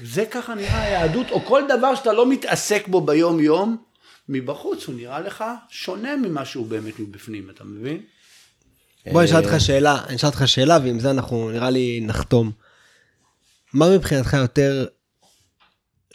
זה 0.03 0.25
ככה 0.27 0.55
נראה 0.55 0.83
היהדות, 0.83 1.31
או 1.31 1.45
כל 1.45 1.63
דבר 1.79 1.95
שאתה 1.95 2.13
לא 2.13 2.31
מתעסק 2.31 2.89
בו 2.89 3.01
ביום 3.01 3.41
יום, 3.41 3.77
מבחוץ 4.29 4.85
הוא 4.85 4.95
נראה 4.95 5.21
לך 5.21 5.45
שונה 5.71 6.17
ממה 6.17 6.45
שהוא 6.45 6.67
באמת 6.67 6.99
מבפנים, 6.99 7.51
אתה 7.51 7.65
מבין? 7.65 8.03
בוא 9.13 9.21
אני 9.21 9.31
אשאל 9.31 9.45
אותך 9.45 9.61
שאלה, 9.61 10.05
אני 10.07 10.17
אשאל 10.17 10.29
אותך 10.29 10.43
שאלה 10.49 10.79
ועם 10.85 11.01
זה 11.01 11.11
אנחנו 11.11 11.51
נראה 11.51 11.71
לי 11.71 12.01
נחתום. 12.03 12.53
מה 13.73 13.91
מבחינתך 13.97 14.33
יותר 14.33 14.87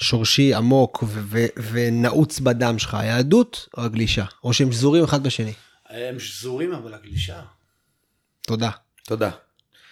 שורשי 0.02 0.54
עמוק 0.54 1.04
ו- 1.08 1.22
ו- 1.24 1.62
ונעוץ 1.72 2.40
בדם 2.40 2.80
שלך, 2.80 2.94
היהדות 2.94 3.68
או 3.78 3.84
הגלישה? 3.84 4.26
או 4.44 4.54
שהם 4.54 4.72
שזורים 4.72 5.04
אחד 5.04 5.24
בשני? 5.24 5.54
הם 5.90 6.20
שזורים 6.20 6.74
אבל 6.74 6.94
הגלישה. 6.94 7.42
תודה. 8.42 8.70
תודה. 9.06 9.32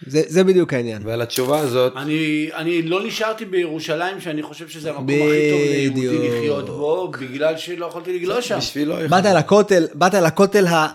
זה, 0.06 0.22
זה 0.26 0.44
בדיוק 0.44 0.72
העניין. 0.72 1.02
ועל 1.06 1.22
התשובה 1.22 1.58
הזאת, 1.58 1.92
אני, 1.96 2.50
אני 2.54 2.82
לא 2.82 3.04
נשארתי 3.04 3.44
בירושלים, 3.44 4.20
שאני 4.20 4.42
חושב 4.42 4.68
שזה 4.68 4.90
המקום 4.90 5.04
הכי 5.04 5.50
טוב 5.50 5.60
ליהודי 5.60 5.90
בדיוק. 5.90 6.24
לחיות 6.24 6.66
בו, 6.66 7.08
בגלל 7.20 7.56
שלא 7.56 7.86
יכולתי 7.86 8.18
לגלוש 8.18 8.48
שם. 8.48 8.58
בשבילו... 8.58 8.96
באת 9.10 9.24
לכותל, 9.24 9.86
באת 9.94 10.14
לכותל 10.14 10.66
ה- 10.66 10.88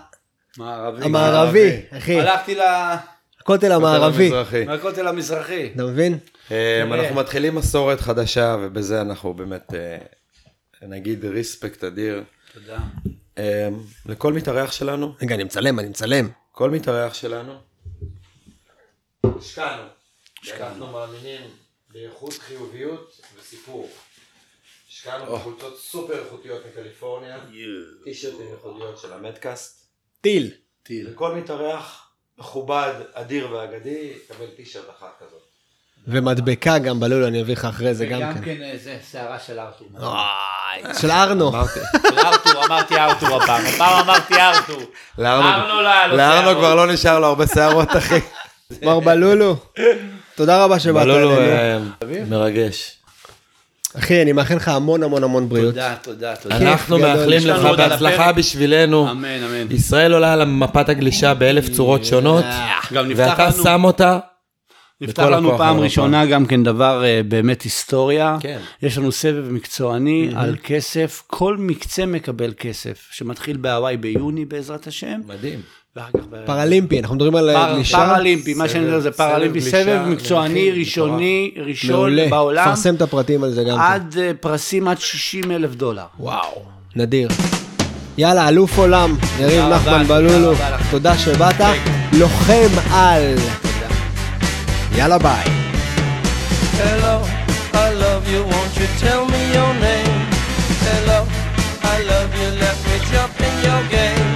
מערבי. 0.58 1.04
המערבי, 1.04 1.70
אחי, 1.90 2.20
הלכתי 2.20 2.54
ל... 2.54 2.60
הכותל 3.40 3.72
המערבי. 3.72 4.30
מהכותל 4.66 5.08
המזרחי. 5.08 5.70
אתה 5.74 5.84
מבין? 5.84 6.18
אה, 6.52 6.82
אנחנו 6.82 7.16
מתחילים 7.16 7.54
מסורת 7.54 8.00
חדשה, 8.00 8.56
ובזה 8.60 9.00
אנחנו 9.00 9.34
באמת, 9.34 9.74
אה, 9.74 9.98
נגיד, 10.88 11.24
ריספקט 11.24 11.84
אדיר. 11.84 12.22
תודה. 12.54 12.78
אה, 13.38 13.68
לכל 14.06 14.32
מתארח 14.32 14.72
שלנו, 14.72 15.12
רגע, 15.22 15.34
אני 15.34 15.44
מצלם, 15.44 15.78
אני 15.78 15.88
מצלם. 15.88 16.28
כל 16.52 16.70
מתארח 16.70 17.14
שלנו, 17.14 17.52
השקענו. 19.24 19.82
אנחנו 20.60 20.86
מאמינים 20.86 21.40
באיכות 21.92 22.32
חיוביות 22.32 23.20
וסיפור. 23.38 23.90
השקענו 24.88 25.36
בחולצות 25.36 25.78
סופר 25.78 26.24
איכותיות 26.24 26.62
מקליפורניה, 26.66 27.38
טישרטים 28.04 28.48
ייחודיות 28.50 28.98
של 28.98 29.12
המדקאסט. 29.12 29.86
טיל. 30.20 30.50
טיל. 30.82 31.10
לכל 31.10 31.34
מתארח 31.34 32.10
מכובד, 32.38 32.92
אדיר 33.12 33.52
ואגדי, 33.52 34.12
יקבל 34.24 34.46
טישרט 34.56 34.90
אחת 34.98 35.16
כזאת. 35.18 35.42
ומדבקה 36.08 36.78
גם 36.78 37.00
בלולו, 37.00 37.26
אני 37.26 37.42
אביא 37.42 37.54
לך 37.54 37.64
אחרי 37.64 37.94
זה 37.94 38.06
גם 38.06 38.18
וגם 38.18 38.34
כן. 38.34 38.44
כן 38.44 38.62
אה, 38.62 38.76
זה, 38.82 38.98
שערה 39.10 39.38
של 39.38 39.58
ארתור. 39.58 39.88
וואי, 39.92 40.82
של 41.00 41.10
ארנו. 41.10 41.52
של 42.08 42.18
ארתור, 42.18 42.64
אמרתי 42.64 42.96
ארתור 42.96 43.42
הפעם. 43.42 43.66
הפעם 43.66 44.04
אמרתי 44.04 44.34
ארתור. 44.34 44.82
ארנו 45.18 45.82
לא 45.82 45.88
היה 45.88 46.06
לו 46.06 46.16
לארנו. 46.16 46.58
כבר 46.58 46.74
לא 46.74 46.92
נשאר 46.92 47.18
לו 47.18 47.26
הרבה 47.26 47.46
שערות, 47.46 47.96
אחי. 47.96 48.20
מר 48.82 49.00
בלולו, 49.00 49.56
תודה 50.34 50.64
רבה 50.64 50.78
שבאת 50.78 51.02
בלולו 51.02 51.36
אלינו. 51.36 51.84
אה, 52.02 52.24
מרגש. 52.28 52.92
אחי, 53.98 54.22
אני 54.22 54.32
מאחל 54.32 54.54
לך 54.54 54.68
המון 54.68 55.02
המון 55.02 55.24
המון 55.24 55.48
בריאות. 55.48 55.74
תודה, 55.74 55.94
תודה, 56.02 56.36
תודה. 56.36 56.56
אנחנו. 56.56 56.98
מאחלים 56.98 57.46
לך 57.46 57.64
בהצלחה. 57.76 58.32
בשבילנו. 58.32 59.10
אמן, 59.10 59.42
אמן. 59.42 59.72
ישראל 59.72 60.12
עולה 60.12 60.32
על 60.32 60.44
מפת 60.44 60.88
הגלישה 60.88 61.34
באלף 61.34 61.68
צורות 61.68 62.04
שונות, 62.04 62.44
גם 62.92 63.08
נפתח 63.08 63.34
ואתה 63.38 63.52
שם 63.62 63.84
אותה. 63.84 64.18
נפתח 65.00 65.22
לנו 65.22 65.58
פעם 65.58 65.80
ראשונה 65.80 66.26
גם 66.26 66.46
כן 66.46 66.62
דבר 66.62 67.04
אה, 67.04 67.20
באמת 67.28 67.62
היסטוריה. 67.62 68.36
כן. 68.40 68.58
יש 68.82 68.98
לנו 68.98 69.12
סבב 69.12 69.50
מקצועני 69.50 70.30
על 70.36 70.56
כסף, 70.62 71.22
כל 71.26 71.56
מקצה 71.58 72.06
מקבל 72.06 72.52
כסף, 72.58 73.08
שמתחיל 73.10 73.56
בהוואי 73.56 73.96
ביוני 73.96 74.44
בעזרת 74.44 74.86
השם, 74.86 75.20
מדהים. 75.26 75.60
פרלימפי, 76.44 77.00
אנחנו 77.00 77.16
מדברים 77.16 77.36
על 77.36 77.50
פר- 77.54 77.74
גלישה. 77.74 77.96
פרלימפי, 77.96 78.54
מה 78.54 78.68
שאני 78.68 78.86
אומר 78.86 79.00
זה 79.00 79.10
פרלימפי, 79.10 79.60
סבב 79.60 80.02
מקצועני 80.08 80.70
ראשוני, 80.70 81.50
ראשון 81.66 81.90
מעולה. 81.96 82.26
בעולם, 82.30 82.64
פרסם 82.64 82.94
את 82.94 83.02
הפרטים 83.02 83.44
על 83.44 83.50
זה 83.52 83.64
גם 83.64 83.76
כן. 83.76 83.82
עד 83.82 84.16
אה, 84.20 84.30
פרסים 84.40 84.88
עד 84.88 85.00
60 85.00 85.50
אלף 85.50 85.74
דולר. 85.74 86.02
וואו, 86.20 86.62
נדיר. 86.96 87.28
יאללה, 88.18 88.48
אלוף 88.48 88.78
עולם, 88.78 89.16
יריב 89.40 89.64
נחמן 89.64 90.04
בלולו. 90.04 90.52
תודה 90.90 91.18
שבאת, 91.18 91.60
לוחם 92.12 92.68
על. 92.92 93.34
יאללה 94.96 95.18
ביי. 95.18 95.44
Hello, 96.78 97.16
I 97.72 97.76
love 98.02 98.24
you, 98.32 98.42
won't 98.52 98.74
you 98.80 98.88
tell 99.04 99.24
me 99.32 99.42
your 99.56 99.72
name? 99.86 100.16
Hello, 100.88 101.18
I 101.94 101.96
love 102.12 102.30
you, 102.40 102.48
let 102.64 102.76
me 102.86 102.96
jump 103.12 103.34
in 103.48 103.54
your 103.66 103.82
game. 103.96 104.35